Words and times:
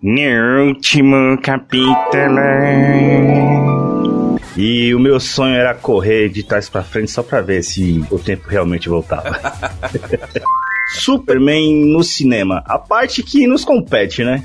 No 0.00 0.68
último 0.68 1.36
capítulo. 1.42 1.90
E 4.56 4.94
o 4.94 5.00
meu 5.00 5.18
sonho 5.18 5.56
era 5.56 5.74
correr 5.74 6.28
de 6.28 6.44
trás 6.44 6.68
pra 6.68 6.84
frente 6.84 7.10
só 7.10 7.20
pra 7.20 7.40
ver 7.40 7.64
se 7.64 8.04
o 8.08 8.16
tempo 8.16 8.48
realmente 8.48 8.88
voltava. 8.88 9.36
Superman 10.94 11.86
no 11.86 12.04
cinema. 12.04 12.62
A 12.64 12.78
parte 12.78 13.24
que 13.24 13.48
nos 13.48 13.64
compete, 13.64 14.22
né? 14.22 14.44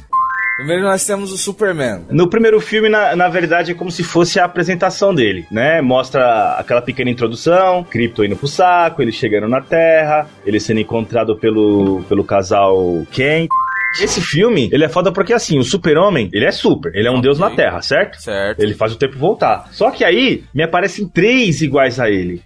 Primeiro 0.58 0.84
nós 0.84 1.06
temos 1.06 1.32
o 1.32 1.38
Superman. 1.38 2.02
No 2.10 2.28
primeiro 2.28 2.60
filme, 2.60 2.90
na, 2.90 3.16
na 3.16 3.28
verdade, 3.28 3.74
é 3.74 3.76
como 3.76 3.92
se 3.92 4.04
fosse 4.04 4.40
a 4.40 4.46
apresentação 4.46 5.14
dele, 5.14 5.46
né? 5.52 5.82
Mostra 5.82 6.56
aquela 6.58 6.82
pequena 6.82 7.12
introdução, 7.12 7.84
Krypton 7.84 8.24
indo 8.24 8.36
pro 8.36 8.48
saco, 8.48 9.04
ele 9.04 9.12
chegando 9.12 9.48
na 9.48 9.62
Terra, 9.62 10.28
ele 10.44 10.60
sendo 10.60 10.80
encontrado 10.80 11.36
pelo, 11.38 12.04
pelo 12.10 12.24
casal 12.24 13.06
Ken. 13.12 13.48
Esse 14.02 14.20
filme, 14.22 14.70
ele 14.72 14.84
é 14.86 14.90
foda 14.90 15.12
porque 15.12 15.34
assim, 15.34 15.60
o 15.60 15.64
super-homem, 15.64 16.30
ele 16.34 16.46
é 16.46 16.52
super, 16.52 16.94
ele 16.96 17.08
é 17.08 17.12
um 17.12 17.16
Ok. 17.16 17.24
deus 17.24 17.40
na 17.40 17.50
Terra, 17.52 17.82
certo? 17.82 18.22
Certo. 18.22 18.60
Ele 18.60 18.74
faz 18.74 18.92
o 18.92 18.96
tempo 18.98 19.18
voltar. 19.18 19.68
Só 19.72 19.92
que 19.92 20.04
aí, 20.04 20.44
me 20.54 20.64
aparecem 20.64 21.08
três 21.08 21.62
iguais 21.62 22.00
a 22.00 22.10
ele. 22.10 22.42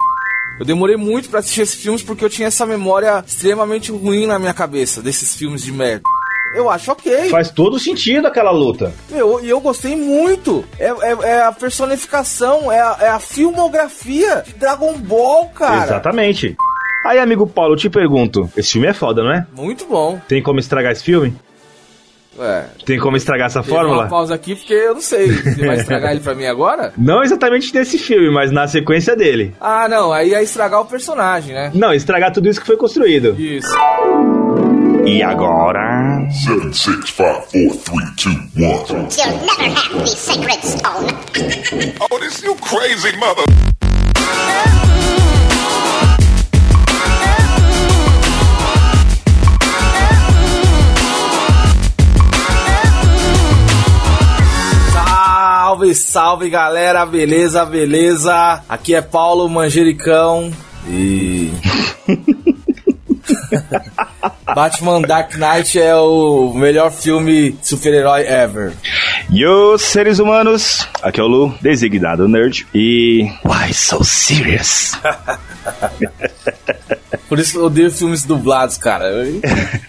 Eu 0.59 0.65
demorei 0.65 0.97
muito 0.97 1.29
pra 1.29 1.39
assistir 1.39 1.61
esses 1.61 1.81
filmes 1.81 2.02
porque 2.02 2.25
eu 2.25 2.29
tinha 2.29 2.47
essa 2.47 2.65
memória 2.65 3.23
extremamente 3.25 3.91
ruim 3.91 4.25
na 4.25 4.39
minha 4.39 4.53
cabeça 4.53 5.02
desses 5.02 5.35
filmes 5.35 5.61
de 5.63 5.71
merda. 5.71 6.02
Eu 6.55 6.69
acho 6.69 6.91
ok. 6.91 7.29
Faz 7.29 7.52
todo 7.52 7.77
sentido 7.77 8.25
aquela 8.25 8.52
luta. 8.52 8.91
Meu, 9.11 9.39
e 9.43 9.49
eu 9.49 9.59
gostei 9.59 9.95
muito. 9.95 10.63
É, 10.79 10.85
é- 10.88 11.29
é 11.29 11.41
a 11.43 11.52
personificação, 11.52 12.71
é 12.71 12.79
a, 12.79 12.97
é 13.02 13.07
a 13.09 13.19
filmografia 13.19 14.43
de 14.47 14.53
Dragon 14.53 14.97
Ball, 14.97 15.49
cara. 15.49 15.83
Exatamente. 15.85 16.55
Aí, 17.05 17.19
amigo 17.19 17.47
Paulo, 17.47 17.73
eu 17.73 17.77
te 17.77 17.89
pergunto, 17.89 18.49
esse 18.57 18.73
filme 18.73 18.87
é 18.87 18.93
foda, 18.93 19.23
não 19.23 19.31
é? 19.31 19.45
Muito 19.55 19.85
bom. 19.85 20.19
Tem 20.27 20.41
como 20.43 20.59
estragar 20.59 20.91
esse 20.91 21.03
filme? 21.03 21.33
É. 22.39 22.65
Tem 22.85 22.99
como 22.99 23.17
estragar 23.17 23.47
essa 23.47 23.61
Teve 23.61 23.73
uma 23.73 23.79
fórmula? 23.81 24.07
pausa 24.07 24.35
aqui 24.35 24.55
porque 24.55 24.73
eu 24.73 24.93
não 24.95 25.02
sei. 25.02 25.27
Você 25.31 25.65
vai 25.65 25.77
estragar 25.81 26.11
ele 26.11 26.19
pra 26.19 26.35
mim 26.35 26.45
agora? 26.45 26.94
Não 26.97 27.23
exatamente 27.23 27.73
nesse 27.73 27.97
filme, 27.97 28.30
mas 28.30 28.52
na 28.52 28.67
sequência 28.67 29.16
dele. 29.16 29.55
Ah, 29.59 29.88
não. 29.89 30.11
Aí 30.13 30.33
é 30.33 30.44
estragar 30.44 30.81
o 30.81 30.85
personagem, 30.85 31.53
né? 31.55 31.72
Não, 31.73 31.94
estragar 31.94 32.31
tudo 32.31 32.47
isso 32.47 32.59
que 32.61 32.67
foi 32.67 32.77
construído. 32.77 33.35
Isso. 33.39 33.73
E 35.05 35.23
agora. 35.23 36.27
Seven, 36.29 36.73
six, 36.73 37.09
five, 37.09 37.41
four, 37.52 37.75
three, 37.75 38.16
two, 38.17 38.31
one. 38.61 39.07
You'll 39.17 39.45
never 39.45 39.69
have 39.75 40.00
the 40.00 40.05
sacred 40.05 40.61
stone. 40.63 41.95
Oh, 42.11 42.19
this 42.19 42.44
you 42.44 42.53
crazy 42.55 43.16
mother. 43.17 43.45
Salve, 55.78 55.94
salve 55.94 56.50
galera, 56.50 57.06
beleza, 57.06 57.64
beleza? 57.64 58.64
Aqui 58.67 58.95
é 58.95 59.02
Paulo 59.02 59.47
Manjericão 59.47 60.52
e. 60.88 61.52
Batman 64.56 65.02
Dark 65.02 65.36
Knight 65.36 65.80
é 65.80 65.95
o 65.95 66.52
melhor 66.56 66.92
filme 66.92 67.52
de 67.52 67.67
super-herói 67.67 68.22
ever. 68.22 68.73
E 69.30 69.45
os 69.45 69.84
seres 69.84 70.17
humanos, 70.17 70.88
aqui 71.03 71.19
é 71.19 71.23
o 71.23 71.28
Lu, 71.28 71.53
designado 71.61 72.28
nerd. 72.28 72.66
E. 72.73 73.30
Why 73.45 73.72
so 73.72 74.03
serious? 74.03 74.94
Por 77.30 77.38
isso 77.38 77.59
eu 77.59 77.66
odeio 77.66 77.91
filmes 77.91 78.23
dublados, 78.23 78.80
cara. 78.80 79.06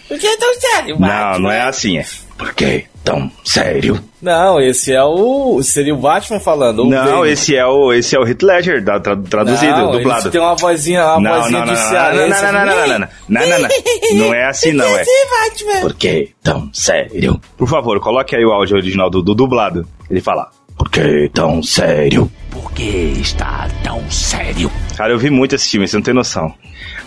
Por 0.06 0.18
que 0.18 0.26
é 0.26 0.36
tão 0.36 0.60
sério, 0.60 1.00
Não, 1.00 1.38
não 1.38 1.50
é 1.50 1.62
assim, 1.62 1.96
é. 1.96 2.04
Por 2.36 2.52
que 2.52 2.84
tão 3.10 3.30
sério? 3.44 4.00
Não, 4.20 4.60
esse 4.60 4.92
é 4.92 5.02
o. 5.02 5.62
Seria 5.62 5.94
o 5.94 5.98
Batman 5.98 6.40
falando. 6.40 6.84
Não, 6.84 7.20
Bane. 7.20 7.30
esse 7.32 7.54
é 7.56 7.64
o, 7.64 7.92
esse 7.92 8.16
é 8.16 8.18
o 8.18 8.26
Heath 8.26 8.42
Ledger, 8.42 8.82
da- 8.84 8.98
tra- 9.00 9.16
traduzido, 9.16 9.72
não, 9.76 9.92
dublado. 9.92 10.22
Ele 10.24 10.30
tem 10.30 10.40
uma 10.40 10.54
vozinha, 10.56 11.04
uma 11.16 11.20
Não, 11.20 11.40
vozinha 11.42 11.58
não, 11.60 11.66
não, 11.66 11.74
de 11.74 11.80
não, 11.80 11.92
não, 11.92 12.02
não, 12.02 12.28
não, 12.28 12.28
não, 12.28 12.52
não, 12.52 12.76
não, 12.76 12.98
não, 13.28 13.48
não, 13.48 13.58
não, 13.58 14.26
não 14.26 14.34
é 14.34 14.46
assim 14.48 14.72
não, 14.72 14.84
é. 14.86 15.04
Batman. 15.48 15.80
Por 15.82 15.94
que 15.94 16.30
tão 16.42 16.68
sério? 16.72 17.40
Por 17.56 17.68
favor, 17.68 18.00
coloque 18.00 18.34
aí 18.36 18.44
o 18.44 18.50
áudio 18.52 18.76
original 18.76 19.08
do, 19.08 19.22
do 19.22 19.34
dublado. 19.34 19.86
Ele 20.10 20.20
fala, 20.20 20.48
por 20.76 20.90
que 20.90 21.30
tão 21.32 21.62
sério? 21.62 22.30
Por 22.50 22.72
que 22.72 23.18
está 23.20 23.68
tão 23.84 24.02
sério? 24.10 24.70
Cara, 24.98 25.12
eu 25.12 25.18
vi 25.18 25.30
muito 25.30 25.54
esse 25.54 25.70
filme, 25.70 25.86
você 25.86 25.96
não 25.96 26.02
tem 26.02 26.12
noção. 26.12 26.52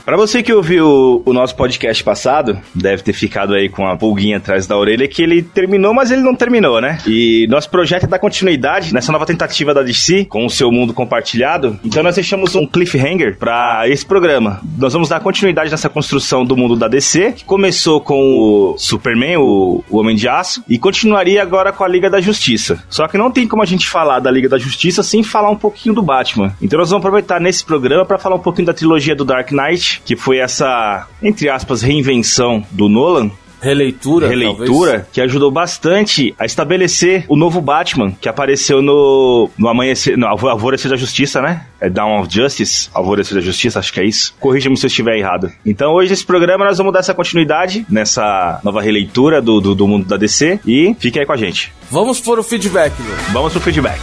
Pra 0.05 0.15
você 0.15 0.41
que 0.41 0.53
ouviu 0.53 1.21
o 1.25 1.33
nosso 1.33 1.53
podcast 1.57 2.01
passado, 2.05 2.57
deve 2.73 3.03
ter 3.03 3.11
ficado 3.11 3.53
aí 3.53 3.67
com 3.67 3.85
a 3.85 3.97
pulguinha 3.97 4.37
atrás 4.37 4.65
da 4.65 4.77
orelha 4.77 5.05
que 5.09 5.21
ele 5.21 5.41
terminou, 5.41 5.93
mas 5.93 6.09
ele 6.09 6.21
não 6.21 6.33
terminou, 6.33 6.79
né? 6.79 6.99
E 7.05 7.45
nosso 7.49 7.69
projeto 7.69 8.05
é 8.05 8.07
dar 8.07 8.17
continuidade 8.17 8.93
nessa 8.93 9.11
nova 9.11 9.25
tentativa 9.25 9.73
da 9.73 9.83
DC 9.83 10.23
com 10.23 10.45
o 10.45 10.49
seu 10.49 10.71
mundo 10.71 10.93
compartilhado. 10.93 11.77
Então 11.83 12.01
nós 12.01 12.15
deixamos 12.15 12.55
um 12.55 12.65
cliffhanger 12.65 13.37
pra 13.37 13.83
esse 13.89 14.05
programa. 14.05 14.61
Nós 14.77 14.93
vamos 14.93 15.09
dar 15.09 15.19
continuidade 15.19 15.69
nessa 15.69 15.89
construção 15.89 16.45
do 16.45 16.55
mundo 16.55 16.77
da 16.77 16.87
DC, 16.87 17.33
que 17.33 17.43
começou 17.43 17.99
com 17.99 18.37
o 18.37 18.77
Superman, 18.77 19.35
o, 19.35 19.83
o 19.89 19.97
Homem 19.97 20.15
de 20.15 20.29
Aço, 20.29 20.63
e 20.67 20.79
continuaria 20.79 21.41
agora 21.41 21.73
com 21.73 21.83
a 21.83 21.89
Liga 21.89 22.09
da 22.09 22.21
Justiça. 22.21 22.81
Só 22.89 23.05
que 23.05 23.17
não 23.17 23.29
tem 23.29 23.45
como 23.45 23.61
a 23.61 23.65
gente 23.67 23.89
falar 23.89 24.19
da 24.19 24.31
Liga 24.31 24.47
da 24.47 24.57
Justiça 24.57 25.03
sem 25.03 25.23
falar 25.23 25.49
um 25.49 25.57
pouquinho 25.57 25.93
do 25.93 26.01
Batman. 26.01 26.55
Então 26.61 26.79
nós 26.79 26.89
vamos 26.89 27.05
aproveitar 27.05 27.41
nesse 27.41 27.65
programa 27.65 27.80
pra 28.05 28.17
falar 28.17 28.35
um 28.35 28.39
pouquinho 28.39 28.65
da 28.67 28.73
trilogia 28.73 29.15
do 29.15 29.25
Dark 29.25 29.51
Knight, 29.51 30.01
que 30.05 30.15
foi 30.15 30.37
essa, 30.37 31.07
entre 31.21 31.49
aspas, 31.49 31.81
reinvenção 31.81 32.63
do 32.71 32.87
Nolan, 32.89 33.29
Releitura. 33.63 34.27
releitura 34.27 35.07
que 35.13 35.21
ajudou 35.21 35.51
bastante 35.51 36.33
a 36.39 36.45
estabelecer 36.45 37.25
o 37.29 37.35
novo 37.35 37.61
Batman 37.61 38.11
que 38.19 38.27
apareceu 38.27 38.81
no, 38.81 39.51
no 39.55 39.67
amanhecer, 39.69 40.17
no 40.17 40.25
Alvo- 40.25 40.47
alvorecer 40.49 40.89
da 40.89 40.97
justiça, 40.97 41.43
né? 41.43 41.67
É 41.79 41.87
Dawn 41.87 42.21
of 42.21 42.27
Justice, 42.33 42.89
alvorecer 42.91 43.35
da 43.35 43.41
justiça, 43.41 43.77
acho 43.77 43.93
que 43.93 43.99
é 43.99 44.03
isso. 44.05 44.33
Corrija-me 44.39 44.75
se 44.75 44.85
eu 44.85 44.87
estiver 44.87 45.15
errado. 45.15 45.51
Então 45.63 45.93
hoje 45.93 46.09
nesse 46.09 46.25
programa 46.25 46.65
nós 46.65 46.79
vamos 46.79 46.91
dar 46.91 47.01
essa 47.01 47.13
continuidade 47.13 47.85
nessa 47.87 48.59
nova 48.63 48.81
releitura 48.81 49.39
do, 49.39 49.61
do, 49.61 49.75
do 49.75 49.87
mundo 49.87 50.07
da 50.07 50.17
DC 50.17 50.59
e 50.65 50.95
fique 50.99 51.19
aí 51.19 51.25
com 51.27 51.33
a 51.33 51.37
gente. 51.37 51.71
talvez. 51.71 51.91
Vamos 51.91 52.19
por 52.19 52.39
o 52.39 52.43
feedback, 52.43 52.93
Lu. 52.99 53.15
Vamos 53.31 53.51
pro 53.51 53.61
feedback. 53.61 54.01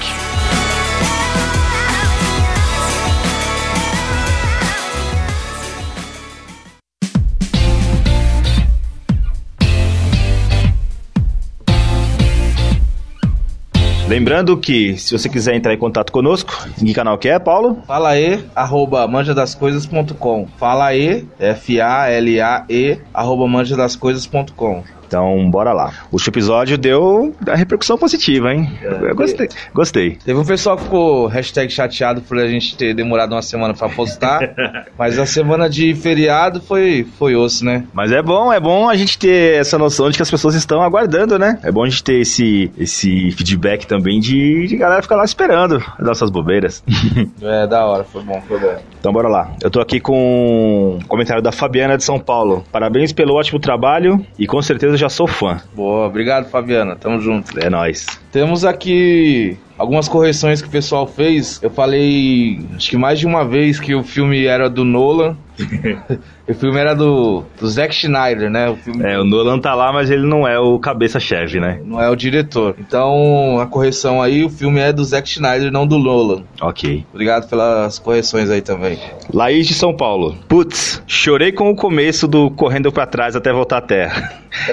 Lembrando 14.19 14.57
que, 14.57 14.99
se 14.99 15.17
você 15.17 15.29
quiser 15.29 15.55
entrar 15.55 15.73
em 15.73 15.79
contato 15.79 16.11
conosco, 16.11 16.53
em 16.83 16.87
que 16.87 16.93
canal 16.93 17.17
que 17.17 17.29
é, 17.29 17.39
Paulo? 17.39 17.85
Fala 17.87 18.09
aí, 18.09 18.45
arroba 18.53 19.07
manjadascoisas.com. 19.07 20.49
Fala 20.59 20.87
aí, 20.87 21.25
F-A-L-A-E, 21.39 22.99
arroba 23.15 23.47
manjadascoisas.com. 23.47 24.83
Então, 25.09 25.51
bora 25.51 25.73
lá. 25.73 25.93
O 26.13 26.17
último 26.17 26.31
episódio 26.33 26.77
deu 26.77 27.35
a 27.49 27.57
repercussão 27.57 27.97
positiva, 27.97 28.53
hein? 28.53 28.71
Eu 28.83 29.17
gostei. 29.17 29.49
Gostei. 29.73 30.19
Teve 30.23 30.39
um 30.39 30.45
pessoal 30.45 30.77
que 30.77 30.85
ficou 30.85 31.27
hashtag 31.27 31.73
chateado 31.73 32.21
por 32.21 32.39
a 32.39 32.47
gente 32.47 32.77
ter 32.77 32.95
demorado 32.95 33.33
uma 33.33 33.41
semana 33.41 33.73
pra 33.73 33.89
postar, 33.89 34.41
mas 34.99 35.19
a 35.19 35.25
semana 35.25 35.69
de 35.69 35.95
feriado 35.95 36.61
foi, 36.61 37.07
foi 37.19 37.35
osso, 37.35 37.65
né? 37.65 37.85
Mas 37.95 38.13
é 38.13 38.23
bom, 38.23 38.53
é 38.53 38.61
bom 38.61 38.87
a 38.89 38.95
gente 38.97 39.19
ter 39.19 39.59
essa 39.59 39.79
noção 39.79 40.11
de 40.11 40.17
que 40.17 40.23
as 40.23 40.31
pessoas 40.31 40.55
estão 40.55 40.83
aguardando, 40.83 41.39
né? 41.39 41.59
É 41.63 41.73
bom 41.73 41.85
a 41.85 41.89
gente 41.89 42.05
ter 42.05 42.21
esse, 42.21 42.71
esse 42.77 43.31
feedback 43.31 43.87
também 43.87 44.21
de, 44.21 44.67
de 44.67 44.77
galera 44.77 45.01
ficar 45.01 45.17
lá 45.17 45.25
esperando 45.25 45.83
as 45.99 46.07
nossas 46.07 46.31
bobeiras. 46.31 46.85
É, 47.41 47.67
da 47.67 47.87
hora, 47.87 48.05
foi 48.05 48.23
bom, 48.23 48.41
foi 48.47 48.59
bom. 48.59 48.77
então 48.99 49.13
bora 49.13 49.29
lá. 49.29 49.53
Eu 49.63 49.71
tô 49.71 49.81
aqui 49.81 50.01
com 50.01 50.99
um 51.01 51.07
comentário 51.07 51.43
da 51.43 51.53
Fabiana 51.53 51.97
de 51.97 52.05
São 52.05 52.19
Paulo. 52.19 52.65
Parabéns 52.71 53.13
pelo 53.13 53.35
ótimo 53.35 53.59
trabalho 53.59 54.25
e 54.39 54.47
com 54.47 54.61
certeza 54.61 54.97
já 54.99 55.09
sou 55.09 55.27
fã. 55.27 55.61
Boa, 55.75 56.07
obrigado 56.07 56.51
Fabiana, 56.51 56.97
tamo 56.97 57.21
junto. 57.21 57.59
É 57.59 57.71
nóis. 57.71 58.07
Temos 58.31 58.65
aqui 58.65 59.57
algumas 59.79 60.09
correções 60.09 60.61
que 60.61 60.69
o 60.69 60.71
pessoal 60.71 61.07
fez. 61.07 61.61
Eu 61.63 61.71
falei, 61.71 62.59
acho 62.75 62.91
que 62.91 62.97
mais 62.97 63.19
de 63.19 63.27
uma 63.27 63.47
vez 63.47 63.79
que 63.79 63.95
o 63.95 64.03
filme 64.03 64.45
era 64.45 64.69
do 64.69 64.85
Nolan. 64.85 65.37
o 66.47 66.55
filme 66.55 66.79
era 66.79 66.95
do, 66.95 67.43
do 67.59 67.69
Zack 67.69 67.93
Schneider, 67.93 68.49
né? 68.49 68.71
O 68.71 68.77
filme 68.77 69.05
É, 69.05 69.19
o 69.19 69.25
Nolan 69.25 69.59
tá 69.59 69.75
lá, 69.75 69.93
mas 69.93 70.09
ele 70.09 70.25
não 70.25 70.47
é 70.47 70.59
o 70.59 70.79
cabeça-chefe, 70.79 71.59
né? 71.59 71.81
não 71.85 72.01
é 72.01 72.09
o 72.09 72.15
diretor. 72.15 72.77
Então, 72.79 73.59
a 73.59 73.67
correção 73.67 74.23
aí, 74.23 74.45
o 74.45 74.49
filme 74.49 74.79
é 74.79 74.93
do 74.93 75.05
Zack 75.05 75.29
Schneider, 75.29 75.73
não 75.73 75.87
do 75.87 75.99
Nolan. 75.99 76.45
Ok. 76.61 77.05
Obrigado 77.13 77.49
pelas 77.49 77.99
correções 77.99 78.51
aí 78.51 78.61
também. 78.61 78.99
Laís 79.33 79.67
de 79.67 79.75
São 79.75 79.97
Paulo. 79.97 80.37
Putz, 80.49 81.03
chorei 81.07 81.51
com 81.51 81.71
o 81.71 81.77
começo 81.77 82.29
do 82.29 82.51
Correndo 82.51 82.93
pra 82.93 83.07
Trás 83.07 83.35
até 83.35 83.53
voltar 83.53 83.79
à 83.79 83.83
Terra. 83.83 84.33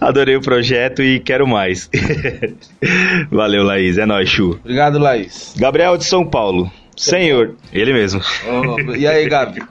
Adorei 0.00 0.36
o 0.36 0.40
projeto 0.40 1.02
e 1.02 1.20
quero 1.20 1.46
mais. 1.48 1.90
Valeu, 3.30 3.64
Laís. 3.64 3.98
É 3.98 4.06
nóis, 4.06 4.28
Chu. 4.28 4.58
Obrigado, 4.62 4.98
Laís. 4.98 5.54
Gabriel 5.58 5.96
de 5.96 6.04
São 6.04 6.24
Paulo. 6.24 6.70
Senhor, 6.98 7.54
ele 7.72 7.92
mesmo. 7.92 8.20
Oh, 8.44 8.92
e 8.92 9.06
aí, 9.06 9.28
Gabi? 9.28 9.62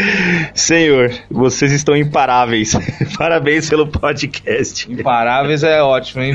Senhor, 0.54 1.12
vocês 1.30 1.72
estão 1.72 1.94
imparáveis. 1.94 2.72
Parabéns 3.18 3.68
pelo 3.68 3.86
podcast. 3.86 4.90
Imparáveis 4.90 5.62
é 5.62 5.82
ótimo, 5.82 6.22
hein? 6.22 6.32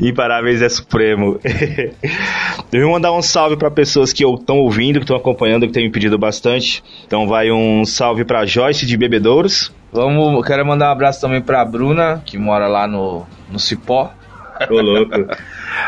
Imparáveis 0.00 0.62
é 0.62 0.68
supremo. 0.68 1.40
Eu 2.72 2.82
vou 2.82 2.92
mandar 2.92 3.12
um 3.12 3.20
salve 3.20 3.56
para 3.56 3.68
pessoas 3.68 4.12
que 4.12 4.24
estão 4.24 4.58
ouvindo, 4.58 5.00
que 5.00 5.04
estão 5.04 5.16
acompanhando, 5.16 5.66
que 5.66 5.72
têm 5.72 5.86
me 5.86 5.90
pedido 5.90 6.16
bastante. 6.16 6.84
Então 7.04 7.26
vai 7.26 7.50
um 7.50 7.84
salve 7.84 8.24
para 8.24 8.46
Joyce 8.46 8.86
de 8.86 8.96
Bebedouros. 8.96 9.72
Vamos, 9.92 10.46
quero 10.46 10.64
mandar 10.64 10.90
um 10.90 10.92
abraço 10.92 11.20
também 11.20 11.40
pra 11.40 11.64
Bruna, 11.64 12.22
que 12.24 12.38
mora 12.38 12.68
lá 12.68 12.86
no, 12.86 13.26
no 13.50 13.58
Cipó. 13.58 14.12
Ô 14.68 14.80
louco. 14.80 15.14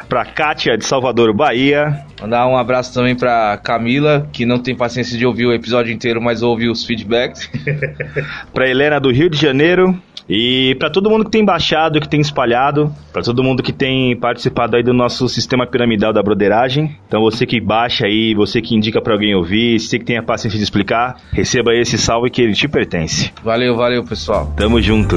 pra 0.09 0.25
Kátia 0.25 0.77
de 0.77 0.85
Salvador, 0.85 1.33
Bahia. 1.35 2.05
Mandar 2.21 2.47
um 2.47 2.57
abraço 2.57 2.95
também 2.95 3.17
pra 3.17 3.57
Camila, 3.59 4.29
que 4.33 4.47
não 4.47 4.59
tem 4.59 4.75
paciência 4.75 5.19
de 5.19 5.27
ouvir 5.27 5.47
o 5.47 5.53
episódio 5.53 5.93
inteiro, 5.93 6.21
mas 6.23 6.43
ouve 6.43 6.69
os 6.69 6.85
feedbacks. 6.85 7.51
pra 8.55 8.69
Helena 8.69 9.01
do 9.01 9.11
Rio 9.11 9.29
de 9.29 9.39
Janeiro. 9.39 10.01
E 10.29 10.77
para 10.79 10.89
todo 10.89 11.11
mundo 11.11 11.25
que 11.25 11.31
tem 11.31 11.45
baixado, 11.45 12.01
que 12.01 12.09
tem 12.09 12.21
espalhado, 12.21 12.95
para 13.13 13.23
todo 13.23 13.43
mundo 13.43 13.63
que 13.63 13.73
tem 13.73 14.17
participado 14.17 14.77
aí 14.77 14.83
do 14.83 14.95
nosso 14.95 15.29
sistema 15.29 15.67
piramidal 15.67 16.13
da 16.13 16.23
broderagem. 16.23 16.97
Então 17.09 17.21
você 17.21 17.45
que 17.45 17.61
baixa 17.61 18.07
aí, 18.07 18.35
você 18.35 18.61
que 18.61 18.75
indica 18.75 19.01
para 19.01 19.13
alguém 19.13 19.35
ouvir, 19.35 19.79
você 19.79 19.99
que 19.99 20.05
tem 20.05 20.17
a 20.17 20.23
paciência 20.23 20.59
de 20.59 20.65
explicar, 20.65 21.17
receba 21.33 21.75
esse 21.75 21.99
salve 21.99 22.31
que 22.31 22.41
ele 22.41 22.55
te 22.55 22.69
pertence. 22.69 23.33
Valeu, 23.43 23.77
valeu, 23.77 24.05
pessoal. 24.05 24.53
Tamo 24.57 24.81
junto. 24.81 25.17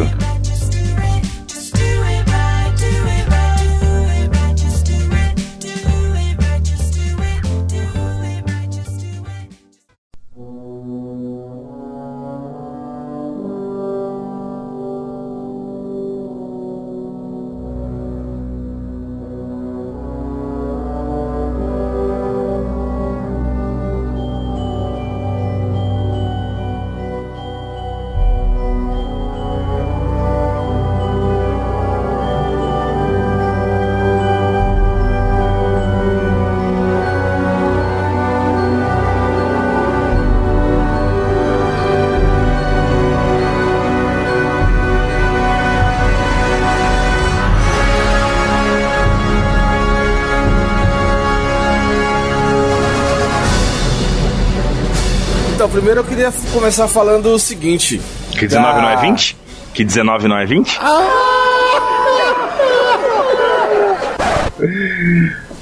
Primeiro 55.76 56.00
eu 56.00 56.04
queria 56.06 56.32
começar 56.54 56.88
falando 56.88 57.26
o 57.34 57.38
seguinte. 57.38 58.00
Que 58.32 58.48
19 58.48 58.76
da- 58.76 58.82
não 58.82 58.90
é 58.90 58.96
20? 59.02 59.38
Que 59.74 59.84
19 59.84 60.28
não 60.30 60.38
é 60.38 60.46
20? 60.46 60.80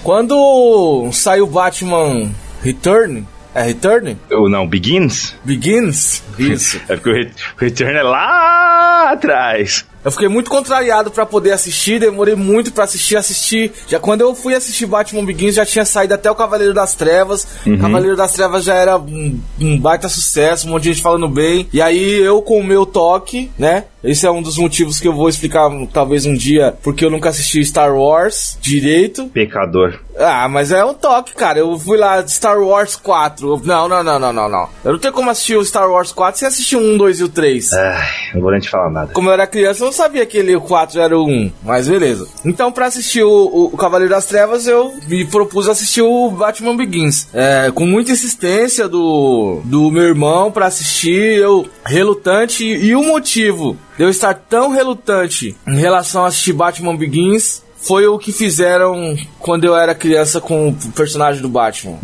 Quando 0.04 1.10
saiu 1.12 1.48
Batman 1.48 2.32
Return, 2.62 3.26
é 3.56 3.62
Return? 3.64 4.18
Ou 4.32 4.50
não, 4.50 4.68
Begins? 4.68 5.34
Begins? 5.44 6.22
Isso. 6.38 6.80
É 6.90 6.96
porque 6.96 7.10
o 7.10 7.60
Return 7.60 7.98
é 7.98 8.04
lá 8.04 9.12
atrás. 9.12 9.86
Eu 10.04 10.12
fiquei 10.12 10.28
muito 10.28 10.50
contrariado 10.50 11.10
pra 11.12 11.26
poder 11.26 11.52
assistir, 11.52 12.00
demorei 12.00 12.36
muito 12.36 12.72
pra 12.72 12.84
assistir, 12.84 13.16
assistir. 13.16 13.72
Já 13.88 14.00
quando 14.00 14.22
eu 14.22 14.36
fui 14.36 14.54
assistir 14.54 14.86
Batman 14.86 15.24
Begins 15.26 15.56
já 15.56 15.66
tinha 15.66 15.86
saído 15.86 16.14
até 16.14 16.30
o 16.30 16.36
Cavaleiro 16.36 16.74
das 16.74 16.94
Trevas. 16.96 17.48
Cavaleiro 17.80 18.16
das 18.16 18.34
Trevas 18.34 18.64
já 18.64 18.76
era 18.76 18.98
um, 18.98 19.40
um 19.60 19.80
baita 19.80 20.10
sucesso, 20.10 20.68
um 20.68 20.72
monte 20.72 20.84
de 20.84 20.90
gente 20.94 21.02
falando 21.02 21.28
bem. 21.30 21.68
E 21.72 21.82
aí 21.82 22.20
eu 22.22 22.42
com 22.42 22.60
o 22.60 22.64
meu 22.64 22.86
toque, 22.86 23.52
né? 23.58 23.86
Esse 24.04 24.28
é 24.28 24.32
um 24.32 24.42
dos 24.42 24.58
motivos 24.58 25.00
que 25.00 25.08
eu 25.08 25.14
vou 25.14 25.30
explicar 25.30 25.70
talvez 25.94 26.26
um 26.26 26.34
dia, 26.34 26.76
porque 26.84 27.06
eu 27.06 27.10
nunca 27.10 27.30
assisti 27.30 27.64
Star 27.64 27.96
Wars 27.96 28.58
direito. 28.62 29.28
Pecador. 29.28 29.98
Ah, 30.18 30.46
mas 30.50 30.74
é 30.74 30.84
um 30.84 30.94
toque, 30.94 31.34
cara. 31.34 31.60
Eu 31.60 31.80
fui 31.80 31.98
lá 31.98 32.22
Star 32.28 32.60
Wars 32.62 32.98
4. 32.98 33.48
Eu- 33.48 33.62
Não, 33.64 33.88
não, 33.88 34.04
não, 34.04 34.20
não, 34.20 34.34
não, 34.34 34.50
não. 34.50 34.70
Eu 34.84 34.92
não 34.92 35.00
tenho 35.00 35.14
como 35.14 35.30
assistir 35.30 35.56
o 35.56 35.64
Star 35.64 35.90
Wars 35.90 36.12
4 36.12 36.38
sem 36.38 36.48
assistir 36.50 36.76
o 36.76 36.82
1, 36.82 36.98
2 36.98 37.22
e 37.22 37.24
o 37.24 37.30
3. 37.30 37.72
Ai, 37.72 38.08
não 38.34 38.42
vou 38.42 38.52
nem 38.52 38.60
te 38.60 38.70
falar 38.70 38.90
nada. 38.90 39.14
Como 39.14 39.30
eu 39.30 39.34
era 39.34 39.48
criança, 39.48 39.86
eu 39.86 39.93
sabia 39.94 40.26
que 40.26 40.38
ele, 40.38 40.56
o 40.56 40.62
4 40.62 41.00
era 41.00 41.18
o 41.18 41.26
1, 41.28 41.52
mas 41.64 41.88
beleza. 41.88 42.28
Então, 42.46 42.72
pra 42.72 42.88
assistir 42.88 43.24
o, 43.24 43.70
o- 43.74 43.78
Cavaleiro 43.78 44.14
das 44.14 44.26
Trevas, 44.26 44.68
eu 44.68 44.94
me 45.08 45.26
propus 45.26 45.68
assistir 45.70 46.02
o 46.02 46.30
Batman 46.32 46.76
Begins. 46.76 47.28
É, 47.34 47.72
com 47.74 47.86
muita 47.86 48.12
insistência 48.12 48.88
do, 48.88 49.62
do 49.66 49.90
meu 49.92 50.04
irmão 50.04 50.52
pra 50.52 50.66
assistir, 50.68 51.38
eu 51.38 51.66
relutante. 51.86 52.64
E 52.66 52.96
o 52.96 53.04
motivo 53.04 53.78
de 53.98 54.04
eu 54.04 54.10
estar 54.10 54.34
tão 54.34 54.70
relutante 54.72 55.56
em 55.68 55.78
relação 55.78 56.24
a 56.26 56.28
assistir 56.28 56.54
Batman 56.54 56.96
Begins 56.96 57.62
foi 57.86 58.08
o 58.08 58.18
que 58.18 58.32
fizeram 58.32 59.16
quando 59.40 59.66
eu 59.66 59.76
era 59.76 59.94
criança 59.94 60.40
com 60.42 60.70
o 60.70 60.76
personagem 60.96 61.42
do 61.42 61.50
Batman. 61.50 61.98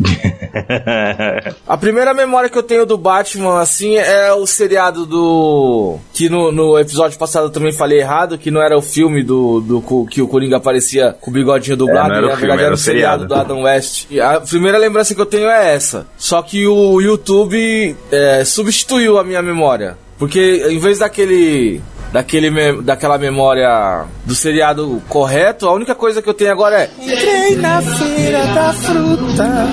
A 1.66 1.76
primeira 1.76 2.12
memória 2.12 2.48
que 2.50 2.58
eu 2.58 2.62
tenho 2.62 2.84
do 2.84 2.98
Batman, 2.98 3.60
assim, 3.60 3.94
é 3.96 4.32
o 4.32 4.46
seriado 4.46 5.06
do. 5.06 5.96
Que 6.12 6.28
no, 6.28 6.50
no 6.50 6.78
episódio 6.78 7.18
passado 7.18 7.46
eu 7.46 7.50
também 7.50 7.72
falei 7.72 8.00
errado, 8.00 8.36
que 8.38 8.50
não 8.50 8.60
era 8.62 8.76
o 8.76 8.82
filme 8.82 9.22
do, 9.22 9.60
do 9.60 9.80
co- 9.80 10.06
que 10.06 10.20
o 10.20 10.28
Coringa 10.28 10.56
aparecia 10.56 11.16
com 11.20 11.30
o 11.30 11.34
bigodinho 11.34 11.76
dublado, 11.76 12.08
não 12.08 12.16
era 12.16 12.26
filme, 12.30 12.40
verdade 12.40 12.62
era 12.64 12.74
o 12.74 12.76
seriado 12.76 13.22
seriado. 13.22 13.26
do 13.46 13.52
Adam 13.52 13.62
West. 13.62 14.06
E 14.10 14.20
a 14.20 14.40
primeira 14.40 14.78
lembrança 14.78 15.14
que 15.14 15.20
eu 15.20 15.26
tenho 15.26 15.48
é 15.48 15.74
essa. 15.74 16.06
Só 16.16 16.42
que 16.42 16.66
o 16.66 17.00
YouTube 17.00 17.96
é, 18.10 18.44
substituiu 18.44 19.18
a 19.18 19.24
minha 19.24 19.42
memória. 19.42 19.96
Porque 20.18 20.66
em 20.68 20.78
vez 20.78 20.98
daquele. 20.98 21.80
Daquele 22.12 22.50
me- 22.50 22.82
daquela 22.82 23.16
memória 23.18 24.04
do 24.24 24.34
seriado 24.34 25.00
correto, 25.08 25.68
a 25.68 25.72
única 25.72 25.94
coisa 25.94 26.20
que 26.20 26.28
eu 26.28 26.34
tenho 26.34 26.50
agora 26.50 26.82
é. 26.82 26.90
Entrei 27.00 27.54
na 27.56 27.80
feira 27.80 28.44
da 28.46 28.72
fruta. 28.72 29.68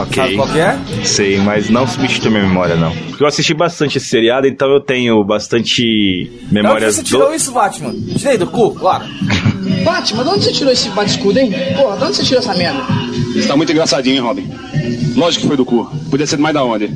ok. 0.00 0.14
Sabe 0.22 0.36
qual 0.36 0.48
que 0.48 0.58
é? 0.60 0.78
Sei, 1.04 1.38
mas 1.38 1.68
não 1.68 1.88
substitui 1.88 2.30
minha 2.30 2.44
memória, 2.44 2.76
não. 2.76 2.94
Porque 3.08 3.24
eu 3.24 3.26
assisti 3.26 3.52
bastante 3.54 3.98
esse 3.98 4.06
seriado, 4.06 4.46
então 4.46 4.70
eu 4.70 4.80
tenho 4.80 5.22
bastante 5.24 5.82
De 5.82 6.30
onde 6.44 6.54
memórias 6.54 6.94
você 6.94 7.02
tirou 7.02 7.28
do... 7.28 7.34
isso, 7.34 7.50
Batman? 7.50 7.92
Tirei 8.16 8.38
do 8.38 8.46
cu, 8.46 8.72
claro. 8.74 9.04
Batman, 9.84 10.22
de 10.22 10.28
onde 10.30 10.44
você 10.44 10.52
tirou 10.52 10.72
esse 10.72 10.88
bate-escudo, 10.90 11.40
hein? 11.40 11.52
Porra, 11.76 11.96
de 11.96 12.04
onde 12.04 12.16
você 12.16 12.22
tirou 12.22 12.38
essa 12.40 12.54
merda? 12.54 12.82
Você 13.34 13.48
tá 13.48 13.56
muito 13.56 13.72
engraçadinho, 13.72 14.14
hein, 14.16 14.22
Robin? 14.22 14.48
Lógico 15.16 15.42
que 15.42 15.48
foi 15.48 15.56
do 15.56 15.64
cu. 15.64 15.90
Podia 16.08 16.26
ser 16.26 16.36
mais 16.38 16.54
da 16.54 16.62
onde? 16.62 16.88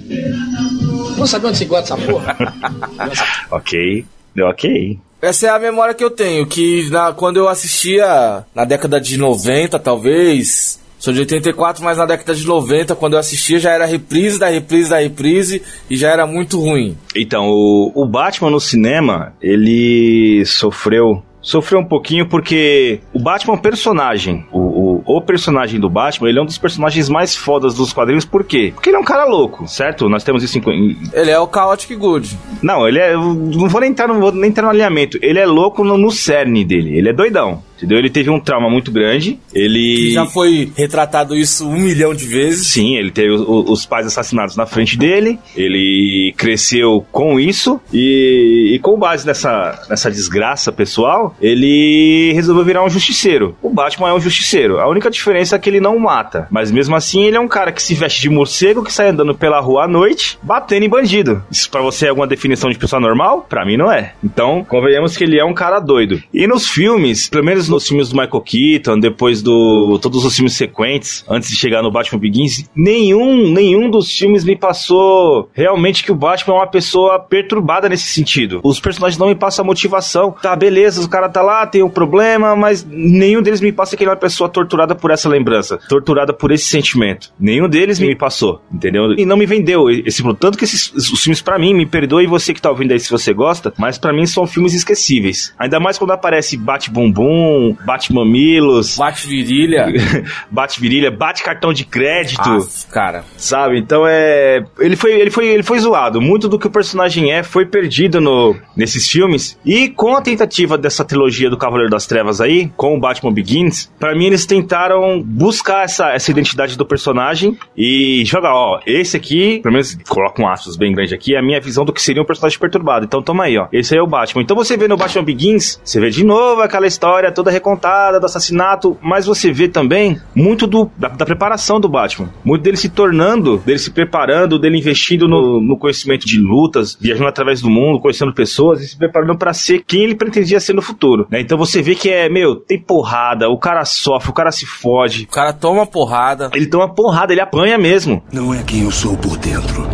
Não 1.16 1.26
sabe 1.26 1.46
onde 1.46 1.58
você 1.58 1.64
guarda 1.64 1.86
essa 1.86 1.96
porra? 1.96 2.36
Ok, 3.50 4.04
ok. 4.42 4.98
Essa 5.22 5.46
é 5.46 5.50
a 5.50 5.58
memória 5.58 5.94
que 5.94 6.04
eu 6.04 6.10
tenho, 6.10 6.46
que 6.46 6.88
na- 6.90 7.12
quando 7.12 7.38
eu 7.38 7.48
assistia 7.48 8.44
na 8.54 8.64
década 8.64 9.00
de 9.00 9.16
90, 9.16 9.78
talvez. 9.78 10.82
Sou 10.98 11.12
de 11.12 11.20
84, 11.20 11.84
mas 11.84 11.98
na 11.98 12.06
década 12.06 12.34
de 12.34 12.46
90, 12.46 12.94
quando 12.94 13.12
eu 13.12 13.18
assistia, 13.18 13.58
já 13.58 13.72
era 13.72 13.84
reprise 13.84 14.38
da 14.38 14.48
reprise 14.48 14.88
da 14.88 14.98
reprise 15.00 15.60
e 15.90 15.96
já 15.96 16.10
era 16.10 16.26
muito 16.26 16.58
ruim. 16.58 16.96
Então, 17.14 17.48
o, 17.50 17.92
o 17.94 18.06
Batman 18.06 18.50
no 18.50 18.58
cinema, 18.60 19.34
ele 19.42 20.42
sofreu. 20.46 21.22
Sofreu 21.42 21.80
um 21.80 21.84
pouquinho 21.86 22.26
porque 22.26 23.00
o 23.12 23.18
Batman 23.18 23.52
é 23.54 23.56
um 23.58 23.60
personagem. 23.60 24.46
O, 24.50 24.58
o, 24.60 24.93
o 25.06 25.20
personagem 25.20 25.80
do 25.80 25.88
Batman, 25.88 26.28
ele 26.28 26.38
é 26.38 26.42
um 26.42 26.46
dos 26.46 26.58
personagens 26.58 27.08
mais 27.08 27.34
fodas 27.34 27.74
dos 27.74 27.92
quadrinhos. 27.92 28.24
Por 28.24 28.44
quê? 28.44 28.72
Porque 28.74 28.90
ele 28.90 28.96
é 28.96 29.00
um 29.00 29.04
cara 29.04 29.24
louco, 29.24 29.66
certo? 29.68 30.08
Nós 30.08 30.22
temos 30.24 30.42
isso 30.42 30.58
em, 30.58 30.96
Ele 31.12 31.30
é 31.30 31.38
o 31.38 31.48
Chaotic 31.52 31.96
Good. 31.96 32.36
Não, 32.62 32.86
ele 32.88 32.98
é. 32.98 33.14
Não 33.14 33.68
vou 33.68 33.80
nem 33.80 33.90
entrar, 33.90 34.06
vou 34.12 34.32
nem 34.32 34.50
entrar 34.50 34.64
no 34.64 34.70
alinhamento. 34.70 35.18
Ele 35.22 35.38
é 35.38 35.46
louco 35.46 35.82
no, 35.84 35.96
no 35.98 36.10
cerne 36.10 36.64
dele. 36.64 36.96
Ele 36.96 37.08
é 37.08 37.12
doidão. 37.12 37.62
Entendeu? 37.76 37.98
Ele 37.98 38.08
teve 38.08 38.30
um 38.30 38.38
trauma 38.40 38.70
muito 38.70 38.90
grande. 38.92 39.38
Ele. 39.52 40.12
Já 40.12 40.24
foi 40.26 40.70
retratado 40.76 41.34
isso 41.36 41.66
um 41.68 41.76
milhão 41.78 42.14
de 42.14 42.24
vezes. 42.24 42.68
Sim, 42.68 42.96
ele 42.96 43.10
teve 43.10 43.32
o- 43.34 43.64
os 43.70 43.84
pais 43.84 44.06
assassinados 44.06 44.56
na 44.56 44.64
frente 44.64 44.96
dele, 44.96 45.38
ele 45.56 46.32
cresceu 46.36 47.04
com 47.10 47.38
isso 47.38 47.80
e, 47.92 48.72
e 48.74 48.78
com 48.78 48.96
base 48.98 49.26
nessa, 49.26 49.82
nessa 49.90 50.10
desgraça 50.10 50.70
pessoal, 50.72 51.34
ele 51.40 52.32
resolveu 52.34 52.64
virar 52.64 52.84
um 52.84 52.88
justiceiro. 52.90 53.56
O 53.62 53.70
Batman 53.70 54.08
é 54.10 54.14
um 54.14 54.20
justiceiro, 54.20 54.78
a 54.78 54.86
única 54.94 55.10
diferença 55.10 55.56
é 55.56 55.58
que 55.58 55.68
ele 55.68 55.80
não 55.80 55.98
mata, 55.98 56.46
mas 56.50 56.70
mesmo 56.70 56.94
assim 56.96 57.24
ele 57.24 57.36
é 57.36 57.40
um 57.40 57.48
cara 57.48 57.72
que 57.72 57.82
se 57.82 57.94
veste 57.94 58.20
de 58.22 58.30
morcego, 58.30 58.82
que 58.82 58.92
sai 58.92 59.08
andando 59.08 59.34
pela 59.34 59.60
rua 59.60 59.84
à 59.84 59.88
noite, 59.88 60.38
batendo 60.42 60.84
em 60.84 60.88
bandido. 60.88 61.42
Isso 61.50 61.70
pra 61.70 61.82
você 61.82 62.06
é 62.06 62.08
alguma 62.08 62.26
definição 62.26 62.70
de 62.70 62.78
pessoa 62.78 63.00
normal? 63.00 63.46
Pra 63.48 63.64
mim 63.64 63.76
não 63.76 63.90
é. 63.90 64.14
Então, 64.22 64.64
convenhamos 64.64 65.16
que 65.16 65.24
ele 65.24 65.38
é 65.38 65.44
um 65.44 65.52
cara 65.52 65.80
doido. 65.80 66.22
E 66.32 66.46
nos 66.46 66.68
filmes, 66.68 67.28
pelo 67.28 67.44
menos 67.44 67.68
os 67.68 67.86
filmes 67.86 68.08
do 68.08 68.16
Michael 68.16 68.40
Keaton, 68.40 68.98
depois 68.98 69.42
do 69.42 69.98
todos 70.00 70.24
os 70.24 70.34
filmes 70.34 70.54
sequentes, 70.54 71.24
antes 71.28 71.48
de 71.48 71.56
chegar 71.56 71.82
no 71.82 71.90
Batman 71.90 72.20
Begins, 72.20 72.70
nenhum, 72.74 73.52
nenhum 73.52 73.90
dos 73.90 74.16
filmes 74.16 74.44
me 74.44 74.56
passou 74.56 75.50
realmente 75.52 76.04
que 76.04 76.12
o 76.12 76.14
Batman 76.14 76.54
é 76.54 76.58
uma 76.58 76.66
pessoa 76.66 77.18
perturbada 77.18 77.88
nesse 77.88 78.06
sentido. 78.06 78.60
Os 78.62 78.78
personagens 78.78 79.18
não 79.18 79.28
me 79.28 79.34
passam 79.34 79.64
motivação. 79.64 80.30
Tá, 80.30 80.54
beleza, 80.54 81.04
o 81.04 81.08
cara 81.08 81.28
tá 81.28 81.42
lá, 81.42 81.66
tem 81.66 81.82
um 81.82 81.90
problema, 81.90 82.54
mas 82.54 82.84
nenhum 82.84 83.42
deles 83.42 83.60
me 83.60 83.72
passa 83.72 83.96
que 83.96 84.04
ele 84.04 84.10
é 84.10 84.12
uma 84.12 84.18
pessoa 84.18 84.48
torturada 84.48 84.73
por 84.94 85.10
essa 85.10 85.28
lembrança, 85.28 85.78
torturada 85.88 86.32
por 86.32 86.50
esse 86.50 86.64
sentimento. 86.64 87.32
Nenhum 87.38 87.68
deles 87.68 88.00
me 88.00 88.14
passou, 88.16 88.60
entendeu? 88.72 89.12
E 89.12 89.24
não 89.24 89.36
me 89.36 89.46
vendeu 89.46 89.88
esse 89.90 90.22
produto. 90.22 90.40
Tanto 90.40 90.58
que 90.58 90.64
esses 90.64 90.92
os 90.92 91.22
filmes, 91.22 91.40
pra 91.40 91.58
mim, 91.58 91.74
me 91.74 91.86
perdoe 91.86 92.26
você 92.26 92.52
que 92.52 92.60
tá 92.60 92.70
ouvindo 92.70 92.92
aí 92.92 92.98
se 92.98 93.10
você 93.10 93.32
gosta, 93.32 93.72
mas 93.78 93.98
pra 93.98 94.12
mim 94.12 94.26
são 94.26 94.46
filmes 94.46 94.74
esquecíveis. 94.74 95.54
Ainda 95.58 95.78
mais 95.78 95.98
quando 95.98 96.12
aparece 96.12 96.56
Bate 96.56 96.90
Bumbum, 96.90 97.76
Bate 97.84 98.12
Mamilos, 98.12 98.96
Bate 98.96 99.26
virilha. 99.26 99.86
Bate 100.50 100.80
Virilha, 100.80 101.10
Bate 101.10 101.42
Cartão 101.42 101.72
de 101.72 101.84
Crédito. 101.84 102.42
Ah, 102.42 102.92
cara. 102.92 103.24
Sabe? 103.36 103.78
Então 103.78 104.04
é. 104.06 104.64
Ele 104.78 104.96
foi, 104.96 105.12
ele, 105.12 105.30
foi, 105.30 105.46
ele 105.46 105.62
foi 105.62 105.78
zoado. 105.78 106.20
Muito 106.20 106.48
do 106.48 106.58
que 106.58 106.66
o 106.66 106.70
personagem 106.70 107.32
é 107.32 107.42
foi 107.42 107.66
perdido 107.66 108.20
no, 108.20 108.56
nesses 108.76 109.08
filmes. 109.08 109.58
E 109.64 109.88
com 109.88 110.16
a 110.16 110.22
tentativa 110.22 110.76
dessa 110.78 111.04
trilogia 111.04 111.50
do 111.50 111.56
Cavaleiro 111.56 111.90
das 111.90 112.06
Trevas 112.06 112.40
aí, 112.40 112.70
com 112.76 112.96
o 112.96 113.00
Batman 113.00 113.32
Begins, 113.32 113.92
pra 113.98 114.14
mim 114.14 114.26
eles 114.26 114.46
tentaram 114.64 115.22
buscar 115.22 115.84
essa, 115.84 116.10
essa 116.10 116.30
identidade 116.30 116.76
do 116.76 116.86
personagem 116.86 117.56
e 117.76 118.22
jogar, 118.24 118.54
ó, 118.54 118.80
esse 118.86 119.16
aqui, 119.16 119.60
pelo 119.62 119.74
menos 119.74 119.96
coloca 120.08 120.42
um 120.42 120.48
aspas 120.48 120.76
bem 120.76 120.92
grande 120.92 121.14
aqui, 121.14 121.34
é 121.34 121.38
a 121.38 121.42
minha 121.42 121.60
visão 121.60 121.84
do 121.84 121.92
que 121.92 122.02
seria 122.02 122.22
um 122.22 122.24
personagem 122.24 122.58
perturbado. 122.58 123.04
Então 123.04 123.22
toma 123.22 123.44
aí, 123.44 123.58
ó. 123.58 123.68
Esse 123.72 123.94
aí 123.94 124.00
é 124.00 124.02
o 124.02 124.06
Batman. 124.06 124.42
Então 124.42 124.56
você 124.56 124.76
vê 124.76 124.88
no 124.88 124.96
Batman 124.96 125.22
Begins, 125.22 125.80
você 125.84 126.00
vê 126.00 126.10
de 126.10 126.24
novo 126.24 126.62
aquela 126.62 126.86
história 126.86 127.30
toda 127.30 127.50
recontada 127.50 128.18
do 128.18 128.26
assassinato, 128.26 128.96
mas 129.02 129.26
você 129.26 129.52
vê 129.52 129.68
também 129.68 130.18
muito 130.34 130.66
do, 130.66 130.90
da, 130.96 131.08
da 131.08 131.26
preparação 131.26 131.78
do 131.78 131.88
Batman. 131.88 132.30
Muito 132.42 132.62
dele 132.62 132.76
se 132.76 132.88
tornando, 132.88 133.58
dele 133.58 133.78
se 133.78 133.90
preparando, 133.90 134.58
dele 134.58 134.78
investindo 134.78 135.28
no, 135.28 135.60
no 135.60 135.76
conhecimento 135.76 136.26
de 136.26 136.40
lutas, 136.40 136.96
viajando 136.98 137.28
através 137.28 137.60
do 137.60 137.68
mundo, 137.68 138.00
conhecendo 138.00 138.32
pessoas 138.32 138.80
e 138.80 138.88
se 138.88 138.96
preparando 138.96 139.36
para 139.36 139.52
ser 139.52 139.84
quem 139.86 140.04
ele 140.04 140.14
pretendia 140.14 140.58
ser 140.58 140.72
no 140.72 140.82
futuro. 140.82 141.26
né? 141.30 141.40
Então 141.40 141.58
você 141.58 141.82
vê 141.82 141.94
que 141.94 142.08
é, 142.08 142.28
meu, 142.28 142.56
tem 142.56 142.80
porrada, 142.80 143.48
o 143.48 143.58
cara 143.58 143.84
sofre, 143.84 144.30
o 144.30 144.34
cara 144.34 144.50
se 144.54 144.66
fode. 144.66 145.24
O 145.24 145.28
cara 145.28 145.52
toma 145.52 145.84
porrada. 145.86 146.50
Ele 146.54 146.66
toma 146.66 146.88
porrada, 146.94 147.32
ele 147.32 147.40
apanha 147.40 147.76
mesmo. 147.78 148.22
Não 148.32 148.52
é 148.54 148.62
quem 148.62 148.82
eu 148.84 148.90
sou 148.90 149.16
por 149.16 149.36
dentro, 149.36 149.86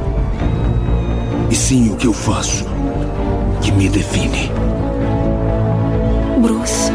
e 1.51 1.55
sim 1.55 1.91
o 1.93 1.97
que 1.97 2.07
eu 2.07 2.13
faço 2.13 2.65
que 3.63 3.73
me 3.73 3.89
define. 3.89 4.51
Bruce. 6.41 6.91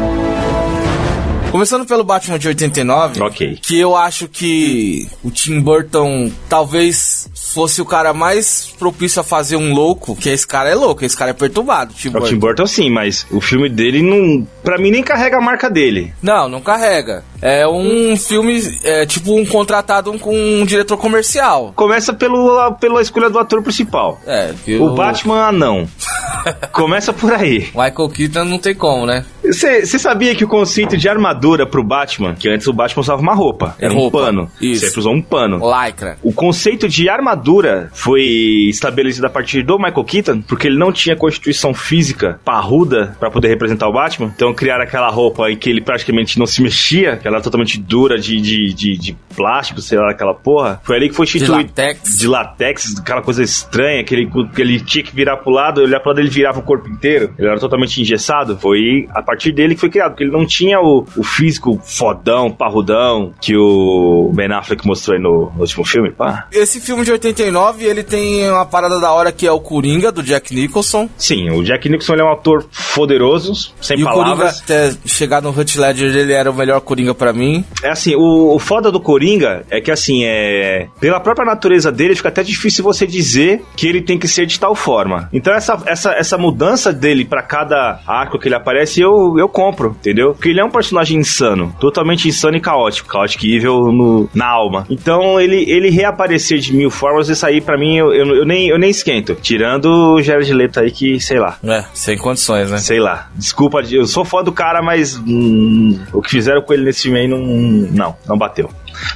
Começando 1.52 1.86
pelo 1.86 2.04
Batman 2.04 2.38
de 2.38 2.48
89, 2.48 3.22
Ok. 3.22 3.58
que 3.62 3.78
eu 3.78 3.96
acho 3.96 4.28
que 4.28 5.08
o 5.22 5.30
Tim 5.30 5.58
Burton 5.60 6.30
talvez 6.50 7.30
fosse 7.54 7.80
o 7.80 7.86
cara 7.86 8.12
mais 8.12 8.66
propício 8.78 9.20
a 9.20 9.24
fazer 9.24 9.56
um 9.56 9.72
louco, 9.72 10.14
que 10.14 10.28
esse 10.28 10.46
cara 10.46 10.68
é 10.68 10.74
louco, 10.74 11.02
esse 11.04 11.16
cara 11.16 11.30
é 11.30 11.34
perturbado, 11.34 11.94
Tim 11.94 12.08
É 12.08 12.10
o 12.10 12.12
Burton. 12.14 12.26
Tim 12.28 12.38
Burton 12.38 12.66
sim, 12.66 12.90
mas 12.90 13.26
o 13.30 13.40
filme 13.40 13.70
dele 13.70 14.02
não, 14.02 14.46
Pra 14.62 14.76
mim 14.76 14.90
nem 14.90 15.02
carrega 15.02 15.38
a 15.38 15.40
marca 15.40 15.70
dele. 15.70 16.12
Não, 16.20 16.46
não 16.48 16.60
carrega. 16.60 17.24
É 17.40 17.66
um 17.66 18.16
filme, 18.16 18.60
é 18.84 19.04
tipo 19.06 19.34
um 19.38 19.44
contratado 19.44 20.12
com 20.18 20.34
um 20.34 20.64
diretor 20.64 20.96
comercial. 20.96 21.72
Começa 21.74 22.12
pelo, 22.12 22.72
pela 22.74 23.02
escolha 23.02 23.28
do 23.30 23.38
ator 23.38 23.62
principal. 23.62 24.20
É, 24.26 24.52
que 24.64 24.76
O 24.76 24.94
Batman 24.94 25.46
anão. 25.46 25.86
Começa 26.72 27.12
por 27.12 27.32
aí. 27.32 27.68
Michael 27.74 28.08
Keaton 28.08 28.44
não 28.44 28.58
tem 28.58 28.74
como, 28.74 29.06
né? 29.06 29.24
Você 29.42 29.84
sabia 29.98 30.34
que 30.34 30.44
o 30.44 30.48
conceito 30.48 30.96
de 30.96 31.08
armadura 31.08 31.66
pro 31.66 31.82
Batman, 31.82 32.34
que 32.34 32.48
antes 32.48 32.66
o 32.66 32.72
Batman 32.72 33.00
usava 33.00 33.22
uma 33.22 33.34
roupa, 33.34 33.76
era 33.78 33.92
Roupa, 33.92 34.18
um 34.18 34.22
pano. 34.22 34.50
isso. 34.60 34.86
Sempre 34.86 35.00
usou 35.00 35.12
um 35.12 35.22
pano. 35.22 35.58
Lycra. 35.58 36.18
O 36.22 36.32
conceito 36.32 36.88
de 36.88 37.08
armadura 37.08 37.88
foi 37.92 38.22
estabelecido 38.68 39.26
a 39.26 39.30
partir 39.30 39.62
do 39.62 39.78
Michael 39.78 40.04
Keaton, 40.04 40.42
porque 40.42 40.66
ele 40.66 40.78
não 40.78 40.92
tinha 40.92 41.16
constituição 41.16 41.72
física 41.72 42.40
parruda 42.44 43.16
pra 43.18 43.30
poder 43.30 43.48
representar 43.48 43.88
o 43.88 43.92
Batman. 43.92 44.32
Então 44.34 44.52
criaram 44.52 44.82
aquela 44.84 45.10
roupa 45.10 45.50
em 45.50 45.56
que 45.56 45.70
ele 45.70 45.80
praticamente 45.80 46.38
não 46.38 46.46
se 46.46 46.60
mexia, 46.62 47.16
que 47.26 47.28
ela 47.28 47.36
era 47.38 47.42
totalmente 47.42 47.80
dura 47.80 48.16
de, 48.18 48.40
de, 48.40 48.72
de, 48.72 48.96
de 48.96 49.16
plástico, 49.34 49.80
sei 49.80 49.98
lá, 49.98 50.10
aquela 50.12 50.32
porra. 50.32 50.80
Foi 50.84 50.94
ali 50.96 51.08
que 51.08 51.14
foi 51.16 51.26
De 51.26 51.36
instituído. 51.38 51.62
latex. 51.68 52.16
De 52.18 52.28
latex, 52.28 52.94
aquela 53.00 53.20
coisa 53.20 53.42
estranha, 53.42 54.04
que 54.04 54.14
ele, 54.14 54.30
que 54.54 54.62
ele 54.62 54.78
tinha 54.80 55.02
que 55.02 55.12
virar 55.14 55.36
pro 55.38 55.50
lado, 55.50 55.80
olhar 55.80 55.98
pro 55.98 56.10
lado 56.10 56.20
ele 56.20 56.30
virava 56.30 56.60
o 56.60 56.62
corpo 56.62 56.88
inteiro. 56.88 57.34
Ele 57.36 57.48
era 57.48 57.58
totalmente 57.58 58.00
engessado. 58.00 58.56
Foi 58.58 59.08
a 59.10 59.22
partir 59.22 59.50
dele 59.52 59.74
que 59.74 59.80
foi 59.80 59.90
criado, 59.90 60.10
porque 60.12 60.22
ele 60.24 60.30
não 60.30 60.46
tinha 60.46 60.80
o, 60.80 61.04
o 61.16 61.24
físico 61.24 61.80
fodão, 61.84 62.50
parrudão, 62.50 63.34
que 63.40 63.56
o 63.56 64.30
Ben 64.32 64.52
Affleck 64.52 64.86
mostrou 64.86 65.16
aí 65.16 65.22
no, 65.22 65.50
no 65.52 65.60
último 65.60 65.84
filme. 65.84 66.12
Pá. 66.12 66.46
Esse 66.52 66.80
filme 66.80 67.04
de 67.04 67.10
89, 67.10 67.84
ele 67.84 68.04
tem 68.04 68.48
uma 68.48 68.64
parada 68.66 69.00
da 69.00 69.12
hora 69.12 69.32
que 69.32 69.46
é 69.46 69.50
o 69.52 69.58
Coringa, 69.58 70.12
do 70.12 70.22
Jack 70.22 70.54
Nicholson. 70.54 71.08
Sim, 71.16 71.50
o 71.50 71.64
Jack 71.64 71.88
Nicholson 71.88 72.12
ele 72.12 72.22
é 72.22 72.24
um 72.24 72.32
ator 72.32 72.64
poderoso, 72.94 73.72
sem 73.80 73.98
e 73.98 74.04
o 74.04 74.06
Coringa, 74.06 74.36
palavras. 74.36 74.60
até 74.62 74.92
chegar 75.06 75.42
no 75.42 75.50
Hut 75.50 75.78
Ledger, 75.78 76.14
ele 76.14 76.32
era 76.32 76.50
o 76.50 76.54
melhor 76.54 76.80
Coringa 76.80 77.14
pra 77.16 77.32
mim. 77.32 77.64
É 77.82 77.90
assim, 77.90 78.14
o, 78.14 78.54
o 78.54 78.58
foda 78.58 78.90
do 78.90 79.00
Coringa 79.00 79.64
é 79.70 79.80
que 79.80 79.90
assim, 79.90 80.24
é. 80.24 80.88
Pela 81.00 81.20
própria 81.20 81.44
natureza 81.44 81.90
dele, 81.90 82.14
fica 82.14 82.28
até 82.28 82.42
difícil 82.42 82.84
você 82.84 83.06
dizer 83.06 83.62
que 83.76 83.86
ele 83.86 84.00
tem 84.00 84.18
que 84.18 84.28
ser 84.28 84.46
de 84.46 84.58
tal 84.58 84.74
forma. 84.74 85.28
Então, 85.32 85.52
essa, 85.54 85.82
essa, 85.86 86.12
essa 86.12 86.38
mudança 86.38 86.92
dele 86.92 87.24
pra 87.24 87.42
cada 87.42 88.00
arco 88.06 88.38
que 88.38 88.48
ele 88.48 88.54
aparece, 88.54 89.00
eu, 89.00 89.36
eu 89.38 89.48
compro, 89.48 89.96
entendeu? 90.00 90.32
Porque 90.32 90.48
ele 90.48 90.60
é 90.60 90.64
um 90.64 90.70
personagem 90.70 91.18
insano, 91.18 91.74
totalmente 91.80 92.28
insano 92.28 92.56
e 92.56 92.60
caótico. 92.60 93.08
Caótico 93.08 93.46
e 93.46 93.56
evil 93.56 93.92
no, 93.92 94.28
na 94.34 94.46
alma. 94.46 94.86
Então, 94.90 95.40
ele, 95.40 95.64
ele 95.70 95.90
reaparecer 95.90 96.58
de 96.58 96.74
mil 96.74 96.90
formas, 96.90 97.28
isso 97.28 97.46
aí 97.46 97.60
pra 97.60 97.78
mim 97.78 97.96
eu, 97.96 98.12
eu, 98.12 98.26
eu 98.36 98.44
nem, 98.44 98.68
eu 98.68 98.78
nem 98.78 98.90
esquento. 98.90 99.34
Tirando 99.40 99.86
o 99.86 100.22
Jared 100.22 100.52
Leto 100.52 100.80
aí 100.80 100.90
que, 100.90 101.20
sei 101.20 101.38
lá. 101.38 101.58
É, 101.64 101.84
sem 101.94 102.16
condições, 102.16 102.70
né? 102.70 102.78
Sei 102.78 103.00
lá. 103.00 103.28
Desculpa, 103.34 103.80
eu 103.90 104.06
sou 104.06 104.24
fã 104.24 104.42
do 104.42 104.52
cara, 104.52 104.82
mas 104.82 105.16
hum, 105.16 105.98
o 106.12 106.20
que 106.20 106.30
fizeram 106.30 106.62
com 106.62 106.72
ele 106.72 106.84
nesse 106.84 107.05
filme 107.06 107.20
aí 107.20 107.28
não. 107.28 107.38
Não, 107.38 108.16
não 108.26 108.36
bateu. 108.36 108.68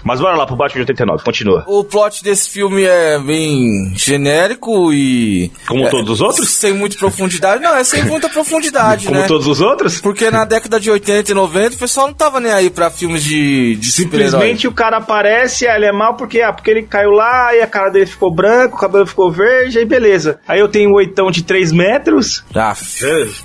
Mas 0.04 0.20
bora 0.20 0.36
lá 0.36 0.46
pro 0.46 0.56
Batman 0.56 0.84
de 0.84 0.92
89, 0.92 1.24
continua. 1.24 1.64
O 1.66 1.84
plot 1.84 2.22
desse 2.22 2.50
filme 2.50 2.84
é 2.84 3.18
bem 3.18 3.92
genérico 3.94 4.92
e. 4.92 5.50
Como 5.66 5.86
é, 5.86 5.90
todos 5.90 6.10
os 6.12 6.20
outros? 6.20 6.48
Sem 6.50 6.72
muita 6.72 6.96
profundidade. 6.96 7.62
Não, 7.62 7.76
é 7.76 7.84
sem 7.84 8.04
muita 8.04 8.28
profundidade, 8.28 9.06
Como 9.06 9.20
né? 9.20 9.26
todos 9.26 9.46
os 9.46 9.60
outros? 9.60 10.00
Porque 10.00 10.30
na 10.30 10.44
década 10.44 10.78
de 10.80 10.90
80 10.90 11.30
e 11.30 11.34
90 11.34 11.76
o 11.76 11.78
pessoal 11.78 12.06
não 12.06 12.14
tava 12.14 12.40
nem 12.40 12.52
aí 12.52 12.70
pra 12.70 12.90
filmes 12.90 13.22
de, 13.22 13.76
de. 13.76 13.92
Simplesmente 13.92 14.66
o 14.66 14.72
cara 14.72 14.98
aparece, 14.98 15.66
ele 15.66 15.86
é 15.86 15.92
mal 15.92 16.16
porque, 16.16 16.40
ah, 16.40 16.52
porque 16.52 16.70
ele 16.70 16.82
caiu 16.82 17.10
lá 17.10 17.54
e 17.54 17.60
a 17.60 17.66
cara 17.66 17.90
dele 17.90 18.06
ficou 18.06 18.32
branca, 18.34 18.74
o 18.74 18.78
cabelo 18.78 19.06
ficou 19.06 19.30
verde, 19.30 19.78
aí 19.78 19.84
beleza. 19.84 20.40
Aí 20.46 20.60
eu 20.60 20.68
tenho 20.68 20.90
um 20.90 20.94
oitão 20.94 21.30
de 21.30 21.42
3 21.42 21.72
metros. 21.72 22.44
Ah, 22.54 22.74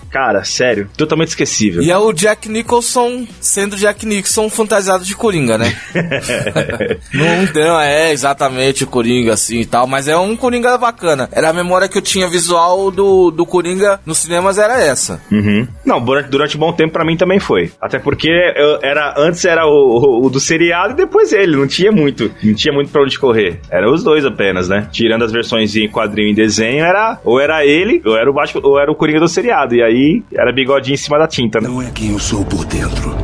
Cara, 0.10 0.44
sério, 0.44 0.89
totalmente 0.98 1.30
esquecível. 1.30 1.82
E 1.82 1.92
é 1.92 1.98
o 1.98 2.12
Jack 2.13 2.50
Nicholson 2.50 3.27
sendo 3.39 3.75
Jack 3.75 4.06
Nicholson 4.06 4.50
fantasiado 4.50 5.04
de 5.04 5.15
Coringa, 5.15 5.58
né? 5.58 5.75
não, 7.13 7.63
não 7.63 7.79
é 7.82 8.12
exatamente 8.12 8.84
o 8.84 8.88
Coringa 8.88 9.34
assim 9.34 9.60
e 9.62 9.65
tal, 9.65 9.88
mas 9.88 10.08
é 10.08 10.17
um 10.17 10.36
Coringa 10.36 10.77
bacana. 10.77 11.29
Era 11.32 11.50
a 11.50 11.53
memória 11.53 11.88
que 11.88 11.98
eu 11.98 12.01
tinha 12.01 12.27
visual 12.27 12.91
do, 12.91 13.32
do 13.32 13.46
Coringa 13.46 14.00
nos 14.05 14.17
cinemas, 14.20 14.58
era 14.58 14.82
essa. 14.82 15.22
Uhum. 15.32 15.67
Não, 15.86 16.01
durante, 16.03 16.29
durante 16.29 16.58
um 16.58 16.60
bom 16.60 16.74
tempo 16.74 16.94
pra 16.94 17.05
mim 17.05 17.17
também 17.17 17.39
foi. 17.39 17.72
Até 17.82 18.00
porque 18.00 18.29
eu 18.55 18.79
era 18.84 19.13
antes 19.17 19.44
era 19.46 19.65
o, 19.65 19.70
o- 19.72 20.25
o 20.25 20.29
do 20.29 20.39
seriado 20.39 20.94
e 20.94 20.98
depois 20.98 21.32
ele. 21.34 21.55
Não 21.55 21.67
tinha 21.67 21.91
muito. 21.91 22.32
Não 22.44 22.53
tinha 22.53 22.74
muito 22.74 22.91
pra 22.91 23.01
onde 23.03 23.17
correr. 23.20 23.60
Era 23.70 23.89
os 23.91 24.03
dois 24.03 24.25
apenas, 24.25 24.67
né? 24.70 24.88
Tirando 24.91 25.24
as 25.24 25.32
versões 25.32 25.75
em 25.75 25.89
quadrinho 25.89 26.29
e 26.32 26.36
desenho, 26.36 26.84
era 26.86 27.20
ou 27.24 27.39
era 27.39 27.65
ele, 27.65 28.01
ou 28.05 28.17
era 28.17 28.29
o 28.29 28.34
Batman, 28.34 28.62
ou 28.63 28.79
era 28.79 28.91
o 28.91 28.96
Coringa 28.96 29.20
do 29.20 29.27
seriado. 29.27 29.75
E 29.75 29.82
aí 29.84 30.24
era 30.34 30.51
bigodinho 30.53 30.94
em 30.96 30.98
cima 30.98 31.17
da 31.17 31.27
tinta, 31.27 31.60
né? 31.60 31.67
Não 31.70 31.82
é 31.82 31.89
quem 31.94 32.12
eu 32.12 32.20
sou 32.20 32.44
por 32.46 32.65
dentro, 32.65 33.15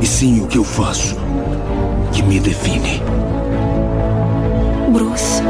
e 0.00 0.06
sim 0.06 0.40
o 0.42 0.46
que 0.46 0.58
eu 0.58 0.64
faço 0.64 1.16
me 2.26 2.40
define. 2.40 3.02
Bruce. 4.90 5.42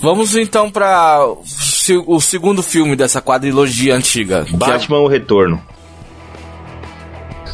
Vamos 0.00 0.36
então 0.36 0.70
pra 0.70 1.18
se- 1.44 2.02
o 2.06 2.20
segundo 2.20 2.62
filme 2.62 2.94
dessa 2.96 3.20
quadrilogia 3.20 3.94
antiga. 3.94 4.46
é 4.48 4.56
Batman 4.56 4.98
o 5.00 5.08
Retorno. 5.08 5.60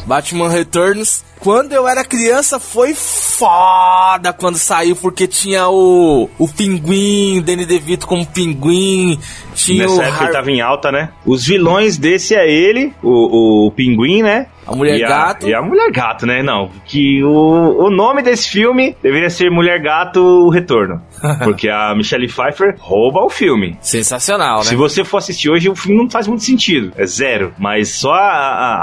Batman 0.05 0.49
Returns. 0.49 1.23
Quando 1.39 1.73
eu 1.73 1.85
era 1.85 2.05
criança 2.05 2.57
foi 2.57 2.93
foda 2.93 4.31
quando 4.31 4.57
saiu, 4.57 4.95
porque 4.95 5.27
tinha 5.27 5.67
o, 5.67 6.29
o 6.39 6.47
Pinguim, 6.47 7.41
Danny 7.41 7.65
DeVito 7.65 8.07
como 8.07 8.25
Pinguim, 8.25 9.19
tinha 9.53 9.83
Nessa 9.83 9.95
o 9.95 10.01
época 10.01 10.17
Har- 10.19 10.23
ele 10.23 10.31
tava 10.31 10.51
em 10.51 10.61
alta, 10.61 10.89
né? 10.89 11.09
Os 11.25 11.43
vilões 11.45 11.97
desse 11.97 12.33
é 12.33 12.49
ele, 12.49 12.93
o, 13.03 13.67
o 13.67 13.71
Pinguim, 13.71 14.21
né? 14.21 14.47
A 14.65 14.75
Mulher 14.75 14.97
e 14.97 15.01
Gato. 15.01 15.47
E 15.47 15.53
a 15.53 15.61
Mulher 15.61 15.91
Gato, 15.91 16.25
né? 16.25 16.41
Não, 16.43 16.69
que 16.85 17.23
o, 17.23 17.85
o 17.85 17.89
nome 17.89 18.21
desse 18.21 18.49
filme 18.49 18.95
deveria 19.01 19.29
ser 19.29 19.49
Mulher 19.51 19.81
Gato 19.81 20.19
o 20.21 20.49
Retorno. 20.49 21.01
Porque 21.43 21.69
a 21.69 21.93
Michelle 21.95 22.27
Pfeiffer 22.27 22.75
rouba 22.79 23.21
o 23.23 23.29
filme. 23.29 23.77
Sensacional, 23.81 24.57
né? 24.59 24.63
Se 24.65 24.75
você 24.75 25.03
for 25.03 25.17
assistir 25.17 25.49
hoje, 25.49 25.69
o 25.69 25.75
filme 25.75 25.97
não 26.01 26.09
faz 26.09 26.27
muito 26.27 26.43
sentido. 26.43 26.91
É 26.97 27.05
zero. 27.05 27.53
Mas 27.57 27.89
só 27.89 28.13
a, 28.13 28.21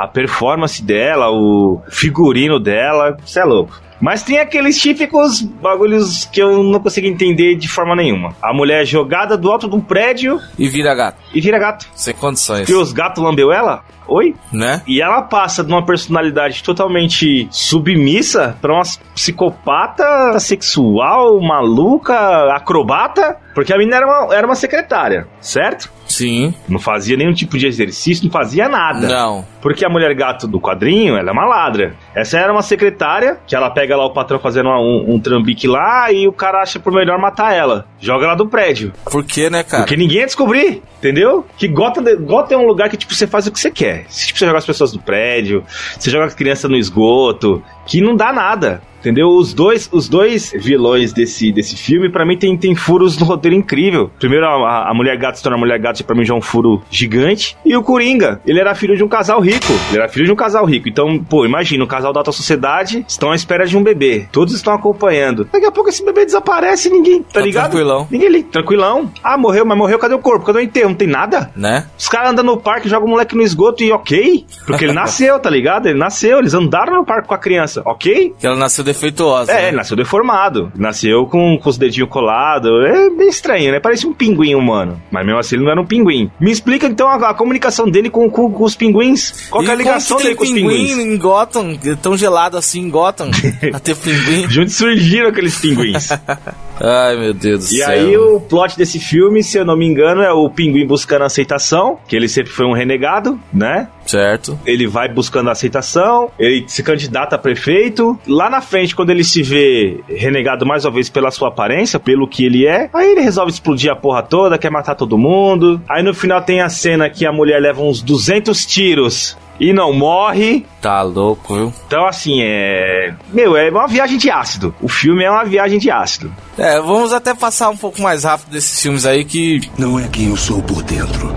a- 0.01 0.05
a 0.05 0.09
performance 0.09 0.83
dela, 0.85 1.31
o 1.31 1.81
figurino 1.89 2.59
dela, 2.59 3.17
você 3.25 3.41
é 3.41 3.45
louco. 3.45 3.81
Mas 4.01 4.23
tem 4.23 4.39
aqueles 4.39 4.79
típicos 4.79 5.41
bagulhos 5.43 6.25
que 6.25 6.41
eu 6.41 6.63
não 6.63 6.81
consigo 6.81 7.07
entender 7.07 7.55
de 7.57 7.69
forma 7.69 7.95
nenhuma. 7.95 8.35
A 8.43 8.53
mulher 8.55 8.83
é 8.83 8.85
jogada 8.85 9.37
do 9.37 9.51
alto 9.51 9.69
de 9.69 9.77
um 9.77 9.81
prédio 9.81 10.39
E 10.59 10.69
vira 10.69 10.95
gato. 10.95 11.19
e 11.35 11.41
vira 11.41 11.59
gato. 11.59 11.87
Sem 11.95 12.15
condições. 12.15 12.61
Porque 12.61 12.75
os 12.75 12.93
gatos 12.93 13.23
lambeu 13.23 13.53
ela? 13.53 13.83
Oi? 14.09 14.35
Né? 14.53 14.83
E 14.89 15.01
ela 15.01 15.23
passa 15.23 15.63
de 15.63 15.71
uma 15.71 15.85
personalidade 15.85 16.63
totalmente 16.65 17.47
submissa 17.51 18.57
pra 18.61 18.73
uma 18.75 18.83
psicopata 19.15 20.39
sexual, 20.41 21.41
maluca, 21.41 22.53
acrobata. 22.55 23.37
Porque 23.61 23.75
a 23.75 23.77
menina 23.77 23.97
era 23.99 24.07
uma, 24.07 24.35
era 24.35 24.47
uma 24.47 24.55
secretária, 24.55 25.27
certo? 25.39 25.93
Sim. 26.09 26.55
Não 26.67 26.79
fazia 26.79 27.15
nenhum 27.15 27.35
tipo 27.35 27.59
de 27.59 27.67
exercício, 27.67 28.25
não 28.25 28.33
fazia 28.33 28.71
nada. 28.71 29.07
Não. 29.07 29.45
Porque 29.61 29.85
a 29.85 29.89
mulher 29.91 30.15
gato 30.15 30.49
do 30.49 30.59
quadrinho, 30.59 31.15
ela 31.15 31.29
é 31.29 31.33
uma 31.33 31.45
ladra. 31.45 31.95
Essa 32.17 32.39
era 32.39 32.51
uma 32.51 32.63
secretária, 32.63 33.39
que 33.47 33.55
ela 33.55 33.69
pega 33.71 33.95
lá 33.99 34.07
o 34.07 34.15
patrão 34.15 34.39
fazendo 34.39 34.71
uma- 34.71 34.81
um, 34.81 35.15
um 35.15 35.21
trambique 35.21 35.69
lá 35.69 36.11
e 36.11 36.27
o 36.27 36.33
cara 36.33 36.63
acha 36.63 36.81
por 36.81 36.91
melhor 36.91 37.19
matar 37.19 37.55
ela. 37.55 37.85
Joga 38.01 38.25
ela 38.25 38.35
do 38.35 38.49
prédio. 38.49 38.93
Por 39.05 39.23
quê, 39.25 39.51
né, 39.51 39.63
cara? 39.63 39.83
Porque 39.83 39.97
ninguém 39.97 40.21
ia 40.21 40.27
descobrir, 40.27 40.83
entendeu? 40.99 41.45
Que 41.59 41.69
Gotham, 41.69 42.03
Gotham 42.23 42.55
é 42.55 42.59
um 42.59 42.67
lugar 42.67 42.89
que, 42.89 42.97
tipo, 42.97 43.15
você 43.15 43.27
faz 43.27 43.47
o 43.47 43.53
que 43.53 43.61
você 43.61 43.71
quer. 43.71 44.07
Se, 44.09 44.29
tipo, 44.29 44.39
você 44.39 44.47
joga 44.47 44.57
as 44.59 44.67
pessoas 44.67 44.93
do 44.93 44.99
prédio, 45.01 45.63
você 45.99 46.11
joga 46.11 46.25
as 46.25 46.35
crianças 46.35 46.71
no 46.71 46.79
esgoto, 46.79 47.63
que 47.87 48.01
não 48.01 48.17
dá 48.17 48.33
nada. 48.33 48.81
Entendeu? 49.01 49.29
Os 49.29 49.53
dois, 49.53 49.89
os 49.93 50.09
dois 50.09 50.53
vilões 50.57 51.13
desse, 51.13 51.51
desse 51.53 51.77
filme, 51.77 52.11
pra 52.11 52.25
mim, 52.25 52.37
tem, 52.37 52.57
tem 52.57 52.75
furos 52.75 53.19
no 53.19 53.27
roteiro 53.27 53.57
incrível. 53.57 54.11
Primeiro, 54.19 54.47
a, 54.47 54.91
a 54.91 54.95
mulher 54.95 55.17
gato 55.17 55.37
se 55.37 55.43
torna 55.43 55.59
mulher 55.59 55.79
gato, 55.79 56.05
pra 56.05 56.15
mim 56.15 56.25
já 56.25 56.35
é 56.35 56.37
um 56.37 56.41
furo 56.43 56.83
gigante. 56.91 57.57
E 57.65 57.77
o 57.77 57.83
Coringa, 57.83 58.41
ele 58.47 58.61
era 58.61 58.75
filho 58.75 58.97
de 58.97 59.03
um 59.05 59.09
casal 59.09 59.41
rico. 59.41 59.73
Ele 59.91 59.99
era 59.99 60.09
filho 60.09 60.27
de 60.27 60.33
um 60.33 60.37
casal 60.37 60.65
rico. 60.65 60.89
Então, 60.89 61.19
pô, 61.19 61.45
imagina, 61.45 61.83
um 61.83 61.87
casal 61.87 62.13
da 62.13 62.21
alta 62.21 62.33
sociedade 62.33 63.05
estão 63.09 63.33
à 63.33 63.35
espera 63.35 63.67
de 63.67 63.77
um 63.77 63.83
bebê. 63.83 64.27
Todos 64.31 64.55
estão 64.55 64.73
acompanhando. 64.75 65.49
Daqui 65.53 65.67
a 65.67 65.73
pouco 65.73 65.89
esse 65.91 66.05
bebê 66.05 66.25
desaparece 66.25 66.89
e 66.89 66.93
ninguém, 66.93 67.23
tá, 67.23 67.41
Tá 67.41 67.41
ligado? 67.41 67.71
tranquilão. 67.71 68.07
Ninguém 68.11 68.29
liga, 68.29 68.49
tranquilão. 68.51 69.11
Ah, 69.23 69.37
morreu, 69.39 69.65
mas 69.65 69.77
morreu, 69.79 69.99
cadê 69.99 70.15
o 70.15 70.19
corpo? 70.19 70.45
Cadê 70.47 70.59
o 70.59 70.63
enterro? 70.63 70.91
Não 70.91 70.97
tem 70.97 71.09
nada? 71.09 71.51
Né? 71.57 71.87
Os 71.99 72.09
caras 72.09 72.31
andam 72.33 72.45
no 72.45 72.57
parque, 72.57 72.89
jogam 72.89 73.07
o 73.07 73.11
moleque 73.11 73.35
no 73.37 73.43
esgoto 73.43 73.83
e 73.83 73.91
ok. 73.93 74.45
Porque 74.67 74.85
ele 74.85 74.93
nasceu, 74.95 75.39
tá 75.39 75.49
ligado? 75.51 75.87
Ele 75.87 75.99
nasceu, 75.99 76.39
eles 76.39 76.55
andaram 76.55 76.97
no 76.97 77.05
parque 77.05 77.29
com 77.29 77.35
a 77.35 77.39
criança, 77.39 77.83
ok? 77.85 78.35
Que 78.39 78.47
ela 78.47 78.57
nasceu 78.57 78.85
defeituosa. 78.93 79.53
É, 79.53 79.71
né? 79.71 79.73
nasceu 79.73 79.97
deformado. 79.97 80.73
Nasceu 80.77 81.27
com, 81.27 81.59
com 81.59 81.69
os 81.71 81.77
dedinhos 81.79 82.09
colados. 82.09 82.71
É 82.87 83.11
bem 83.11 83.29
estranho, 83.29 83.73
né? 83.73 83.81
Parece 83.81 84.07
um 84.07 84.13
pinguim 84.13 84.55
humano. 84.55 85.01
Mas 85.11 85.25
mesmo 85.25 85.39
assim 85.41 85.57
ele 85.57 85.65
não 85.65 85.71
era 85.73 85.81
um 85.81 85.87
pinguim. 85.87 86.31
Me 86.41 86.51
explica 86.51 86.87
então 86.87 87.09
a, 87.09 87.31
a 87.31 87.35
comunicação 87.35 87.89
dele 87.89 88.11
com, 88.11 88.29
com- 88.31 88.51
com 88.51 88.65
os 88.65 88.75
pinguins. 88.75 89.49
Qual 89.51 89.63
é 89.65 89.71
a 89.71 89.75
E 89.75 89.77
ligação 89.77 90.17
dele 90.19 90.35
com 90.35 90.45
os 90.45 90.51
pinguim 90.53 90.69
pinguins? 90.87 90.99
em 90.99 91.17
Gotham, 91.19 91.77
tão 92.03 92.17
gelado 92.17 92.57
assim 92.57 92.81
em 92.83 92.91
Gotham, 92.91 93.31
a 93.73 93.79
ter 93.79 93.97
pinguim. 93.97 94.47
De 94.47 94.61
onde 94.61 94.71
surgiram 94.73 95.29
aqueles 95.29 95.59
pinguins? 95.61 96.09
Ai, 96.83 97.15
meu 97.17 97.35
Deus 97.35 97.69
do 97.69 97.75
E 97.75 97.79
céu. 97.79 97.89
aí 97.91 98.17
o 98.17 98.41
plot 98.41 98.77
desse 98.77 98.99
filme, 98.99 99.43
se 99.43 99.59
eu 99.59 99.65
não 99.67 99.77
me 99.77 99.87
engano, 99.87 100.23
é 100.23 100.33
o 100.33 100.49
pinguim 100.49 100.87
buscando 100.87 101.25
aceitação, 101.25 101.99
que 102.09 102.17
ele 102.17 102.27
sempre 102.27 102.51
foi 102.53 102.65
um 102.65 102.73
renegado, 102.73 103.39
né? 103.53 103.89
Certo. 104.11 104.59
Ele 104.67 104.89
vai 104.89 105.09
buscando 105.09 105.51
aceitação, 105.51 106.31
ele 106.37 106.65
se 106.67 106.83
candidata 106.83 107.37
a 107.37 107.39
prefeito. 107.39 108.19
Lá 108.27 108.51
na 108.51 108.61
frente, 108.61 108.95
quando 108.97 109.11
ele 109.11 109.23
se 109.23 109.41
vê 109.41 110.01
renegado 110.09 110.67
mais 110.67 110.85
uma 110.85 110.91
vez 110.91 111.09
pela 111.09 111.31
sua 111.31 111.49
aparência, 111.49 112.01
pelo 112.01 112.27
que 112.27 112.45
ele 112.45 112.67
é, 112.67 112.91
aí 112.93 113.13
ele 113.13 113.21
resolve 113.21 113.53
explodir 113.53 113.91
a 113.91 113.95
porra 113.97 114.23
toda, 114.23 114.59
quer 114.59 114.71
matar 114.71 114.97
todo 114.97 115.17
mundo. 115.17 115.81
Aí 115.89 116.03
no 116.03 116.13
final 116.13 116.43
tem 116.43 116.61
a 116.61 116.69
cena 116.69 117.09
que 117.09 117.25
a 117.25 117.33
mulher 117.33 117.61
leva 117.61 117.83
uns 117.83 118.03
200 118.03 118.67
tiros 118.67 119.37
e 119.61 119.73
não 119.73 119.93
morre. 119.93 120.67
Tá 120.81 121.03
louco, 121.03 121.55
viu? 121.55 121.73
Então, 121.87 122.07
assim, 122.07 122.41
é. 122.43 123.15
Meu, 123.33 123.57
é 123.57 123.71
uma 123.71 123.87
viagem 123.87 124.17
de 124.17 124.31
ácido. 124.31 124.75
O 124.81 124.89
filme 124.89 125.23
é 125.23 125.31
uma 125.31 125.45
viagem 125.45 125.79
de 125.79 125.91
ácido. 125.91 126.33
É, 126.59 126.81
vamos 126.81 127.13
até 127.13 127.35
passar 127.35 127.69
um 127.69 127.77
pouco 127.77 128.01
mais 128.01 128.25
rápido 128.25 128.51
desses 128.51 128.81
filmes 128.81 129.05
aí 129.05 129.25
que. 129.25 129.61
Não 129.79 129.99
é 130.01 130.09
quem 130.09 130.31
eu 130.31 130.37
sou 130.37 130.63
por 130.63 130.83
dentro, 130.83 131.33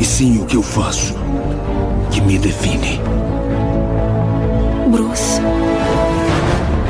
e 0.00 0.04
sim 0.04 0.38
o 0.40 0.46
que 0.46 0.56
eu 0.56 0.62
faço 0.62 1.14
que 2.10 2.20
me 2.22 2.38
define. 2.38 3.00
Bruce. 4.90 5.40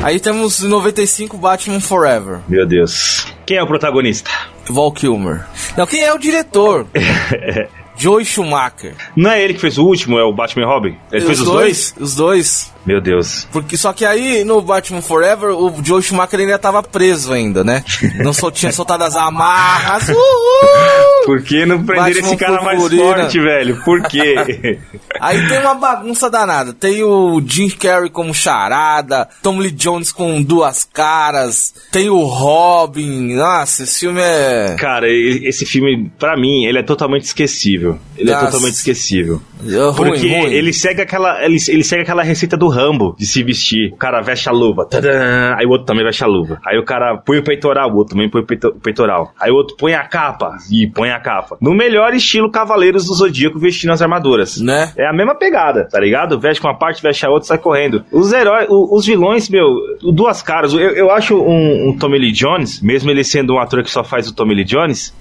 Aí 0.01 0.19
temos 0.19 0.63
em 0.63 0.67
95 0.67 1.37
Batman 1.37 1.79
Forever. 1.79 2.39
Meu 2.47 2.65
Deus. 2.65 3.27
Quem 3.45 3.57
é 3.57 3.63
o 3.63 3.67
protagonista? 3.67 4.31
Val 4.67 4.91
Kilmer. 4.91 5.45
Não, 5.77 5.85
quem 5.85 6.01
é 6.01 6.13
o 6.13 6.17
diretor? 6.17 6.87
Joey 7.97 8.25
Schumacher. 8.25 8.95
Não 9.15 9.29
é 9.29 9.43
ele 9.43 9.53
que 9.53 9.59
fez 9.59 9.77
o 9.77 9.85
último, 9.85 10.17
é 10.17 10.23
o 10.23 10.33
Batman 10.33 10.63
e 10.63 10.65
Robin? 10.65 10.97
Ele 11.11 11.25
fez 11.25 11.39
os 11.39 11.45
dois? 11.45 11.95
Os 11.99 12.15
dois. 12.15 12.70
Meu 12.85 12.99
Deus. 12.99 13.47
Porque, 13.51 13.77
só 13.77 13.93
que 13.93 14.05
aí 14.05 14.43
no 14.43 14.61
Batman 14.61 15.01
Forever 15.01 15.51
o 15.51 15.73
Joe 15.83 16.01
Schumacher 16.01 16.39
ainda 16.39 16.57
tava 16.57 16.81
preso 16.81 17.31
ainda, 17.31 17.63
né? 17.63 17.83
Não 18.23 18.33
só 18.33 18.49
tinha 18.49 18.71
soltado 18.71 19.03
as 19.03 19.15
amarras. 19.15 20.09
Uhul! 20.09 21.25
Por 21.25 21.43
que 21.43 21.65
não 21.65 21.83
prenderam 21.83 22.13
Batman 22.13 22.27
esse 22.27 22.37
cara 22.37 22.63
mais 22.63 22.79
purpurina. 22.79 23.03
forte, 23.03 23.39
velho? 23.39 23.83
Por 23.83 24.01
quê? 24.03 24.79
Aí 25.19 25.47
tem 25.47 25.59
uma 25.59 25.75
bagunça 25.75 26.29
danada. 26.29 26.73
Tem 26.73 27.03
o 27.03 27.41
Jim 27.45 27.69
Carrey 27.69 28.09
como 28.09 28.33
charada, 28.33 29.29
Tom 29.43 29.59
Lee 29.59 29.71
Jones 29.71 30.11
com 30.11 30.41
duas 30.41 30.83
caras, 30.83 31.73
tem 31.91 32.09
o 32.09 32.23
Robin. 32.23 33.35
Nossa, 33.35 33.83
esse 33.83 33.99
filme 33.99 34.21
é. 34.21 34.75
cara, 34.79 35.07
esse 35.09 35.65
filme, 35.65 36.11
pra 36.17 36.35
mim, 36.35 36.65
ele 36.65 36.79
é 36.79 36.83
totalmente 36.83 37.23
esquecível. 37.25 37.99
Ele 38.17 38.31
é 38.31 38.33
Nossa. 38.33 38.47
totalmente 38.47 38.73
esquecível. 38.73 39.41
É 39.67 39.83
ruim, 39.89 39.95
Porque 39.95 40.27
ruim. 40.27 40.51
ele 40.53 40.73
segue 40.73 41.01
aquela. 41.01 41.43
Ele, 41.43 41.57
ele 41.69 41.83
segue 41.83 42.01
aquela 42.03 42.23
receita 42.23 42.55
do 42.57 42.67
Rambo 42.67 43.15
de 43.17 43.25
se 43.25 43.43
vestir. 43.43 43.91
O 43.93 43.97
cara 43.97 44.21
veste 44.21 44.47
a 44.49 44.51
luva. 44.51 44.85
tadã, 44.85 45.55
aí 45.57 45.65
o 45.65 45.69
outro 45.69 45.85
também 45.85 46.03
veste 46.03 46.23
a 46.23 46.27
luva. 46.27 46.59
Aí 46.65 46.77
o 46.77 46.83
cara 46.83 47.17
põe 47.17 47.37
o 47.37 47.43
peitoral, 47.43 47.91
o 47.91 47.95
outro 47.97 48.15
também 48.15 48.29
põe 48.29 48.41
o 48.41 48.45
peito- 48.45 48.69
o 48.69 48.79
peitoral. 48.79 49.31
Aí 49.39 49.51
o 49.51 49.55
outro 49.55 49.75
põe 49.77 49.93
a 49.93 50.03
capa 50.07 50.57
e 50.71 50.87
põe 50.87 51.09
a 51.11 51.19
capa. 51.19 51.57
No 51.61 51.73
melhor 51.73 52.13
estilo 52.13 52.49
Cavaleiros 52.51 53.05
do 53.05 53.13
Zodíaco 53.13 53.59
vestindo 53.59 53.91
as 53.91 54.01
armaduras. 54.01 54.59
Né? 54.61 54.91
É 54.97 55.07
a 55.07 55.13
mesma 55.13 55.35
pegada, 55.35 55.87
tá 55.89 55.99
ligado? 55.99 56.39
Veste 56.39 56.61
com 56.61 56.67
uma 56.67 56.77
parte, 56.77 57.01
veste 57.01 57.25
a 57.25 57.29
outra, 57.29 57.47
sai 57.47 57.57
correndo. 57.57 58.03
Os 58.11 58.31
heróis, 58.33 58.67
o- 58.69 58.95
os 58.95 59.05
vilões, 59.05 59.49
meu, 59.49 59.67
duas 60.13 60.41
caras. 60.41 60.73
Eu, 60.73 60.79
eu 60.79 61.11
acho 61.11 61.35
um, 61.37 61.89
um 61.89 61.97
Tommy 61.97 62.17
Lee 62.19 62.31
Jones, 62.31 62.81
mesmo 62.81 63.09
ele 63.09 63.23
sendo 63.23 63.53
um 63.53 63.59
ator 63.59 63.83
que 63.83 63.89
só 63.91 64.03
faz 64.03 64.27
o 64.27 64.33
Tommy 64.35 64.55
Lee 64.55 64.63
Jones, 64.65 65.13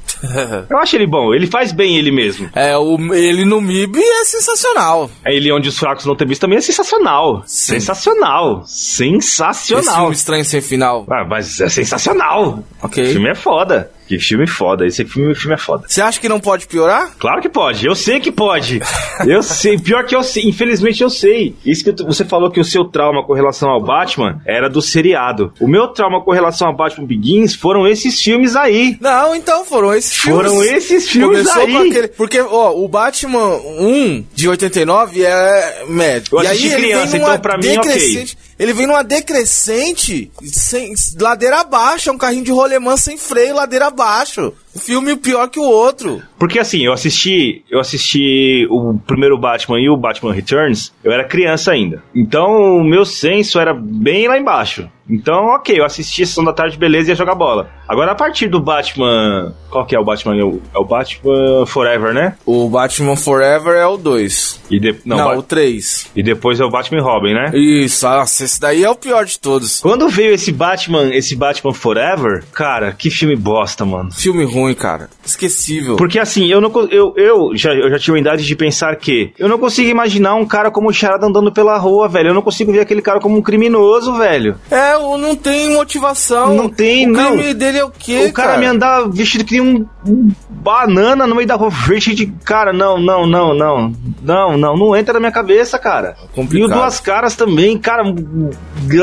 eu 0.69 0.79
acho 0.79 0.97
ele 0.97 1.07
bom. 1.07 1.35
Ele 1.35 1.47
faz 1.47 1.73
bem 1.73 1.97
ele 1.97 2.11
mesmo. 2.11 2.49
É, 2.55 2.77
o, 2.77 2.97
ele 3.15 3.45
no 3.45 3.61
MIB 3.61 3.99
é 4.01 4.25
sensacional. 4.25 5.11
É 5.25 5.35
Ele 5.35 5.51
onde 5.53 5.69
os 5.69 5.79
fracos 5.79 6.05
não 6.05 6.15
têm 6.15 6.27
visto 6.29 6.41
também 6.41 6.59
é 6.59 6.61
sensacional. 6.61 7.43
Sim. 7.47 7.75
Sensacional. 7.75 8.63
Esse 8.65 8.93
Sensacional. 8.93 9.97
filme 9.97 10.15
estranho 10.15 10.45
sem 10.45 10.61
final. 10.61 11.07
Ah, 11.11 11.25
mas 11.29 11.61
é 11.61 11.69
sensacional. 11.69 12.63
Ok. 12.83 13.03
O 13.03 13.07
filme 13.13 13.31
é 13.31 13.35
foda. 13.35 13.91
Que 14.11 14.19
filme 14.19 14.45
foda. 14.45 14.85
Esse 14.85 15.05
filme, 15.05 15.33
filme 15.37 15.55
é 15.55 15.57
foda. 15.57 15.85
Você 15.87 16.03
acha 16.03 16.19
que 16.19 16.29
não 16.29 16.41
pode 16.41 16.67
piorar? 16.67 17.13
Claro 17.17 17.41
que 17.41 17.49
pode, 17.49 17.87
eu 17.87 17.95
sei 17.95 18.19
que 18.19 18.33
pode. 18.33 18.81
Eu 19.25 19.41
sei, 19.41 19.79
pior 19.79 20.05
que 20.05 20.17
eu 20.17 20.25
sei, 20.25 20.43
infelizmente 20.49 21.01
eu 21.01 21.09
sei. 21.09 21.55
Isso 21.65 21.85
que 21.85 21.93
você 22.03 22.25
falou 22.25 22.51
que 22.51 22.59
o 22.59 22.65
seu 22.65 22.85
trauma 22.85 23.25
com 23.25 23.35
relação 23.35 23.71
ao 23.71 23.81
Batman 23.81 24.41
era 24.45 24.69
do 24.69 24.83
seriado. 24.83 25.53
O 25.61 25.69
meu 25.69 25.87
trauma 25.87 26.21
com 26.25 26.33
relação 26.33 26.67
ao 26.67 26.75
Batman 26.77 27.07
Begins 27.07 27.55
foram 27.55 27.87
esses 27.87 28.21
filmes 28.21 28.57
aí. 28.57 28.97
Não, 29.01 29.33
então 29.33 29.65
foram 29.65 29.95
esses 29.95 30.17
filmes. 30.17 30.43
Foram 30.51 30.65
esses 30.65 31.09
filmes 31.09 31.39
Começou 31.49 31.63
aí. 31.63 31.73
com 31.73 31.79
aquele- 31.91 32.09
porque, 32.09 32.41
ó, 32.41 32.73
o 32.75 32.89
Batman 32.89 33.59
1 33.79 34.25
de 34.35 34.49
89 34.49 35.25
é 35.25 35.85
médio. 35.89 36.37
Eu 36.37 36.43
e 36.43 36.47
aí 36.49 36.67
ele 36.67 36.75
criança, 36.83 37.07
vem 37.13 37.21
numa 37.21 37.31
então 37.35 37.43
pra 37.43 37.57
mim, 37.59 37.77
ok. 37.79 38.27
Ele 38.61 38.75
vem 38.75 38.87
numa 38.87 39.03
decrescente, 39.03 40.31
sem, 40.53 40.93
ladeira 41.19 41.61
abaixo, 41.61 42.11
é 42.11 42.13
um 42.13 42.19
carrinho 42.19 42.45
de 42.45 42.51
rolemã 42.51 42.95
sem 42.95 43.17
freio, 43.17 43.55
ladeira 43.55 43.87
abaixo. 43.87 44.53
O 44.75 44.79
filme 44.79 45.17
pior 45.17 45.49
que 45.49 45.59
o 45.59 45.65
outro. 45.65 46.23
Porque 46.39 46.59
assim, 46.59 46.85
eu 46.85 46.93
assisti, 46.93 47.65
eu 47.71 47.81
assisti 47.81 48.67
o 48.71 48.99
primeiro 49.07 49.37
Batman 49.39 49.81
e 49.81 49.89
o 49.91 49.97
Batman 49.97 50.33
Returns, 50.33 50.93
eu 51.03 51.13
era 51.13 51.25
criança 51.25 51.73
ainda. 51.73 52.03
Então, 52.15 52.79
o 52.79 52.85
meu 52.85 53.05
senso 53.05 53.59
era 53.59 53.75
bem 53.75 54.29
lá 54.29 54.39
embaixo. 54.39 54.89
Então, 55.13 55.47
ok, 55.47 55.77
eu 55.77 55.85
assisti 55.85 56.23
a 56.23 56.27
Sessão 56.27 56.45
da 56.45 56.53
Tarde, 56.53 56.79
beleza, 56.79 57.09
e 57.09 57.11
ia 57.11 57.17
jogar 57.17 57.35
bola. 57.35 57.69
Agora, 57.89 58.13
a 58.13 58.15
partir 58.15 58.47
do 58.47 58.61
Batman... 58.61 59.53
Qual 59.69 59.85
que 59.85 59.97
é 59.97 59.99
o 59.99 60.05
Batman? 60.05 60.37
É 60.37 60.45
o, 60.45 60.61
é 60.73 60.85
Batman 60.85 61.67
Forever, 61.67 62.15
né? 62.15 62.37
O 62.47 62.69
Batman 62.69 63.17
Forever 63.17 63.75
é 63.75 63.87
o 63.87 63.97
2. 63.97 64.61
E 64.71 64.79
de, 64.79 64.95
não, 65.05 65.17
Não, 65.17 65.39
o 65.39 65.43
3. 65.43 66.11
e 66.15 66.23
depois 66.23 66.61
é 66.61 66.65
o 66.65 66.71
Batman 66.71 67.03
Robin, 67.03 67.35
né? 67.35 67.51
Isso, 67.55 68.07
nossa, 68.09 68.45
esse 68.45 68.61
daí 68.61 68.85
é 68.85 68.91
o 68.91 68.95
pior 68.95 69.25
de 69.25 69.39
todos. 69.41 69.81
Quando 69.81 70.09
veio 70.09 70.33
esse 70.33 70.53
Batman, 70.53 71.13
esse 71.13 71.35
Batman 71.35 71.75
Forever, 71.75 72.45
cara, 72.53 72.93
que 72.93 73.11
filme 73.11 73.35
bosta, 73.35 73.85
mano. 73.85 74.13
Filme 74.13 74.45
ruim. 74.45 74.60
Ruim, 74.61 74.75
cara. 74.75 75.09
Esquecível. 75.25 75.97
Porque 75.97 76.19
assim, 76.19 76.47
eu 76.47 76.61
não 76.61 76.71
co- 76.71 76.89
eu, 76.91 77.13
eu, 77.17 77.51
já, 77.55 77.73
eu 77.75 77.91
já 77.91 77.99
tive 77.99 78.17
a 78.19 78.21
idade 78.21 78.45
de 78.45 78.57
pensar 78.57 78.95
que 78.97 79.33
eu 79.39 79.49
não 79.49 79.59
consigo 79.59 79.89
imaginar 79.91 80.35
um 80.35 80.47
cara 80.47 80.71
como 80.71 80.89
o 80.89 80.93
Charada 80.93 81.27
andando 81.27 81.53
pela 81.53 81.77
rua, 81.79 82.09
velho. 82.09 82.29
Eu 82.31 82.35
não 82.35 82.43
consigo 82.43 82.73
ver 82.73 82.81
aquele 82.81 83.03
cara 83.03 83.21
como 83.21 83.37
um 83.37 83.43
criminoso, 83.43 84.15
velho. 84.15 84.57
É, 84.71 84.97
o- 84.97 85.19
não 85.19 85.35
tem 85.37 85.75
motivação. 85.75 86.55
Não 86.55 86.69
tem, 86.69 87.07
o 87.09 87.13
não. 87.13 87.37
crime 87.37 87.55
dele 87.55 87.79
é 87.79 87.85
o 87.85 87.91
quê, 87.91 88.27
o 88.29 88.33
cara, 88.33 88.57
me 88.59 88.67
andar 88.67 89.09
vestido 89.11 89.45
que 89.45 89.59
nem 89.59 89.61
um, 89.61 89.87
um 90.07 90.31
banana 90.49 91.27
no 91.27 91.35
meio 91.35 91.47
da 91.49 91.55
rua, 91.57 91.71
vestido 91.87 92.17
de 92.17 92.27
cara, 92.45 92.73
não, 92.73 92.99
não, 93.01 93.27
não, 93.27 93.55
não, 93.55 93.93
não, 94.23 94.57
não, 94.57 94.77
não 94.77 94.97
entra 94.97 95.15
na 95.15 95.21
minha 95.21 95.33
cabeça, 95.33 95.79
cara. 95.79 96.17
E 96.21 96.25
o 96.25 96.29
complicado. 96.29 96.73
Duas 96.79 97.01
Caras 97.01 97.35
também, 97.37 97.79
cara, 97.79 98.03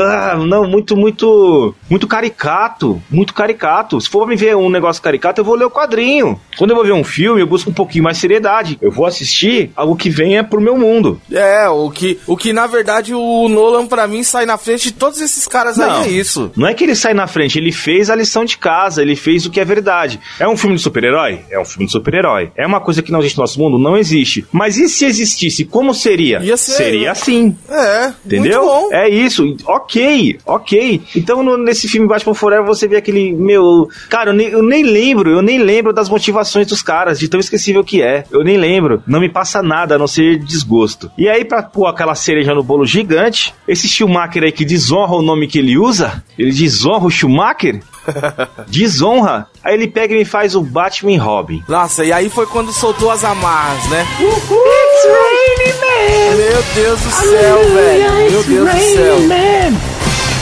ah, 0.00 0.36
não, 0.36 0.68
muito, 0.68 0.96
muito, 0.96 1.74
muito 1.88 2.06
caricato, 2.06 3.00
muito 3.10 3.32
caricato. 3.34 4.00
Se 4.00 4.08
for 4.08 4.20
pra 4.20 4.28
me 4.28 4.36
ver 4.36 4.56
um 4.56 4.68
negócio 4.70 5.02
caricato, 5.02 5.40
eu 5.40 5.44
vou 5.44 5.47
ler 5.56 5.64
o 5.64 5.70
quadrinho. 5.70 6.40
Quando 6.56 6.70
eu 6.70 6.76
vou 6.76 6.84
ver 6.84 6.92
um 6.92 7.04
filme, 7.04 7.40
eu 7.40 7.46
busco 7.46 7.70
um 7.70 7.74
pouquinho 7.74 8.04
mais 8.04 8.18
seriedade. 8.18 8.78
Eu 8.80 8.90
vou 8.90 9.06
assistir 9.06 9.70
algo 9.76 9.96
que 9.96 10.10
venha 10.10 10.42
pro 10.42 10.60
meu 10.60 10.76
mundo. 10.76 11.20
É, 11.32 11.68
o 11.68 11.90
que, 11.90 12.18
o 12.26 12.36
que 12.36 12.52
na 12.52 12.66
verdade 12.66 13.14
o 13.14 13.48
Nolan 13.48 13.86
pra 13.86 14.06
mim 14.06 14.22
sai 14.22 14.44
na 14.46 14.58
frente 14.58 14.84
de 14.84 14.92
todos 14.92 15.20
esses 15.20 15.46
caras 15.46 15.76
Não. 15.76 16.02
aí, 16.02 16.08
é 16.08 16.10
isso. 16.18 16.50
Não 16.56 16.66
é 16.66 16.74
que 16.74 16.84
ele 16.84 16.94
sai 16.94 17.14
na 17.14 17.26
frente, 17.26 17.58
ele 17.58 17.72
fez 17.72 18.10
a 18.10 18.14
lição 18.16 18.44
de 18.44 18.58
casa, 18.58 19.02
ele 19.02 19.14
fez 19.16 19.46
o 19.46 19.50
que 19.50 19.60
é 19.60 19.64
verdade. 19.64 20.18
É 20.38 20.48
um 20.48 20.56
filme 20.56 20.76
de 20.76 20.82
super-herói? 20.82 21.40
É 21.50 21.58
um 21.60 21.64
filme 21.64 21.86
de 21.86 21.92
super-herói. 21.92 22.50
É 22.56 22.66
uma 22.66 22.80
coisa 22.80 23.02
que 23.02 23.12
não 23.12 23.20
existe 23.20 23.36
no 23.38 23.42
nosso 23.42 23.58
mundo? 23.60 23.78
Não 23.78 23.96
existe. 23.96 24.44
Mas 24.52 24.76
e 24.76 24.88
se 24.88 25.04
existisse, 25.04 25.64
como 25.64 25.94
seria? 25.94 26.40
Ia 26.40 26.56
ser- 26.56 26.72
Seria 26.72 27.12
assim. 27.12 27.56
É, 27.68 28.12
Entendeu? 28.26 28.88
É 28.92 29.08
isso. 29.08 29.56
Ok, 29.66 30.38
ok. 30.46 31.00
Então 31.14 31.42
no- 31.42 31.56
nesse 31.56 31.88
filme 31.88 32.06
Batman 32.08 32.34
Forever 32.34 32.66
você 32.66 32.86
vê 32.88 32.96
aquele 32.96 33.32
meu. 33.32 33.88
Cara, 34.08 34.30
eu 34.30 34.34
nem, 34.34 34.48
eu 34.48 34.62
nem 34.62 34.82
lembro, 34.82 35.30
eu 35.38 35.42
nem 35.42 35.58
lembro 35.58 35.92
das 35.92 36.08
motivações 36.08 36.66
dos 36.66 36.82
caras, 36.82 37.18
de 37.18 37.28
tão 37.28 37.40
esquecível 37.40 37.84
que 37.84 38.02
é. 38.02 38.24
Eu 38.30 38.44
nem 38.44 38.56
lembro. 38.56 39.02
Não 39.06 39.20
me 39.20 39.28
passa 39.28 39.62
nada 39.62 39.94
a 39.94 39.98
não 39.98 40.06
ser 40.06 40.38
desgosto. 40.38 41.10
E 41.16 41.28
aí, 41.28 41.44
pra 41.44 41.62
pôr 41.62 41.86
aquela 41.86 42.14
cereja 42.14 42.54
no 42.54 42.62
bolo 42.62 42.84
gigante, 42.84 43.54
esse 43.66 43.88
Schumacher 43.88 44.42
aí 44.42 44.52
que 44.52 44.64
desonra 44.64 45.14
o 45.14 45.22
nome 45.22 45.46
que 45.46 45.58
ele 45.58 45.78
usa, 45.78 46.22
ele 46.38 46.52
desonra 46.52 47.06
o 47.06 47.10
Schumacher. 47.10 47.80
desonra. 48.68 49.46
Aí 49.62 49.74
ele 49.74 49.88
pega 49.88 50.14
e 50.14 50.18
me 50.18 50.24
faz 50.24 50.54
o 50.54 50.62
Batman 50.62 51.22
Robin. 51.22 51.62
Nossa, 51.68 52.04
e 52.04 52.12
aí 52.12 52.28
foi 52.28 52.46
quando 52.46 52.72
soltou 52.72 53.10
as 53.10 53.24
amarras, 53.24 53.88
né? 53.90 54.06
Meu 56.36 56.62
Deus 56.74 57.00
do 57.00 57.10
céu, 57.10 57.58
velho. 57.74 58.30
Meu 58.30 58.42
Deus 58.44 58.70
do 58.70 58.78
céu. 58.80 59.97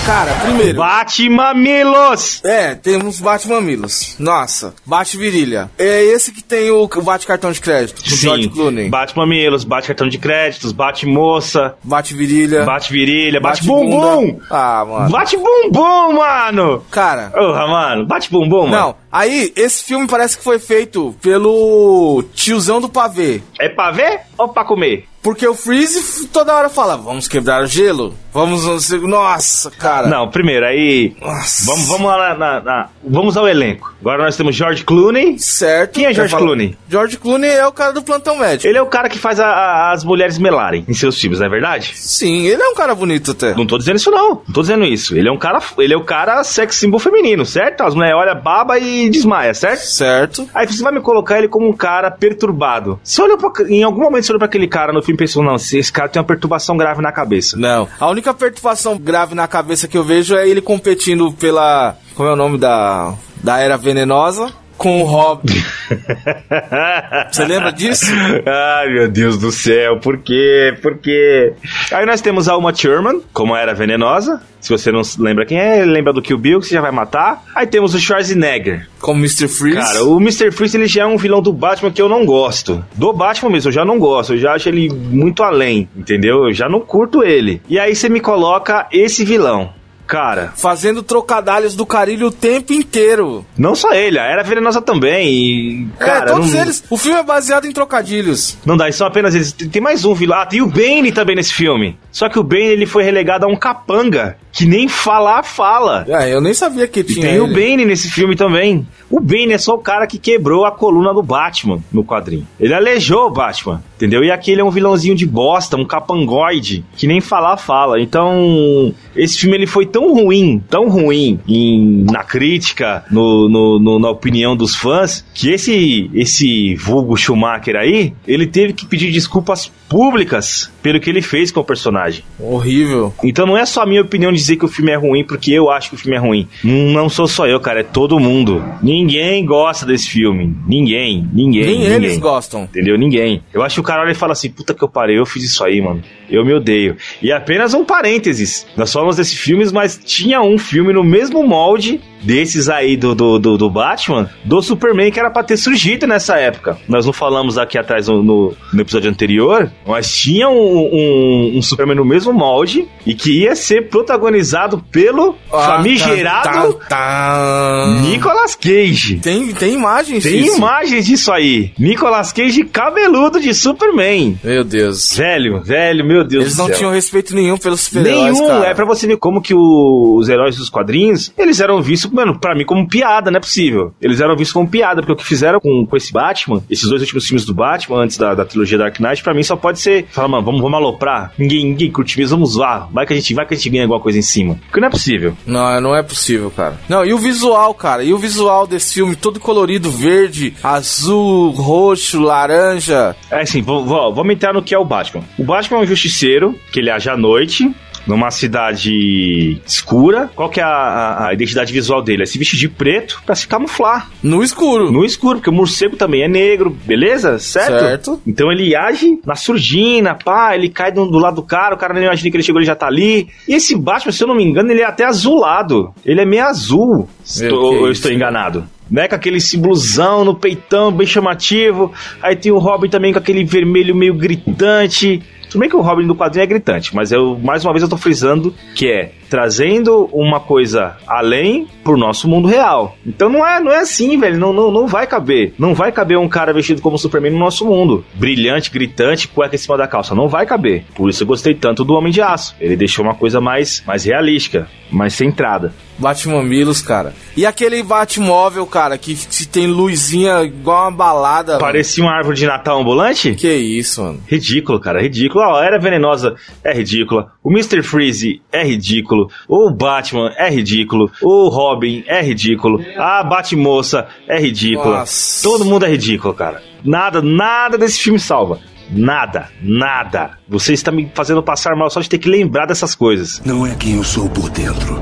Cara, 0.07 0.33
primeiro. 0.35 0.79
Batman 0.79 1.53
Milos! 1.55 2.40
É, 2.45 2.77
temos 2.77 3.19
Batmamilos. 3.19 4.14
Nossa, 4.21 4.73
bate 4.87 5.16
virilha. 5.16 5.69
É 5.77 6.05
esse 6.05 6.31
que 6.31 6.45
tem 6.45 6.71
o, 6.71 6.87
bate 7.03 7.27
cartão 7.27 7.51
de 7.51 7.61
crédito. 7.61 7.99
O 8.01 8.16
George 8.16 8.49
Clooney. 8.49 8.88
Bate 8.88 9.16
mamilos, 9.16 9.64
bate 9.64 9.88
cartão 9.88 10.09
de 10.09 10.16
créditos, 10.16 10.71
bate 10.71 11.07
moça, 11.07 11.75
Bate 11.83 12.14
virilha. 12.14 12.64
bate 12.64 12.92
virilha, 12.92 13.40
bate, 13.40 13.64
bunda. 13.64 13.97
bumbum! 13.97 14.38
Ah, 14.49 14.85
mano. 14.85 15.11
Bate 15.11 15.37
bumbum, 15.37 16.12
mano! 16.12 16.85
Cara. 16.88 17.31
Porra, 17.31 17.66
mano, 17.66 18.07
bate 18.07 18.31
bumbum, 18.31 18.69
mano. 18.69 18.77
Não, 18.77 18.95
aí 19.18 19.52
esse 19.57 19.83
filme 19.85 20.07
parece 20.07 20.37
que 20.38 20.44
foi 20.44 20.59
feito 20.59 21.14
pelo 21.22 22.24
tiozão 22.35 22.81
do 22.81 22.88
pavê. 22.88 23.40
É 23.59 23.68
pra 23.68 23.90
ver 23.90 24.20
ou 24.38 24.48
pra 24.48 24.64
comer? 24.64 25.07
Porque 25.22 25.44
o 25.48 25.55
Freeze 25.57 26.29
toda 26.29 26.55
hora 26.55 26.68
fala, 26.68 26.96
vamos 26.96 27.26
quebrar 27.26 27.61
o 27.61 27.66
gelo? 27.66 28.14
Vamos, 28.33 28.64
nossa, 29.02 29.70
cara. 29.72 30.07
Não, 30.07 30.29
primeiro, 30.31 30.64
aí. 30.64 31.16
Nossa. 31.20 31.64
Vamos, 31.66 31.88
vamos 31.88 32.07
lá 32.07 32.35
na, 32.37 32.61
na- 32.61 32.88
Vamos 33.02 33.37
ao 33.37 33.48
elenco. 33.48 33.92
Agora 34.00 34.22
nós 34.22 34.37
temos 34.37 34.55
George 34.55 34.85
Clooney. 34.85 35.37
Certo. 35.38 35.94
Quem 35.94 36.05
é 36.07 36.12
George 36.12 36.31
falo- 36.31 36.44
Clooney? 36.44 36.76
George 36.88 37.16
Clooney 37.16 37.50
é 37.50 37.66
o 37.66 37.72
cara 37.72 37.92
do 37.92 38.02
plantão 38.02 38.38
médico. 38.38 38.68
Ele 38.68 38.79
é 38.79 38.83
o 38.83 38.87
cara 38.87 39.09
que 39.09 39.18
faz 39.18 39.40
a- 39.40 39.46
a- 39.48 39.92
as 39.92 40.05
mulheres 40.05 40.38
melarem 40.38 40.85
em 40.87 40.94
seus 40.94 41.18
filmes, 41.20 41.40
não 41.40 41.46
é 41.46 41.48
verdade? 41.50 41.92
Sim, 41.96 42.46
ele 42.46 42.62
é 42.62 42.68
um 42.68 42.74
cara 42.74 42.94
bonito 42.94 43.33
até. 43.33 43.52
Não 43.55 43.66
tô 43.66 43.79
dizendo 43.79 43.96
isso, 43.96 44.11
não. 44.12 44.29
Não 44.46 44.55
tô 44.55 44.61
dizendo 44.61 44.85
isso. 44.85 45.16
Ele 45.16 45.29
é 45.29 45.33
um 45.33 45.38
cara. 45.38 45.59
Ele 45.79 45.94
é 45.94 45.96
o 45.96 46.05
cara 46.05 46.44
sex 46.44 46.76
symbol 46.76 47.00
feminino, 47.00 47.44
certo? 47.44 47.81
As 47.83 47.94
mulheres 47.96 48.16
olham 48.16 48.40
baba 48.40 48.79
e 48.79 49.06
desmaia, 49.11 49.55
certo? 49.55 49.81
Certo. 49.81 50.49
Aí 50.55 50.66
você 50.66 50.83
vai 50.83 50.92
me 50.92 51.01
colocar 51.01 51.38
ele 51.38 51.49
como 51.49 51.69
um 51.69 51.73
cara 51.73 52.11
perturbado. 52.11 53.01
Você 53.03 53.23
olhou 53.23 53.38
pra, 53.38 53.51
em 53.69 53.83
algum 53.83 54.03
momento 54.03 54.25
você 54.25 54.33
olhou 54.33 54.40
pra 54.40 54.47
aquele 54.47 54.69
cara 54.69 54.92
no 54.92 55.03
filme 55.03 55.16
e 55.16 55.19
pensou, 55.19 55.42
não, 55.42 55.57
esse 55.57 55.79
esse 55.79 55.92
cara 55.92 56.09
tem 56.09 56.21
uma 56.21 56.27
perturbação 56.27 56.77
grave 56.77 57.01
na 57.01 57.12
cabeça. 57.12 57.57
Não. 57.57 57.88
A 57.99 58.09
única 58.11 58.35
perturbação 58.35 58.99
grave 58.99 59.35
na 59.35 59.47
cabeça 59.47 59.88
que 59.88 59.97
eu 59.97 60.05
vejo 60.05 60.37
é 60.37 60.49
ele 60.49 60.61
competindo 60.61 61.33
pela. 61.33 61.97
Como 62.14 62.29
é 62.29 62.33
o 62.33 62.37
nome 62.37 62.59
da. 62.59 63.14
Da 63.42 63.59
Era 63.59 63.77
Venenosa 63.77 64.53
com 64.76 65.02
o 65.02 65.04
Rob. 65.04 65.42
Você 67.30 67.44
lembra 67.44 67.72
disso? 67.72 68.06
Ai, 68.46 68.88
meu 68.92 69.08
Deus 69.08 69.38
do 69.38 69.50
céu, 69.50 69.98
por 69.98 70.18
quê? 70.18 70.74
Por 70.82 70.98
quê? 70.98 71.52
Aí 71.92 72.04
nós 72.06 72.20
temos 72.20 72.48
a 72.48 72.56
Uma 72.56 72.72
Thurman, 72.72 73.20
como 73.32 73.56
era 73.56 73.74
venenosa. 73.74 74.40
Se 74.60 74.70
você 74.70 74.90
não 74.90 75.02
lembra 75.20 75.46
quem 75.46 75.58
é, 75.58 75.84
lembra 75.84 76.12
do 76.12 76.20
Kill 76.20 76.38
Bill, 76.38 76.58
que 76.58 76.66
você 76.66 76.74
já 76.74 76.80
vai 76.80 76.90
matar. 76.90 77.44
Aí 77.54 77.68
temos 77.68 77.94
o 77.94 78.00
Schwarzenegger. 78.00 78.88
Como 78.98 79.20
Mr. 79.20 79.46
Freeze. 79.46 79.78
Cara, 79.78 80.04
o 80.04 80.20
Mr. 80.20 80.50
Freeze 80.50 80.76
ele 80.76 80.88
já 80.88 81.02
é 81.02 81.06
um 81.06 81.16
vilão 81.16 81.40
do 81.40 81.52
Batman 81.52 81.92
que 81.92 82.02
eu 82.02 82.08
não 82.08 82.26
gosto. 82.26 82.84
Do 82.94 83.12
Batman 83.12 83.50
mesmo, 83.50 83.68
eu 83.68 83.72
já 83.72 83.84
não 83.84 83.96
gosto. 83.96 84.32
Eu 84.32 84.38
já 84.38 84.54
acho 84.54 84.68
ele 84.68 84.88
muito 84.92 85.44
além, 85.44 85.88
entendeu? 85.96 86.46
Eu 86.48 86.52
já 86.52 86.68
não 86.68 86.80
curto 86.80 87.22
ele. 87.22 87.62
E 87.68 87.78
aí 87.78 87.94
você 87.94 88.08
me 88.08 88.18
coloca 88.18 88.88
esse 88.90 89.24
vilão. 89.24 89.72
Cara, 90.07 90.53
Fazendo 90.57 91.03
trocadalhos 91.03 91.75
do 91.75 91.85
carilho 91.85 92.29
o 92.29 92.31
tempo 92.31 92.73
inteiro. 92.73 93.45
não 93.59 93.75
só 93.75 93.92
ele, 93.92 94.19
a 94.19 94.25
Era 94.25 94.42
Venenosa 94.42 94.81
também. 94.81 95.29
E, 95.29 95.87
cara, 95.99 96.31
é, 96.31 96.33
todos 96.33 96.53
não, 96.53 96.61
eles. 96.61 96.85
O 96.88 96.97
filme 96.97 97.19
é 97.19 97.23
baseado 97.23 97.66
em 97.66 97.73
trocadilhos. 97.73 98.57
Não 98.64 98.77
dá, 98.77 98.88
e 98.88 98.92
são 98.92 99.07
apenas 99.07 99.35
eles. 99.35 99.53
Tem 99.53 99.69
tem 99.69 99.83
mais 99.83 100.05
um 100.05 100.14
vilão. 100.14 100.38
Ah, 100.38 100.47
tem 100.47 100.62
o 100.62 100.66
Bane 100.66 101.12
também 101.12 101.35
nesse 101.37 101.53
filme. 101.53 101.99
Só 102.12 102.29
que 102.29 102.38
o 102.38 102.42
Bane 102.42 102.62
ele 102.64 102.87
foi 102.87 103.03
relegado 103.03 103.45
a 103.45 103.49
um 103.49 103.57
capanga 103.57 104.38
que 104.53 104.64
nem 104.64 104.88
falar 104.88 105.42
fala. 105.42 106.05
É, 106.09 106.33
eu 106.33 106.40
nem 106.40 106.55
sabia 106.55 106.87
que 106.88 107.01
E 107.01 107.05
tinha. 107.05 107.27
tem 107.27 107.40
o 107.40 107.47
ele. 107.47 107.55
Bane 107.55 107.85
nesse 107.85 108.09
filme 108.11 108.35
também. 108.37 108.87
O 109.11 109.21
Bane 109.21 109.53
é 109.53 109.59
só 109.59 109.75
o 109.75 109.79
cara 109.79 110.07
que 110.07 110.19
quebrou 110.19 110.64
a 110.64 110.71
coluna 110.73 111.12
do 111.12 111.23
Batman 111.23 111.79
no 111.92 112.03
quadrinho. 112.05 112.47
Ele 112.59 112.73
aleijou 112.75 113.27
o 113.27 113.31
Batman, 113.31 113.83
entendeu? 113.96 114.22
E 114.22 114.30
aqui 114.30 114.50
ele 114.52 114.61
é 114.61 114.64
um 114.64 114.70
vilãozinho 114.70 115.14
de 115.16 115.26
bosta, 115.26 115.76
um 115.76 115.85
capangoide, 115.85 116.85
que 116.96 117.06
nem 117.06 117.20
falar 117.20 117.56
fala. 117.56 118.00
Então, 118.00 118.94
esse 119.14 119.38
filme 119.38 119.56
ele 119.56 119.66
foi 119.66 119.87
tão 119.87 120.12
ruim, 120.14 120.62
tão 120.70 120.88
ruim 120.88 121.38
em- 121.48 122.04
na 122.11 122.22
crítica, 122.22 123.04
no, 123.11 123.48
no- 123.48 123.78
no- 123.78 123.98
na 123.98 124.11
opinião 124.11 124.56
dos 124.56 124.74
fãs, 124.74 125.24
que 125.35 125.50
esse, 125.50 126.11
esse 126.14 126.74
vulgo 126.76 127.16
Schumacher 127.16 127.76
aí, 127.76 128.12
ele 128.26 128.46
teve 128.46 128.72
que 128.72 128.87
pedir 128.87 129.11
desculpas 129.11 129.70
públicas 129.88 130.70
pelo 130.82 131.00
que 131.00 131.09
ele 131.11 131.22
fez 131.22 131.50
com 131.50 131.61
o 131.61 131.64
personagem. 131.64 132.22
Horrível. 132.38 133.12
Então 133.24 133.46
não 133.46 133.56
é 133.56 133.64
só 133.64 133.82
a 133.82 133.87
minha 133.87 134.02
opinião 134.02 134.32
dizer 134.32 134.56
que 134.56 134.64
o 134.64 134.68
filme 134.68 134.90
é 134.92 134.96
ruim 134.96 135.24
porque 135.24 135.50
eu 135.52 135.70
acho 135.70 135.88
que 135.90 135.94
o 135.94 135.98
filme 135.98 136.16
é 136.16 136.20
ruim. 136.20 136.46
Não 136.62 137.09
sou 137.09 137.26
só 137.26 137.46
eu, 137.46 137.59
cara, 137.61 137.80
é 137.80 137.82
todo 137.82 138.18
mundo. 138.20 138.62
Ninguém 138.82 139.44
gosta 139.44 139.87
desse 139.87 140.09
filme. 140.09 140.54
Ninguém, 140.66 141.26
ninguém. 141.32 141.64
Nem 141.64 141.78
ninguém. 141.78 141.92
eles 141.94 142.18
gostam. 142.18 142.64
Entendeu? 142.64 142.96
Ninguém. 142.98 143.42
Eu 143.54 143.62
acho 143.62 143.82
cara 143.87 144.03
olha 144.03 144.12
e 144.12 144.14
fala 144.14 144.33
assim: 144.33 144.51
puta 144.51 144.75
que 144.75 144.85
eu 144.85 144.88
parei, 144.88 145.18
eu 145.18 145.25
fiz 145.25 145.44
isso 145.44 145.64
aí, 145.64 145.81
mano. 145.81 146.03
Eu 146.29 146.44
me 146.44 146.53
odeio. 146.53 146.96
E 147.22 147.33
apenas 147.33 147.72
um 147.72 147.85
parênteses. 147.85 148.66
Nós 148.77 148.92
falamos 148.92 149.16
desses 149.16 149.38
filmes, 149.38 149.72
mas 149.72 149.99
tinha 150.05 150.42
um 150.42 150.59
filme 150.59 150.92
no 150.92 151.03
mesmo 151.03 151.42
molde 151.46 152.01
desses 152.22 152.68
aí 152.68 152.96
do, 152.96 153.14
do, 153.14 153.38
do, 153.38 153.57
do 153.59 153.70
Batman, 153.70 154.29
do 154.44 154.61
Superman, 154.62 155.11
que 155.11 155.18
era 155.20 155.31
pra 155.31 155.42
ter 155.42 155.57
surgido 155.57 156.07
nessa 156.07 156.37
época. 156.37 156.79
Nós 156.88 157.07
não 157.07 157.12
falamos 157.12 157.57
aqui 157.59 157.79
atrás 157.79 158.09
no, 158.09 158.22
no, 158.22 158.55
no 158.72 158.81
episódio 158.81 159.11
anterior, 159.11 159.70
mas 159.87 160.12
tinha 160.14 160.48
um, 160.48 160.55
um, 160.55 161.52
um 161.57 161.62
Superman 161.62 161.96
no 161.96 162.05
mesmo 162.05 162.33
molde 162.33 162.87
e 163.05 163.14
que 163.14 163.42
ia 163.42 163.55
ser 163.55 163.88
protagonizado 163.88 164.79
pelo 164.90 165.37
Ah, 165.52 165.76
famigerado 165.79 166.74
tá, 166.74 166.88
tá, 166.88 166.88
tá. 166.88 168.00
Nicolas 168.02 168.55
Cage. 168.55 169.18
Tem, 169.18 169.52
tem 169.52 169.74
imagens 169.74 170.22
Tem 170.24 170.42
disso. 170.42 170.57
imagens 170.57 171.07
disso 171.07 171.33
aí. 171.33 171.72
Nicolas 171.79 172.33
Cage 172.33 172.64
cabeludo 172.64 173.40
de 173.40 173.52
Superman. 173.55 174.38
Meu 174.42 174.64
Deus. 174.64 175.14
Velho, 175.16 175.62
velho, 175.62 176.05
meu 176.05 176.24
Deus 176.24 176.44
Eles 176.44 176.57
não 176.59 176.66
céu. 176.66 176.76
tinham 176.76 176.92
respeito 176.92 177.35
nenhum 177.35 177.57
pelos 177.57 177.83
super-heróis, 177.83 178.38
Nenhum, 178.40 178.62
é 178.64 178.74
pra 178.74 178.85
você 178.85 179.07
ver 179.07 179.16
como 179.18 179.40
que 179.40 179.55
o- 179.55 180.16
os 180.18 180.29
heróis 180.29 180.57
dos 180.57 180.68
quadrinhos, 180.68 181.33
eles 181.37 181.61
eram 181.61 181.81
vistos, 181.83 182.06
mano, 182.12 182.38
pra 182.38 182.55
mim 182.55 182.64
como 182.64 182.88
piada, 182.88 183.31
não 183.31 183.38
é 183.38 183.40
possível. 183.40 183.92
Eles 184.01 184.21
eram 184.21 184.37
vistos 184.37 184.53
como 184.53 184.69
piada, 184.69 185.01
porque 185.01 185.12
o 185.12 185.16
que 185.16 185.25
fizeram 185.25 185.61
com, 185.61 185.87
com 185.87 185.97
esse 185.97 186.12
Batman, 186.12 186.62
esses 186.71 186.88
dois 186.88 187.03
últimos 187.03 187.27
filmes 187.27 187.45
do 187.45 187.55
Batman, 187.55 188.03
antes 188.03 188.16
da, 188.16 188.35
da 188.35 188.45
trilogia 188.45 188.79
Dark 188.79 188.99
Knight, 189.01 189.23
pra 189.23 189.35
mim 189.35 189.42
só 189.42 189.57
pode 189.57 189.81
ser, 189.81 190.07
fala, 190.11 190.29
mano, 190.29 190.45
vamos, 190.45 190.61
vamos 190.61 190.77
aloprar, 190.77 191.33
ninguém, 191.38 191.64
ninguém 191.66 191.90
curte 191.90 192.19
mesmo, 192.19 192.37
vamos 192.37 192.53
zoar, 192.53 192.88
vai 192.92 193.07
que 193.07 193.12
a 193.12 193.16
gente, 193.16 193.35
vai 193.35 193.47
que 193.47 193.55
a 193.55 193.57
gente 193.57 193.71
ganha 193.71 193.85
alguma 193.85 194.01
coisa 194.01 194.19
em 194.19 194.23
cima. 194.23 194.59
Porque 194.66 194.81
não 194.81 194.88
é 194.88 194.90
possível. 194.90 195.37
Não, 195.47 195.81
não 195.81 195.97
é 195.97 196.03
possível, 196.03 196.51
cara. 196.51 196.79
Não, 196.88 197.05
e 197.05 197.12
o 197.12 197.19
visual, 197.19 197.75
cara? 197.75 198.03
E 198.03 198.12
o 198.12 198.19
visual 198.19 198.66
desse 198.66 198.95
filme, 198.95 199.16
todo 199.16 199.40
colorido, 199.40 199.90
verde, 199.90 200.55
azul, 200.62 201.51
roxo, 201.51 202.21
laranja. 202.21 203.16
É 203.31 203.42
assim, 203.42 203.62
vamos 203.62 204.31
entrar 204.31 204.53
no 204.53 204.62
que 204.62 204.75
é 204.75 204.79
o 204.79 204.85
Batman. 204.85 205.25
O 205.38 205.45
Batman 205.45 205.79
é 205.79 205.83
um 205.83 205.87
justiceiro, 205.87 206.55
que 206.73 206.81
ele 206.81 206.90
age 206.90 207.09
à 207.09 207.16
noite, 207.16 207.75
numa 208.07 208.31
cidade 208.31 209.61
escura. 209.66 210.31
Qual 210.35 210.49
que 210.49 210.61
é 210.61 210.62
a, 210.62 210.66
a- 210.69 211.29
a 211.29 211.35
identidade 211.35 211.73
visual 211.73 212.03
dele? 212.03 212.23
É 212.23 212.27
se 212.27 212.38
vestir 212.38 212.59
de 212.59 212.69
preto 212.69 213.21
pra 213.25 213.35
se 213.35 213.47
camuflar. 213.49 214.09
No 214.23 214.42
escuro. 214.42 214.90
No 214.92 215.05
escuro, 215.05 215.38
porque 215.38 215.51
o 215.51 215.53
morcego 215.53 215.97
também 215.97 216.23
é 216.23 216.29
negro, 216.29 216.71
beleza? 216.71 217.38
Certo? 217.38 217.81
Certo. 217.81 218.21
Então 218.27 218.51
ele 218.51 218.75
age 218.77 219.19
na 219.25 219.35
surdina, 219.35 220.14
pá, 220.14 220.55
ele 220.55 220.69
cai 220.69 220.92
do, 220.92 221.07
do 221.07 221.19
lado 221.19 221.37
do 221.37 221.42
cara, 221.42 221.75
o 221.75 221.79
cara 221.79 221.95
nem 221.95 222.05
imagina 222.05 222.31
que 222.31 222.37
ele 222.37 222.45
chegou, 222.45 222.61
ele 222.61 222.66
já 222.66 222.77
tá 222.77 222.87
ali. 222.87 223.29
E 223.49 223.55
esse 223.55 223.77
Batman, 223.77 224.12
se 224.12 224.23
eu 224.23 224.29
não 224.29 224.35
me 224.35 224.45
engano, 224.45 224.71
ele 224.71 224.81
é 224.81 224.85
até 224.87 225.05
azulado. 225.05 225.92
Ele 226.05 226.21
é 226.21 226.25
meio 226.25 226.45
azul. 226.45 227.09
Estou- 227.25 227.75
eu 227.87 227.90
estou 227.92 228.11
enganado. 228.12 228.64
Né, 228.88 229.09
com 229.09 229.16
aquele 229.16 229.40
símbolozão 229.40 230.25
no 230.25 230.33
peitão, 230.37 230.92
bem 230.92 231.05
chamativo. 231.09 231.92
Aí 232.23 232.37
tem 232.37 232.53
o 232.53 232.59
Robin 232.59 232.88
também 232.88 233.12
com 233.12 233.19
aquele 233.19 233.42
vermelho 233.45 233.97
meio 233.97 234.14
gritante. 234.14 235.21
Tudo 235.50 235.61
bem 235.61 235.68
que 235.68 235.76
o 235.76 235.80
Robin 235.80 236.06
do 236.06 236.14
quadrinho 236.14 236.44
é 236.44 236.46
gritante, 236.46 236.94
mas 236.94 237.12
eu, 237.12 237.38
mais 237.38 237.64
uma 237.64 237.72
vez 237.72 237.82
eu 237.82 237.88
tô 237.88 237.96
frisando 237.96 238.54
que 238.74 238.88
é 238.88 239.12
trazendo 239.28 240.08
uma 240.12 240.40
coisa 240.40 240.96
além 241.06 241.66
pro 241.82 241.96
nosso 241.96 242.28
mundo 242.28 242.48
real. 242.48 242.96
Então 243.06 243.28
não 243.28 243.46
é, 243.46 243.60
não 243.60 243.72
é 243.72 243.78
assim, 243.78 244.18
velho. 244.18 244.38
Não, 244.38 244.52
não, 244.52 244.70
não 244.70 244.86
vai 244.86 245.06
caber. 245.06 245.54
Não 245.58 245.74
vai 245.74 245.92
caber 245.92 246.18
um 246.18 246.28
cara 246.28 246.52
vestido 246.52 246.80
como 246.82 246.98
Superman 246.98 247.32
no 247.32 247.38
nosso 247.38 247.64
mundo. 247.64 248.04
Brilhante, 248.14 248.70
gritante, 248.70 249.28
cueca 249.28 249.54
em 249.54 249.58
cima 249.58 249.76
da 249.76 249.86
calça. 249.86 250.14
Não 250.14 250.28
vai 250.28 250.46
caber. 250.46 250.84
Por 250.94 251.08
isso 251.10 251.22
eu 251.22 251.26
gostei 251.26 251.54
tanto 251.54 251.84
do 251.84 251.94
Homem 251.94 252.12
de 252.12 252.20
Aço. 252.20 252.54
Ele 252.60 252.76
deixou 252.76 253.04
uma 253.04 253.14
coisa 253.14 253.40
mais, 253.40 253.82
mais 253.86 254.04
realística, 254.04 254.68
mais 254.90 255.14
centrada. 255.14 255.72
Batmamilos, 255.98 256.82
cara. 256.82 257.14
E 257.36 257.46
aquele 257.46 257.82
Batmóvel, 257.82 258.66
cara, 258.66 258.98
que, 258.98 259.14
que 259.14 259.46
tem 259.46 259.66
luzinha 259.66 260.42
igual 260.42 260.84
uma 260.84 260.90
balada. 260.90 261.52
mano. 261.52 261.64
Parecia 261.64 262.04
uma 262.04 262.12
árvore 262.12 262.36
de 262.36 262.46
Natal 262.46 262.80
ambulante? 262.80 263.34
Que 263.34 263.52
isso, 263.54 264.02
mano. 264.02 264.20
Ridículo, 264.26 264.78
cara, 264.78 265.00
ridículo. 265.00 265.42
Ó, 265.42 265.56
a 265.56 265.64
Era 265.64 265.78
Venenosa 265.78 266.34
é 266.62 266.72
ridícula. 266.74 267.32
O 267.42 267.50
Mr. 267.50 267.82
Freeze 267.82 268.42
é 268.52 268.62
ridículo. 268.62 269.15
O 269.48 269.70
Batman 269.70 270.33
é 270.37 270.50
ridículo. 270.50 271.11
O 271.22 271.48
Robin 271.48 272.05
é 272.07 272.22
ridículo. 272.22 272.85
A 272.96 273.22
Batmoça 273.24 274.07
é 274.29 274.38
ridícula. 274.38 275.00
Nossa. 275.00 275.42
Todo 275.42 275.64
mundo 275.64 275.85
é 275.85 275.90
ridículo, 275.90 276.35
cara. 276.35 276.62
Nada, 276.85 277.20
nada 277.22 277.76
desse 277.76 278.00
filme 278.00 278.18
salva. 278.18 278.61
Nada, 278.90 279.48
nada. 279.61 280.38
Você 280.48 280.72
está 280.72 280.92
me 280.92 281.11
fazendo 281.14 281.42
passar 281.42 281.74
mal 281.74 281.90
só 281.90 282.00
de 282.00 282.09
ter 282.09 282.18
que 282.18 282.29
lembrar 282.29 282.66
dessas 282.66 282.94
coisas. 282.94 283.42
Não 283.44 283.66
é 283.66 283.74
quem 283.74 283.96
eu 283.96 284.05
sou 284.05 284.29
por 284.29 284.48
dentro, 284.50 285.00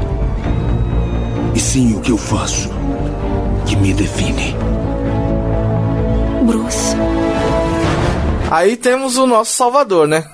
e 1.54 1.60
sim 1.60 1.94
o 1.94 2.00
que 2.00 2.10
eu 2.10 2.18
faço 2.18 2.70
que 3.66 3.76
me 3.76 3.92
define. 3.92 4.54
Bruce. 6.46 6.96
Aí 8.50 8.76
temos 8.76 9.16
o 9.16 9.26
nosso 9.26 9.52
Salvador, 9.52 10.06
né? 10.06 10.24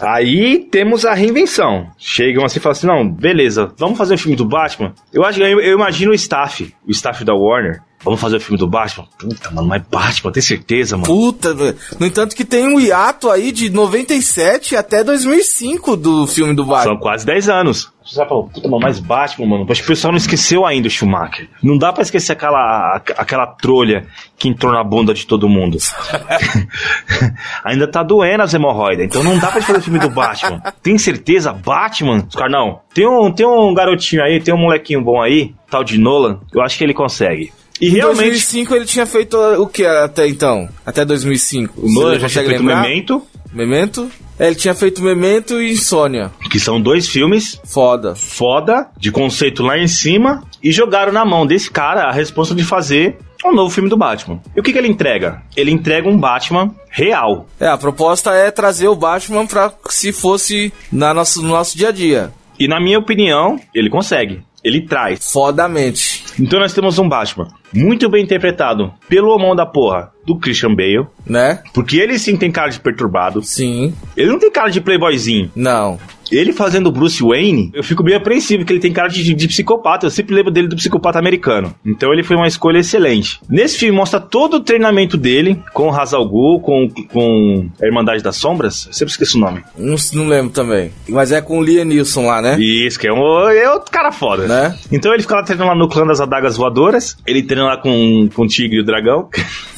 Aí 0.00 0.66
temos 0.70 1.04
a 1.04 1.14
reinvenção. 1.14 1.88
Chegam 1.98 2.44
assim 2.44 2.58
e 2.58 2.62
falam 2.62 2.72
assim: 2.72 2.86
não, 2.86 3.08
beleza, 3.08 3.72
vamos 3.78 3.98
fazer 3.98 4.14
o 4.14 4.18
filme 4.18 4.36
do 4.36 4.46
Batman. 4.46 4.92
Eu 5.12 5.24
acho 5.24 5.42
eu 5.42 5.74
imagino 5.74 6.12
o 6.12 6.14
staff, 6.14 6.74
o 6.86 6.90
staff 6.90 7.24
da 7.24 7.34
Warner. 7.34 7.82
Vamos 8.04 8.20
fazer 8.20 8.36
o 8.36 8.40
filme 8.40 8.58
do 8.58 8.66
Batman? 8.68 9.06
Puta, 9.18 9.50
mano, 9.50 9.66
mas 9.68 9.82
Batman, 9.90 10.30
tem 10.30 10.42
certeza, 10.42 10.96
mano? 10.96 11.06
Puta, 11.06 11.54
velho. 11.54 11.76
no 11.98 12.06
entanto 12.06 12.36
que 12.36 12.44
tem 12.44 12.66
um 12.66 12.78
hiato 12.78 13.30
aí 13.30 13.50
de 13.50 13.70
97 13.70 14.76
até 14.76 15.02
2005 15.02 15.96
do 15.96 16.26
filme 16.26 16.54
do 16.54 16.64
Batman. 16.64 16.92
São 16.92 16.96
quase 16.98 17.24
10 17.24 17.48
anos. 17.48 17.92
Você 18.04 18.16
falar, 18.26 18.42
puta, 18.42 18.68
mano, 18.68 18.82
mas 18.82 18.98
Batman, 19.00 19.46
mano. 19.46 19.66
Acho 19.70 19.80
que 19.80 19.86
o 19.86 19.88
pessoal 19.88 20.12
não 20.12 20.18
esqueceu 20.18 20.66
ainda 20.66 20.86
o 20.88 20.90
Schumacher. 20.90 21.48
Não 21.62 21.78
dá 21.78 21.90
pra 21.90 22.02
esquecer 22.02 22.32
aquela, 22.32 22.96
aqu- 22.96 23.14
aquela 23.16 23.46
trolha 23.46 24.06
que 24.38 24.46
entrou 24.48 24.70
na 24.72 24.84
bunda 24.84 25.14
de 25.14 25.26
todo 25.26 25.48
mundo. 25.48 25.78
ainda 27.64 27.86
tá 27.88 28.02
doendo 28.02 28.42
as 28.42 28.52
hemorroidas. 28.54 29.06
Então 29.06 29.22
não 29.24 29.38
dá 29.38 29.50
pra 29.50 29.62
fazer 29.62 29.78
o 29.78 29.82
filme 29.82 29.98
do 29.98 30.10
Batman. 30.10 30.60
Tem 30.82 30.98
certeza? 30.98 31.52
Batman? 31.52 32.26
Os 32.28 32.34
caras, 32.34 32.52
não. 32.52 32.80
Tem 32.92 33.06
um, 33.08 33.32
tem 33.32 33.46
um 33.46 33.72
garotinho 33.72 34.22
aí, 34.22 34.40
tem 34.40 34.52
um 34.54 34.58
molequinho 34.58 35.02
bom 35.02 35.22
aí, 35.22 35.54
tal 35.70 35.82
de 35.82 35.98
Nolan. 35.98 36.40
Eu 36.52 36.60
acho 36.62 36.76
que 36.76 36.84
ele 36.84 36.94
consegue. 36.94 37.52
E 37.80 37.88
Em 37.88 37.92
realmente. 37.92 38.18
2005 38.30 38.74
ele 38.74 38.84
tinha 38.84 39.06
feito 39.06 39.36
o 39.36 39.66
que 39.66 39.84
até 39.84 40.26
então? 40.28 40.68
Até 40.86 41.04
2005. 41.04 41.74
O 41.80 41.92
Nolan 41.92 42.18
já 42.20 42.28
tinha 42.28 42.44
feito 42.44 42.60
lembrar? 42.60 42.82
Memento, 42.82 43.22
Memento? 43.52 44.10
É, 44.38 44.46
ele 44.48 44.56
tinha 44.56 44.74
feito 44.74 45.02
Memento 45.02 45.60
e 45.60 45.72
Insônia. 45.72 46.30
que 46.50 46.58
são 46.58 46.80
dois 46.80 47.08
filmes 47.08 47.60
Foda. 47.64 48.14
foda, 48.16 48.88
de 48.98 49.12
conceito 49.12 49.62
lá 49.62 49.78
em 49.78 49.86
cima, 49.86 50.42
e 50.62 50.72
jogaram 50.72 51.12
na 51.12 51.24
mão 51.24 51.46
desse 51.46 51.70
cara 51.70 52.04
a 52.04 52.12
responsa 52.12 52.54
de 52.54 52.64
fazer 52.64 53.16
um 53.44 53.52
novo 53.54 53.70
filme 53.70 53.88
do 53.90 53.96
Batman. 53.96 54.40
E 54.56 54.60
o 54.60 54.62
que, 54.62 54.72
que 54.72 54.78
ele 54.78 54.88
entrega? 54.88 55.42
Ele 55.56 55.70
entrega 55.70 56.08
um 56.08 56.16
Batman 56.18 56.74
real. 56.90 57.46
É, 57.60 57.68
a 57.68 57.76
proposta 57.76 58.32
é 58.32 58.50
trazer 58.50 58.88
o 58.88 58.96
Batman 58.96 59.46
pra 59.46 59.72
se 59.90 60.12
fosse 60.12 60.72
na 60.90 61.12
nosso, 61.12 61.42
no 61.42 61.48
nosso 61.48 61.76
dia 61.76 61.88
a 61.90 61.92
dia. 61.92 62.32
E 62.58 62.66
na 62.66 62.80
minha 62.80 62.98
opinião, 62.98 63.60
ele 63.74 63.90
consegue. 63.90 64.42
Ele 64.64 64.80
traz. 64.80 65.30
Fodamente. 65.30 66.24
Então 66.40 66.58
nós 66.58 66.72
temos 66.72 66.98
um 66.98 67.08
Batman 67.08 67.48
muito 67.72 68.08
bem 68.08 68.24
interpretado 68.24 68.92
pelo 69.08 69.28
homão 69.28 69.54
da 69.54 69.66
porra 69.66 70.10
do 70.24 70.38
Christian 70.38 70.74
Bale. 70.74 71.06
Né? 71.26 71.62
Porque 71.72 71.98
ele 71.98 72.18
sim 72.18 72.36
tem 72.36 72.50
cara 72.50 72.70
de 72.70 72.80
perturbado. 72.80 73.42
Sim. 73.42 73.94
Ele 74.16 74.30
não 74.30 74.38
tem 74.38 74.50
cara 74.50 74.70
de 74.70 74.80
playboyzinho. 74.80 75.50
Não. 75.54 75.98
Ele 76.30 76.52
fazendo 76.52 76.88
o 76.88 76.92
Bruce 76.92 77.22
Wayne, 77.22 77.70
eu 77.74 77.82
fico 77.82 78.02
meio 78.02 78.16
apreensivo, 78.16 78.64
que 78.64 78.72
ele 78.72 78.80
tem 78.80 78.92
cara 78.92 79.08
de, 79.08 79.34
de 79.34 79.48
psicopata. 79.48 80.06
Eu 80.06 80.10
sempre 80.10 80.34
lembro 80.34 80.50
dele 80.50 80.68
do 80.68 80.76
psicopata 80.76 81.18
americano. 81.18 81.74
Então 81.84 82.12
ele 82.12 82.22
foi 82.22 82.36
uma 82.36 82.46
escolha 82.46 82.78
excelente. 82.78 83.40
Nesse 83.48 83.78
filme 83.78 83.96
mostra 83.96 84.20
todo 84.20 84.54
o 84.54 84.60
treinamento 84.60 85.16
dele 85.16 85.60
com 85.72 85.88
o 85.88 85.94
Hazal 85.94 86.26
Ghul, 86.28 86.60
com, 86.60 86.88
com 87.12 87.68
a 87.80 87.86
Irmandade 87.86 88.22
das 88.22 88.36
Sombras. 88.36 88.86
Eu 88.86 88.92
sempre 88.92 89.12
esqueço 89.12 89.36
o 89.38 89.40
nome. 89.40 89.62
Não, 89.76 89.96
não 90.14 90.28
lembro 90.28 90.52
também. 90.52 90.90
Mas 91.08 91.32
é 91.32 91.40
com 91.40 91.58
o 91.58 91.62
Liam 91.62 91.84
Neeson 91.84 92.26
lá, 92.26 92.40
né? 92.40 92.56
Isso, 92.58 92.98
que 92.98 93.06
é, 93.06 93.12
um, 93.12 93.48
é 93.48 93.70
outro 93.70 93.90
cara 93.90 94.12
foda. 94.12 94.46
Né? 94.46 94.78
Então 94.90 95.12
ele 95.12 95.22
fica 95.22 95.36
lá 95.36 95.42
treinando 95.42 95.70
lá 95.70 95.76
no 95.76 95.88
clã 95.88 96.06
das 96.06 96.20
adagas 96.20 96.56
voadoras. 96.56 97.16
Ele 97.26 97.42
treina 97.42 97.66
lá 97.66 97.76
com, 97.76 98.28
com 98.34 98.42
o 98.42 98.46
tigre 98.46 98.76
e 98.78 98.80
o 98.80 98.84
dragão. 98.84 99.28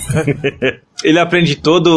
ele 1.05 1.19
aprende 1.19 1.57
todos 1.57 1.93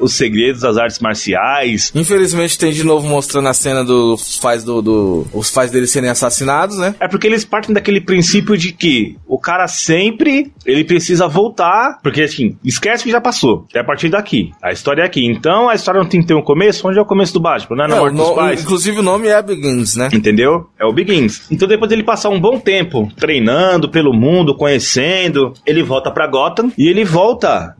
os 0.00 0.14
segredos 0.14 0.62
das 0.62 0.76
artes 0.76 0.98
marciais. 1.00 1.92
Infelizmente 1.94 2.58
tem 2.58 2.72
de 2.72 2.84
novo 2.84 3.06
mostrando 3.06 3.48
a 3.48 3.54
cena 3.54 3.84
dos 3.84 4.38
pais 4.38 4.64
do, 4.64 4.80
do- 4.82 5.26
os 5.32 5.50
pais 5.50 5.70
dele 5.70 5.86
serem 5.86 6.10
assassinados, 6.10 6.78
né? 6.78 6.94
É 7.00 7.08
porque 7.08 7.26
eles 7.26 7.44
partem 7.44 7.74
daquele 7.74 8.00
princípio 8.00 8.56
de 8.56 8.72
que 8.72 9.16
o 9.26 9.38
cara 9.38 9.66
sempre 9.68 10.52
ele 10.64 10.84
precisa 10.84 11.26
voltar, 11.28 11.98
porque 12.02 12.22
assim, 12.22 12.56
esquece 12.64 13.04
que 13.04 13.10
já 13.10 13.20
passou. 13.20 13.66
É 13.74 13.80
a 13.80 13.84
partir 13.84 14.08
daqui. 14.08 14.50
A 14.62 14.72
história 14.72 15.02
é 15.02 15.04
aqui. 15.06 15.24
Então 15.26 15.68
a 15.68 15.74
história 15.74 16.00
não 16.00 16.08
tem 16.08 16.20
que 16.20 16.26
ter 16.26 16.34
um 16.34 16.42
começo. 16.42 16.86
Onde 16.88 16.98
é 16.98 17.02
o 17.02 17.06
começo 17.06 17.32
do 17.32 17.40
Batman? 17.40 17.76
Não 17.76 17.84
é 17.84 17.88
na 17.88 17.96
É, 17.96 17.98
morte 18.00 18.14
o 18.14 18.16
dos 18.18 18.28
no- 18.28 18.34
pais? 18.34 18.62
inclusive 18.62 18.98
o 18.98 19.02
nome 19.02 19.28
é 19.28 19.42
Begins, 19.42 19.96
né? 19.96 20.08
Entendeu? 20.12 20.66
É 20.78 20.84
o 20.86 20.92
Begins. 20.92 21.42
Então 21.50 21.66
depois 21.68 21.88
dele 21.88 22.02
passar 22.04 22.28
um 22.30 22.40
bom 22.40 22.58
tempo 22.58 23.08
treinando 23.16 23.88
pelo 23.90 24.12
mundo, 24.12 24.54
conhecendo, 24.56 25.52
ele 25.66 25.82
volta 25.82 26.10
pra 26.10 26.26
Gotham 26.26 26.70
e 26.78 26.88
ele 26.88 27.04
volta 27.04 27.74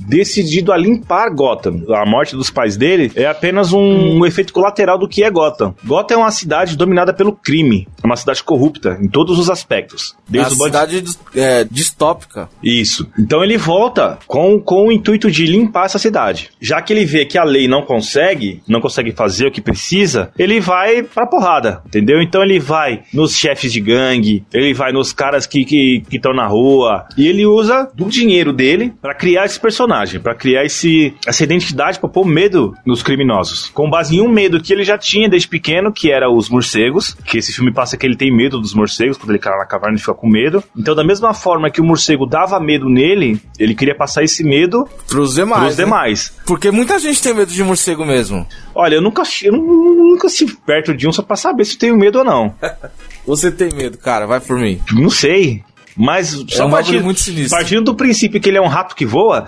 decidido 0.49 0.73
a 0.73 0.77
limpar 0.77 1.29
Gotham. 1.35 1.83
A 1.95 2.07
morte 2.07 2.35
dos 2.35 2.51
pais 2.51 2.77
dele 2.77 3.13
é 3.15 3.27
apenas 3.27 3.73
um, 3.73 4.19
um 4.19 4.27
efeito 4.27 4.53
colateral 4.53 4.99
do 4.99 5.07
que 5.09 5.23
é 5.23 5.31
Gotham. 5.31 5.75
Gotham 5.85 6.15
é 6.15 6.17
uma 6.19 6.31
cidade 6.31 6.77
dominada 6.77 7.13
pelo 7.13 7.33
crime. 7.33 7.87
É 8.03 8.07
uma 8.07 8.17
cidade 8.17 8.43
corrupta 8.43 8.99
em 9.01 9.09
todos 9.09 9.39
os 9.39 9.51
aspectos. 9.51 10.17
Desde 10.29 10.55
o 10.55 10.57
bande- 10.57 10.71
cidade 10.73 11.05
é, 11.37 11.65
distópica. 11.65 12.49
isso. 12.63 13.09
Então 13.19 13.43
ele 13.45 13.57
volta 13.59 14.19
com, 14.27 14.59
com 14.61 14.89
o 14.89 14.93
intuito 14.93 15.31
de 15.31 15.47
limpar 15.47 15.87
essa 15.87 15.99
cidade. 15.99 16.51
Já 16.61 16.81
que 16.81 16.93
ele 16.93 17.05
vê 17.05 17.25
que 17.25 17.39
a 17.39 17.45
lei 17.45 17.69
não 17.69 17.83
consegue, 17.83 18.63
não 18.67 18.81
consegue 18.81 19.13
fazer 19.13 19.47
o 19.47 19.51
que 19.53 19.61
precisa, 19.61 20.31
ele 20.39 20.61
vai 20.61 21.03
pra 21.03 21.27
porrada, 21.27 21.83
entendeu? 21.87 22.23
Então 22.23 22.43
ele 22.43 22.59
vai 22.59 23.03
nos 23.13 23.37
chefes 23.37 23.73
de 23.73 23.81
gangue, 23.81 24.45
ele 24.53 24.73
vai 24.73 24.93
nos 24.93 25.13
caras 25.13 25.47
que 25.47 26.03
estão 26.11 26.33
na 26.33 26.47
rua, 26.47 27.07
e 27.17 27.27
ele 27.27 27.45
usa 27.47 27.91
do 27.95 28.07
dinheiro 28.07 28.53
dele 28.53 28.93
pra 29.01 29.15
criar 29.15 29.45
esse 29.45 29.59
personagem, 29.61 30.21
pra 30.21 30.35
criar 30.38 30.64
esse, 30.64 31.14
essa 31.27 31.44
identidade, 31.44 31.98
pra 31.98 32.09
pôr 32.09 32.24
medo 32.24 32.74
nos 32.87 33.03
criminosos. 33.03 33.68
Com 33.68 33.90
base 33.90 34.16
em 34.16 34.20
um 34.20 34.29
medo 34.29 34.61
que 34.62 34.72
ele 34.72 34.85
já 34.85 34.96
tinha 34.96 35.29
desde 35.29 35.48
pequeno, 35.48 35.92
que 35.92 36.11
era 36.11 36.31
os 36.31 36.48
morcegos, 36.48 37.14
que 37.24 37.38
esse 37.38 37.53
filme 37.53 37.72
passa 37.72 37.96
que 37.96 38.07
ele 38.07 38.16
tem 38.16 38.35
medo 38.35 38.59
dos 38.61 38.72
morcegos, 38.74 39.16
quando 39.18 39.31
ele 39.31 39.38
cai 39.38 39.57
na 39.59 39.66
caverna 39.66 39.94
ele 39.94 40.01
fica 40.01 40.14
com 40.14 40.29
medo. 40.29 40.62
Então 40.77 40.94
da 40.94 41.05
mesma 41.05 41.35
forma 41.35 41.70
que 41.70 41.81
o 41.81 41.85
morcego 41.85 42.24
dava 42.27 42.59
medo 42.61 42.88
nele, 42.88 43.40
ele 43.59 43.74
queria 43.74 43.94
passar 43.94 44.22
esse 44.22 44.42
medo 44.44 44.88
Pros 45.09 45.35
demais. 45.35 45.62
pros 45.64 45.77
né? 45.77 45.85
demais. 45.85 46.33
Porque 46.46 46.70
muita 46.70 46.98
gente 46.98 47.20
tem 47.22 47.35
medo 47.35 47.53
de 47.53 47.62
morcego 47.64 48.05
mesmo. 48.05 48.46
Olha, 48.74 48.94
eu 48.96 49.03
nunca, 49.03 49.22
eu 49.42 49.53
nu- 49.53 50.11
nunca 50.12 50.27
estive 50.29 50.57
perto 50.64 50.94
de 50.94 51.09
um 51.09 51.12
só 51.12 51.22
pra 51.22 51.37
saber 51.37 51.64
se 51.64 51.74
eu 51.74 51.79
tenho 51.81 51.96
medo 51.96 52.20
ou 52.20 52.24
não. 52.24 52.55
Você 53.27 53.51
tem 53.51 53.68
medo, 53.74 53.98
cara, 53.98 54.27
vai 54.27 54.40
por 54.40 54.57
mim. 54.59 54.81
Não 54.92 55.11
sei. 55.11 55.62
Mas 55.99 56.29
só 56.29 56.37
um 56.39 56.45
bagulho 56.45 56.71
partindo, 56.71 57.05
muito 57.05 57.21
sinistro. 57.21 57.59
partindo 57.59 57.83
do 57.83 57.95
princípio 57.95 58.41
que 58.41 58.49
ele 58.49 58.57
é 58.59 58.61
um 58.63 58.69
rato 58.69 58.95
que 58.95 59.05
voa, 59.05 59.47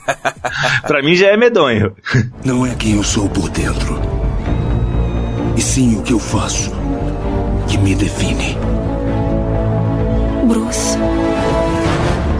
pra 0.86 1.02
mim 1.02 1.14
já 1.14 1.26
é 1.28 1.36
medonho. 1.36 1.94
Não 2.44 2.64
é 2.66 2.74
quem 2.74 2.96
eu 2.96 3.02
sou 3.04 3.28
por 3.28 3.50
dentro, 3.50 4.00
e 5.56 5.60
sim 5.60 5.96
o 5.96 6.02
que 6.02 6.12
eu 6.14 6.18
faço 6.18 6.72
que 7.68 7.76
me 7.76 7.94
define. 7.94 8.56
Bruce. 10.46 10.96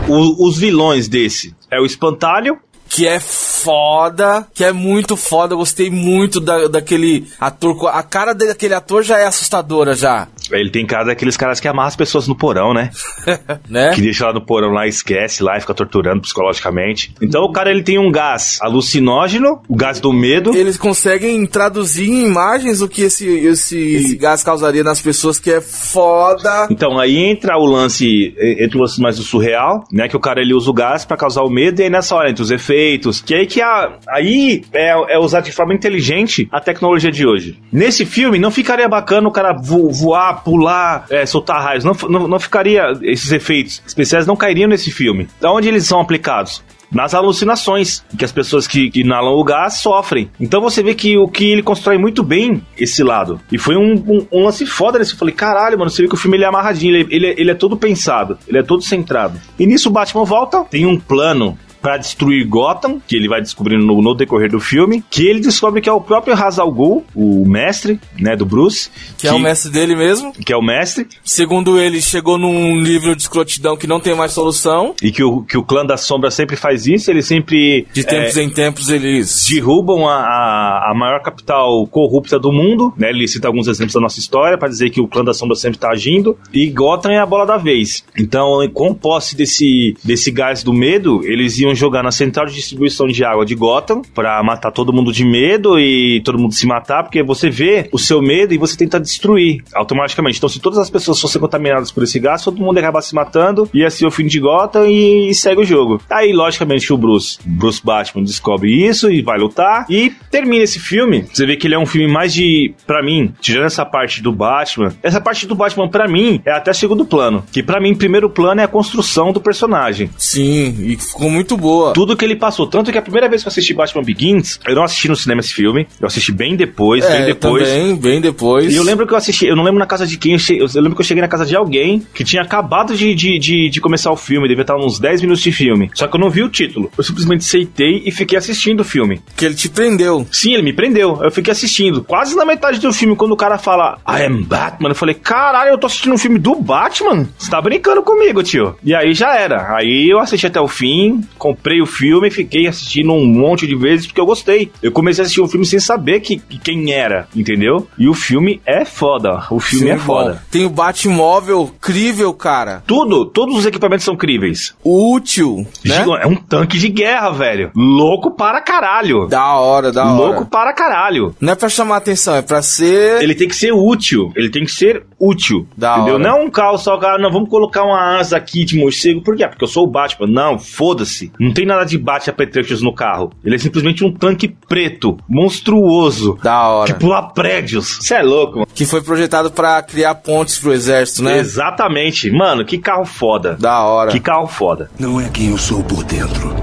O- 0.09 0.49
os 0.49 0.57
vilões 0.57 1.07
desse 1.09 1.55
é 1.71 1.79
o 1.79 1.85
espantalho, 1.85 2.59
que 2.88 3.07
é 3.07 3.21
foda, 3.21 4.47
que 4.55 4.64
é 4.64 4.73
muito 4.73 5.14
foda. 5.17 5.53
Eu 5.53 5.59
gostei 5.59 5.91
muito 5.91 6.41
da, 6.41 6.69
daquele 6.69 7.27
ator. 7.38 7.88
A 7.88 8.03
cara 8.03 8.33
daquele 8.35 8.73
ator 8.73 9.03
já 9.03 9.19
é 9.19 9.27
assustadora 9.27 9.95
já. 9.95 10.27
Ele 10.53 10.71
tem 10.71 10.87
cara 10.87 11.07
daqueles 11.07 11.37
caras 11.37 11.61
que 11.61 11.69
amarram 11.69 11.89
as 11.89 11.97
pessoas 11.97 12.27
no 12.27 12.37
porão, 12.37 12.73
né? 12.73 12.91
né? 13.69 13.93
Que 13.95 14.01
deixa 14.01 14.27
lá 14.27 14.33
no 14.33 14.45
porão 14.45 14.71
lá, 14.71 14.87
esquece 14.87 15.43
lá 15.43 15.57
e 15.57 15.61
fica 15.61 15.75
torturando 15.75 16.23
psicologicamente. 16.23 17.15
Então 17.21 17.43
o 17.43 17.53
cara 17.53 17.71
ele 17.71 17.83
tem 17.83 17.99
um 17.99 18.11
gás 18.11 18.59
alucinógeno, 18.61 19.63
o 19.69 19.77
gás 19.77 20.01
do 20.01 20.13
medo. 20.13 20.55
Eles 20.55 20.77
conseguem 20.77 21.45
traduzir 21.47 22.09
em 22.09 22.25
imagens 22.25 22.81
o 22.81 22.89
que 22.89 23.03
esse, 23.03 23.27
esse, 23.29 23.79
esse 23.97 24.17
gás 24.17 24.43
causaria 24.43 24.85
nas 24.85 25.01
pessoas, 25.01 25.39
que 25.39 25.51
é 25.51 25.61
foda. 25.61 26.69
Então 26.71 26.99
aí 26.99 27.17
entra 27.17 27.57
o 27.57 27.65
lance, 27.65 28.35
entra 28.59 28.79
o 28.79 28.81
lance 28.83 29.01
mais 29.01 29.17
do 29.17 29.23
surreal, 29.23 29.85
né? 29.93 30.09
Que 30.09 30.17
o 30.17 30.21
cara 30.21 30.41
ele 30.41 30.55
usa 30.55 30.71
o 30.71 30.75
gás 30.75 31.05
pra 31.05 31.17
causar 31.17 31.43
o 31.43 31.51
medo 31.51 31.81
e 31.81 31.85
aí 31.85 31.91
nessa 31.91 32.15
hora 32.15 32.31
entra 32.31 32.43
os 32.43 32.51
efeitos. 32.51 33.21
Que 33.21 33.35
aí 33.35 33.47
que 33.47 33.61
a, 33.61 33.99
aí 34.09 34.63
é, 34.73 35.15
é 35.15 35.19
usar 35.19 35.41
de 35.41 35.53
forma 35.53 35.75
inteligente 35.75 36.49
a 36.53 36.61
tecnologia 36.61 37.11
de 37.11 37.27
hoje. 37.27 37.59
Nesse 37.73 38.05
filme 38.05 38.39
não 38.39 38.51
ficaria 38.51 38.89
bacana 38.89 39.29
o 39.29 39.33
cara 39.33 39.53
vo, 39.53 39.91
voar, 39.91 40.38
pular, 40.42 41.07
é, 41.11 41.27
soltar 41.27 41.62
raios. 41.62 41.85
Não, 41.85 41.94
não, 42.09 42.29
não 42.29 42.40
ficaria. 42.40 42.92
Esses 43.03 43.33
efeitos 43.33 43.83
especiais 43.87 44.27
não 44.27 44.37
cairiam 44.37 44.68
nesse 44.68 44.90
filme. 44.90 45.29
Da 45.40 45.53
onde 45.53 45.68
eles 45.68 45.87
são 45.87 46.01
aplicados? 46.01 46.62
nas 46.90 47.14
alucinações 47.14 48.03
que 48.16 48.24
as 48.24 48.33
pessoas 48.33 48.66
que, 48.66 48.90
que 48.90 49.01
inalam 49.01 49.35
o 49.35 49.44
gás 49.44 49.74
sofrem. 49.74 50.31
Então 50.40 50.61
você 50.61 50.83
vê 50.83 50.94
que 50.94 51.16
o 51.16 51.29
que 51.29 51.51
ele 51.51 51.62
constrói 51.62 51.98
muito 51.98 52.22
bem 52.22 52.62
esse 52.77 53.03
lado. 53.03 53.40
E 53.53 53.59
foi 53.59 53.77
um, 53.77 53.92
um, 53.92 54.27
um 54.33 54.44
lance 54.44 54.64
foda 54.66 54.98
nesse. 54.98 55.12
Eu 55.12 55.18
falei, 55.18 55.35
caralho, 55.35 55.79
mano, 55.79 55.90
você 55.90 56.03
vê 56.03 56.09
que 56.09 56.14
o 56.14 56.18
filme 56.18 56.37
ele 56.37 56.44
é 56.44 56.48
amarradinho, 56.48 56.96
ele, 56.96 57.14
ele, 57.14 57.35
ele 57.37 57.51
é 57.51 57.55
todo 57.55 57.77
pensado, 57.77 58.38
ele 58.46 58.59
é 58.59 58.62
todo 58.62 58.83
centrado. 58.83 59.38
E 59.59 59.66
nisso 59.66 59.88
o 59.88 59.92
Batman 59.92 60.24
volta, 60.24 60.64
tem 60.64 60.87
um 60.87 60.98
plano 60.98 61.59
para 61.81 61.97
destruir 61.97 62.47
Gotham, 62.47 63.01
que 63.07 63.17
ele 63.17 63.29
vai 63.29 63.41
descobrindo 63.41 63.85
no, 63.85 64.01
no, 64.01 64.14
decorrer 64.14 64.51
do 64.51 64.61
filme, 64.61 65.03
que 65.11 65.27
ele 65.27 65.41
descobre 65.41 65.81
que 65.81 65.88
é 65.88 65.93
o 65.93 66.01
próprio 66.01 66.35
Ra's 66.35 66.59
al 66.59 66.71
Ghul, 66.71 67.05
o 67.14 67.45
mestre, 67.47 68.01
né, 68.19 68.37
do 68.37 68.45
Bruce. 68.45 68.91
Que, 69.17 69.23
que, 69.23 69.29
é 69.29 69.33
o 69.33 69.38
mestre 69.38 69.71
dele 69.71 69.95
mesmo. 69.95 70.33
Que 70.33 70.53
é 70.53 70.57
o 70.57 70.62
mestre. 70.62 71.07
Segundo 71.25 71.79
ele, 71.79 72.01
chegou 72.01 72.38
num 72.38 72.81
nível 72.81 73.14
de 73.14 73.23
escrotidão 73.23 73.77
que 73.77 73.87
não 73.87 74.01
tem 74.01 74.14
mais 74.14 74.33
solução. 74.33 74.95
E 75.03 75.11
que 75.11 75.23
o, 75.23 75.43
que 75.43 75.57
o 75.57 75.62
clã 75.62 75.85
da 75.85 75.97
sombra 75.97 76.31
sempre 76.31 76.57
faz 76.57 76.87
isso, 76.87 77.11
ele 77.11 77.23
sempre... 77.23 77.87
De 77.93 78.05
tempos 78.05 78.37
é, 78.37 78.43
em 78.43 78.51
tempos 78.51 78.88
eles... 78.88 79.47
Derrubam 79.49 80.07
a, 80.07 80.14
a, 80.14 80.91
a, 80.91 80.95
maior 80.95 81.21
capital 81.23 81.87
corrupta 81.87 82.38
do 82.38 82.53
mundo, 82.53 82.93
né, 82.97 83.11
ele 83.11 83.27
cita 83.27 83.49
alguns 83.49 83.69
exemplos 83.69 83.95
da 83.95 84.01
nossa 84.01 84.19
história 84.19 84.59
para 84.59 84.69
dizer 84.69 84.91
que 84.91 85.01
o 85.01 85.09
clã 85.09 85.25
da 85.25 85.35
sombra 85.35 85.57
sempre 85.57 85.79
tá 85.79 85.91
agindo, 85.91 86.37
e 86.53 86.69
Gotham 86.69 87.11
é 87.11 87.19
a 87.19 87.27
bola 87.27 87.47
da 87.47 87.57
vez. 87.57 88.05
Então, 88.17 88.69
com 88.73 88.95
posse 88.95 89.37
desse, 89.37 89.97
desse 90.05 90.31
gás 90.31 90.62
do 90.62 90.73
medo, 90.73 91.21
eles 91.25 91.59
iam 91.59 91.67
jogar 91.74 92.02
na 92.02 92.11
central 92.11 92.46
de 92.46 92.54
distribuição 92.54 93.07
de 93.07 93.24
água 93.24 93.44
de 93.44 93.54
Gotham 93.54 94.02
para 94.14 94.42
matar 94.42 94.70
todo 94.70 94.92
mundo 94.92 95.12
de 95.12 95.24
medo 95.24 95.78
e 95.78 96.20
todo 96.24 96.38
mundo 96.38 96.54
se 96.54 96.66
matar, 96.66 97.02
porque 97.02 97.22
você 97.22 97.50
vê 97.50 97.88
o 97.92 97.98
seu 97.98 98.20
medo 98.20 98.54
e 98.54 98.59
você 98.59 98.76
tenta 98.76 99.00
destruir 99.00 99.62
automaticamente. 99.74 100.38
Então, 100.38 100.48
se 100.48 100.61
todas 100.61 100.78
as 100.78 100.90
pessoas 100.90 101.20
fossem 101.20 101.40
contaminadas 101.40 101.90
por 101.90 102.02
esse 102.02 102.18
gás, 102.18 102.42
todo 102.42 102.61
mundo 102.61 102.76
ia 102.76 102.83
acabar 102.83 103.02
se 103.02 103.14
matando, 103.14 103.68
ia 103.72 103.90
ser 103.90 104.07
o 104.07 104.11
fim 104.11 104.26
de 104.26 104.40
Gotham 104.40 104.87
e, 104.88 105.31
e 105.31 105.35
segue 105.35 105.61
o 105.61 105.64
jogo. 105.64 106.00
Aí, 106.11 106.33
logicamente, 106.33 106.92
o 106.92 106.96
Bruce, 106.96 107.38
Bruce 107.44 107.81
Batman 107.85 108.22
descobre 108.22 108.72
isso 108.72 109.11
e 109.11 109.22
vai 109.22 109.38
lutar 109.38 109.87
e 109.88 110.12
termina 110.31 110.64
esse 110.64 110.78
filme. 110.78 111.26
Você 111.33 111.46
vê 111.46 111.57
que 111.57 111.66
ele 111.66 111.74
é 111.74 111.78
um 111.78 111.87
filme 111.87 112.11
mais 112.11 112.33
de, 112.33 112.74
para 112.87 113.02
mim, 113.02 113.33
tirando 113.40 113.66
essa 113.66 113.85
parte 113.85 114.22
do 114.22 114.33
Batman, 114.33 114.94
essa 115.02 115.20
parte 115.20 115.46
do 115.46 115.54
Batman 115.54 115.88
para 115.88 116.09
mim 116.09 116.40
é 116.44 116.52
até 116.52 116.72
segundo 116.72 117.04
plano, 117.04 117.44
que 117.52 117.62
para 117.62 117.81
mim 117.81 117.94
primeiro 117.94 118.31
plano 118.31 118.61
é 118.61 118.64
a 118.64 118.68
construção 118.68 119.33
do 119.33 119.40
personagem. 119.40 120.11
Sim, 120.16 120.76
e 120.81 120.96
ficou 120.96 121.31
muito 121.31 121.57
boa 121.59 121.92
tudo 121.92 122.16
que 122.16 122.25
ele 122.25 122.37
passou. 122.37 122.66
Tanto 122.66 122.92
que 122.92 122.99
a 122.99 123.03
primeira 123.03 123.29
vez 123.29 123.42
que 123.42 123.49
eu 123.49 123.51
assisti 123.51 123.75
Batman 123.75 124.03
Begins, 124.03 124.61
eu 124.66 124.75
não 124.75 124.85
assisti 124.85 125.09
no 125.09 125.16
cinema 125.16 125.40
esse 125.40 125.53
filme. 125.53 125.87
Eu 126.01 126.07
assisti 126.07 126.33
bem 126.33 126.57
depois, 126.57 127.05
é, 127.05 127.18
bem 127.18 127.27
depois. 127.27 127.68
Também, 127.68 127.97
bem 127.97 128.21
depois. 128.21 128.73
E 128.73 128.77
eu 128.77 128.83
lembro 128.83 129.07
que 129.07 129.12
eu 129.12 129.16
assisti, 129.16 129.47
eu 129.47 129.57
não 129.57 129.64
lembro 129.64 129.79
na 129.79 129.87
casa 129.87 130.07
de 130.07 130.16
quem, 130.16 130.33
eu, 130.33 130.38
cheguei, 130.38 130.62
eu 130.62 130.68
lembro 130.77 130.94
que 130.94 131.01
eu 131.01 131.07
cheguei 131.07 131.21
na 131.21 131.29
casa 131.29 131.44
de 131.44 131.57
alguém 131.57 132.07
que 132.14 132.25
tinha 132.25 132.42
acabado 132.42 132.97
de, 132.97 133.14
de, 133.14 133.38
de, 133.38 133.68
de 133.68 133.81
começar 133.81 134.11
o 134.11 134.16
filme, 134.16 134.49
devia 134.49 134.62
estar 134.62 134.77
uns 134.77 134.99
10 134.99 135.23
minutos 135.23 135.42
de 135.42 135.53
filme. 135.53 135.90
Só 135.94 136.07
que 136.07 136.16
eu 136.16 136.21
não 136.21 136.31
vi 136.31 136.42
o 136.42 136.49
título. 136.49 136.90
Eu 136.97 137.05
simplesmente 137.05 137.44
aceitei 137.44 138.03
e 138.05 138.11
fiquei 138.11 138.38
assistindo 138.38 138.81
o 138.81 138.85
filme. 138.85 139.21
Que 139.37 139.44
ele 139.44 139.55
te 139.55 139.68
prendeu. 139.68 140.27
Sim, 140.31 140.55
ele 140.55 140.62
me 140.62 140.73
prendeu. 140.73 141.21
Eu 141.23 141.31
fiquei 141.31 141.53
assistindo. 141.53 142.03
Quase 142.05 142.37
na 142.37 142.44
metade 142.44 142.79
do 142.79 142.92
filme, 142.92 143.16
quando 143.16 143.33
o 143.33 143.37
cara 143.37 143.59
fala 143.59 143.99
I 144.07 144.23
am 144.23 144.42
Batman, 144.42 144.90
eu 144.90 144.94
falei, 144.94 145.14
caralho, 145.14 145.71
eu 145.71 145.79
tô 145.79 145.87
assistindo 145.87 146.12
um 146.12 146.18
filme 146.18 146.38
do 146.38 146.55
Batman? 146.55 147.29
Você 147.38 147.51
tá 147.51 147.61
brincando 147.61 148.03
comigo, 148.03 148.42
tio. 148.42 148.77
E 148.85 148.94
aí 148.94 149.12
já 149.14 149.35
era. 149.35 149.75
Aí 149.77 150.09
eu 150.09 150.18
assisti 150.18 150.47
até 150.47 150.61
o 150.61 150.68
fim, 150.68 151.23
comprei 151.49 151.81
o 151.81 151.87
filme 151.87 152.29
e 152.29 152.31
fiquei 152.31 152.67
assistindo 152.67 153.13
um 153.13 153.25
monte 153.25 153.67
de 153.67 153.75
vezes 153.75 154.07
porque 154.07 154.21
eu 154.21 154.27
gostei. 154.27 154.71
Eu 154.83 154.93
comecei 154.93 155.23
a 155.23 155.25
assistir 155.25 155.41
o 155.41 155.49
filme 155.49 155.65
sem 155.65 155.81
saber 155.81 156.21
que, 156.21 156.37
que 156.37 156.59
quem 156.59 156.93
era, 156.93 157.27
entendeu? 157.35 157.89
E 157.99 158.07
o 158.07 158.13
filme 158.13 158.61
é 158.67 158.85
foda. 158.85 159.47
O 159.51 159.59
filme 159.59 159.87
Sim, 159.87 159.93
é 159.93 159.99
foda. 159.99 160.33
Bom. 160.33 160.39
Tem 160.51 160.65
o 160.67 160.71
Batmóvel 160.71 161.71
crível, 161.81 162.35
cara. 162.35 162.83
Tudo, 162.87 163.25
todos 163.25 163.57
os 163.57 163.65
equipamentos 163.65 164.05
são 164.05 164.15
críveis. 164.17 164.75
Útil, 164.85 165.67
né? 165.85 166.05
É 166.21 166.27
um 166.27 166.37
tanque 166.37 166.79
de 166.79 166.89
guerra, 166.89 167.31
velho. 167.31 167.71
Louco 167.75 168.31
para 168.31 168.61
caralho. 168.61 169.27
Da 169.27 169.55
hora, 169.55 169.91
da 169.91 170.05
hora. 170.05 170.15
Louco 170.15 170.47
para 170.47 170.75
caralho. 170.75 171.35
Não 171.41 171.53
é 171.53 171.57
pra 171.57 171.69
chamar 171.69 171.97
atenção, 171.97 172.35
é 172.37 172.43
pra 172.43 172.61
ser... 172.61 173.23
Ele 173.23 173.35
tem 173.35 173.49
que 173.49 173.57
ser 173.57 173.73
útil. 173.73 174.33
Ele 174.37 174.51
tem 174.51 174.65
que 174.65 174.73
ser 174.73 175.05
útil. 175.19 175.67
Da 175.77 175.97
entendeu? 175.97 176.15
Hora. 176.15 176.25
Não 176.25 176.39
é 176.39 176.45
um 176.45 176.51
carro 176.51 176.77
só, 176.77 176.99
cara, 176.99 177.19
não, 177.19 177.31
vamos 177.31 177.49
colocar 177.49 177.85
uma 177.85 178.19
asa 178.19 178.37
aqui 178.37 178.65
de 178.65 178.77
morcego. 178.77 179.23
Por 179.23 179.35
quê? 179.37 179.47
Porque 179.49 179.65
eu 179.65 179.69
sou 179.69 179.85
o 179.85 179.91
Batman. 179.91 180.27
Não, 180.27 180.59
foda-se. 180.59 181.33
Não 181.38 181.53
tem 181.53 181.64
nada 181.64 181.85
de 181.85 181.96
bate 181.96 182.29
apetrechos 182.29 182.83
no 182.83 182.94
carro. 182.94 183.33
Ele 183.44 183.55
é 183.55 183.59
simplesmente 183.59 184.05
um 184.05 184.12
tanque 184.12 184.48
preto, 184.68 185.16
monstruoso. 185.29 186.38
Da 186.42 186.68
hora. 186.68 186.92
Que 186.92 186.98
pula 186.98 187.22
prédios. 187.22 187.98
Você 188.01 188.14
é 188.14 188.22
louco, 188.22 188.55
mano. 188.55 188.68
Que 188.74 188.85
foi 188.85 189.01
projetado 189.03 189.51
para 189.51 189.81
criar 189.83 190.14
pontes 190.16 190.59
pro 190.59 190.72
exército, 190.72 191.22
né? 191.22 191.38
Exatamente. 191.38 192.31
Mano, 192.31 192.64
que 192.64 192.79
carro 192.79 193.05
foda. 193.05 193.57
Da 193.59 193.83
hora. 193.85 194.11
Que 194.11 194.20
carro 194.20 194.46
foda. 194.46 194.90
Não 194.98 195.20
é 195.20 195.29
quem 195.29 195.51
eu 195.51 195.59
sou 195.59 195.83
por 195.83 196.05
dentro. 196.05 196.55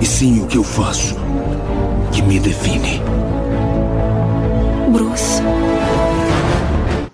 E 0.00 0.06
sim 0.06 0.40
o 0.42 0.46
que 0.46 0.56
eu 0.56 0.64
faço 0.64 1.16
que 2.12 2.22
me 2.22 2.38
define. 2.38 3.02
Bruce 4.92 5.42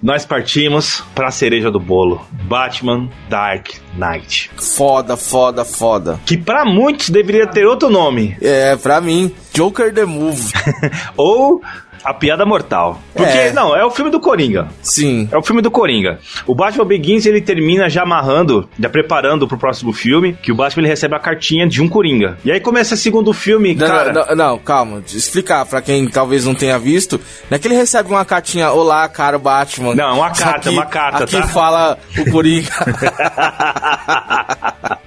nós 0.05 0.27
partimos 0.27 1.03
pra 1.15 1.31
cereja 1.31 1.71
do 1.71 1.81
bolo. 1.81 2.21
Batman 2.43 3.09
Dark 3.31 3.71
Knight. 3.97 4.51
Foda, 4.55 5.17
foda, 5.17 5.65
foda. 5.65 6.21
Que 6.27 6.37
para 6.37 6.63
muitos 6.63 7.09
deveria 7.09 7.47
ter 7.47 7.65
outro 7.65 7.89
nome. 7.89 8.37
É, 8.43 8.77
pra 8.77 9.01
mim, 9.01 9.35
Joker 9.55 9.95
the 9.95 10.05
Move. 10.05 10.53
Ou 11.17 11.63
a 12.05 12.13
Piada 12.13 12.45
Mortal. 12.45 13.01
Porque, 13.15 13.39
é. 13.39 13.53
não, 13.53 13.75
é 13.75 13.85
o 13.85 13.91
filme 13.91 14.11
do 14.11 14.21
Coringa. 14.21 14.69
Sim. 14.83 15.29
É 15.33 15.37
o 15.37 15.43
filme 15.43 15.63
do 15.63 15.71
Coringa. 15.71 16.19
O 16.47 16.55
Batman 16.55 16.85
Begins, 16.85 17.27
ele 17.27 17.41
termina 17.41 17.89
já 17.89 18.03
amarrando, 18.03 18.69
já 18.79 18.89
preparando 18.89 19.49
pro 19.49 19.57
próximo 19.57 19.93
filme, 19.93 20.37
que 20.43 20.53
o 20.53 20.55
Batman 20.55 20.83
ele 20.83 20.89
recebe 20.89 21.15
a 21.15 21.19
cartinha 21.19 21.67
de 21.67 21.81
um 21.81 21.89
Coringa. 21.89 22.37
E 22.45 22.53
aí 22.53 22.61
começa 22.61 22.95
o 22.95 22.99
segundo 22.99 23.33
filme, 23.33 23.75
não, 23.75 23.87
cara... 23.87 24.13
Não, 24.13 24.27
não, 24.27 24.37
não, 24.37 24.59
calma. 24.59 25.03
Explicar 25.07 25.65
pra 25.65 25.81
quem 25.81 26.07
talvez 26.07 26.45
não 26.45 26.55
tenha 26.55 26.79
visto. 26.79 27.21
Não 27.51 27.57
é 27.57 27.59
que 27.59 27.67
ele 27.67 27.75
recebe 27.75 28.11
uma 28.11 28.25
cartinha, 28.25 28.71
olá, 28.71 29.09
cara 29.09 29.39
Batman. 29.39 29.95
Não, 29.95 30.19
uma 30.19 30.31
carta, 30.31 30.69
aqui, 30.69 30.69
uma 30.69 30.87
carta, 30.87 31.25
aqui 31.25 31.37
tá? 31.37 31.47
fala 31.47 31.99
o 32.19 32.31
Coringa. 32.31 32.71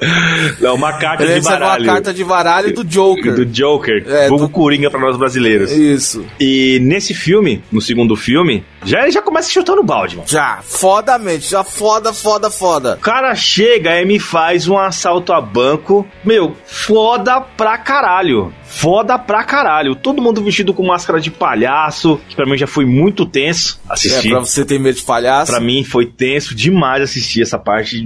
Não, 0.60 0.74
uma 0.74 0.92
carta 0.94 1.26
de 1.26 1.40
baralho. 1.40 1.84
uma 1.84 1.92
carta 1.92 2.14
de 2.14 2.24
baralho 2.24 2.74
do 2.74 2.84
Joker. 2.84 3.34
Do 3.34 3.46
Joker. 3.46 4.04
É, 4.06 4.28
do... 4.28 4.48
Coringa 4.48 4.90
pra 4.90 5.00
nós 5.00 5.16
brasileiros. 5.16 5.70
Isso. 5.70 6.24
E 6.40 6.78
nesse 6.82 7.14
filme, 7.14 7.62
no 7.70 7.80
segundo 7.80 8.16
filme, 8.16 8.64
já 8.84 9.02
ele 9.02 9.10
já 9.10 9.22
começa 9.22 9.50
chutando 9.50 9.82
balde, 9.82 10.16
mano. 10.16 10.28
Já, 10.28 10.60
fodamente, 10.62 11.50
já 11.50 11.64
foda, 11.64 12.12
foda, 12.12 12.50
foda. 12.50 12.94
O 12.94 13.00
cara 13.00 13.34
chega 13.34 14.00
e 14.00 14.04
me 14.04 14.18
faz 14.18 14.68
um 14.68 14.78
assalto 14.78 15.32
a 15.32 15.40
banco, 15.40 16.06
meu, 16.24 16.56
foda 16.64 17.40
pra 17.40 17.76
caralho 17.78 18.52
foda 18.68 19.18
pra 19.18 19.42
caralho. 19.42 19.94
Todo 19.94 20.22
mundo 20.22 20.42
vestido 20.42 20.74
com 20.74 20.86
máscara 20.86 21.20
de 21.20 21.30
palhaço, 21.30 22.20
que 22.28 22.36
pra 22.36 22.46
mim 22.46 22.56
já 22.56 22.66
foi 22.66 22.84
muito 22.84 23.26
tenso 23.26 23.80
assistir. 23.88 24.28
É, 24.28 24.30
pra 24.32 24.40
você 24.40 24.64
ter 24.64 24.78
medo 24.78 24.96
de 24.96 25.02
palhaço? 25.02 25.50
Pra 25.50 25.60
mim 25.60 25.82
foi 25.82 26.06
tenso 26.06 26.54
demais 26.54 27.02
assistir 27.02 27.42
essa 27.42 27.58
parte 27.58 28.04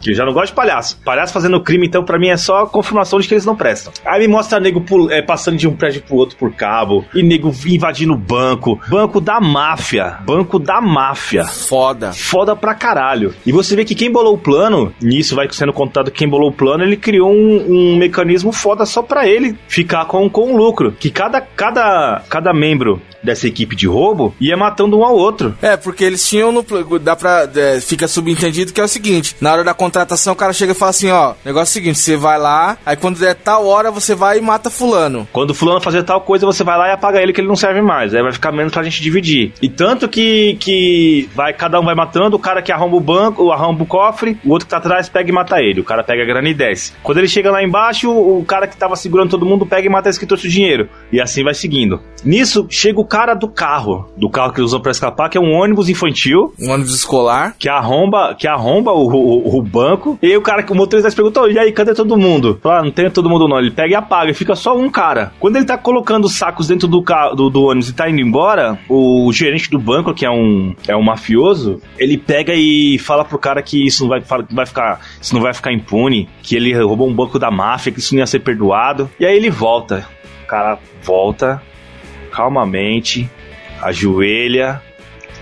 que 0.00 0.10
eu 0.10 0.14
já 0.14 0.24
não 0.24 0.32
gosto 0.32 0.48
de 0.48 0.54
palhaço. 0.54 0.98
Palhaço 1.04 1.32
fazendo 1.32 1.62
crime, 1.62 1.86
então, 1.86 2.02
pra 2.02 2.18
mim 2.18 2.28
é 2.28 2.36
só 2.36 2.66
confirmação 2.66 3.20
de 3.20 3.28
que 3.28 3.34
eles 3.34 3.44
não 3.44 3.54
prestam. 3.54 3.92
Aí 4.04 4.20
me 4.20 4.28
mostra 4.28 4.58
nego 4.58 4.82
é, 5.10 5.20
passando 5.20 5.58
de 5.58 5.68
um 5.68 5.76
prédio 5.76 6.02
pro 6.02 6.16
outro 6.16 6.36
por 6.36 6.52
cabo, 6.54 7.04
e 7.14 7.22
nego 7.22 7.54
invadindo 7.66 8.16
banco. 8.16 8.80
Banco 8.88 9.20
da 9.20 9.40
máfia. 9.40 10.18
Banco 10.24 10.58
da 10.58 10.80
máfia. 10.80 11.44
Foda. 11.44 12.12
Foda 12.12 12.56
pra 12.56 12.74
caralho. 12.74 13.34
E 13.44 13.52
você 13.52 13.76
vê 13.76 13.84
que 13.84 13.94
quem 13.94 14.10
bolou 14.10 14.34
o 14.34 14.38
plano, 14.38 14.92
nisso 15.02 15.36
vai 15.36 15.46
sendo 15.50 15.72
contado 15.72 16.10
quem 16.10 16.28
bolou 16.28 16.48
o 16.48 16.52
plano, 16.52 16.82
ele 16.82 16.96
criou 16.96 17.30
um, 17.30 17.66
um 17.68 17.96
mecanismo 17.96 18.52
foda 18.52 18.86
só 18.86 19.02
pra 19.02 19.28
ele 19.28 19.56
ficar 19.68 19.89
com, 20.06 20.28
com 20.30 20.52
um 20.52 20.56
lucro. 20.56 20.92
Que 20.92 21.10
cada, 21.10 21.40
cada, 21.40 22.22
cada 22.28 22.52
membro 22.52 23.00
dessa 23.22 23.46
equipe 23.46 23.76
de 23.76 23.86
roubo 23.86 24.34
ia 24.40 24.56
matando 24.56 24.98
um 24.98 25.04
ao 25.04 25.14
outro. 25.14 25.54
É, 25.62 25.76
porque 25.76 26.04
eles 26.04 26.28
tinham 26.28 26.52
no. 26.52 26.64
Dá 26.98 27.16
pra. 27.16 27.48
é, 27.54 27.80
fica 27.80 28.08
subentendido 28.08 28.72
que 28.72 28.80
é 28.80 28.84
o 28.84 28.88
seguinte: 28.88 29.36
na 29.40 29.52
hora 29.52 29.64
da 29.64 29.74
contratação, 29.74 30.32
o 30.32 30.36
cara 30.36 30.52
chega 30.52 30.72
e 30.72 30.74
fala 30.74 30.90
assim: 30.90 31.10
ó, 31.10 31.34
negócio 31.44 31.70
é 31.70 31.70
o 31.70 31.82
seguinte, 31.82 31.98
você 31.98 32.16
vai 32.16 32.38
lá, 32.38 32.78
aí 32.84 32.96
quando 32.96 33.18
der 33.18 33.34
tal 33.34 33.66
hora, 33.66 33.90
você 33.90 34.14
vai 34.14 34.38
e 34.38 34.40
mata 34.40 34.70
Fulano. 34.70 35.28
Quando 35.32 35.50
o 35.50 35.54
fulano 35.54 35.80
fazer 35.80 36.02
tal 36.02 36.20
coisa, 36.20 36.46
você 36.46 36.64
vai 36.64 36.78
lá 36.78 36.88
e 36.88 36.92
apaga 36.92 37.20
ele 37.20 37.32
que 37.32 37.40
ele 37.40 37.48
não 37.48 37.56
serve 37.56 37.80
mais. 37.80 38.14
Aí 38.14 38.22
vai 38.22 38.32
ficar 38.32 38.52
menos 38.52 38.72
pra 38.72 38.82
gente 38.82 39.02
dividir. 39.02 39.52
E 39.60 39.68
tanto 39.68 40.08
que, 40.08 40.56
que 40.58 41.28
vai, 41.34 41.52
cada 41.52 41.80
um 41.80 41.84
vai 41.84 41.94
matando, 41.94 42.36
o 42.36 42.38
cara 42.38 42.62
que 42.62 42.72
arromba 42.72 42.96
o 42.96 43.00
banco, 43.00 43.50
arromba 43.50 43.82
o 43.82 43.86
cofre, 43.86 44.38
o 44.44 44.50
outro 44.50 44.66
que 44.66 44.70
tá 44.70 44.78
atrás 44.78 45.08
pega 45.08 45.28
e 45.28 45.32
mata 45.32 45.60
ele. 45.60 45.80
O 45.80 45.84
cara 45.84 46.02
pega 46.02 46.22
a 46.22 46.26
grana 46.26 46.48
e 46.48 46.54
desce. 46.54 46.92
Quando 47.02 47.18
ele 47.18 47.28
chega 47.28 47.50
lá 47.50 47.62
embaixo, 47.62 48.10
o 48.10 48.44
cara 48.44 48.66
que 48.66 48.76
tava 48.76 48.96
segurando 48.96 49.30
todo 49.30 49.46
mundo 49.46 49.66
pega 49.66 49.86
e 49.86 49.90
mata 49.90 50.08
esse 50.08 50.18
que 50.18 50.26
trouxe 50.26 50.46
o 50.46 50.50
dinheiro. 50.50 50.88
E 51.12 51.20
assim 51.20 51.44
vai 51.44 51.54
seguindo. 51.54 52.00
Nisso, 52.24 52.66
chega 52.68 53.00
o 53.00 53.04
cara 53.10 53.34
do 53.34 53.48
carro, 53.48 54.08
do 54.16 54.30
carro 54.30 54.52
que 54.52 54.60
eles 54.60 54.70
usam 54.70 54.80
pra 54.80 54.92
escapar, 54.92 55.28
que 55.28 55.36
é 55.36 55.40
um 55.40 55.52
ônibus 55.52 55.88
infantil, 55.88 56.54
Um 56.60 56.70
ônibus 56.70 56.94
escolar. 56.94 57.56
que 57.58 57.68
arromba, 57.68 58.34
que 58.38 58.46
arromba 58.46 58.92
o, 58.92 59.06
o- 59.08 59.58
o 59.58 59.62
banco. 59.62 60.16
E 60.22 60.26
aí 60.28 60.36
o 60.36 60.42
cara 60.42 60.62
que 60.62 60.72
o 60.72 60.76
motorista 60.76 61.10
pergunta: 61.10 61.40
"Ô, 61.42 61.48
e 61.48 61.58
aí, 61.58 61.72
cadê 61.72 61.92
todo 61.94 62.16
mundo? 62.16 62.58
Fala, 62.62 62.78
ah, 62.80 62.82
não 62.84 62.90
tem 62.92 63.10
todo 63.10 63.28
mundo 63.28 63.48
não. 63.48 63.58
Ele 63.58 63.70
pega 63.72 63.92
e 63.92 63.94
apaga, 63.96 64.30
e 64.30 64.34
fica 64.34 64.54
só 64.54 64.76
um 64.76 64.88
cara. 64.88 65.32
Quando 65.40 65.56
ele 65.56 65.64
tá 65.66 65.76
colocando 65.76 66.24
os 66.26 66.36
sacos 66.36 66.68
dentro 66.68 66.86
do, 66.86 67.02
ca- 67.02 67.30
do, 67.34 67.50
do 67.50 67.64
ônibus 67.64 67.88
e 67.88 67.92
tá 67.94 68.08
indo 68.08 68.20
embora, 68.20 68.78
o 68.88 69.30
gerente 69.32 69.68
do 69.70 69.78
banco, 69.78 70.14
que 70.14 70.24
é 70.24 70.30
um, 70.30 70.74
é 70.86 70.94
um 70.96 71.02
mafioso, 71.02 71.80
ele 71.98 72.16
pega 72.16 72.54
e 72.54 72.98
fala 72.98 73.24
pro 73.24 73.38
cara 73.38 73.60
que 73.62 73.84
isso 73.86 74.02
não 74.04 74.08
vai, 74.10 74.20
vai 74.50 74.66
ficar, 74.66 75.00
isso 75.20 75.34
não 75.34 75.42
vai 75.42 75.52
ficar 75.52 75.72
impune, 75.72 76.28
que 76.42 76.54
ele 76.54 76.72
roubou 76.80 77.08
um 77.08 77.14
banco 77.14 77.38
da 77.38 77.50
máfia, 77.50 77.90
que 77.92 77.98
isso 77.98 78.14
não 78.14 78.20
ia 78.20 78.26
ser 78.26 78.38
perdoado. 78.40 79.10
E 79.18 79.26
aí 79.26 79.36
ele 79.36 79.50
volta. 79.50 80.06
O 80.44 80.46
cara 80.46 80.78
volta 81.02 81.60
calmamente, 82.40 83.30
ajoelha, 83.82 84.80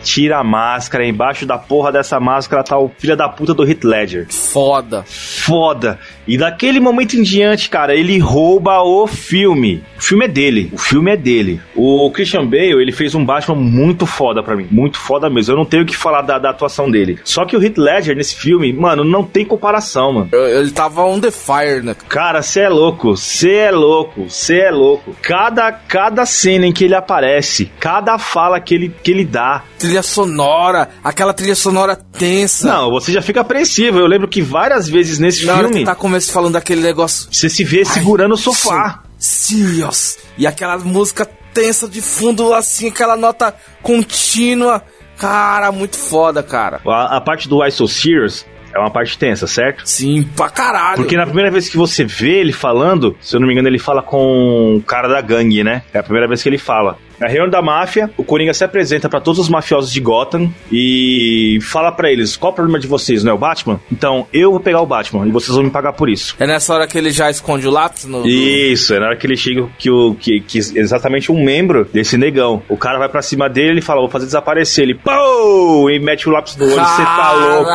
tira 0.03 0.39
a 0.39 0.45
máscara, 0.45 1.07
embaixo 1.07 1.47
da 1.47 1.57
porra 1.57 1.93
dessa 1.93 2.19
máscara 2.19 2.65
tá 2.65 2.77
o 2.77 2.91
filho 2.99 3.17
da 3.17 3.29
puta 3.29 3.55
do 3.55 3.65
Heath 3.65 3.85
Ledger. 3.85 4.27
Foda. 4.29 5.05
Foda. 5.07 6.01
E 6.29 6.37
daquele 6.37 6.79
momento 6.79 7.15
em 7.15 7.23
diante, 7.23 7.71
cara, 7.71 7.95
ele 7.95 8.19
rouba 8.19 8.83
o 8.83 9.07
filme. 9.07 9.83
O 9.99 10.03
filme 10.03 10.27
é 10.27 10.29
dele. 10.29 10.71
O 10.75 10.79
filme 10.79 11.11
é 11.11 11.17
dele. 11.17 11.59
O 11.75 12.11
Christian 12.11 12.45
Bale, 12.45 12.83
ele 12.83 12.93
fez 12.93 13.15
um 13.15 13.25
Batman 13.25 13.57
muito 13.57 14.05
foda 14.05 14.43
pra 14.43 14.55
mim. 14.55 14.69
Muito 14.71 14.99
foda 14.99 15.31
mesmo. 15.31 15.55
Eu 15.55 15.57
não 15.57 15.65
tenho 15.65 15.85
o 15.85 15.87
que 15.87 15.97
falar 15.97 16.21
da, 16.21 16.39
da 16.39 16.51
atuação 16.51 16.91
dele. 16.91 17.19
Só 17.25 17.47
que 17.47 17.57
o 17.57 17.63
Heath 17.63 17.79
Ledger 17.79 18.15
nesse 18.15 18.37
filme, 18.37 18.71
mano, 18.75 19.05
não 19.05 19.25
tem 19.25 19.43
comparação, 19.43 20.13
mano. 20.13 20.29
Ele 20.33 20.71
tava 20.71 21.03
on 21.03 21.19
the 21.19 21.31
fire, 21.31 21.83
né? 21.83 21.97
Cara, 22.09 22.43
você 22.43 22.61
é 22.61 22.69
louco, 22.69 23.17
você 23.17 23.51
é 23.51 23.71
louco, 23.71 24.29
você 24.29 24.59
é 24.61 24.71
louco. 24.71 25.17
Cada, 25.23 25.73
cada 25.73 26.27
cena 26.27 26.67
em 26.67 26.73
que 26.73 26.85
ele 26.85 26.95
aparece, 26.95 27.71
cada 27.81 28.19
fala 28.19 28.61
que 28.61 28.75
ele, 28.75 28.95
que 29.03 29.11
ele 29.11 29.25
dá. 29.25 29.63
Trilha 29.79 30.03
sonora, 30.03 30.91
aquela 31.03 31.33
trilha 31.33 31.55
sonora 31.55 31.97
tensa. 31.97 32.67
Não, 32.69 32.91
você 32.91 33.13
já 33.13 33.23
fica 33.23 33.41
apreensivo. 33.41 33.99
Eu 33.99 34.07
lembro 34.07 34.29
que 34.29 34.43
várias 34.43 34.89
vezes 34.89 35.19
nesse 35.19 35.47
Na 35.47 35.55
hora 35.55 35.63
filme, 35.69 35.81
que 35.81 35.87
tá 35.87 35.95
começando 36.19 36.33
falando 36.33 36.53
daquele 36.55 36.81
negócio. 36.81 37.29
você 37.31 37.49
se 37.49 37.65
vê 37.65 37.85
segurando 37.85 38.35
o 38.35 38.37
sofá. 38.37 39.03
Serious. 39.19 40.19
E 40.37 40.47
aquela 40.47 40.79
música 40.79 41.29
tensa 41.53 41.89
de 41.89 42.01
fundo, 42.01 42.53
assim, 42.55 42.89
aquela 42.89 43.17
nota 43.17 43.55
contínua. 43.83 44.83
Cara, 45.17 45.73
muito 45.73 45.97
foda, 45.97 46.43
cara. 46.43 46.81
A, 46.87 47.17
a 47.17 47.21
parte 47.21 47.49
do 47.49 47.65
I 47.65 47.71
So 47.73 47.89
Serious 47.89 48.47
é 48.73 48.79
uma 48.79 48.91
parte 48.91 49.19
tensa, 49.19 49.47
certo? 49.47 49.83
Sim, 49.85 50.29
pra 50.37 50.49
caralho. 50.49 50.97
Porque 50.97 51.17
na 51.17 51.25
primeira 51.25 51.51
vez 51.51 51.69
que 51.69 51.77
você 51.77 52.05
vê 52.05 52.39
ele 52.39 52.53
falando, 52.53 53.17
se 53.21 53.35
eu 53.35 53.41
não 53.41 53.47
me 53.47 53.53
engano, 53.53 53.69
ele 53.69 53.79
fala 53.79 54.03
com 54.03 54.77
o 54.77 54.83
cara 54.83 55.09
da 55.09 55.21
gangue, 55.21 55.65
né? 55.65 55.83
É 55.93 55.99
a 55.99 56.03
primeira 56.03 56.29
vez 56.29 56.43
que 56.43 56.49
ele 56.49 56.59
fala. 56.59 56.97
Na 57.21 57.27
reunião 57.27 57.49
da 57.51 57.61
máfia, 57.63 58.11
o 58.17 58.25
Coringa 58.25 58.55
se 58.55 58.63
apresenta 58.65 59.09
pra 59.09 59.21
todos 59.21 59.39
os 59.41 59.49
mafiosos 59.49 59.93
de 59.93 60.01
Gotham 60.01 60.51
e 60.71 61.59
fala 61.63 61.91
pra 61.93 62.11
eles: 62.11 62.37
qual 62.37 62.53
o 62.53 62.55
problema 62.55 62.79
de 62.79 62.87
vocês, 62.87 63.25
não 63.25 63.33
é 63.33 63.35
o 63.35 63.39
Batman? 63.39 63.81
Então 63.91 64.27
eu 64.33 64.51
vou 64.53 64.61
pegar 64.61 64.81
o 64.81 64.87
Batman 64.87 65.27
e 65.27 65.31
vocês 65.31 65.55
vão 65.55 65.65
me 65.65 65.71
pagar 65.71 65.93
por 65.95 66.09
isso. 66.09 66.37
É 66.39 66.47
nessa 66.47 66.73
hora 66.73 66.87
que 66.87 66.97
ele 66.97 67.11
já 67.11 67.31
esconde 67.31 67.67
o 67.67 67.71
lápis 67.71 68.05
no. 68.05 68.27
Isso, 68.27 68.95
é 68.95 69.01
na 69.01 69.07
hora 69.07 69.17
que 69.17 69.27
ele 69.27 69.37
chega 69.37 69.67
que, 69.79 69.91
o, 69.91 70.15
que, 70.15 70.41
que 70.41 70.59
exatamente 70.59 71.33
um 71.33 71.43
membro 71.43 71.85
desse 71.93 72.17
negão. 72.17 72.63
O 72.69 72.77
cara 72.77 72.99
vai 72.99 73.09
pra 73.09 73.21
cima 73.23 73.49
dele 73.49 73.71
ele 73.71 73.83
fala: 73.83 74.01
vou 74.01 74.09
fazer 74.11 74.27
desaparecer. 74.27 74.85
Ele, 74.85 74.95
pô! 74.95 75.91
E 75.91 75.99
mete 75.99 76.29
o 76.29 76.33
lápis 76.33 76.57
no 76.57 76.65
olho. 76.67 76.75
Você 76.75 77.03
tá 77.03 77.33
louco. 77.33 77.71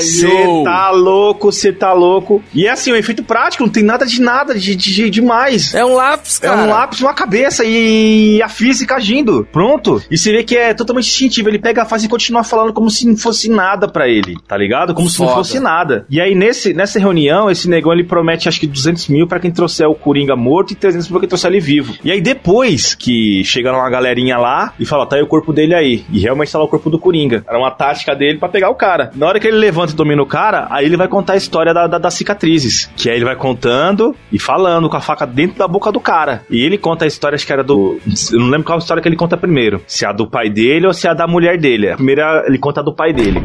Você 0.00 0.64
tá 0.64 0.90
louco, 0.90 1.52
você 1.52 1.72
tá 1.72 1.92
louco. 1.92 2.42
E 2.54 2.66
é 2.66 2.70
assim, 2.70 2.92
um 2.92 2.96
efeito 2.96 3.22
prático, 3.22 3.62
não 3.64 3.70
tem 3.70 3.82
nada 3.82 4.04
de 4.04 4.20
nada 4.20 4.54
de, 4.54 4.74
de, 4.76 4.94
de 4.94 5.10
demais. 5.10 5.74
É 5.74 5.84
um 5.84 5.94
lápis, 5.94 6.40
É 6.42 6.46
cara. 6.48 6.62
um 6.62 6.68
lápis 6.68 7.00
numa 7.00 7.14
cabeça 7.14 7.64
e 7.64 8.42
a 8.42 8.48
física 8.48 8.73
agindo. 8.94 9.46
Pronto. 9.52 10.02
E 10.10 10.16
você 10.18 10.32
vê 10.32 10.42
que 10.44 10.56
é 10.56 10.74
totalmente 10.74 11.06
instintivo. 11.08 11.48
Ele 11.48 11.58
pega 11.58 11.82
a 11.82 11.84
fase 11.86 12.06
e 12.06 12.08
continua 12.08 12.42
falando 12.44 12.72
como 12.72 12.90
se 12.90 13.06
não 13.06 13.16
fosse 13.16 13.48
nada 13.50 13.86
pra 13.88 14.08
ele, 14.08 14.36
tá 14.46 14.56
ligado? 14.56 14.94
Como 14.94 15.08
se 15.08 15.18
não 15.20 15.26
Foda. 15.28 15.38
fosse 15.38 15.60
nada. 15.60 16.04
E 16.10 16.20
aí, 16.20 16.34
nesse, 16.34 16.72
nessa 16.74 16.98
reunião, 16.98 17.50
esse 17.50 17.68
negão 17.68 17.92
ele 17.92 18.04
promete 18.04 18.48
acho 18.48 18.58
que 18.60 18.66
200 18.66 19.08
mil 19.08 19.26
pra 19.26 19.38
quem 19.40 19.50
trouxer 19.50 19.88
o 19.88 19.94
Coringa 19.94 20.34
morto 20.36 20.72
e 20.72 20.76
300 20.76 21.06
mil 21.08 21.12
pra 21.14 21.20
quem 21.20 21.28
trouxer 21.28 21.50
ele 21.50 21.60
vivo. 21.60 21.94
E 22.04 22.10
aí, 22.10 22.20
depois 22.20 22.94
que 22.94 23.42
chegaram 23.44 23.78
uma 23.78 23.90
galerinha 23.90 24.36
lá 24.38 24.72
e 24.78 24.84
fala, 24.84 25.06
tá 25.06 25.16
aí 25.16 25.22
o 25.22 25.26
corpo 25.26 25.52
dele 25.52 25.74
aí. 25.74 26.04
E 26.12 26.20
realmente 26.20 26.50
tá 26.52 26.58
lá 26.58 26.64
o 26.64 26.68
corpo 26.68 26.90
do 26.90 26.98
Coringa. 26.98 27.44
Era 27.48 27.58
uma 27.58 27.70
tática 27.70 28.14
dele 28.14 28.38
pra 28.38 28.48
pegar 28.48 28.70
o 28.70 28.74
cara. 28.74 29.10
Na 29.14 29.26
hora 29.26 29.38
que 29.40 29.46
ele 29.46 29.56
levanta 29.56 29.92
e 29.92 29.96
domina 29.96 30.22
o 30.22 30.26
cara, 30.26 30.66
aí 30.70 30.84
ele 30.86 30.96
vai 30.96 31.08
contar 31.08 31.34
a 31.34 31.36
história 31.36 31.72
da- 31.74 31.86
da- 31.86 31.98
das 31.98 32.14
cicatrizes. 32.14 32.90
Que 32.96 33.08
aí 33.10 33.16
ele 33.16 33.24
vai 33.24 33.36
contando 33.36 34.14
e 34.32 34.38
falando 34.38 34.88
com 34.88 34.96
a 34.96 35.00
faca 35.00 35.26
dentro 35.26 35.58
da 35.58 35.68
boca 35.68 35.90
do 35.92 36.00
cara. 36.00 36.42
E 36.50 36.60
ele 36.64 36.76
conta 36.78 37.04
a 37.04 37.08
história, 37.08 37.36
acho 37.36 37.46
que 37.46 37.52
era 37.52 37.62
do. 37.62 37.98
Eu 38.32 38.38
não 38.40 38.48
lembro 38.48 38.63
qual 38.64 38.78
história 38.78 39.02
que 39.02 39.08
ele 39.08 39.16
conta 39.16 39.36
primeiro. 39.36 39.82
Se 39.86 40.04
é 40.04 40.08
a 40.08 40.12
do 40.12 40.28
pai 40.28 40.50
dele 40.50 40.86
ou 40.86 40.92
se 40.92 41.06
é 41.06 41.10
a 41.10 41.14
da 41.14 41.26
mulher 41.26 41.58
dele. 41.58 41.90
A 41.90 41.96
primeira 41.96 42.44
ele 42.46 42.58
conta 42.58 42.80
a 42.80 42.82
do 42.82 42.94
pai 42.94 43.12
dele. 43.12 43.40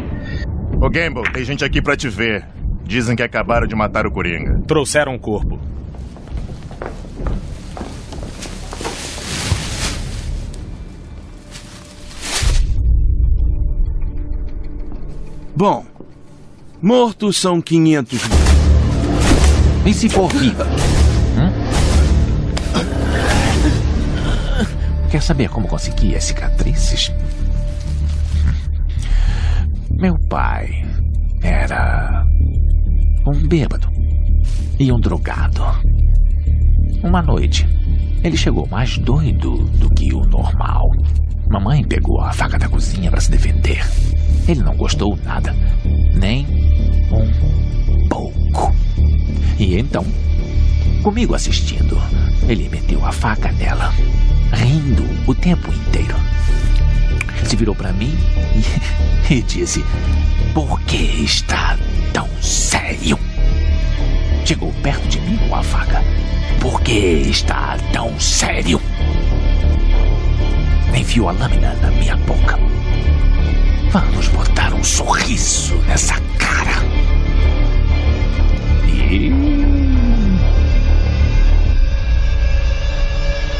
Ô 0.82 0.90
Gamble, 0.90 1.32
tem 1.34 1.44
gente 1.44 1.64
aqui 1.64 1.82
pra 1.82 1.96
te 1.96 2.08
ver. 2.08 2.46
Dizem 2.84 3.16
que 3.16 3.22
acabaram 3.22 3.68
de 3.68 3.76
matar 3.76 4.08
o 4.08 4.12
Coringa. 4.12 4.62
Trouxeram 4.66 5.14
o 5.14 5.20
corpo. 5.20 5.60
Bom, 15.56 15.86
mortos 16.82 17.36
são 17.36 17.62
500 17.62 18.22
E 19.86 19.94
se 19.94 20.08
for 20.08 20.30
viva? 20.30 20.66
Quer 25.10 25.24
saber 25.24 25.50
como 25.50 25.68
consegui 25.68 26.16
as 26.16 26.26
cicatrizes? 26.26 27.12
Meu 29.90 30.16
pai 30.30 30.86
era 31.42 32.24
um 33.26 33.48
bêbado 33.48 33.90
e 34.80 34.92
um 34.92 35.00
drogado. 35.00 35.64
Uma 37.04 37.24
noite, 37.24 37.68
ele 38.24 38.38
chegou 38.38 38.68
mais 38.68 39.00
doido 39.00 39.58
do 39.80 39.90
que 39.90 40.14
o 40.14 40.22
normal. 40.26 40.92
Mamãe 41.50 41.84
pegou 41.84 42.22
a 42.22 42.32
faca 42.32 42.60
da 42.60 42.70
cozinha 42.70 43.10
para 43.10 43.20
se 43.20 43.32
defender. 43.32 43.84
Ele 44.48 44.62
não 44.62 44.78
gostou 44.78 45.18
nada, 45.24 45.56
nem 46.14 46.46
um 47.12 48.08
pouco. 48.08 48.74
E 49.58 49.76
então, 49.76 50.06
comigo 51.02 51.34
assistindo, 51.34 51.98
ele 52.48 52.70
meteu 52.70 53.04
a 53.04 53.12
faca 53.12 53.52
nela, 53.54 53.92
rindo 54.52 55.06
o 55.28 55.34
tempo 55.36 55.72
inteiro. 55.72 56.16
Se 57.46 57.56
virou 57.56 57.76
para 57.76 57.94
mim 57.94 58.18
e, 59.30 59.34
e 59.36 59.42
disse: 59.42 59.84
Por 60.54 60.80
que 60.82 61.24
está 61.24 61.78
tão 62.14 62.28
sério? 62.42 63.20
Chegou 64.46 64.74
perto 64.82 65.08
de 65.08 65.20
mim 65.22 65.38
com 65.48 65.56
a 65.56 65.64
faca. 65.64 66.04
Por 66.60 66.82
que 66.82 66.92
está 66.92 67.78
tão 67.94 68.20
sério? 68.20 68.82
Enfiou 70.96 71.30
a 71.30 71.32
lâmina 71.32 71.74
na 71.76 71.92
minha 71.92 72.18
boca. 72.18 72.60
Vamos 73.92 74.28
botar 74.28 74.74
um 74.74 74.84
sorriso 74.84 75.76
nessa 75.88 76.20
cara. 76.38 76.79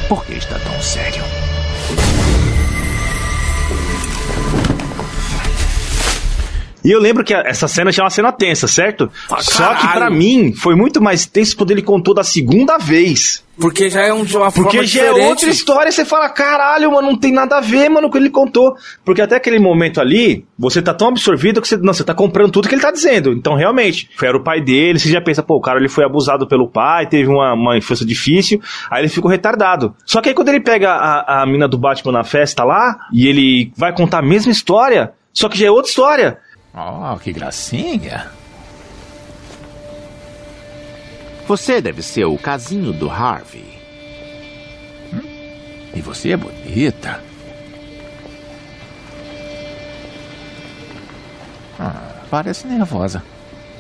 Por 0.10 0.26
que 0.26 0.34
está 0.34 0.58
tão 0.58 0.82
sério? 0.82 1.24
E 6.90 6.92
eu 6.92 7.00
lembro 7.00 7.24
que 7.24 7.36
essa 7.36 7.68
cena 7.68 7.92
tinha 7.92 8.04
uma 8.04 8.10
cena 8.10 8.32
tensa, 8.32 8.68
certo? 8.68 9.12
Pra 9.28 9.42
Só 9.42 9.76
que 9.76 9.82
pra 9.82 9.94
caralho. 9.94 10.16
mim 10.16 10.54
foi 10.56 10.74
muito 10.74 11.00
mais 11.00 11.24
tenso 11.24 11.56
quando 11.56 11.70
ele 11.70 11.84
contou 11.84 12.16
da 12.16 12.24
segunda 12.24 12.80
vez. 12.80 13.46
Porque 13.60 13.92
já 13.92 14.02
é 14.02 14.12
um, 14.12 14.24
de 14.24 14.36
uma 14.36 14.52
Porque 14.52 14.84
já 14.86 15.02
é 15.02 15.10
diferente. 15.10 15.28
outra 15.30 15.50
história, 15.50 15.92
você 15.92 16.04
fala, 16.04 16.28
caralho, 16.30 16.92
mano, 16.92 17.12
não 17.12 17.20
tem 17.20 17.32
nada 17.32 17.58
a 17.58 17.62
ver, 17.62 17.90
mano, 17.90 18.08
com 18.08 18.08
o 18.08 18.12
que 18.14 18.18
ele 18.18 18.32
contou. 18.32 18.74
Porque 19.06 19.22
até 19.22 19.36
aquele 19.36 19.60
momento 19.60 20.02
ali, 20.02 20.48
você 20.58 20.82
tá 20.82 20.92
tão 20.92 21.10
absorvido 21.10 21.62
que 21.62 21.68
você, 21.68 21.78
não, 21.78 21.94
você 21.94 22.04
tá 22.04 22.16
comprando 22.16 22.52
tudo 22.52 22.68
que 22.68 22.74
ele 22.74 22.82
tá 22.82 22.90
dizendo. 22.90 23.34
Então, 23.34 23.54
realmente, 23.54 24.10
era 24.24 24.36
o 24.36 24.44
pai 24.44 24.60
dele, 24.60 24.98
você 24.98 25.10
já 25.12 25.22
pensa, 25.22 25.44
pô, 25.44 25.58
o 25.58 25.62
cara 25.62 25.78
ele 25.78 25.90
foi 25.90 26.04
abusado 26.04 26.48
pelo 26.48 26.68
pai, 26.68 27.06
teve 27.06 27.30
uma, 27.30 27.54
uma 27.54 27.78
infância 27.78 28.04
difícil, 28.04 28.60
aí 28.90 29.02
ele 29.02 29.10
ficou 29.10 29.30
retardado. 29.30 29.94
Só 30.08 30.22
que 30.22 30.30
aí 30.30 30.34
quando 30.34 30.50
ele 30.50 30.62
pega 30.62 30.90
a, 30.92 31.44
a 31.44 31.46
mina 31.46 31.68
do 31.68 31.78
Batman 31.78 32.14
na 32.14 32.24
festa 32.24 32.64
lá, 32.64 32.98
e 33.14 33.28
ele 33.28 33.72
vai 33.78 33.94
contar 33.94 34.20
a 34.20 34.26
mesma 34.26 34.52
história, 34.52 35.12
só 35.32 35.48
que 35.48 35.60
já 35.60 35.68
é 35.68 35.72
outra 35.72 35.90
história. 35.90 36.40
Oh, 36.74 37.18
que 37.18 37.34
gracinha. 37.34 38.32
Você 41.48 41.82
deve 41.82 42.04
ser 42.04 42.26
o 42.26 42.38
casinho 42.38 42.94
do 42.94 43.10
Harvey. 43.10 43.80
Hum? 45.12 45.22
E 45.96 46.02
você 46.02 46.32
é 46.32 46.38
bonita. 46.38 47.24
Ah, 51.80 52.22
parece 52.30 52.68
nervosa. 52.68 53.24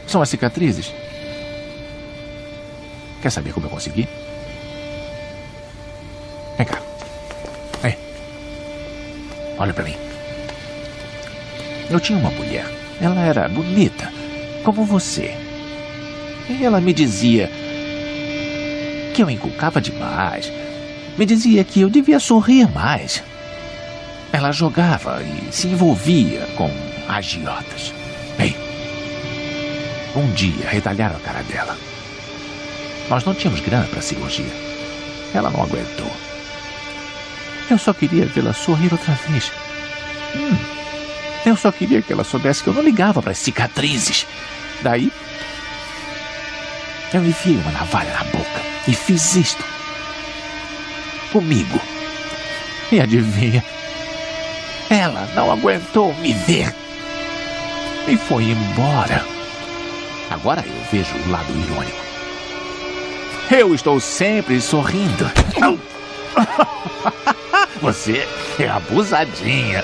São 0.08 0.22
as 0.22 0.30
cicatrizes? 0.30 0.92
Quer 3.22 3.30
saber 3.30 3.54
como 3.54 3.68
eu 3.68 3.70
consegui? 3.70 4.08
Vem 6.58 6.66
cá. 6.66 6.82
Vem. 7.82 7.96
Olha 9.60 9.74
pra 9.74 9.84
mim. 9.84 10.09
Eu 11.90 12.00
tinha 12.00 12.18
uma 12.18 12.30
mulher. 12.32 12.66
Ela 13.02 13.22
era 13.22 13.48
bonita, 13.48 14.12
como 14.64 14.84
você. 14.84 15.36
E 16.50 16.64
ela 16.64 16.82
me 16.82 16.94
dizia 16.94 17.50
que 19.14 19.24
eu 19.24 19.30
inculcava 19.30 19.82
demais. 19.82 20.52
Me 21.18 21.26
dizia 21.26 21.64
que 21.64 21.82
eu 21.82 21.90
devia 21.90 22.20
sorrir 22.20 22.70
mais. 22.72 23.24
Ela 24.32 24.52
jogava 24.52 25.22
e 25.24 25.52
se 25.52 25.68
envolvia 25.68 26.48
com 26.56 26.70
agiotas. 27.08 27.94
Bem, 28.38 28.56
um 30.16 30.32
dia 30.34 30.68
retalharam 30.70 31.16
a 31.16 31.20
cara 31.20 31.42
dela. 31.44 31.78
Nós 33.10 33.24
não 33.26 33.34
tínhamos 33.34 33.62
grana 33.62 33.88
para 33.88 34.02
cirurgia. 34.02 34.46
Ela 35.34 35.50
não 35.50 35.64
aguentou. 35.64 36.12
Eu 37.70 37.78
só 37.78 37.94
queria 37.94 38.26
vê-la 38.26 38.54
sorrir 38.54 38.92
outra 38.92 39.14
vez. 39.28 39.52
Hum, 40.36 40.79
eu 41.46 41.56
só 41.56 41.72
queria 41.72 42.02
que 42.02 42.12
ela 42.12 42.24
soubesse 42.24 42.64
que 42.64 42.70
eu 42.70 42.74
não 42.74 42.82
ligava 42.84 43.22
para 43.22 43.32
as 43.32 43.38
cicatrizes. 43.38 44.26
Daí, 44.82 45.12
eu 47.14 47.26
enfiei 47.26 47.58
uma 47.58 47.72
navalha 47.72 48.14
na 48.14 48.24
boca 48.26 48.62
e 48.88 48.94
fiz 48.94 49.36
isto. 49.36 49.64
Comigo. 51.32 51.80
E 52.92 53.00
adivinha? 53.00 53.64
Ela 54.90 55.28
não 55.36 55.52
aguentou 55.52 56.14
me 56.16 56.34
ver. 56.34 56.74
E 58.08 58.18
foi 58.18 58.46
embora. 58.46 59.24
Agora 60.30 60.64
eu 60.66 60.84
vejo 60.92 61.16
o 61.16 61.32
lado 61.32 61.52
irônico. 61.52 61.98
Eu 63.52 63.74
estou 63.74 64.00
sempre 64.00 64.60
sorrindo. 64.62 65.30
Você 67.82 68.28
é 68.60 68.68
abusadinha. 68.68 69.84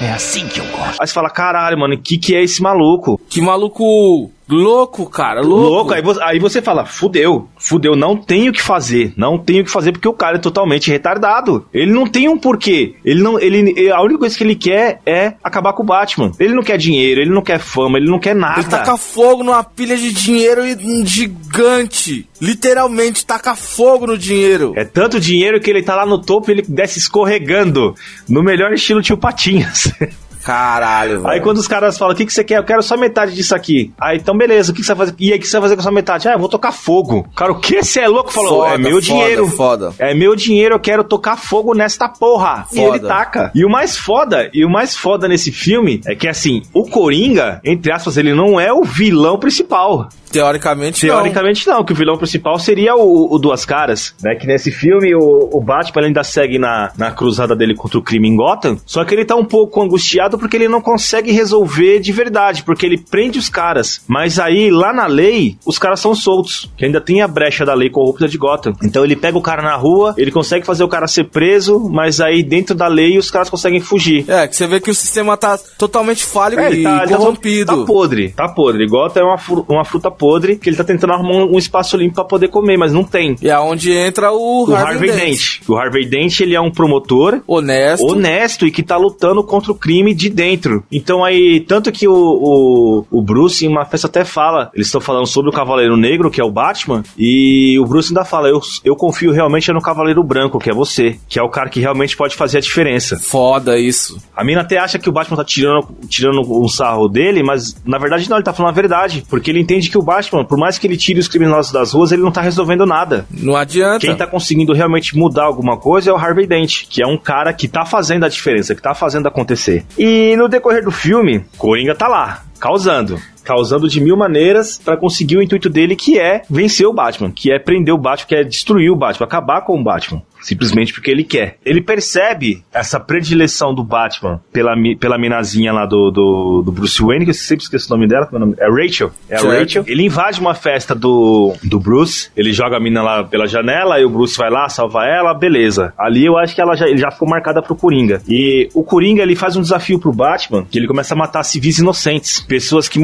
É 0.00 0.12
assim 0.12 0.46
que 0.46 0.60
eu 0.60 0.66
gosto. 0.66 1.00
Aí 1.00 1.06
você 1.06 1.12
fala, 1.12 1.28
caralho, 1.28 1.78
mano, 1.78 1.94
o 1.94 1.98
que, 1.98 2.18
que 2.18 2.34
é 2.34 2.42
esse 2.42 2.62
maluco? 2.62 3.20
Que 3.28 3.40
maluco 3.40 4.30
louco, 4.48 5.08
cara, 5.08 5.40
louco. 5.40 5.68
Louco, 5.68 5.92
aí 5.94 6.02
você, 6.02 6.20
aí 6.22 6.38
você 6.38 6.62
fala, 6.62 6.84
fudeu, 6.86 7.48
fudeu, 7.56 7.94
não 7.94 8.16
tenho 8.16 8.50
o 8.50 8.54
que 8.54 8.62
fazer, 8.62 9.12
não 9.16 9.38
tenho 9.38 9.62
o 9.62 9.64
que 9.64 9.70
fazer 9.70 9.92
porque 9.92 10.08
o 10.08 10.12
cara 10.12 10.36
é 10.36 10.40
totalmente 10.40 10.90
retardado. 10.90 11.66
Ele 11.72 11.92
não 11.92 12.06
tem 12.06 12.28
um 12.28 12.38
porquê. 12.38 12.94
Ele 13.04 13.22
não, 13.22 13.38
ele, 13.38 13.90
a 13.90 14.00
única 14.02 14.20
coisa 14.20 14.36
que 14.36 14.44
ele 14.44 14.54
quer 14.56 15.00
é 15.06 15.34
acabar 15.42 15.72
com 15.72 15.82
o 15.82 15.86
Batman. 15.86 16.32
Ele 16.38 16.54
não 16.54 16.62
quer 16.62 16.78
dinheiro, 16.78 17.20
ele 17.20 17.30
não 17.30 17.42
quer 17.42 17.58
fama, 17.58 17.98
ele 17.98 18.10
não 18.10 18.18
quer 18.18 18.34
nada. 18.34 18.60
Ele 18.60 18.68
taca 18.68 18.96
fogo 18.96 19.42
numa 19.44 19.62
pilha 19.64 19.96
de 19.96 20.12
dinheiro 20.12 20.66
e- 20.66 20.74
um 20.76 21.04
gigante. 21.06 22.26
Literalmente 22.40 23.26
taca 23.26 23.54
fogo 23.56 24.06
no 24.06 24.16
dinheiro. 24.18 24.72
É 24.76 24.84
tanto 24.84 25.18
dinheiro 25.20 25.60
que 25.60 25.70
ele 25.70 25.82
tá 25.82 25.94
lá 25.96 26.06
no 26.06 26.20
topo 26.20 26.50
e 26.50 26.54
ele 26.54 26.62
desce 26.62 26.98
escorregando. 26.98 27.94
No 28.28 28.42
melhor 28.42 28.72
estilo 28.72 29.02
tio 29.02 29.16
Patinhas. 29.16 29.92
Caralho, 30.48 31.20
velho. 31.20 31.28
Aí 31.28 31.40
quando 31.42 31.58
os 31.58 31.68
caras 31.68 31.98
falam, 31.98 32.14
o 32.14 32.16
que, 32.16 32.24
que 32.24 32.32
você 32.32 32.42
quer? 32.42 32.56
Eu 32.56 32.64
quero 32.64 32.82
só 32.82 32.96
metade 32.96 33.34
disso 33.34 33.54
aqui. 33.54 33.92
Aí, 34.00 34.16
então 34.16 34.34
beleza, 34.34 34.72
o 34.72 34.74
que, 34.74 34.80
que 34.80 34.86
você 34.86 34.94
vai 34.94 35.06
fazer? 35.06 35.16
E 35.18 35.30
aí, 35.30 35.38
o 35.38 35.40
que 35.42 35.46
você 35.46 35.52
vai 35.52 35.62
fazer 35.62 35.74
com 35.76 35.80
essa 35.82 35.90
metade? 35.90 36.26
Ah, 36.26 36.32
eu 36.32 36.38
vou 36.38 36.48
tocar 36.48 36.72
fogo. 36.72 37.28
Cara, 37.36 37.52
o 37.52 37.60
que? 37.60 37.82
Você 37.82 38.00
é 38.00 38.08
louco? 38.08 38.32
Falou, 38.32 38.62
Foda, 38.62 38.74
é 38.74 38.78
meu 38.78 38.92
foda, 38.92 39.00
dinheiro. 39.02 39.46
foda. 39.48 39.94
É 39.98 40.14
meu 40.14 40.34
dinheiro, 40.34 40.74
eu 40.76 40.80
quero 40.80 41.04
tocar 41.04 41.36
fogo 41.36 41.74
nesta 41.74 42.08
porra. 42.08 42.66
E 42.72 42.76
Foda. 42.76 42.96
ele 42.96 43.06
taca. 43.06 43.52
E 43.54 43.62
o 43.62 43.68
mais 43.68 43.94
foda, 43.98 44.48
e 44.54 44.64
o 44.64 44.70
mais 44.70 44.96
foda 44.96 45.28
nesse 45.28 45.52
filme 45.52 46.00
é 46.06 46.14
que 46.14 46.26
assim, 46.26 46.62
o 46.72 46.84
Coringa, 46.88 47.60
entre 47.62 47.92
aspas, 47.92 48.16
ele 48.16 48.32
não 48.32 48.58
é 48.58 48.72
o 48.72 48.84
vilão 48.84 49.38
principal. 49.38 50.08
Teoricamente, 50.30 51.00
Teoricamente 51.00 51.66
não, 51.66 51.82
que 51.82 51.92
o 51.92 51.96
vilão 51.96 52.16
principal 52.18 52.58
seria 52.58 52.94
o, 52.94 53.34
o 53.34 53.38
Duas 53.38 53.64
Caras, 53.64 54.14
né? 54.22 54.34
Que 54.34 54.46
nesse 54.46 54.70
filme 54.70 55.14
o, 55.14 55.48
o 55.52 55.60
Batman 55.60 56.06
ainda 56.06 56.22
segue 56.22 56.58
na, 56.58 56.92
na 56.98 57.10
cruzada 57.10 57.56
dele 57.56 57.74
contra 57.74 57.98
o 57.98 58.02
crime 58.02 58.28
em 58.28 58.36
Gotham, 58.36 58.76
só 58.84 59.04
que 59.04 59.14
ele 59.14 59.24
tá 59.24 59.34
um 59.34 59.44
pouco 59.44 59.82
angustiado 59.82 60.37
porque 60.38 60.56
ele 60.56 60.68
não 60.68 60.80
consegue 60.80 61.32
resolver 61.32 61.98
de 62.00 62.12
verdade, 62.12 62.62
porque 62.62 62.86
ele 62.86 62.98
prende 62.98 63.38
os 63.38 63.48
caras. 63.48 64.00
Mas 64.06 64.38
aí, 64.38 64.70
lá 64.70 64.92
na 64.92 65.06
lei, 65.06 65.56
os 65.66 65.78
caras 65.78 66.00
são 66.00 66.14
soltos, 66.14 66.70
que 66.76 66.84
ainda 66.84 67.00
tem 67.00 67.20
a 67.22 67.28
brecha 67.28 67.64
da 67.64 67.74
lei 67.74 67.90
corrupta 67.90 68.28
de 68.28 68.38
Gotham. 68.38 68.72
Então 68.82 69.04
ele 69.04 69.16
pega 69.16 69.36
o 69.36 69.42
cara 69.42 69.62
na 69.62 69.76
rua, 69.76 70.14
ele 70.16 70.30
consegue 70.30 70.64
fazer 70.64 70.84
o 70.84 70.88
cara 70.88 71.06
ser 71.06 71.24
preso, 71.24 71.78
mas 71.90 72.20
aí 72.20 72.42
dentro 72.42 72.74
da 72.74 72.86
lei 72.86 73.18
os 73.18 73.30
caras 73.30 73.50
conseguem 73.50 73.80
fugir. 73.80 74.24
É, 74.28 74.46
que 74.46 74.54
você 74.56 74.66
vê 74.66 74.80
que 74.80 74.90
o 74.90 74.94
sistema 74.94 75.36
tá 75.36 75.58
totalmente 75.78 76.24
falho 76.24 76.58
É, 76.58 76.72
e 76.72 76.82
tá, 76.82 77.06
tá, 77.06 77.16
corrompido. 77.16 77.76
tá 77.78 77.84
podre, 77.84 78.28
tá 78.30 78.48
podre. 78.48 78.86
Gotham 78.86 79.20
é 79.20 79.24
uma, 79.24 79.64
uma 79.68 79.84
fruta 79.84 80.10
podre 80.10 80.56
que 80.56 80.68
ele 80.68 80.76
tá 80.76 80.84
tentando 80.84 81.12
arrumar 81.12 81.44
um, 81.44 81.58
espaço 81.58 81.96
limpo 81.96 82.14
pra 82.14 82.24
poder 82.24 82.48
comer, 82.48 82.76
mas 82.76 82.92
não 82.92 83.04
tem. 83.04 83.36
E 83.42 83.48
é 83.48 83.58
onde 83.58 83.92
entra 83.92 84.32
o, 84.32 84.68
O 84.68 84.74
Harvey 84.74 85.10
Dent. 85.10 85.60
O 85.68 85.76
Harvey 85.76 86.06
Dent, 86.06 86.40
ele 86.40 86.54
é 86.54 86.60
um 86.60 86.70
promotor 86.70 87.40
Honesto. 87.46 88.06
honesto 88.06 88.66
e 88.66 88.70
que 88.70 88.82
tá 88.82 88.96
lutando 88.96 89.42
contra 89.42 89.72
o 89.72 89.74
crime 89.74 90.14
de 90.14 90.27
dentro. 90.30 90.84
Então 90.90 91.24
aí, 91.24 91.60
tanto 91.60 91.92
que 91.92 92.06
o, 92.06 92.14
o, 92.14 93.06
o 93.10 93.22
Bruce 93.22 93.64
em 93.64 93.68
uma 93.68 93.84
festa 93.84 94.06
até 94.06 94.24
fala, 94.24 94.70
eles 94.74 94.88
estão 94.88 95.00
falando 95.00 95.26
sobre 95.26 95.50
o 95.50 95.52
Cavaleiro 95.52 95.96
Negro, 95.96 96.30
que 96.30 96.40
é 96.40 96.44
o 96.44 96.50
Batman, 96.50 97.02
e 97.16 97.78
o 97.78 97.84
Bruce 97.84 98.10
ainda 98.10 98.24
fala, 98.24 98.48
eu, 98.48 98.60
eu 98.84 98.96
confio 98.96 99.32
realmente 99.32 99.72
no 99.72 99.80
Cavaleiro 99.80 100.22
Branco, 100.22 100.58
que 100.58 100.70
é 100.70 100.74
você, 100.74 101.18
que 101.28 101.38
é 101.38 101.42
o 101.42 101.48
cara 101.48 101.68
que 101.68 101.80
realmente 101.80 102.16
pode 102.16 102.36
fazer 102.36 102.58
a 102.58 102.60
diferença. 102.60 103.18
Foda 103.18 103.78
isso. 103.78 104.18
A 104.36 104.44
mina 104.44 104.60
até 104.60 104.78
acha 104.78 104.98
que 104.98 105.08
o 105.08 105.12
Batman 105.12 105.36
tá 105.36 105.44
tirando, 105.44 105.88
tirando 106.08 106.40
um 106.40 106.68
sarro 106.68 107.08
dele, 107.08 107.42
mas 107.42 107.76
na 107.84 107.98
verdade 107.98 108.28
não, 108.28 108.36
ele 108.36 108.44
tá 108.44 108.52
falando 108.52 108.72
a 108.72 108.74
verdade. 108.74 109.24
Porque 109.28 109.50
ele 109.50 109.60
entende 109.60 109.90
que 109.90 109.98
o 109.98 110.02
Batman, 110.02 110.44
por 110.44 110.58
mais 110.58 110.78
que 110.78 110.86
ele 110.86 110.96
tire 110.96 111.20
os 111.20 111.28
criminosos 111.28 111.72
das 111.72 111.92
ruas, 111.92 112.12
ele 112.12 112.22
não 112.22 112.30
tá 112.30 112.40
resolvendo 112.40 112.86
nada. 112.86 113.26
Não 113.30 113.56
adianta. 113.56 114.00
Quem 114.00 114.16
tá 114.16 114.26
conseguindo 114.26 114.72
realmente 114.72 115.16
mudar 115.16 115.44
alguma 115.44 115.76
coisa 115.76 116.10
é 116.10 116.12
o 116.12 116.16
Harvey 116.16 116.46
Dent, 116.46 116.84
que 116.88 117.02
é 117.02 117.06
um 117.06 117.18
cara 117.18 117.52
que 117.52 117.68
tá 117.68 117.84
fazendo 117.84 118.24
a 118.24 118.28
diferença, 118.28 118.74
que 118.74 118.82
tá 118.82 118.94
fazendo 118.94 119.26
acontecer. 119.26 119.84
E 119.96 120.07
no 120.36 120.48
decorrer 120.48 120.84
do 120.84 120.90
filme, 120.90 121.44
Coringa 121.56 121.94
tá 121.94 122.08
lá, 122.08 122.42
causando. 122.60 123.20
Causando 123.48 123.88
de 123.88 123.98
mil 123.98 124.14
maneiras 124.14 124.78
pra 124.84 124.94
conseguir 124.94 125.38
o 125.38 125.42
intuito 125.42 125.70
dele, 125.70 125.96
que 125.96 126.18
é 126.18 126.42
vencer 126.50 126.86
o 126.86 126.92
Batman, 126.92 127.30
que 127.30 127.50
é 127.50 127.58
prender 127.58 127.94
o 127.94 127.98
Batman, 127.98 128.28
que 128.28 128.34
é 128.34 128.44
destruir 128.44 128.90
o 128.90 128.94
Batman, 128.94 129.24
acabar 129.24 129.62
com 129.62 129.80
o 129.80 129.82
Batman. 129.82 130.20
Simplesmente 130.40 130.92
porque 130.92 131.10
ele 131.10 131.24
quer. 131.24 131.56
Ele 131.64 131.80
percebe 131.82 132.62
essa 132.72 133.00
predileção 133.00 133.74
do 133.74 133.82
Batman 133.82 134.40
pela, 134.52 134.74
pela 135.00 135.18
minazinha 135.18 135.72
lá 135.72 135.84
do, 135.84 136.10
do, 136.10 136.62
do 136.64 136.70
Bruce 136.70 137.02
Wayne, 137.02 137.24
que 137.24 137.30
eu 137.30 137.34
sempre 137.34 137.64
esqueço 137.64 137.92
o 137.92 137.96
nome 137.96 138.06
dela. 138.06 138.28
é 138.30 138.36
o 138.36 138.38
nome? 138.38 138.54
É 138.58 138.68
Rachel. 138.70 139.10
É 139.28 139.36
a 139.36 139.38
Certo. 139.40 139.58
Rachel. 139.60 139.84
Ele 139.86 140.04
invade 140.04 140.40
uma 140.40 140.54
festa 140.54 140.94
do, 140.94 141.54
do 141.64 141.80
Bruce, 141.80 142.30
ele 142.36 142.52
joga 142.52 142.76
a 142.76 142.80
mina 142.80 143.02
lá 143.02 143.24
pela 143.24 143.46
janela, 143.46 143.96
aí 143.96 144.04
o 144.04 144.10
Bruce 144.10 144.38
vai 144.38 144.48
lá, 144.48 144.68
salva 144.68 145.04
ela, 145.06 145.34
beleza. 145.34 145.92
Ali 145.98 146.24
eu 146.24 146.38
acho 146.38 146.54
que 146.54 146.60
ela 146.60 146.76
já, 146.76 146.86
ele 146.86 146.98
já 146.98 147.10
ficou 147.10 147.28
marcada 147.28 147.60
pro 147.60 147.74
Coringa. 147.74 148.22
E 148.28 148.68
o 148.74 148.84
Coringa, 148.84 149.22
ele 149.22 149.34
faz 149.34 149.56
um 149.56 149.60
desafio 149.60 149.98
pro 149.98 150.12
Batman, 150.12 150.64
que 150.70 150.78
ele 150.78 150.86
começa 150.86 151.14
a 151.14 151.16
matar 151.16 151.42
civis 151.42 151.78
inocentes. 151.78 152.40
Pessoas 152.40 152.88
que, 152.88 152.98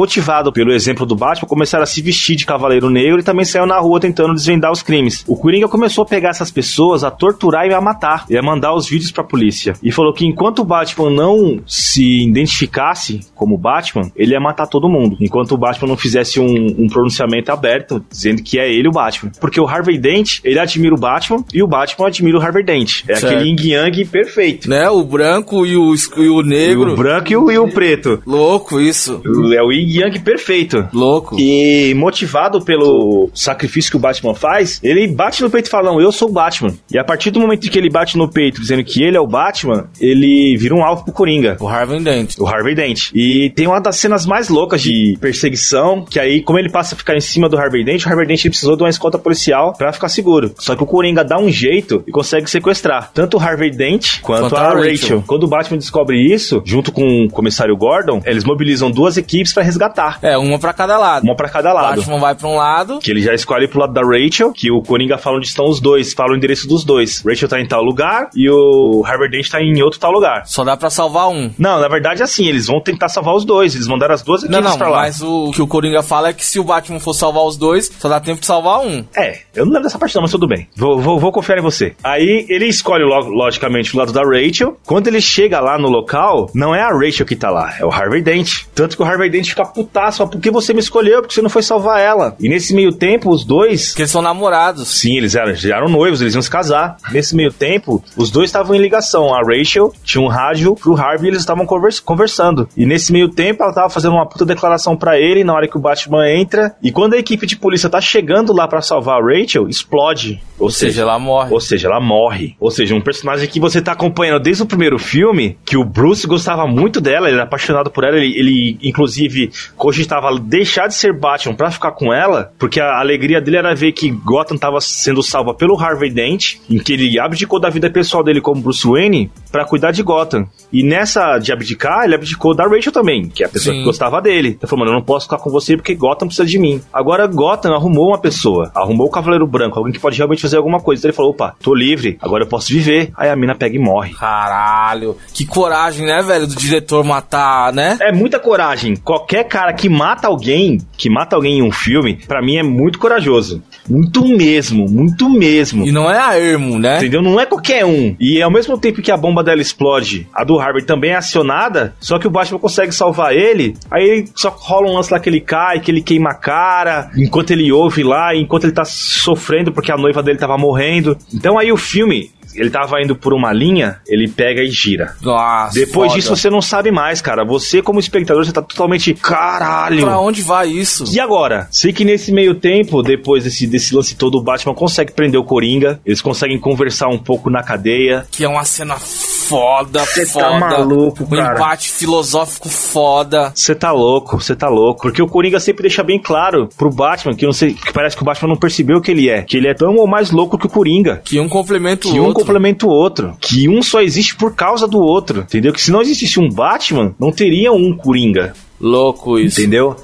pelo 0.53 0.73
exemplo 0.73 1.05
do 1.07 1.15
Batman, 1.15 1.49
começaram 1.49 1.83
a 1.83 1.87
se 1.87 2.01
vestir 2.03 2.37
de 2.37 2.47
cavaleiro 2.47 2.89
negro 2.91 3.21
e 3.21 3.23
também 3.23 3.45
saíram 3.45 3.67
na 3.67 3.79
rua 3.79 4.01
tentando 4.01 4.35
desvendar 4.35 4.71
os 4.73 4.83
crimes. 4.83 5.25
O 5.27 5.37
Coringa 5.37 5.69
começou 5.69 6.03
a 6.03 6.07
pegar 6.07 6.31
essas 6.31 6.51
pessoas, 6.51 7.05
a 7.05 7.11
torturar 7.11 7.67
e 7.67 7.75
a 7.75 7.81
matar. 7.81 8.25
E 8.29 8.37
a 8.37 8.43
mandar 8.43 8.75
os 8.75 8.89
vídeos 8.89 9.11
pra 9.11 9.23
polícia. 9.25 9.75
E 9.83 9.91
falou 9.93 10.13
que 10.13 10.27
enquanto 10.27 10.61
o 10.61 10.65
Batman 10.65 11.11
não 11.11 11.61
se 11.67 12.25
identificasse 12.25 13.21
como 13.35 13.57
Batman, 13.59 14.11
ele 14.17 14.33
ia 14.33 14.41
matar 14.41 14.67
todo 14.67 14.89
mundo. 14.89 15.17
Enquanto 15.21 15.53
o 15.53 15.59
Batman 15.59 15.89
não 15.89 15.97
fizesse 15.97 16.41
um, 16.41 16.67
um 16.79 16.89
pronunciamento 16.89 17.51
aberto, 17.53 18.05
dizendo 18.11 18.43
que 18.43 18.59
é 18.59 18.73
ele 18.73 18.89
o 18.89 18.93
Batman. 18.93 19.31
Porque 19.41 19.61
o 19.61 19.67
Harvey 19.67 19.99
Dent, 19.99 20.41
ele 20.45 20.59
admira 20.59 20.95
o 20.95 20.99
Batman 20.99 21.45
e 21.53 21.63
o 21.63 21.67
Batman 21.67 22.07
admira 22.09 22.39
o 22.39 22.41
Harvey 22.41 22.65
Dent. 22.65 23.03
É 23.09 23.15
Certo. 23.17 23.35
aquele 23.35 23.51
yin 23.51 23.57
yang 23.73 24.05
perfeito. 24.07 24.69
Né? 24.69 24.89
O 24.91 25.03
branco 25.05 25.67
e 25.67 25.77
o, 25.77 25.95
e 26.17 26.29
o 26.29 26.41
E 26.41 26.45
negro. 26.45 26.93
o 26.93 26.97
branco 26.97 27.31
e 27.33 27.37
o, 27.37 27.51
e 27.51 27.59
o 27.59 27.69
preto. 27.69 28.23
Louco 28.27 28.81
isso. 28.81 29.21
É 29.57 29.63
o 29.63 29.73
Yin 29.73 30.01
Yang 30.01 30.19
perfeito. 30.25 30.89
Louco. 30.93 31.37
E 31.39 31.95
motivado 31.95 32.65
pelo 32.65 33.31
sacrifício 33.35 33.91
que 33.91 33.97
o 33.97 34.01
Batman 34.01 34.35
faz, 34.35 34.81
ele 34.83 35.07
bate 35.07 35.43
no 35.43 35.51
peito 35.51 35.67
e 35.67 35.71
fala: 35.71 35.91
Não, 35.91 36.01
eu 36.01 36.11
sou 36.11 36.29
o 36.29 36.33
Batman. 36.33 36.75
E 36.91 36.99
a 36.99 37.05
partir 37.05 37.31
do 37.31 37.41
momento 37.41 37.69
que 37.71 37.79
ele 37.79 37.91
bate 37.91 38.17
no 38.17 38.29
peito 38.29 38.61
dizendo 38.61 38.85
que 38.85 39.03
ele 39.03 39.17
é 39.17 39.21
o 39.21 39.27
Batman, 39.27 39.89
ele 40.01 40.57
vira 40.57 40.75
um 40.75 40.85
alvo 40.85 41.05
pro 41.05 41.13
Coringa. 41.13 41.57
O 41.61 41.69
Harvey 41.69 42.01
Dent. 42.01 42.39
O 42.39 42.47
Harvey 42.47 42.75
Dent. 42.75 43.11
E 43.15 43.51
tem 43.55 43.67
uma 43.67 43.81
das 43.81 43.97
cenas 43.97 44.27
mais 44.27 44.49
loucas 44.49 44.83
de 44.83 45.17
perseguição, 45.21 46.05
que 46.05 46.19
aí, 46.19 46.43
como 46.43 46.59
ele 46.59 46.71
passa 46.71 46.95
a 46.95 46.99
ficar 46.99 47.15
em 47.17 47.21
cima 47.21 47.49
do 47.49 47.59
Harvey 47.59 47.85
Dent, 47.85 48.05
o 48.05 48.09
Harvey 48.09 48.27
Dent 48.27 48.43
precisou 48.43 48.77
de 48.77 48.83
uma 48.83 48.91
escolta 48.91 49.19
policial 49.19 49.73
pra 49.77 49.93
ficar 49.93 50.09
seguro. 50.09 50.53
Só 50.59 50.75
que 50.75 50.83
o 50.83 50.87
Coringa 50.87 51.25
dá 51.25 51.39
um 51.39 51.51
jeito 51.51 52.03
e 52.07 52.13
consegue 52.13 52.49
sequestrar 52.49 53.11
tanto 53.13 53.37
o 53.37 53.41
Harvey 53.41 53.71
Dent 53.71 54.21
quanto, 54.21 54.51
Quanto 54.51 54.57
a, 54.57 54.61
a 54.61 54.75
Rachel. 54.75 54.91
Rachel. 54.91 55.25
Quando 55.27 55.45
o 55.45 55.49
Batman 55.49 55.79
descobre 55.79 56.21
isso, 56.21 56.63
junto 56.65 56.93
com 56.93 57.25
o 57.25 57.31
comissário 57.31 57.77
Gordon, 57.77 58.23
eles 58.25 58.45
mobilizam 58.45 58.91
duas 58.91 59.17
equipes 59.17 59.53
pra 59.53 59.63
resgatar. 59.63 60.14
É, 60.23 60.37
uma 60.39 60.59
pra 60.59 60.73
cada 60.73 60.97
lado. 60.99 61.25
Uma 61.25 61.35
pra 61.37 61.49
cada 61.49 61.71
O 61.71 61.75
lado. 61.75 61.97
Batman 62.01 62.19
vai 62.19 62.35
pra 62.35 62.49
um 62.49 62.57
lado. 62.57 62.99
Que 63.01 63.11
ele 63.11 63.21
já 63.23 63.35
escolhe 63.35 63.69
pro 63.69 63.81
lado 63.81 63.93
da 63.93 64.03
Rachel, 64.03 64.53
que 64.53 64.71
o 64.71 64.83
Coringa 64.83 65.19
fala 65.19 65.37
onde 65.37 65.47
estão 65.47 65.67
os 65.69 65.81
dois, 65.81 66.13
fala 66.13 66.33
o 66.33 66.37
endereço 66.37 66.67
dos 66.69 66.85
dois. 66.85 67.23
Rachel 67.27 67.49
tá 67.49 67.61
em 67.61 67.67
tal 67.67 67.83
lugar 67.83 68.29
e 68.35 68.49
o 68.51 69.03
Harvey 69.07 69.31
Dent 69.31 69.49
tá 69.49 69.61
em 69.61 69.83
outro 69.83 69.99
tal 70.01 70.13
lugar. 70.13 70.47
Só 70.47 70.65
dá 70.65 70.77
pra 70.77 70.91
salvar 70.91 71.29
um. 71.29 71.51
Não, 71.59 71.81
na 71.81 71.89
verdade 71.89 72.21
é 72.21 72.25
assim, 72.25 72.47
eles 72.47 72.67
vão 72.67 72.81
tentar 72.81 73.09
salvar 73.09 73.35
os 73.35 73.45
dois, 73.45 73.75
eles 73.75 73.87
mandaram 73.89 74.15
as 74.15 74.23
duas 74.23 74.43
equipes 74.43 74.61
Não, 74.63 74.71
não, 74.71 74.79
pra 74.79 74.89
lá. 74.89 74.99
mas 75.03 75.21
o 75.23 75.51
que 75.53 75.63
o 75.63 75.67
Coringa 75.67 76.03
fala 76.03 76.29
é 76.29 76.33
que 76.33 76.45
se 76.45 76.59
o 76.59 76.65
Batman 76.65 77.01
for 77.01 77.15
salvar 77.15 77.45
os 77.45 77.57
dois, 77.57 77.91
só 77.99 78.09
dá 78.09 78.21
tempo 78.21 78.41
de 78.41 78.47
salvar 78.47 78.81
um. 78.81 79.05
É, 79.17 79.41
eu 79.55 79.65
não 79.65 79.73
lembro 79.73 79.85
dessa 79.85 79.99
parte 79.99 80.15
não, 80.15 80.23
mas 80.23 80.31
tudo 80.31 80.47
bem. 80.47 80.69
Vou, 80.77 80.99
vou, 80.99 81.19
vou 81.19 81.33
confiar 81.33 81.59
em 81.59 81.63
você. 81.63 81.95
Aí 82.03 82.47
ele 82.49 82.67
escolhe, 82.67 83.05
lo- 83.05 83.29
logicamente, 83.29 83.95
o 83.95 83.99
lado 83.99 84.13
da 84.13 84.23
Rachel. 84.23 84.77
Quando 84.87 85.09
ele 85.09 85.21
chega 85.21 85.61
lá 85.61 85.79
no 85.79 85.89
local, 85.89 86.51
não 86.55 86.75
é 86.75 86.81
a 86.81 86.89
Rachel 86.93 87.27
que 87.27 87.37
tá 87.37 87.51
lá, 87.51 87.75
é 87.79 87.85
o 87.85 87.91
Harvey 87.91 88.23
Dent. 88.23 88.65
Tanto 88.75 88.97
que 88.97 89.03
o 89.03 89.07
Harvey 89.07 89.31
Dent 89.31 89.49
fica 89.49 89.65
putaço, 90.05 90.23
ó, 90.23 90.27
por 90.27 90.41
que 90.41 90.51
você 90.51 90.73
me 90.73 90.81
escolheu? 90.81 91.21
Porque 91.21 91.35
você 91.35 91.43
não 91.43 91.51
foi 91.51 91.63
salvar 91.63 92.01
ela. 92.01 92.37
E 92.39 92.49
nesse 92.49 92.75
meio 92.75 92.93
tempo, 92.93 93.31
os 93.31 93.45
dois... 93.45 93.89
Porque 93.89 94.03
eles 94.03 94.11
são 94.11 94.23
namorados. 94.23 94.89
Sim, 94.89 95.17
eles 95.17 95.35
eram, 95.35 95.53
eram 95.53 95.89
noivos, 95.89 96.21
eles 96.21 96.35
iam 96.35 96.43
se 96.43 96.51
casar. 96.51 96.97
Nesse 97.11 97.35
meio 97.35 97.53
tempo, 97.53 98.03
os 98.17 98.31
dois 98.31 98.49
estavam 98.51 98.75
em 98.75 98.79
ligação. 98.79 99.35
A 99.35 99.41
Rachel 99.41 99.93
tinha 100.03 100.23
um 100.23 100.29
rádio 100.29 100.75
pro 100.75 100.97
Harvey 100.97 101.27
e 101.27 101.31
eles 101.31 101.41
estavam 101.41 101.65
convers- 101.67 102.01
conversando. 102.01 102.69
E 102.77 102.85
nesse 102.85 103.13
meio 103.13 103.29
tempo, 103.29 103.63
ela 103.63 103.73
tava 103.73 103.91
fazendo 103.91 104.15
uma 104.15 104.29
puta 104.29 104.45
declaração 104.45 104.97
pra 104.97 105.19
ele 105.19 105.45
na 105.45 105.55
hora 105.55 105.69
que 105.69 105.77
o 105.77 105.81
Batman 105.81 106.29
entra. 106.31 106.75
E 106.83 106.91
quando 106.93 107.15
a 107.15 107.19
equipe 107.19 107.47
de 107.47 107.57
polícia 107.57 107.89
tá 107.89 108.01
chegando 108.01 108.53
lá 108.53 108.69
pra 108.69 108.83
salvar 108.83 109.21
a 109.21 109.25
Rachel, 109.25 109.69
explode. 109.69 110.41
Ou, 110.59 110.67
Ou 110.67 110.71
seja, 110.71 111.03
ela 111.03 111.19
morre. 111.19 111.53
Ou 111.53 111.61
seja, 111.61 111.89
ela 111.89 112.01
morre. 112.01 112.57
Ou 112.61 112.71
seja, 112.71 112.95
um 112.95 113.01
personagem 113.01 113.49
que 113.49 113.61
você 113.61 113.81
tá 113.81 113.93
acompanhando 113.93 114.43
desde 114.43 114.63
o 114.63 114.67
primeiro 114.67 114.99
filme, 114.99 115.57
que 115.65 115.77
o 115.77 115.85
Bruce 115.85 116.27
gostava 116.27 116.67
muito 116.67 117.01
dela, 117.01 117.27
ele 117.27 117.37
era 117.37 117.45
apaixonado 117.45 117.91
por 117.91 118.05
ela, 118.05 118.17
ele, 118.17 118.39
ele 118.39 118.79
inclusive 118.83 119.51
cogitava 119.85 120.35
deixar 120.41 120.87
de 120.87 120.95
ser 120.95 121.13
Batman 121.13 121.55
pra 121.55 121.71
ficar 121.71 121.93
com 121.93 122.11
ela, 122.11 122.55
porque 122.59 122.81
a 122.81 122.99
alegria 122.99 123.39
dele 123.39 123.59
era 123.59 123.75
ver 123.75 123.93
que 123.93 124.11
Gotham 124.11 124.57
tava 124.57 124.81
sendo 124.81 125.23
salva 125.23 125.53
pelo 125.53 125.79
Harvey 125.79 126.11
Dent, 126.11 126.55
em 126.71 126.79
que 126.79 126.95
ele 126.95 127.21
abdicou 127.21 127.61
da 127.61 127.69
vida 127.69 127.91
pessoal 127.91 128.25
dele 128.25 128.41
como 128.41 128.63
Bruce 128.63 128.89
Wayne 128.89 129.31
pra 129.53 129.67
cuidar 129.67 129.91
de 129.91 130.03
Gotham. 130.03 130.49
E 130.73 130.83
nessa 130.83 131.39
de 131.39 131.53
abdicar, 131.53 132.05
ele 132.05 132.15
abdicou 132.15 132.55
da 132.55 132.65
Rachel 132.65 132.93
também, 132.93 133.29
que 133.29 133.43
é 133.43 133.47
a 133.47 133.49
pessoa 133.51 133.75
Sim. 133.75 133.81
que 133.81 133.85
gostava 133.85 134.23
dele. 134.23 134.57
Ele 134.59 134.67
falou, 134.67 134.87
mano, 134.87 134.93
eu 134.93 134.99
não 134.99 135.05
posso 135.05 135.27
ficar 135.27 135.37
com 135.37 135.51
você 135.51 135.77
porque 135.77 135.95
Gotham 135.95 136.29
precisa 136.29 136.49
de 136.49 136.59
mim. 136.59 136.81
Agora 136.91 137.27
Gotham 137.27 137.75
arrumou 137.75 138.09
uma 138.09 138.19
pessoa, 138.19 138.73
arrumou 138.75 139.09
o 139.09 139.11
Cavaleiro 139.11 139.47
Branco, 139.47 139.79
alguém 139.79 139.93
que 139.93 140.01
pode 140.01 140.17
realmente 140.17 140.41
fazer 140.41 140.57
alguma 140.57 140.81
coisa. 140.81 141.01
Então 141.01 141.11
ele 141.11 141.17
falou, 141.17 141.33
opa, 141.33 141.55
tô 141.63 141.75
livre, 141.75 142.17
agora 142.23 142.45
eu 142.45 142.49
posso 142.49 142.73
viver. 142.73 143.13
Aí 143.19 143.29
a 143.29 143.37
mina 143.37 143.55
pega 143.55 143.77
e 143.77 143.79
morre. 143.79 144.15
Caralho. 144.15 145.15
Que 145.35 145.45
coragem, 145.45 146.07
né, 146.07 146.23
velho, 146.23 146.47
do 146.47 146.57
diretor 146.57 147.05
matar, 147.05 147.71
né? 147.71 147.99
É 148.01 148.13
muita 148.13 148.41
coragem. 148.41 148.97
Qualquer 148.97 149.45
cara 149.45 149.74
que 149.75 149.89
mata 149.89 150.29
alguém, 150.29 150.79
que 150.97 151.11
mata 151.11 151.37
alguém 151.37 151.59
em 151.59 151.63
um 151.63 151.73
filme, 151.73 152.19
pra 152.27 152.43
mim 152.43 152.57
é 152.57 152.63
muito 152.63 152.99
corajoso. 152.99 153.63
Muito 153.89 154.27
mesmo, 154.27 154.89
muito 154.89 155.29
mesmo. 155.29 155.87
E 155.87 155.93
não 155.93 156.11
é 156.11 156.19
a 156.19 156.39
Ermo, 156.39 156.79
né? 156.79 156.99
Entendeu? 156.99 157.21
Não 157.21 157.39
é 157.39 157.45
qualquer 157.45 157.85
um. 157.85 158.17
E 158.19 158.41
ao 158.41 158.51
mesmo 158.51 158.79
tempo 158.79 159.03
que 159.03 159.11
a 159.11 159.17
bomba 159.17 159.43
dela 159.45 159.61
explode, 159.61 160.27
a 160.33 160.43
do 160.45 160.59
Harvey 160.59 160.83
também 160.83 161.11
é 161.11 161.17
acionada, 161.17 161.95
só 162.01 162.19
que 162.19 162.27
o 162.27 162.31
Batman 162.31 162.59
consegue 162.59 162.93
salvar 162.93 163.35
ele. 163.35 163.77
Aí 163.91 164.09
ele 164.09 164.29
só 164.35 164.49
rola 164.49 164.89
um 164.89 164.95
lance 164.95 165.13
lá 165.13 165.21
que 165.21 165.29
ele 165.29 165.41
cai, 165.41 165.81
que 165.81 165.91
ele 165.91 166.01
queima 166.01 166.31
a 166.31 166.35
cara, 166.35 167.11
enquanto 167.17 167.51
ele 167.51 167.71
ouve 167.71 168.03
lá, 168.03 168.35
enquanto 168.35 168.65
ele 168.65 168.73
tá 168.73 168.85
sofrendo 168.85 169.73
porque 169.73 169.93
a 169.93 169.97
noiva 169.97 170.23
dele 170.23 170.39
tava 170.39 170.57
morrendo. 170.57 171.17
Então 171.33 171.59
aí 171.59 171.71
o 171.71 171.77
filme, 171.77 172.31
ele 172.55 172.71
tava 172.71 173.01
indo 173.03 173.15
por 173.17 173.33
uma 173.35 173.53
linha, 173.53 174.01
ele 174.07 174.29
pega 174.29 174.63
e 174.63 174.71
gira. 174.71 175.15
Nossa, 175.23 175.75
Depois 175.75 176.11
foda. 176.13 176.21
disso 176.21 176.37
você 176.37 176.51
não 176.51 176.61
sabe 176.63 176.91
mais, 176.91 177.21
cara. 177.21 177.45
Você 177.45 177.83
como 177.83 177.99
espectador, 178.01 178.45
você 178.45 178.53
tá 178.53 178.63
totalmente 178.63 179.15
caralho. 179.15 180.05
Pra 180.05 180.19
onde 180.19 180.43
vai 180.43 180.69
isso? 180.69 181.05
E 181.13 181.21
agora? 181.21 181.69
Sei 181.71 181.93
que 181.93 182.05
nesse 182.05 182.33
meio 182.33 182.55
tempo, 182.55 183.03
depois 183.03 183.45
desse, 183.45 183.67
desse 183.67 183.95
lance 183.95 184.15
todo, 184.17 184.37
o 184.39 184.43
Batman 184.43 184.75
consegue 184.75 185.13
prender 185.13 185.41
o 185.41 185.45
Coringa. 185.45 186.01
Eles 186.05 186.21
conseguem 186.23 186.59
conversar 186.59 187.09
um 187.09 187.19
pouco 187.19 187.51
na 187.51 187.63
cadeia. 187.63 188.27
Que 188.31 188.45
é 188.45 188.49
uma 188.49 188.65
cena 188.65 188.97
foda, 188.97 190.01
Cê 190.07 190.25
foda. 190.27 190.47
tá 190.49 190.59
maluco, 190.59 191.25
um 191.25 191.27
cara. 191.37 191.55
empate 191.55 191.91
filosófico 191.91 192.69
foda. 192.69 193.53
Você 193.55 193.75
tá 193.75 193.93
louco, 193.93 194.41
você 194.41 194.55
tá 194.57 194.69
louco. 194.69 195.03
Porque 195.03 195.21
o 195.23 195.27
Coringa 195.27 195.61
sempre 195.61 195.83
deixa 195.83 196.03
bem 196.03 196.19
claro 196.21 196.69
pro 196.77 196.91
Batman 196.91 197.35
que 197.35 197.45
não 197.45 197.53
sei, 197.53 197.75
que 197.75 197.93
parece 197.93 198.17
que 198.17 198.23
o 198.23 198.25
Batman 198.25 198.49
não 198.49 198.57
percebeu 198.57 199.01
que 199.01 199.11
ele 199.11 199.29
é. 199.29 199.43
Que 199.43 199.57
ele 199.57 199.69
é 199.69 199.75
tão 199.75 199.97
ou 199.97 200.07
mais 200.07 200.31
louco 200.31 200.57
que 200.59 200.67
o 200.67 200.71
Coringa. 200.71 201.21
Que 201.25 201.39
um 201.39 201.49
complementa 201.49 202.09
o 202.09 202.13
Que 202.13 202.21
um 202.21 202.25
outro. 202.27 202.44
Complementa 202.45 202.87
o 202.87 202.91
outro. 202.91 203.37
Que 203.41 203.69
um 203.69 203.83
só 203.83 204.01
existe 204.01 204.37
por 204.37 204.55
causa 204.55 204.87
do 204.87 204.99
outro. 204.99 205.41
Entendeu? 205.41 205.73
Que 205.73 205.81
se 205.81 205.91
não 205.91 206.03
existisse 206.03 206.39
um 206.39 206.49
Batman, 206.49 207.15
não 207.19 207.33
teria 207.33 207.73
um 207.73 207.97
Coringa. 207.97 208.55
Louco 208.81 209.39
isso. 209.39 209.61
Entendeu? 209.61 209.97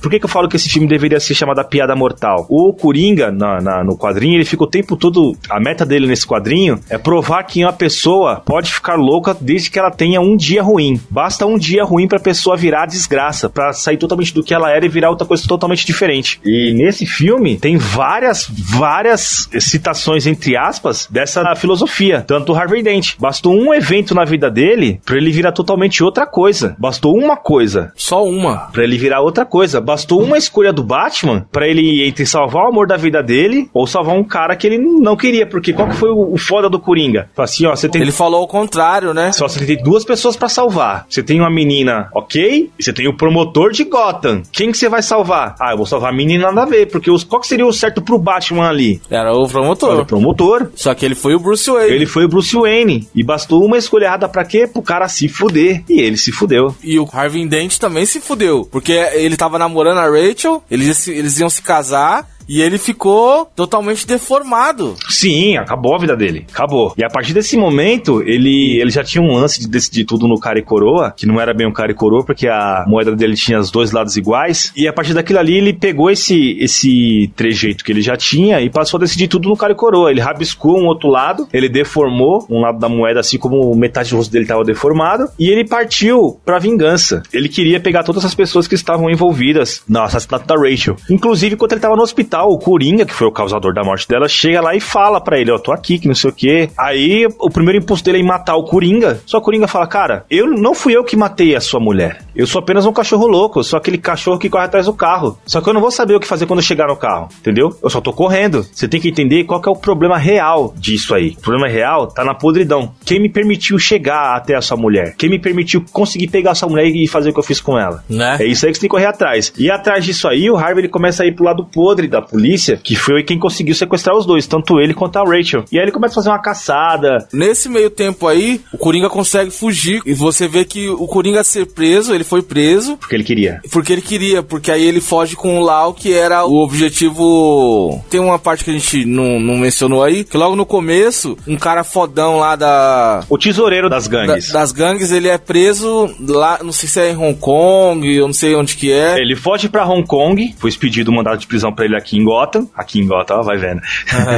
Por 0.00 0.10
que, 0.10 0.18
que 0.18 0.24
eu 0.24 0.28
falo 0.28 0.48
que 0.48 0.56
esse 0.56 0.68
filme 0.68 0.86
deveria 0.88 1.20
ser 1.20 1.34
chamado 1.34 1.58
A 1.60 1.64
Piada 1.64 1.94
Mortal? 1.94 2.46
O 2.48 2.72
Coringa, 2.72 3.30
na, 3.30 3.60
na- 3.60 3.84
no 3.84 3.96
quadrinho, 3.96 4.34
ele 4.36 4.44
fica 4.44 4.64
o 4.64 4.66
tempo 4.66 4.96
todo. 4.96 5.36
A 5.50 5.60
meta 5.60 5.84
dele 5.84 6.06
nesse 6.06 6.26
quadrinho 6.26 6.78
é 6.88 6.96
provar 6.98 7.42
que 7.44 7.62
uma 7.64 7.72
pessoa 7.72 8.42
pode 8.44 8.72
ficar 8.72 8.96
louca 8.96 9.36
desde 9.40 9.70
que 9.70 9.78
ela 9.78 9.90
tenha 9.90 10.20
um 10.20 10.36
dia 10.36 10.62
ruim. 10.62 11.00
Basta 11.10 11.46
um 11.46 11.58
dia 11.58 11.84
ruim 11.84 12.06
pra 12.08 12.18
pessoa 12.18 12.56
virar 12.56 12.86
desgraça, 12.86 13.48
pra 13.48 13.72
sair 13.72 13.96
totalmente 13.96 14.32
do 14.34 14.42
que 14.42 14.54
ela 14.54 14.70
era 14.70 14.84
e 14.84 14.88
virar 14.88 15.10
outra 15.10 15.26
coisa 15.26 15.46
totalmente 15.46 15.86
diferente. 15.86 16.40
E 16.44 16.72
nesse 16.74 17.06
filme 17.06 17.56
tem 17.58 17.76
várias, 17.76 18.48
várias 18.48 19.48
citações, 19.60 20.26
entre 20.26 20.56
aspas, 20.56 21.08
dessa 21.10 21.54
filosofia. 21.56 22.24
Tanto 22.26 22.52
o 22.52 22.56
Harvey 22.56 22.82
Dent. 22.82 23.14
Bastou 23.18 23.54
um 23.54 23.72
evento 23.74 24.14
na 24.14 24.24
vida 24.24 24.50
dele 24.50 25.00
pra 25.04 25.16
ele 25.16 25.30
virar 25.30 25.52
totalmente 25.52 26.02
outra 26.02 26.26
coisa. 26.26 26.76
Bastou 26.78 27.16
uma 27.16 27.36
coisa 27.36 27.92
Só 27.96 28.24
uma. 28.24 28.68
Pra 28.72 28.84
ele 28.84 28.96
virar 28.98 29.20
outra 29.20 29.44
coisa. 29.44 29.80
Bastou 29.88 30.22
uma 30.22 30.36
escolha 30.36 30.70
do 30.70 30.82
Batman 30.82 31.46
pra 31.50 31.66
ele 31.66 32.06
entre 32.06 32.26
salvar 32.26 32.66
o 32.66 32.68
amor 32.68 32.86
da 32.86 32.98
vida 32.98 33.22
dele 33.22 33.70
ou 33.72 33.86
salvar 33.86 34.14
um 34.14 34.22
cara 34.22 34.54
que 34.54 34.66
ele 34.66 34.76
não 34.76 35.16
queria. 35.16 35.46
Porque 35.46 35.72
qual 35.72 35.88
que 35.88 35.96
foi 35.96 36.10
o, 36.10 36.34
o 36.34 36.36
foda 36.36 36.68
do 36.68 36.78
Coringa? 36.78 37.30
Fala 37.34 37.44
assim, 37.44 37.64
ó, 37.64 37.74
você 37.74 37.88
tem. 37.88 38.02
Ele 38.02 38.12
falou 38.12 38.42
o 38.42 38.46
contrário, 38.46 39.14
né? 39.14 39.32
Só 39.32 39.48
você 39.48 39.64
tem 39.64 39.82
duas 39.82 40.04
pessoas 40.04 40.36
pra 40.36 40.46
salvar. 40.46 41.06
Você 41.08 41.22
tem 41.22 41.40
uma 41.40 41.48
menina, 41.48 42.10
ok? 42.14 42.70
E 42.78 42.84
você 42.84 42.92
tem 42.92 43.08
o 43.08 43.16
promotor 43.16 43.72
de 43.72 43.84
Gotham. 43.84 44.42
Quem 44.52 44.70
que 44.70 44.76
você 44.76 44.90
vai 44.90 45.00
salvar? 45.00 45.54
Ah, 45.58 45.70
eu 45.72 45.78
vou 45.78 45.86
salvar 45.86 46.12
a 46.12 46.14
menina 46.14 46.52
nada 46.52 46.64
a 46.64 46.66
ver. 46.66 46.84
Porque 46.90 47.10
os, 47.10 47.24
qual 47.24 47.40
que 47.40 47.48
seria 47.48 47.64
o 47.64 47.72
certo 47.72 48.02
pro 48.02 48.18
Batman 48.18 48.68
ali? 48.68 49.00
Era 49.08 49.32
o 49.32 49.40
Era 49.44 49.48
promotor. 49.48 50.00
o 50.00 50.04
promotor. 50.04 50.70
Só 50.74 50.94
que 50.94 51.06
ele 51.06 51.14
foi 51.14 51.34
o 51.34 51.40
Bruce 51.40 51.70
Wayne. 51.70 51.94
Ele 51.94 52.04
foi 52.04 52.26
o 52.26 52.28
Bruce 52.28 52.54
Wayne. 52.54 53.08
E 53.14 53.24
bastou 53.24 53.64
uma 53.64 53.78
escolha 53.78 54.04
errada 54.04 54.28
pra 54.28 54.44
quê? 54.44 54.66
Pro 54.70 54.82
cara 54.82 55.08
se 55.08 55.28
fuder. 55.28 55.82
E 55.88 55.98
ele 55.98 56.18
se 56.18 56.30
fudeu. 56.30 56.76
E 56.84 56.98
o 56.98 57.08
Harvey 57.10 57.48
Dent 57.48 57.78
também 57.78 58.04
se 58.04 58.20
fudeu. 58.20 58.68
Porque 58.70 58.92
ele 58.92 59.34
tava 59.34 59.58
namorando 59.58 59.77
a 59.86 60.10
Rachel, 60.10 60.62
eles, 60.70 61.06
eles 61.08 61.38
iam 61.38 61.50
se 61.50 61.62
casar. 61.62 62.26
E 62.48 62.62
ele 62.62 62.78
ficou 62.78 63.46
totalmente 63.54 64.06
deformado. 64.06 64.96
Sim, 65.08 65.56
acabou 65.56 65.94
a 65.94 65.98
vida 65.98 66.16
dele. 66.16 66.46
Acabou. 66.50 66.94
E 66.96 67.04
a 67.04 67.08
partir 67.08 67.34
desse 67.34 67.56
momento, 67.56 68.22
ele, 68.22 68.80
ele 68.80 68.90
já 68.90 69.04
tinha 69.04 69.22
um 69.22 69.34
lance 69.34 69.60
de 69.60 69.68
decidir 69.68 70.04
tudo 70.04 70.26
no 70.26 70.40
cara 70.40 70.58
e 70.58 70.62
coroa, 70.62 71.12
que 71.16 71.26
não 71.26 71.40
era 71.40 71.52
bem 71.52 71.66
um 71.66 71.72
cara 71.72 71.92
e 71.92 71.94
coroa, 71.94 72.24
porque 72.24 72.48
a 72.48 72.84
moeda 72.86 73.14
dele 73.14 73.34
tinha 73.34 73.58
os 73.58 73.70
dois 73.70 73.92
lados 73.92 74.16
iguais. 74.16 74.72
E 74.76 74.88
a 74.88 74.92
partir 74.92 75.12
daquilo 75.12 75.38
ali, 75.38 75.56
ele 75.56 75.72
pegou 75.72 76.10
esse, 76.10 76.56
esse 76.58 77.30
trejeito 77.36 77.84
que 77.84 77.92
ele 77.92 78.00
já 78.00 78.16
tinha 78.16 78.60
e 78.60 78.70
passou 78.70 78.98
a 78.98 79.00
decidir 79.00 79.28
tudo 79.28 79.48
no 79.48 79.56
cara 79.56 79.72
e 79.72 79.76
coroa. 79.76 80.10
Ele 80.10 80.20
rabiscou 80.20 80.78
um 80.78 80.86
outro 80.86 81.08
lado, 81.08 81.46
ele 81.52 81.68
deformou 81.68 82.46
um 82.48 82.60
lado 82.60 82.78
da 82.78 82.88
moeda, 82.88 83.20
assim 83.20 83.38
como 83.38 83.74
metade 83.76 84.10
do 84.10 84.16
rosto 84.16 84.32
dele 84.32 84.44
estava 84.44 84.64
deformado, 84.64 85.28
e 85.38 85.50
ele 85.50 85.66
partiu 85.66 86.40
pra 86.44 86.58
vingança. 86.58 87.22
Ele 87.32 87.48
queria 87.48 87.80
pegar 87.80 88.02
todas 88.02 88.24
as 88.24 88.34
pessoas 88.34 88.66
que 88.66 88.74
estavam 88.74 89.10
envolvidas 89.10 89.82
no 89.88 90.00
assassinato 90.00 90.46
da 90.46 90.54
Rachel. 90.54 90.96
Inclusive, 91.10 91.54
enquanto 91.54 91.72
ele 91.72 91.78
estava 91.78 91.96
no 91.96 92.02
hospital, 92.02 92.37
matar 92.38 92.44
o 92.44 92.58
Coringa, 92.58 93.04
que 93.04 93.14
foi 93.14 93.26
o 93.26 93.32
causador 93.32 93.72
da 93.72 93.82
morte 93.82 94.06
dela, 94.08 94.28
chega 94.28 94.60
lá 94.60 94.74
e 94.74 94.80
fala 94.80 95.20
pra 95.20 95.38
ele, 95.38 95.50
ó, 95.50 95.58
tô 95.58 95.72
aqui, 95.72 95.98
que 95.98 96.06
não 96.06 96.14
sei 96.14 96.30
o 96.30 96.32
quê. 96.32 96.70
Aí 96.78 97.26
o 97.38 97.50
primeiro 97.50 97.82
impulso 97.82 98.04
dele 98.04 98.18
é 98.18 98.20
em 98.20 98.24
matar 98.24 98.56
o 98.56 98.64
Coringa. 98.64 99.20
Só 99.26 99.38
o 99.38 99.40
Coringa 99.40 99.66
fala, 99.66 99.86
cara, 99.86 100.24
eu 100.30 100.46
não 100.46 100.74
fui 100.74 100.96
eu 100.96 101.04
que 101.04 101.16
matei 101.16 101.56
a 101.56 101.60
sua 101.60 101.80
mulher. 101.80 102.22
Eu 102.34 102.46
sou 102.46 102.60
apenas 102.60 102.86
um 102.86 102.92
cachorro 102.92 103.26
louco, 103.26 103.58
eu 103.58 103.64
sou 103.64 103.76
aquele 103.76 103.98
cachorro 103.98 104.38
que 104.38 104.48
corre 104.48 104.64
atrás 104.64 104.86
do 104.86 104.92
carro. 104.92 105.38
Só 105.46 105.60
que 105.60 105.68
eu 105.68 105.74
não 105.74 105.80
vou 105.80 105.90
saber 105.90 106.14
o 106.14 106.20
que 106.20 106.26
fazer 106.26 106.46
quando 106.46 106.62
chegar 106.62 106.86
no 106.86 106.96
carro, 106.96 107.28
entendeu? 107.40 107.76
Eu 107.82 107.90
só 107.90 108.00
tô 108.00 108.12
correndo. 108.12 108.62
Você 108.62 108.86
tem 108.86 109.00
que 109.00 109.08
entender 109.08 109.44
qual 109.44 109.60
que 109.60 109.68
é 109.68 109.72
o 109.72 109.76
problema 109.76 110.16
real 110.16 110.72
disso 110.76 111.14
aí. 111.14 111.30
O 111.38 111.42
problema 111.42 111.68
real 111.68 112.06
tá 112.06 112.24
na 112.24 112.34
podridão. 112.34 112.92
Quem 113.04 113.20
me 113.20 113.28
permitiu 113.28 113.78
chegar 113.78 114.36
até 114.36 114.54
a 114.54 114.60
sua 114.60 114.76
mulher? 114.76 115.14
Quem 115.16 115.30
me 115.30 115.40
permitiu 115.40 115.84
conseguir 115.92 116.28
pegar 116.28 116.52
a 116.52 116.54
sua 116.54 116.68
mulher 116.68 116.86
e 116.86 117.06
fazer 117.08 117.30
o 117.30 117.32
que 117.32 117.38
eu 117.38 117.44
fiz 117.44 117.60
com 117.60 117.78
ela? 117.78 118.04
Né? 118.08 118.36
É 118.40 118.46
isso 118.46 118.64
aí 118.66 118.72
que 118.72 118.78
você 118.78 118.82
tem 118.82 118.88
que 118.88 118.94
correr 118.94 119.06
atrás. 119.06 119.52
E 119.58 119.70
atrás 119.70 120.04
disso 120.04 120.28
aí, 120.28 120.50
o 120.50 120.56
Harvey 120.56 120.82
ele 120.82 120.88
começa 120.88 121.22
a 121.22 121.26
ir 121.26 121.34
pro 121.34 121.44
lado 121.44 121.64
podre 121.64 122.06
da 122.06 122.22
polícia, 122.28 122.76
que 122.82 122.94
foi 122.94 123.22
quem 123.22 123.38
conseguiu 123.38 123.74
sequestrar 123.74 124.16
os 124.16 124.26
dois, 124.26 124.46
tanto 124.46 124.80
ele 124.80 124.94
quanto 124.94 125.16
a 125.18 125.24
Rachel. 125.24 125.64
E 125.72 125.78
aí 125.78 125.84
ele 125.84 125.92
começa 125.92 126.14
a 126.14 126.16
fazer 126.16 126.28
uma 126.30 126.38
caçada. 126.42 127.26
Nesse 127.32 127.68
meio 127.68 127.90
tempo 127.90 128.26
aí, 128.26 128.60
o 128.72 128.78
Coringa 128.78 129.08
consegue 129.08 129.50
fugir 129.50 130.00
e 130.04 130.12
você 130.14 130.46
vê 130.48 130.64
que 130.64 130.88
o 130.88 131.06
Coringa 131.06 131.42
ser 131.44 131.66
preso, 131.66 132.14
ele 132.14 132.24
foi 132.24 132.42
preso 132.42 132.96
Porque 132.96 133.14
ele 133.14 133.24
queria. 133.24 133.60
porque 133.70 133.92
ele 133.92 134.02
queria, 134.02 134.42
porque 134.42 134.70
aí 134.70 134.84
ele 134.84 135.00
foge 135.00 135.34
com 135.36 135.58
o 135.58 135.62
Lau, 135.62 135.92
que 135.94 136.12
era 136.12 136.44
o 136.44 136.56
objetivo. 136.62 138.02
Tem 138.10 138.20
uma 138.20 138.38
parte 138.38 138.64
que 138.64 138.70
a 138.70 138.72
gente 138.72 139.04
não, 139.04 139.38
não 139.40 139.56
mencionou 139.56 140.02
aí, 140.02 140.24
que 140.24 140.36
logo 140.36 140.56
no 140.56 140.66
começo, 140.66 141.36
um 141.46 141.56
cara 141.56 141.84
fodão 141.84 142.38
lá 142.38 142.56
da. 142.56 143.24
O 143.28 143.38
tesoureiro 143.38 143.88
das 143.88 144.06
da- 144.08 144.26
gangues. 144.26 144.52
das 144.52 144.72
gangues, 144.72 145.10
ele 145.12 145.28
é 145.28 145.38
preso 145.38 146.08
lá, 146.20 146.60
não 146.62 146.72
sei 146.72 146.88
se 146.88 147.00
é 147.00 147.12
em 147.12 147.16
Hong 147.16 147.38
Kong, 147.38 148.06
eu 148.14 148.26
não 148.26 148.34
sei 148.34 148.54
onde 148.54 148.76
que 148.76 148.92
é. 148.92 149.18
Ele 149.18 149.34
foge 149.36 149.68
pra 149.68 149.86
Hong 149.88 150.06
Kong, 150.06 150.54
foi 150.58 150.70
expedido 150.70 151.10
um 151.10 151.14
mandado 151.14 151.38
de 151.38 151.46
prisão 151.46 151.72
pra 151.72 151.84
ele 151.84 151.96
aqui 151.96 152.17
em 152.18 152.24
Gotham. 152.24 152.68
Aqui 152.74 153.00
em 153.00 153.06
Gotham, 153.06 153.38
ó, 153.38 153.42
vai 153.42 153.56
vendo. 153.56 153.80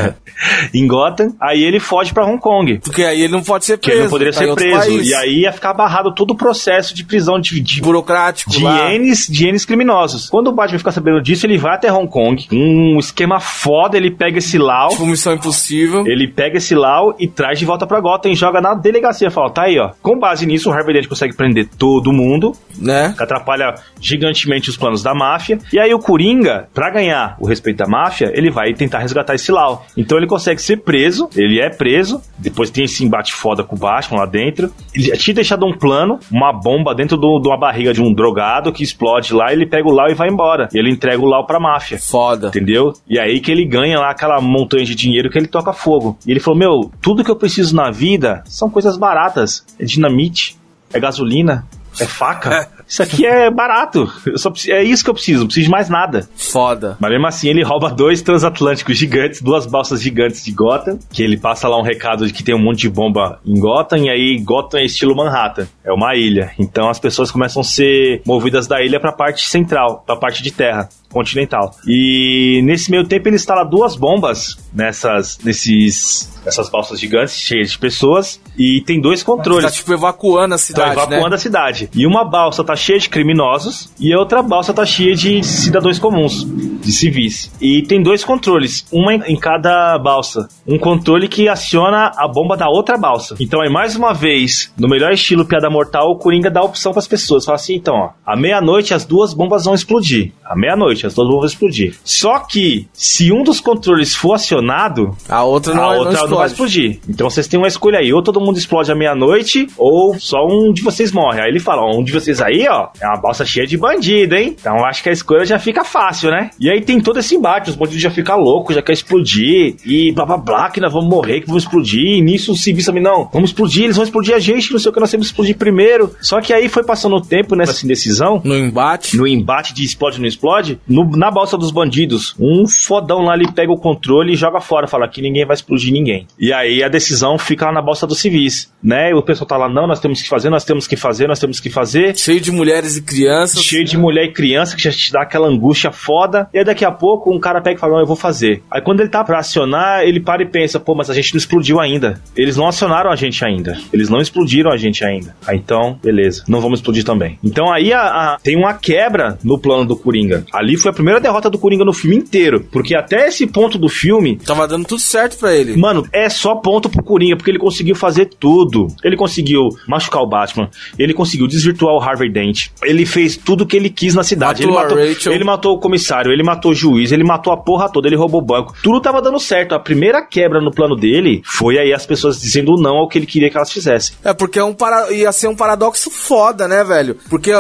em 0.75 0.87
Gotham. 0.87 1.35
Aí 1.41 1.63
ele 1.63 1.81
foge 1.81 2.13
pra 2.13 2.25
Hong 2.25 2.41
Kong. 2.41 2.81
Porque 2.83 3.03
aí 3.03 3.23
ele 3.23 3.33
não 3.33 3.43
pode 3.43 3.65
ser 3.65 3.79
preso. 3.79 3.97
ele 3.97 4.05
não 4.05 4.11
poderia 4.11 4.33
tá 4.33 4.39
ser 4.41 4.55
preso. 4.55 5.03
E 5.03 5.15
aí 5.15 5.41
ia 5.41 5.53
ficar 5.53 5.75
barrado 5.75 6.15
todo 6.15 6.33
o 6.33 6.37
processo 6.37 6.95
de 6.95 7.05
prisão 7.05 7.41
de, 7.41 7.61
de, 7.61 7.81
burocrático 7.81 8.51
de 8.51 8.65
ienes, 8.65 9.27
de 9.29 9.47
ienes 9.47 9.65
criminosos. 9.65 10.29
Quando 10.29 10.49
o 10.49 10.53
Batman 10.53 10.79
fica 10.79 10.93
sabendo 10.93 11.23
disso, 11.23 11.47
ele 11.47 11.59
vai 11.59 11.75
até 11.75 11.93
Hong 11.93 12.09
Kong. 12.09 12.47
Um 12.53 12.99
esquema 12.99 13.41
foda, 13.41 13.97
ele 13.97 14.11
pega 14.11 14.39
esse 14.39 14.59
Lau. 14.59 14.91
Tipo 14.91 15.07
Missão 15.07 15.35
Impossível. 15.35 16.05
Ele 16.07 16.29
pega 16.29 16.59
esse 16.59 16.75
Lau 16.75 17.15
e 17.19 17.29
traz 17.29 17.59
de 17.59 17.65
volta 17.65 17.87
pra 17.87 18.01
Gotham 18.01 18.31
e 18.31 18.35
joga 18.35 18.61
na 18.61 18.75
delegacia. 18.75 19.31
Fala, 19.31 19.51
tá 19.51 19.63
aí, 19.63 19.79
ó. 19.79 19.91
Com 20.03 20.19
base 20.19 20.47
nisso, 20.47 20.71
o 20.71 20.73
Harvey 20.73 20.95
Dent 20.95 21.07
consegue 21.07 21.35
prender 21.35 21.69
todo 21.79 22.13
mundo, 22.13 22.53
né? 22.79 23.15
que 23.17 23.23
atrapalha 23.23 23.75
gigantemente 24.01 24.71
os 24.71 24.77
planos 24.77 25.03
da 25.03 25.15
máfia. 25.15 25.59
E 25.73 25.79
aí 25.79 25.93
o 25.93 25.99
Coringa, 25.99 26.69
pra 26.73 26.91
ganhar 26.91 27.37
o 27.39 27.47
respeito 27.47 27.60
da 27.77 27.87
máfia, 27.87 28.31
ele 28.35 28.51
vai 28.51 28.73
tentar 28.75 28.99
resgatar 28.99 29.35
esse 29.35 29.51
Lau. 29.53 29.87
Então 29.97 30.19
ele 30.19 30.27
consegue 30.27 30.61
ser 30.61 30.79
preso, 30.79 31.29
ele 31.37 31.61
é 31.61 31.71
preso, 31.71 32.21
depois 32.39 32.71
tem 32.71 32.85
esse 32.85 33.05
embate 33.05 33.33
foda 33.33 33.63
com 33.63 33.77
o 33.77 33.79
Batman 33.79 34.19
lá 34.21 34.27
dentro. 34.27 34.73
Ele 34.95 35.11
tinha 35.17 35.35
deixado 35.35 35.65
um 35.67 35.73
plano, 35.77 36.19
uma 36.31 36.53
bomba 36.53 36.95
dentro 36.95 37.17
do- 37.17 37.41
de 37.41 37.49
uma 37.49 37.59
barriga 37.59 37.93
de 37.93 38.03
um 38.03 38.13
drogado 38.13 38.73
que 38.73 38.83
explode 38.83 39.33
lá, 39.35 39.53
ele 39.53 39.67
pega 39.67 39.89
o 39.89 39.93
Lau 39.93 40.09
e 40.11 40.15
vai 40.15 40.29
embora. 40.29 40.69
E 40.73 40.79
ele 40.79 40.91
entrega 40.91 41.21
o 41.23 41.27
Lau 41.27 41.47
pra 41.47 41.61
máfia. 41.61 41.99
Foda. 41.99 42.49
Entendeu? 42.49 42.93
E 43.09 43.19
aí 43.19 43.41
que 43.41 43.51
ele 43.51 43.65
ganha 43.65 43.99
lá 43.99 44.11
aquela 44.11 44.41
montanha 44.41 44.85
de 44.85 44.95
dinheiro 44.95 45.31
que 45.31 45.39
ele 45.39 45.47
toca 45.47 45.73
fogo. 45.73 46.19
E 46.27 46.31
ele 46.31 46.41
falou: 46.41 46.59
Meu, 46.59 46.91
tudo 47.01 47.23
que 47.25 47.31
eu 47.31 47.37
preciso 47.37 47.75
na 47.77 47.91
vida 47.91 48.43
são 48.47 48.69
coisas 48.71 48.97
baratas. 48.97 49.65
É 49.79 49.85
dinamite, 49.85 50.57
é 50.93 50.99
gasolina, 51.01 51.65
é 52.01 52.07
faca. 52.07 52.69
Isso 52.91 53.03
aqui 53.05 53.25
é 53.25 53.49
barato. 53.51 54.13
Eu 54.27 54.37
só 54.37 54.51
preciso- 54.51 54.75
é 54.75 54.83
isso 54.83 55.05
que 55.05 55.09
eu 55.11 55.15
preciso, 55.15 55.39
não 55.41 55.47
preciso 55.47 55.67
de 55.67 55.71
mais 55.71 55.89
nada. 55.89 56.29
Foda. 56.37 56.97
Mas 56.99 57.11
mesmo 57.13 57.27
assim, 57.29 57.49
ele 57.49 57.63
rouba 57.63 57.89
dois 57.89 58.21
transatlânticos 58.21 58.99
gigantes, 58.99 59.41
duas 59.41 59.65
balsas 59.65 60.03
gigantes 60.03 60.45
de 60.45 60.51
Gotham, 60.51 60.99
que 61.13 61.23
ele 61.23 61.37
passa 61.37 61.69
lá 61.69 61.79
um 61.79 61.83
recado 61.83 62.27
de 62.27 62.33
que 62.33 62.43
tem 62.43 62.53
um 62.55 62.59
monte 62.63 62.81
de 62.81 62.91
bomba 62.91 63.39
em 63.47 63.61
Gotham, 63.61 63.99
e 63.99 64.11
aí 64.11 64.39
Gotham 64.41 64.79
é 64.81 64.85
estilo 64.85 65.15
Manhattan, 65.15 65.69
é 65.85 65.93
uma 65.93 66.17
ilha. 66.17 66.51
Então 66.59 66.91
as 66.91 66.99
pessoas 66.99 67.31
começam 67.31 67.61
a 67.61 67.65
ser 67.65 68.23
movidas 68.27 68.67
da 68.67 68.83
ilha 68.83 68.99
pra 68.99 69.13
parte 69.13 69.49
central, 69.49 70.03
pra 70.05 70.17
parte 70.17 70.43
de 70.43 70.51
terra 70.51 70.89
continental. 71.13 71.75
E 71.87 72.61
nesse 72.65 72.91
meio 72.91 73.05
tempo 73.07 73.29
ele 73.29 73.37
instala 73.37 73.65
duas 73.65 73.95
bombas 73.97 74.57
nessas 74.73 75.39
nesses 75.45 76.31
essas 76.47 76.71
balsas 76.71 76.99
gigantes 76.99 77.35
cheias 77.35 77.73
de 77.73 77.79
pessoas 77.79 78.41
e 78.57 78.81
tem 78.87 78.99
dois 79.01 79.23
controles. 79.23 79.65
Tá 79.65 79.71
tipo 79.71 79.93
evacuando 79.93 80.55
a 80.55 80.57
Tá 80.57 80.63
cidade, 80.63 80.93
evacuando 80.93 81.31
né? 81.31 81.35
a 81.37 81.39
cidade. 81.39 81.91
E 81.95 82.07
uma 82.07 82.25
balsa 82.25 82.65
tá 82.65 82.75
cheia 82.81 82.99
de 82.99 83.09
criminosos 83.09 83.93
e 84.01 84.13
a 84.13 84.19
outra 84.19 84.43
balsa 84.43 84.73
tá 84.73 84.85
cheia 84.85 85.15
de 85.15 85.43
cidadãos 85.45 85.99
comuns, 85.99 86.45
de 86.81 86.93
civis. 86.93 87.51
E 87.61 87.83
tem 87.83 88.03
dois 88.03 88.25
controles, 88.25 88.87
uma 88.93 89.15
em 89.15 89.37
cada 89.37 89.99
balsa. 89.99 90.49
Um 90.67 90.79
controle 90.79 91.29
que 91.29 91.49
aciona 91.49 92.11
a 92.17 92.27
bomba 92.27 92.57
da 92.57 92.69
outra 92.69 92.97
balsa. 92.97 93.37
Então 93.41 93.61
aí 93.61 93.71
mais 93.71 93.95
uma 93.97 94.13
vez, 94.13 94.73
no 94.79 94.89
melhor 94.89 95.13
estilo 95.13 95.45
piada 95.45 95.69
mortal, 95.71 96.11
o 96.11 96.17
Coringa 96.19 96.51
dá 96.51 96.61
a 96.61 96.65
opção 96.65 96.93
pras 96.93 97.07
pessoas. 97.07 97.45
Fala 97.45 97.57
assim, 97.57 97.75
então, 97.75 97.95
ó, 97.95 98.11
à 98.25 98.37
meia-noite 98.37 98.95
as 98.95 99.05
duas 99.05 99.35
bombas 99.35 99.65
vão 99.65 99.75
explodir. 99.75 100.33
À 100.45 100.57
meia-noite 100.57 101.07
as 101.07 101.15
duas 101.15 101.29
bombas 101.29 101.41
vão 101.43 101.49
explodir. 101.53 101.95
Só 102.05 102.39
que 102.41 102.89
se 102.93 103.33
um 103.33 103.43
dos 103.43 103.61
controles 103.61 104.15
for 104.15 104.35
acionado, 104.35 105.17
A 105.29 105.45
outra 105.45 105.75
não, 105.75 105.83
a 105.83 105.87
não 105.93 105.99
outra 105.99 106.13
não, 106.13 106.21
explode. 106.23 106.37
vai 106.39 106.47
explodir. 106.47 107.01
Então 107.09 107.29
vocês 107.31 107.47
têm 107.47 107.59
uma 107.59 107.69
escolha 107.69 107.99
aí. 107.99 108.13
Ou 108.13 108.23
todo 108.23 108.41
mundo 108.41 108.59
explode 108.59 108.91
à 108.91 108.95
meia-noite, 108.95 109.67
ou 109.77 110.19
só 110.19 110.39
um 110.47 110.73
de 110.73 110.83
vocês 110.83 111.13
morre. 111.13 111.41
Aí 111.41 111.49
ele 111.49 111.61
fala: 111.61 111.83
ó, 111.83 111.99
um 111.99 112.03
de 112.03 112.13
vocês 112.13 112.41
aí, 112.41 112.67
ó, 112.71 112.89
é 113.01 113.07
uma 113.07 113.21
balsa 113.21 113.45
cheia 113.45 113.67
de 113.67 113.77
bandido, 113.77 114.35
hein? 114.37 114.57
Então 114.59 114.85
acho 114.85 115.03
que 115.03 115.09
a 115.09 115.13
escolha 115.13 115.45
já 115.45 115.59
fica 115.59 115.85
fácil, 115.85 116.31
né? 116.31 116.51
E 116.59 116.71
aí 116.71 116.81
tem 116.81 117.01
todo 117.01 117.19
esse 117.19 117.35
embate. 117.35 117.71
Os 117.71 117.77
bandidos 117.77 118.03
já 118.03 118.11
ficam 118.11 118.39
loucos, 118.39 118.75
já 118.75 118.83
quer 118.83 118.93
explodir. 118.93 119.77
E 119.85 120.13
blá 120.13 120.25
blá 120.25 120.37
blá, 120.37 120.71
que 120.71 120.81
nós 120.81 120.93
vamos 120.93 121.09
morrer, 121.09 121.41
que 121.41 121.47
vamos 121.47 121.65
explodir. 121.65 122.01
E 122.19 122.21
nisso 122.23 122.53
os 122.53 122.63
civis 122.63 122.85
também, 122.87 123.03
não, 123.03 123.29
vamos 123.33 123.51
explodir, 123.51 123.85
eles 123.85 123.97
vão 123.97 124.05
explodir 124.05 124.35
a 124.35 124.39
gente, 124.39 124.73
não 124.73 124.79
sei 124.79 124.91
o 124.91 124.95
que, 124.95 125.01
nós 125.01 125.11
temos 125.11 125.27
que 125.27 125.33
explodir 125.33 125.57
primeiro. 125.57 126.15
Só 126.21 126.41
que 126.41 126.53
aí 126.53 126.69
foi 126.69 126.85
passando 126.85 127.17
o 127.17 127.21
tempo 127.21 127.55
nessa 127.55 127.85
indecisão. 127.85 128.41
No 128.45 128.57
embate. 128.57 129.17
No 129.17 129.27
embate 129.27 129.75
de 129.75 129.85
explode 129.85 130.17
ou 130.17 130.21
não 130.23 130.29
explode, 130.29 130.79
no- 130.89 131.17
na 131.17 131.31
balsa 131.31 131.57
dos 131.59 131.71
bandidos, 131.71 132.35
um 132.39 132.67
fodão 132.67 133.23
lá 133.23 133.35
ele 133.35 133.51
pega 133.53 133.73
o 133.73 133.77
controle 133.79 134.33
e 134.33 134.37
joga 134.37 134.61
fora, 134.61 134.87
fala 134.87 135.09
que 135.09 135.21
ninguém 135.23 135.45
vai 135.45 135.55
explodir 135.55 135.93
ninguém. 135.93 136.27
E 136.39 136.53
aí 136.53 136.83
a 136.83 136.89
decisão 136.89 137.39
fica 137.39 137.67
lá 137.67 137.73
na 137.73 137.83
balsa 137.83 138.07
dos 138.07 138.19
civis, 138.19 138.73
né? 138.83 139.11
E 139.11 139.15
o 139.15 139.23
pessoal 139.23 139.47
tá 139.47 139.57
lá, 139.57 139.69
não, 139.69 139.87
nós 139.87 140.01
temos 140.01 140.23
que 140.23 140.29
fazer, 140.29 140.51
nós 140.51 140.65
temos 140.65 140.87
que 140.87 140.97
fazer, 140.97 141.27
nós 141.27 141.39
temos 141.39 141.61
que 141.61 141.71
fazer. 141.71 142.17
Cheio 142.17 142.41
de 142.41 142.51
mulheres 142.61 142.97
e 142.97 143.03
crianças. 143.03 143.63
Cheio 143.63 143.85
de 143.85 143.97
mulher 143.97 144.25
e 144.27 144.33
criança 144.33 144.77
que 144.77 144.83
já 144.83 144.91
te 144.91 145.11
dá 145.13 145.23
aquela 145.23 145.49
angústia 145.49 145.91
foda. 145.91 146.49
E 146.53 146.59
aí 146.59 146.65
daqui 146.65 146.85
a 146.85 146.91
pouco 146.93 147.35
um 147.35 147.41
cara 147.41 147.61
pega 147.61 147.77
e 147.77 147.81
fala: 147.81 147.95
Não, 147.95 148.01
eu 148.01 148.07
vou 148.07 148.17
fazer. 148.17 148.63
Aí 148.71 148.81
quando 148.83 149.01
ele 149.01 149.09
tá 149.09 149.25
pra 149.25 149.39
acionar, 149.39 150.03
ele 150.03 150.21
para 150.21 150.43
e 150.43 150.47
pensa: 150.47 150.79
Pô, 150.79 150.95
mas 150.95 151.09
a 151.11 151.15
gente 151.15 151.33
não 151.35 151.39
explodiu 151.39 151.81
ainda. 151.81 152.21
Eles 152.37 152.57
não 152.57 152.67
acionaram 152.69 153.11
a 153.11 153.17
gente 153.17 153.45
ainda. 153.45 153.79
Eles 153.93 154.09
não 154.09 154.21
explodiram 154.21 154.71
a 154.71 154.77
gente 154.77 155.05
ainda. 155.05 155.35
Aí 155.47 155.57
então, 155.57 155.99
beleza, 156.03 156.45
não 156.49 156.61
vamos 156.61 156.79
explodir 156.81 157.05
também. 157.05 157.39
Então 157.43 157.73
aí 157.73 157.93
a- 157.93 158.03
a- 158.35 158.39
tem 158.43 158.57
uma 158.57 158.75
quebra 158.75 159.39
no 159.43 159.59
plano 159.59 159.85
do 159.87 159.97
Coringa. 159.97 160.45
Ali 160.53 160.77
foi 160.77 160.91
a 160.91 160.95
primeira 160.95 161.21
derrota 161.21 161.49
do 161.49 161.59
Coringa 161.59 161.85
no 161.85 161.93
filme 161.93 162.17
inteiro. 162.17 162.61
Porque 162.71 162.95
até 162.95 163.29
esse 163.29 163.47
ponto 163.47 163.79
do 163.79 163.89
filme, 163.89 164.37
Tava 164.37 164.67
dando 164.69 164.85
tudo 164.87 165.01
certo 165.01 165.39
pra 165.39 165.55
ele. 165.55 165.77
Mano, 165.77 166.07
é 166.13 166.29
só 166.29 166.55
ponto 166.57 166.89
pro 166.89 167.03
Coringa, 167.03 167.37
porque 167.37 167.51
ele 167.51 167.59
conseguiu 167.59 167.95
fazer 167.95 168.27
tudo. 168.27 168.89
Ele 169.05 169.17
conseguiu 169.17 169.69
machucar 169.87 170.23
o 170.23 170.27
Batman, 170.29 170.69
ele 170.99 171.15
conseguiu 171.15 171.47
desvirtuar 171.47 171.95
o 171.95 172.01
Harvey 172.01 172.31
Dent, 172.31 172.40
ele 172.83 173.07
fez 173.07 173.37
tudo 173.37 173.67
que 173.67 173.77
ele 173.77 173.91
quis 173.91 174.15
na 174.15 174.23
cidade. 174.23 174.67
Matou 174.67 174.81
ele, 174.81 174.89
matou, 174.89 175.15
Rachel. 175.15 175.33
ele 175.33 175.45
matou 175.45 175.75
o 175.75 175.79
comissário, 175.79 176.33
ele 176.33 176.43
matou 176.43 176.71
o 176.73 176.75
juiz, 176.75 177.13
ele 177.13 177.25
matou 177.25 177.53
a 177.53 177.57
porra 177.57 177.89
toda, 177.89 178.09
ele 178.09 178.17
roubou 178.17 178.41
o 178.41 178.45
banco. 178.45 178.75
Tudo 178.83 179.01
tava 179.01 179.21
dando 179.23 179.39
certo. 179.39 179.75
A 179.75 179.79
primeira 179.81 180.25
quebra 180.25 180.61
no 180.61 180.71
plano 180.71 180.97
dele 180.97 181.43
foi 181.45 181.79
aí 181.79 181.93
as 181.93 182.07
pessoas 182.07 182.41
dizendo 182.41 182.75
não 182.81 182.97
ao 182.97 183.09
que 183.09 183.19
ele 183.19 183.27
queria 183.27 183.51
que 183.51 183.57
elas 183.57 183.71
fizessem. 183.73 184.15
É, 184.25 184.33
porque 184.33 184.59
é 184.59 184.65
um 184.65 184.73
para... 184.75 185.11
ia 185.13 185.33
ser 185.33 185.49
um 185.49 185.57
paradoxo 185.57 186.11
foda, 186.11 186.67
né, 186.69 186.85
velho? 186.85 187.17
Porque, 187.29 187.51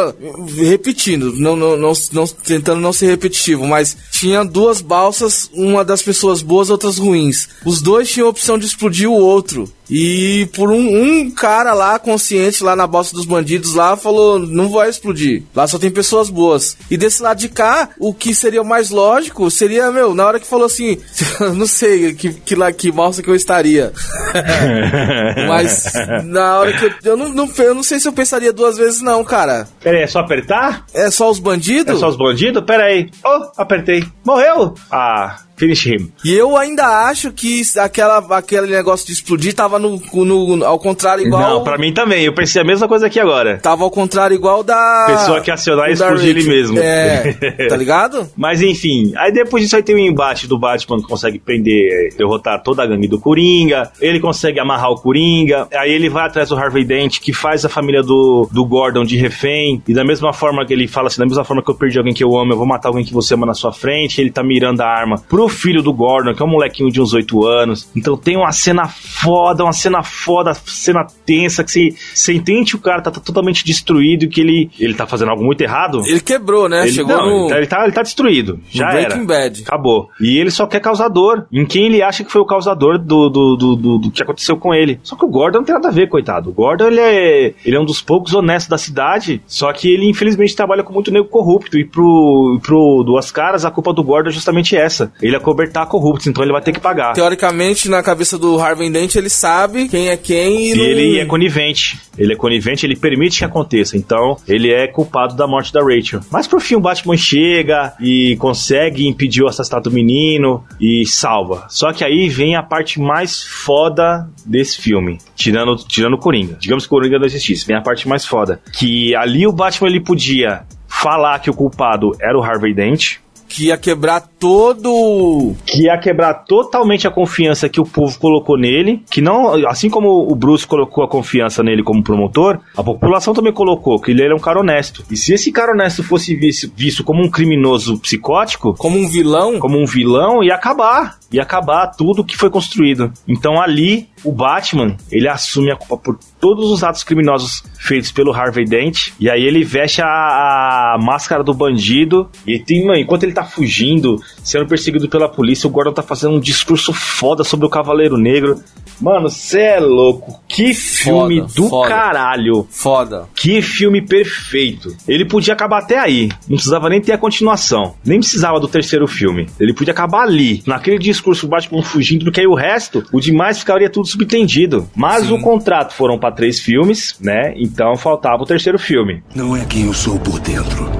repetindo, 0.58 1.32
não, 1.36 1.56
não, 1.56 1.76
não, 1.76 1.92
não- 2.12 2.26
tentando 2.26 2.80
não 2.80 2.92
ser 2.92 3.06
repetitivo, 3.06 3.66
mas 3.66 3.96
tinha 4.10 4.44
duas 4.44 4.80
balsas, 4.80 5.50
uma 5.52 5.84
das 5.84 6.02
pessoas 6.02 6.42
boas, 6.42 6.70
outras 6.70 6.98
ruins. 6.98 7.48
Os 7.64 7.80
dois 7.80 8.10
tinham 8.10 8.26
a 8.26 8.30
opção 8.30 8.58
de 8.58 8.66
explodir 8.66 9.08
o 9.08 9.14
outro. 9.14 9.70
E 9.90 10.48
por 10.54 10.70
um, 10.70 11.02
um 11.02 11.30
cara 11.30 11.72
lá, 11.72 11.98
consciente, 11.98 12.62
lá 12.62 12.76
na 12.76 12.86
balsa 12.86 13.14
dos 13.14 13.24
bandidos, 13.24 13.74
lá, 13.74 13.96
falou, 13.96 14.38
não 14.38 14.68
vai 14.68 14.88
explodir. 14.88 15.42
Lá 15.54 15.66
só 15.66 15.78
tem 15.78 15.90
pessoas 15.90 16.30
boas. 16.30 16.76
E 16.90 16.96
desse 16.96 17.22
lado 17.22 17.38
de 17.38 17.48
cá, 17.48 17.90
o 17.98 18.14
que 18.14 18.34
seria 18.34 18.62
o 18.62 18.64
mais 18.64 18.90
lógico 18.90 19.50
seria, 19.50 19.90
meu, 19.90 20.14
na 20.14 20.26
hora 20.26 20.40
que 20.40 20.46
falou 20.46 20.66
assim, 20.66 20.98
não 21.56 21.66
sei 21.66 22.14
que, 22.14 22.32
que, 22.32 22.54
lá, 22.54 22.72
que 22.72 22.90
balsa 22.90 23.22
que 23.22 23.28
eu 23.28 23.34
estaria. 23.34 23.92
Mas 25.48 25.92
na 26.24 26.58
hora 26.58 26.72
que 26.72 26.84
eu. 26.84 27.10
Eu 27.10 27.16
não, 27.16 27.28
não, 27.28 27.50
eu 27.58 27.74
não 27.74 27.82
sei 27.82 27.98
se 27.98 28.06
eu 28.06 28.12
pensaria 28.12 28.52
duas 28.52 28.76
vezes, 28.76 29.00
não, 29.00 29.24
cara. 29.24 29.66
Pera 29.82 29.98
aí, 29.98 30.04
é 30.04 30.06
só 30.06 30.20
apertar? 30.20 30.84
É 30.94 31.10
só 31.10 31.28
os 31.28 31.40
bandidos? 31.40 31.96
É 31.96 31.98
só 31.98 32.08
os 32.08 32.16
bandidos? 32.16 32.62
Pera 32.64 32.84
aí. 32.84 33.10
Oh, 33.24 33.48
apertei. 33.56 34.04
Morreu? 34.24 34.74
Ah, 34.90 35.40
Finish 35.60 35.86
him. 35.86 36.10
E 36.24 36.32
eu 36.32 36.56
ainda 36.56 36.86
acho 37.10 37.30
que 37.32 37.60
aquela, 37.78 38.16
aquele 38.38 38.66
negócio 38.68 39.06
de 39.06 39.12
explodir 39.12 39.54
tava 39.54 39.78
no, 39.78 40.00
no- 40.24 40.64
ao 40.64 40.78
contrário 40.78 41.26
igual... 41.26 41.42
Não, 41.56 41.62
pra 41.64 41.76
mim 41.76 41.92
também. 41.92 42.24
Eu 42.24 42.34
pensei 42.34 42.62
a 42.62 42.64
mesma 42.64 42.88
coisa 42.88 43.08
aqui 43.08 43.20
agora. 43.20 43.58
Tava 43.58 43.84
ao 43.84 43.90
contrário 43.90 44.34
igual 44.34 44.62
da... 44.62 45.04
Pessoa 45.06 45.42
que 45.42 45.50
acionar 45.50 45.90
e 45.90 45.92
explodir 45.92 46.30
ele 46.30 46.44
mesmo. 46.44 46.78
É, 46.78 47.34
tá 47.68 47.76
ligado? 47.76 48.26
Mas 48.34 48.62
enfim, 48.62 49.12
aí 49.18 49.30
depois 49.30 49.62
disso 49.62 49.76
aí 49.76 49.82
tem 49.82 49.94
o 49.94 49.98
embate 49.98 50.46
do 50.46 50.58
Batman 50.58 50.96
que 51.02 51.06
consegue 51.06 51.38
prender, 51.38 52.14
derrotar 52.16 52.62
toda 52.62 52.82
a 52.82 52.86
gangue 52.86 53.06
do 53.06 53.20
Coringa, 53.20 53.90
ele 54.00 54.18
consegue 54.18 54.58
amarrar 54.58 54.90
o 54.90 54.96
Coringa, 54.96 55.68
aí 55.74 55.92
ele 55.92 56.08
vai 56.08 56.24
atrás 56.26 56.48
do 56.48 56.56
Harvey 56.56 56.84
Dent, 56.84 57.20
que 57.20 57.34
faz 57.34 57.66
a 57.66 57.68
família 57.68 58.02
do, 58.02 58.48
do 58.50 58.64
Gordon 58.64 59.04
de 59.04 59.18
refém, 59.18 59.82
e 59.86 59.92
da 59.92 60.04
mesma 60.04 60.32
forma 60.32 60.64
que 60.64 60.72
ele 60.72 60.88
fala 60.88 61.08
assim, 61.08 61.18
da 61.20 61.26
mesma 61.26 61.44
forma 61.44 61.62
que 61.62 61.70
eu 61.70 61.74
perdi 61.74 61.98
alguém 61.98 62.14
que 62.14 62.24
eu 62.24 62.34
amo, 62.38 62.52
eu 62.52 62.56
vou 62.56 62.66
matar 62.66 62.88
alguém 62.88 63.04
que 63.04 63.12
você 63.12 63.34
ama 63.34 63.44
na 63.44 63.52
sua 63.54 63.72
frente, 63.72 64.20
ele 64.20 64.30
tá 64.30 64.42
mirando 64.42 64.80
a 64.80 64.86
arma 64.86 65.16
pro 65.28 65.49
filho 65.50 65.82
do 65.82 65.92
Gordon, 65.92 66.34
que 66.34 66.42
é 66.42 66.44
um 66.46 66.48
molequinho 66.50 66.90
de 66.90 67.00
uns 67.00 67.12
8 67.12 67.44
anos, 67.46 67.88
então 67.94 68.16
tem 68.16 68.36
uma 68.36 68.52
cena 68.52 68.86
foda, 68.88 69.64
uma 69.64 69.72
cena 69.72 70.02
foda, 70.02 70.54
cena 70.54 71.06
tensa, 71.26 71.62
que 71.64 71.70
você, 71.70 71.88
você 72.14 72.32
entende 72.34 72.70
que 72.72 72.76
o 72.76 72.80
cara 72.80 73.00
tá, 73.02 73.10
tá 73.10 73.20
totalmente 73.20 73.64
destruído 73.64 74.24
e 74.24 74.28
que 74.28 74.40
ele, 74.40 74.70
ele 74.78 74.94
tá 74.94 75.06
fazendo 75.06 75.30
algo 75.30 75.44
muito 75.44 75.60
errado, 75.60 76.00
Ele 76.06 76.20
quebrou, 76.20 76.68
né? 76.68 76.82
ele, 76.82 76.92
Chegou 76.92 77.16
não, 77.16 77.26
no... 77.26 77.40
ele, 77.44 77.48
tá, 77.48 77.56
ele, 77.58 77.66
tá, 77.66 77.82
ele 77.84 77.92
tá 77.92 78.02
destruído. 78.02 78.60
Já 78.70 78.88
Breaking 78.90 79.16
era. 79.16 79.24
Bad. 79.24 79.62
Acabou. 79.66 80.08
E 80.20 80.38
ele 80.38 80.50
só 80.50 80.66
quer 80.66 80.80
causador. 80.80 81.44
Em 81.52 81.64
quem 81.66 81.86
ele 81.86 82.02
acha 82.02 82.24
que 82.24 82.30
foi 82.32 82.40
o 82.40 82.46
causador 82.46 82.98
do, 82.98 83.28
do, 83.28 83.56
do, 83.56 83.76
do- 83.76 83.98
do 83.98 84.10
que 84.10 84.22
aconteceu 84.22 84.56
com 84.56 84.74
ele. 84.74 85.00
Só 85.02 85.16
que 85.16 85.24
o 85.24 85.28
Gordon 85.28 85.58
não 85.58 85.64
tem 85.64 85.74
nada 85.74 85.88
a 85.88 85.92
ver, 85.92 86.08
coitado. 86.08 86.50
O 86.50 86.52
Gordon, 86.52 86.86
ele 86.88 87.00
é, 87.00 87.54
ele 87.64 87.76
é 87.76 87.80
um 87.80 87.84
dos 87.84 88.00
poucos 88.00 88.34
honestos 88.34 88.68
da 88.68 88.78
cidade. 88.78 89.42
Só 89.46 89.72
que 89.72 89.88
ele, 89.92 90.08
infelizmente, 90.08 90.54
trabalha 90.56 90.82
com 90.82 90.92
muito 90.92 91.10
nego 91.10 91.28
corrupto. 91.28 91.78
E 91.78 91.84
pro, 91.84 92.58
pro 92.62 93.02
Duas 93.04 93.30
Caras, 93.30 93.64
a 93.64 93.70
culpa 93.70 93.92
do 93.92 94.02
Gordon 94.02 94.30
é 94.30 94.32
justamente 94.32 94.76
essa. 94.76 95.12
Ele 95.20 95.36
acobertar 95.40 95.86
corruptos, 95.86 96.26
então 96.26 96.42
ele 96.44 96.52
vai 96.52 96.62
ter 96.62 96.72
que 96.72 96.80
pagar. 96.80 97.12
Teoricamente, 97.14 97.88
na 97.88 98.02
cabeça 98.02 98.38
do 98.38 98.58
Harvey 98.60 98.90
Dent, 98.90 99.14
ele 99.16 99.28
sabe 99.28 99.88
quem 99.88 100.08
é 100.08 100.16
quem 100.16 100.68
e, 100.68 100.72
E 100.72 100.74
não- 100.76 100.84
ele 100.84 101.18
é 101.18 101.26
conivente. 101.26 101.98
Ele 102.18 102.34
é 102.34 102.36
conivente, 102.36 102.84
ele 102.84 102.96
permite 102.96 103.38
que 103.38 103.44
aconteça. 103.44 103.96
Então, 103.96 104.36
ele 104.46 104.70
é 104.70 104.86
culpado 104.86 105.34
da 105.34 105.46
morte 105.46 105.72
da 105.72 105.80
Rachel. 105.80 106.20
Mas 106.30 106.46
por 106.46 106.60
fim, 106.60 106.74
o 106.74 106.80
Batman 106.80 107.16
chega 107.16 107.94
e 108.00 108.36
consegue 108.36 109.06
impedir 109.06 109.42
o 109.42 109.48
assassinato 109.48 109.88
do 109.88 109.94
menino 109.94 110.62
e 110.80 111.06
salva. 111.06 111.66
Só 111.70 111.92
que 111.92 112.04
aí 112.04 112.28
vem 112.28 112.56
a 112.56 112.62
parte 112.62 113.00
mais 113.00 113.42
foda 113.42 114.28
desse 114.44 114.80
filme. 114.82 115.18
Tirando, 115.34 115.76
tirando 115.76 116.14
o 116.14 116.18
Coringa. 116.18 116.56
Digamos 116.60 116.84
que 116.84 116.88
o 116.88 116.96
Coringa 116.98 117.18
não 117.18 117.26
existisse. 117.26 117.66
Vem 117.66 117.76
a 117.76 117.82
parte 117.82 118.06
mais 118.06 118.26
foda. 118.26 118.60
Que 118.72 119.14
ali 119.16 119.46
o 119.46 119.52
Batman 119.52 119.88
ele 119.88 120.00
podia 120.00 120.62
falar 120.86 121.38
que 121.38 121.48
o 121.48 121.54
culpado 121.54 122.10
era 122.20 122.36
o 122.38 122.42
Harvey 122.42 122.74
Dent. 122.74 123.16
que 123.48 123.66
ia 123.66 123.76
quebrar 123.76 124.28
todo... 124.40 125.54
que 125.66 125.84
ia 125.84 125.98
quebrar 125.98 126.34
totalmente 126.34 127.06
a 127.06 127.10
confiança 127.10 127.68
que 127.68 127.80
o 127.80 127.84
povo 127.84 128.18
colocou 128.18 128.58
nele, 128.58 129.02
que 129.10 129.20
não, 129.20 129.68
assim 129.68 129.88
como 129.88 130.08
o 130.08 130.34
Bruce 130.34 130.66
colocou 130.66 131.04
a 131.04 131.08
confiança 131.08 131.62
nele 131.62 131.82
como 131.82 132.02
promotor, 132.02 132.58
a 132.76 132.82
população 132.82 133.34
também 133.34 133.52
colocou 133.52 134.00
que 134.00 134.10
ele 134.10 134.22
era 134.22 134.34
um 134.34 134.38
cara 134.40 134.58
honesto. 134.58 135.04
E 135.10 135.16
se 135.16 135.34
esse 135.34 135.52
cara 135.52 135.72
honesto 135.72 136.02
fosse 136.02 136.34
visto, 136.34 136.72
visto 136.74 137.04
como 137.04 137.22
um 137.22 137.30
criminoso 137.30 137.98
psicótico, 137.98 138.74
Como 138.74 138.96
um 138.96 139.06
vilão, 139.06 139.58
como 139.58 139.78
um 139.78 139.84
vilão, 139.84 140.42
ia 140.42 140.54
acabar, 140.54 141.18
ia 141.30 141.42
acabar 141.42 141.88
tudo 141.88 142.24
que 142.24 142.36
foi 142.36 142.48
construído. 142.48 143.12
Então 143.28 143.60
ali 143.60 144.08
o 144.24 144.32
Batman, 144.32 144.96
ele 145.10 145.28
assume 145.28 145.70
a 145.70 145.76
culpa 145.76 145.96
por 145.96 146.18
todos 146.40 146.70
os 146.70 146.82
atos 146.82 147.02
criminosos 147.02 147.62
feitos 147.78 148.12
pelo 148.12 148.32
Harvey 148.32 148.64
Dent, 148.64 149.08
e 149.18 149.30
aí 149.30 149.42
ele 149.42 149.64
veste 149.64 150.02
a, 150.02 150.06
a 150.06 150.98
máscara 150.98 151.42
do 151.42 151.54
bandido, 151.54 152.28
e 152.46 152.58
tem, 152.58 152.84
mano, 152.84 152.98
enquanto 152.98 153.24
ele 153.24 153.32
tá 153.32 153.44
fugindo, 153.44 154.16
sendo 154.42 154.66
perseguido 154.66 155.08
pela 155.08 155.28
polícia, 155.28 155.66
o 155.66 155.70
Gordon 155.70 155.92
tá 155.92 156.02
fazendo 156.02 156.34
um 156.34 156.40
discurso 156.40 156.92
foda 156.92 157.44
sobre 157.44 157.66
o 157.66 157.70
Cavaleiro 157.70 158.16
Negro. 158.16 158.60
Mano, 159.00 159.30
cê 159.30 159.60
é 159.60 159.80
louco. 159.80 160.38
Que 160.46 160.74
filme 160.74 161.40
Foda, 161.40 161.52
do 161.54 161.68
foda. 161.68 161.88
caralho. 161.88 162.66
foda. 162.70 163.28
Que 163.34 163.62
filme 163.62 164.02
perfeito. 164.04 164.94
Ele 165.08 165.24
podia 165.24 165.54
acabar 165.54 165.78
até 165.78 165.98
aí. 165.98 166.28
Não 166.48 166.56
precisava 166.56 166.88
nem 166.88 167.00
ter 167.00 167.12
a 167.12 167.18
continuação. 167.18 167.94
Nem 168.04 168.18
precisava 168.18 168.60
do 168.60 168.68
terceiro 168.68 169.06
filme. 169.06 169.46
Ele 169.58 169.72
podia 169.72 169.92
acabar 169.92 170.22
ali. 170.24 170.62
Naquele 170.66 170.98
discurso 170.98 171.46
o 171.46 171.48
Batman 171.48 171.82
fugindo, 171.82 172.30
que 172.30 172.40
aí 172.40 172.46
o 172.46 172.54
resto, 172.54 173.02
o 173.12 173.20
demais 173.20 173.58
ficaria 173.58 173.88
tudo 173.88 174.06
subentendido. 174.06 174.86
Mas 174.94 175.26
Sim. 175.26 175.32
o 175.34 175.40
contrato 175.40 175.94
foram 175.94 176.18
pra 176.18 176.30
três 176.32 176.60
filmes, 176.60 177.16
né? 177.20 177.54
Então 177.56 177.96
faltava 177.96 178.42
o 178.42 178.46
terceiro 178.46 178.78
filme. 178.78 179.22
Não 179.34 179.56
é 179.56 179.64
quem 179.64 179.86
eu 179.86 179.94
sou 179.94 180.18
por 180.18 180.38
dentro, 180.40 180.90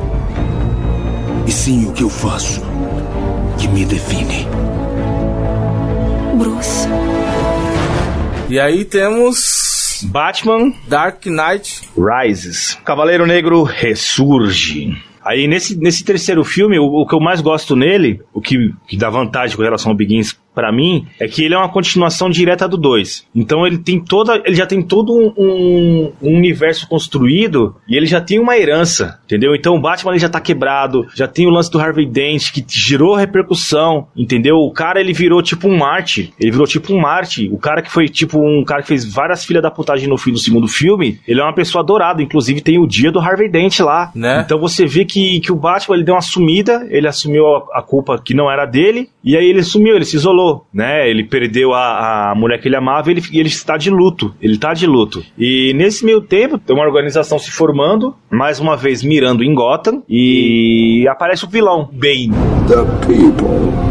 e 1.47 1.51
sim 1.53 1.87
o 1.87 1.93
que 1.93 2.03
eu 2.03 2.09
faço 2.11 2.63
que 3.61 3.69
me 3.69 3.85
define. 3.85 4.47
Bruce. 6.39 6.89
E 8.49 8.59
aí 8.59 8.87
temos 8.87 10.03
Batman 10.05 10.73
Dark 10.89 11.27
Knight. 11.27 11.83
Rises. 11.95 12.79
Cavaleiro 12.85 13.27
Negro 13.27 13.63
ressurge. 13.63 14.97
Aí 15.23 15.47
nesse, 15.47 15.77
nesse 15.77 16.03
terceiro 16.03 16.43
filme, 16.43 16.79
o, 16.79 16.85
o 16.85 17.07
que 17.07 17.15
eu 17.15 17.21
mais 17.21 17.43
gosto 17.43 17.77
nele, 17.77 18.23
o 18.33 18.41
que, 18.41 18.75
que 18.89 18.97
dá 18.97 19.11
vantagem 19.11 19.55
com 19.55 19.63
relação 19.63 19.93
ao 19.93 19.97
Begins 19.97 20.35
pra 20.55 20.73
mim, 20.73 21.07
é 21.19 21.27
que 21.29 21.45
ele 21.45 21.55
é 21.55 21.59
uma 21.59 21.69
continuação 21.69 22.29
direta 22.29 22.67
do 22.69 22.77
2. 22.77 23.27
Então 23.35 23.67
ele 23.67 23.79
tem 23.79 24.01
toda, 24.01 24.43
ele 24.45 24.57
já 24.57 24.67
tem 24.67 24.83
todo 24.83 25.13
um, 25.13 25.33
um- 25.37 26.13
um 26.23 26.37
universo 26.37 26.89
construído 26.89 27.77
e 27.89 27.97
ele 27.97 28.07
já 28.07 28.21
tem 28.21 28.39
uma 28.39 28.57
herança, 28.57 29.19
entendeu? 29.25 29.55
Então 29.55 29.75
o 29.77 29.81
Batman 29.81 30.13
ele 30.13 30.19
já 30.21 30.29
tá 30.29 30.41
quebrado, 30.41 31.07
já 31.15 31.27
tem 31.29 31.47
o 31.47 31.51
lance 31.51 31.71
do 31.71 31.79
Harvey 31.81 32.07
Dent 32.07 32.53
que 32.53 32.65
gerou 32.69 33.15
repercussão, 33.15 34.07
entendeu? 34.17 34.57
O 34.57 34.71
cara 34.73 35.01
ele 35.01 35.13
virou 35.13 35.43
tipo 35.43 35.69
um 35.69 35.77
Marte, 35.79 36.33
ele 36.39 36.51
virou 36.51 36.67
tipo 36.67 36.93
um 36.93 37.01
Marte. 37.01 37.49
O 37.53 37.59
cara 37.59 37.83
que 37.83 37.91
foi 37.91 38.09
tipo 38.09 38.39
um 38.39 38.65
cara 38.65 38.83
que 38.83 38.89
fez 38.89 39.05
várias 39.11 39.45
filhas 39.45 39.63
da 39.63 39.71
putagem 39.71 40.09
no 40.09 40.17
fim 40.19 40.33
do 40.33 40.39
segundo 40.39 40.69
filme, 40.69 41.19
ele 41.27 41.41
é 41.41 41.43
uma 41.45 41.55
pessoa 41.55 41.83
adorada, 41.83 42.23
inclusive 42.23 42.61
tem 42.61 42.79
o 42.79 42.87
dia 42.87 43.11
do 43.11 43.19
Harvey 43.21 43.49
Dent 43.49 43.81
lá, 43.81 44.11
Né? 44.15 44.43
Então 44.45 44.59
você 44.59 44.87
vê 44.87 45.05
que, 45.05 45.41
que 45.41 45.53
o 45.53 45.57
Batman 45.57 45.97
ele 45.97 46.05
deu 46.05 46.15
uma 46.15 46.21
sumida, 46.21 46.87
ele 46.91 47.07
assumiu 47.09 47.47
a, 47.47 47.79
a 47.79 47.83
culpa 47.83 48.21
que 48.23 48.35
não 48.35 48.51
era 48.51 48.67
dele, 48.67 49.09
e 49.25 49.37
aí 49.37 49.47
ele 49.49 49.63
sumiu, 49.63 49.95
ele 49.97 50.05
se 50.05 50.17
isolou, 50.17 50.40
né? 50.73 51.09
Ele 51.09 51.25
perdeu 51.25 51.73
a, 51.73 52.31
a 52.31 52.35
mulher 52.35 52.61
que 52.61 52.69
ele 52.69 52.77
amava 52.77 53.11
e 53.11 53.15
ele, 53.15 53.23
ele 53.33 53.49
está 53.49 53.77
de 53.77 53.91
luto. 53.91 54.35
Ele 54.41 54.55
está 54.55 54.73
de 54.73 54.87
luto. 54.87 55.25
E 55.39 55.73
nesse 55.75 56.05
meio 56.05 56.21
tempo, 56.21 56.59
tem 56.59 56.75
uma 56.75 56.85
organização 56.85 57.39
se 57.39 57.51
formando, 57.51 58.15
mais 58.31 58.61
uma 58.61 58.77
vez 58.77 59.03
mirando 59.03 59.43
em 59.43 59.55
Gotham, 59.55 60.03
e 60.09 61.07
aparece 61.09 61.45
o 61.45 61.49
vilão, 61.49 61.89
Bane. 61.93 62.31
The 62.69 63.07
people. 63.07 63.91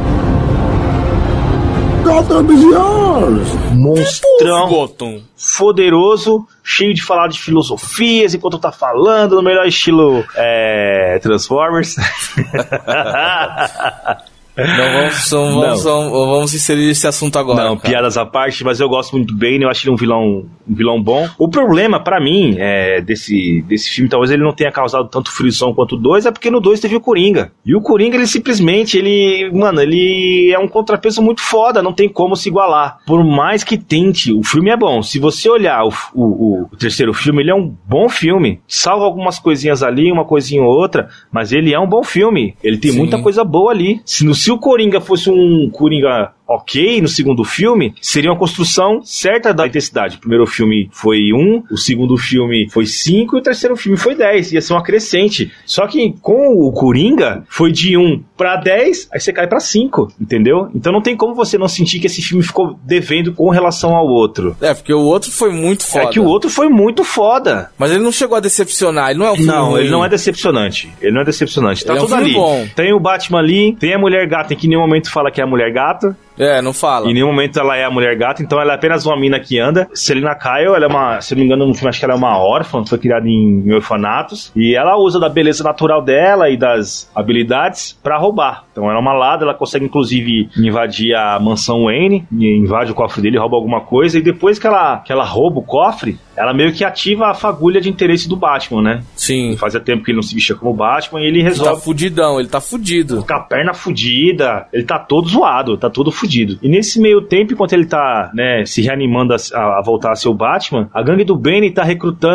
Gotham 2.03 2.51
is 2.51 2.63
yours. 2.63 3.53
Monstrão. 3.73 4.67
Gotham. 4.67 5.21
Poderoso, 5.57 6.45
cheio 6.63 6.93
de 6.93 7.03
falar 7.03 7.27
de 7.27 7.39
filosofias 7.39 8.33
enquanto 8.33 8.57
tá 8.57 8.71
falando, 8.71 9.35
no 9.35 9.43
melhor 9.43 9.67
estilo 9.67 10.23
é, 10.35 11.19
Transformers. 11.21 11.95
Não 14.65 14.93
vamos, 14.93 15.31
não, 15.31 15.61
vamos, 15.61 15.85
Não. 15.85 16.09
vamos 16.09 16.53
inserir 16.53 16.89
esse 16.89 17.07
assunto 17.07 17.37
agora. 17.37 17.63
Não, 17.63 17.77
cara. 17.77 17.89
piadas 17.89 18.17
à 18.17 18.25
parte, 18.25 18.63
mas 18.63 18.79
eu 18.79 18.89
gosto 18.89 19.15
muito 19.15 19.33
do 19.33 19.37
Bane, 19.37 19.61
eu 19.63 19.69
acho 19.69 19.85
ele 19.85 19.93
um 19.93 19.97
vilão, 19.97 20.45
um 20.67 20.75
vilão 20.75 21.01
bom. 21.01 21.27
O 21.37 21.49
problema, 21.49 22.01
pra 22.03 22.19
mim, 22.19 22.55
é, 22.57 23.01
desse, 23.01 23.63
desse 23.67 23.89
filme, 23.89 24.09
talvez 24.09 24.31
ele 24.31 24.43
não 24.43 24.53
tenha 24.53 24.71
causado 24.71 25.07
tanto 25.09 25.31
frição 25.31 25.73
quanto 25.73 25.95
o 25.95 25.97
2, 25.97 26.25
é 26.25 26.31
porque 26.31 26.49
no 26.49 26.59
2 26.59 26.79
teve 26.79 26.95
o 26.95 27.01
Coringa. 27.01 27.51
E 27.65 27.75
o 27.75 27.81
Coringa, 27.81 28.15
ele 28.17 28.27
simplesmente, 28.27 28.97
ele, 28.97 29.49
mano, 29.53 29.81
ele 29.81 30.51
é 30.51 30.59
um 30.59 30.67
contrapeso 30.67 31.21
muito 31.21 31.41
foda, 31.41 31.81
não 31.81 31.93
tem 31.93 32.09
como 32.09 32.35
se 32.35 32.49
igualar. 32.49 32.97
Por 33.05 33.23
mais 33.23 33.63
que 33.63 33.77
tente, 33.77 34.31
o 34.31 34.43
filme 34.43 34.69
é 34.69 34.77
bom. 34.77 35.01
Se 35.01 35.19
você 35.19 35.49
olhar 35.49 35.83
o, 35.83 35.91
o, 36.13 36.67
o 36.71 36.77
terceiro 36.77 37.13
filme, 37.13 37.41
ele 37.41 37.51
é 37.51 37.55
um 37.55 37.73
bom 37.87 38.09
filme. 38.09 38.59
Salva 38.67 39.05
algumas 39.05 39.39
coisinhas 39.39 39.83
ali, 39.83 40.11
uma 40.11 40.25
coisinha 40.25 40.61
ou 40.61 40.69
outra, 40.69 41.07
mas 41.31 41.51
ele 41.51 41.73
é 41.73 41.79
um 41.79 41.87
bom 41.87 42.03
filme. 42.03 42.55
Ele 42.63 42.77
tem 42.77 42.91
Sim. 42.91 42.97
muita 42.97 43.21
coisa 43.21 43.43
boa 43.43 43.71
ali. 43.71 44.01
Se, 44.05 44.25
no, 44.25 44.33
se 44.35 44.48
o 44.51 44.59
Coringa 44.59 45.01
fosse 45.01 45.29
um 45.29 45.69
Coringa 45.69 46.33
ok 46.49 47.01
no 47.01 47.07
segundo 47.07 47.43
filme, 47.43 47.93
seria 48.01 48.31
uma 48.31 48.37
construção 48.37 49.01
certa 49.03 49.53
da 49.53 49.67
intensidade. 49.67 50.17
O 50.17 50.19
primeiro 50.19 50.45
filme 50.45 50.89
foi 50.91 51.31
1, 51.33 51.63
o 51.71 51.77
segundo 51.77 52.17
filme 52.17 52.67
foi 52.69 52.85
5 52.85 53.37
e 53.37 53.39
o 53.39 53.43
terceiro 53.43 53.75
filme 53.77 53.97
foi 53.97 54.15
10. 54.15 54.53
Ia 54.53 54.61
ser 54.61 54.73
uma 54.73 54.83
crescente. 54.83 55.51
Só 55.65 55.85
que 55.87 56.13
com 56.21 56.47
o 56.67 56.71
Coringa, 56.71 57.43
foi 57.47 57.71
de 57.71 57.95
1 57.97 58.23
pra 58.35 58.55
10, 58.55 59.09
aí 59.13 59.19
você 59.19 59.31
cai 59.33 59.47
pra 59.47 59.59
5, 59.59 60.13
entendeu? 60.19 60.69
Então 60.73 60.91
não 60.91 61.01
tem 61.01 61.15
como 61.15 61.35
você 61.35 61.57
não 61.57 61.67
sentir 61.67 61.99
que 61.99 62.07
esse 62.07 62.21
filme 62.21 62.43
ficou 62.43 62.79
devendo 62.83 63.33
com 63.33 63.49
relação 63.49 63.95
ao 63.95 64.07
outro. 64.07 64.55
É, 64.61 64.73
porque 64.73 64.93
o 64.93 65.01
outro 65.01 65.31
foi 65.31 65.51
muito 65.51 65.85
foda. 65.85 66.05
É 66.05 66.07
que 66.07 66.19
o 66.19 66.25
outro 66.25 66.49
foi 66.49 66.69
muito 66.69 67.03
foda. 67.03 67.69
Mas 67.77 67.91
ele 67.91 68.03
não 68.03 68.11
chegou 68.11 68.37
a 68.37 68.39
decepcionar, 68.39 69.09
ele 69.11 69.19
não 69.19 69.25
é 69.27 69.31
um 69.31 69.35
filme 69.35 69.51
Não, 69.51 69.69
ruim. 69.71 69.81
ele 69.81 69.89
não 69.89 70.03
é 70.03 70.09
decepcionante. 70.09 70.89
Ele 71.01 71.11
não 71.11 71.21
é 71.21 71.25
decepcionante. 71.25 71.85
Tá 71.85 71.93
Ele 71.93 71.99
é 71.99 72.03
um 72.03 72.05
tudo 72.07 72.17
ali. 72.17 72.33
bom. 72.33 72.67
Tem 72.75 72.93
o 72.93 72.99
Batman 72.99 73.39
ali, 73.39 73.75
tem 73.79 73.93
a 73.93 73.99
mulher 73.99 74.27
gata, 74.27 74.53
em 74.53 74.57
que 74.57 74.65
em 74.67 74.69
nenhum 74.69 74.81
momento 74.81 75.11
fala 75.11 75.29
que 75.31 75.41
é 75.41 75.43
a 75.43 75.47
mulher 75.47 75.71
gata. 75.71 76.17
É, 76.39 76.61
não 76.61 76.73
fala. 76.73 77.09
Em 77.09 77.13
nenhum 77.13 77.27
momento 77.27 77.59
ela 77.59 77.75
é 77.75 77.83
a 77.83 77.91
mulher 77.91 78.17
gata, 78.17 78.41
então 78.41 78.61
ela 78.61 78.71
é 78.71 78.75
apenas 78.75 79.05
uma 79.05 79.19
mina 79.19 79.39
que 79.39 79.59
anda. 79.59 79.89
Selina 79.93 80.33
Kyle, 80.33 80.73
ela 80.73 80.85
é 80.85 80.87
uma, 80.87 81.19
se 81.19 81.35
não 81.35 81.39
me 81.39 81.45
engano, 81.45 81.67
no 81.67 81.73
filme 81.73 81.89
acho 81.89 81.99
que 81.99 82.05
ela 82.05 82.13
é 82.13 82.17
uma 82.17 82.39
órfã, 82.39 82.85
foi 82.85 82.97
criada 82.97 83.27
em, 83.27 83.63
em 83.65 83.73
orfanatos. 83.73 84.51
E 84.55 84.73
ela 84.73 84.97
usa 84.97 85.19
da 85.19 85.27
beleza 85.27 85.63
natural 85.63 86.01
dela 86.01 86.49
e 86.49 86.55
das 86.55 87.11
habilidades 87.13 87.99
pra 88.01 88.17
roubar. 88.17 88.63
Então 88.71 88.85
ela 88.85 88.95
é 88.95 89.01
uma 89.01 89.13
lada, 89.13 89.43
ela 89.43 89.53
consegue 89.53 89.85
inclusive 89.85 90.49
invadir 90.57 91.13
a 91.13 91.37
mansão 91.39 91.85
Wayne, 91.85 92.25
invade 92.31 92.91
o 92.91 92.95
cofre 92.95 93.21
dele, 93.21 93.37
rouba 93.37 93.57
alguma 93.57 93.81
coisa, 93.81 94.17
e 94.17 94.21
depois 94.21 94.57
que 94.57 94.65
ela, 94.65 94.99
que 94.99 95.11
ela 95.11 95.25
rouba 95.25 95.59
o 95.59 95.63
cofre, 95.63 96.17
ela 96.39 96.53
meio 96.53 96.71
que 96.73 96.83
ativa 96.85 97.27
a 97.27 97.33
fagulha 97.33 97.81
de 97.81 97.89
interesse 97.89 98.27
do 98.29 98.35
Batman, 98.35 98.81
né? 98.81 99.03
Sim. 99.15 99.55
Fazia 99.57 99.79
tempo 99.79 100.03
que 100.03 100.11
ele 100.11 100.15
não 100.15 100.23
se 100.23 100.33
vestia 100.33 100.55
como 100.55 100.73
Batman 100.73 101.19
e 101.21 101.25
ele 101.25 101.39
Ele 101.39 101.43
tá 101.43 101.49
resolve 101.49 101.81
fudidão, 101.83 102.39
ele 102.39 102.47
tá 102.49 102.61
fudido. 102.61 103.23
com 103.25 103.33
a 103.33 103.39
perna 103.39 103.73
fudida, 103.73 104.65
ele 104.73 104.83
tá 104.83 104.97
todo 104.97 105.27
zoado, 105.27 105.77
tá 105.77 105.89
todo 105.89 106.11
fudido. 106.11 106.57
E 106.63 106.69
nesse 106.69 106.99
meio 106.99 107.21
tempo, 107.21 107.53
enquanto 107.53 107.73
ele 107.73 107.85
tá, 107.85 108.31
né, 108.33 108.63
se 108.65 108.81
reanimando 108.81 109.33
a, 109.33 109.37
a- 109.37 109.81
voltar 109.85 110.11
a 110.11 110.15
ser 110.15 110.29
o 110.29 110.33
Batman, 110.33 110.89
a 110.93 111.01
gangue 111.03 111.23
do 111.23 111.35
Bane 111.35 111.71
tá 111.71 111.83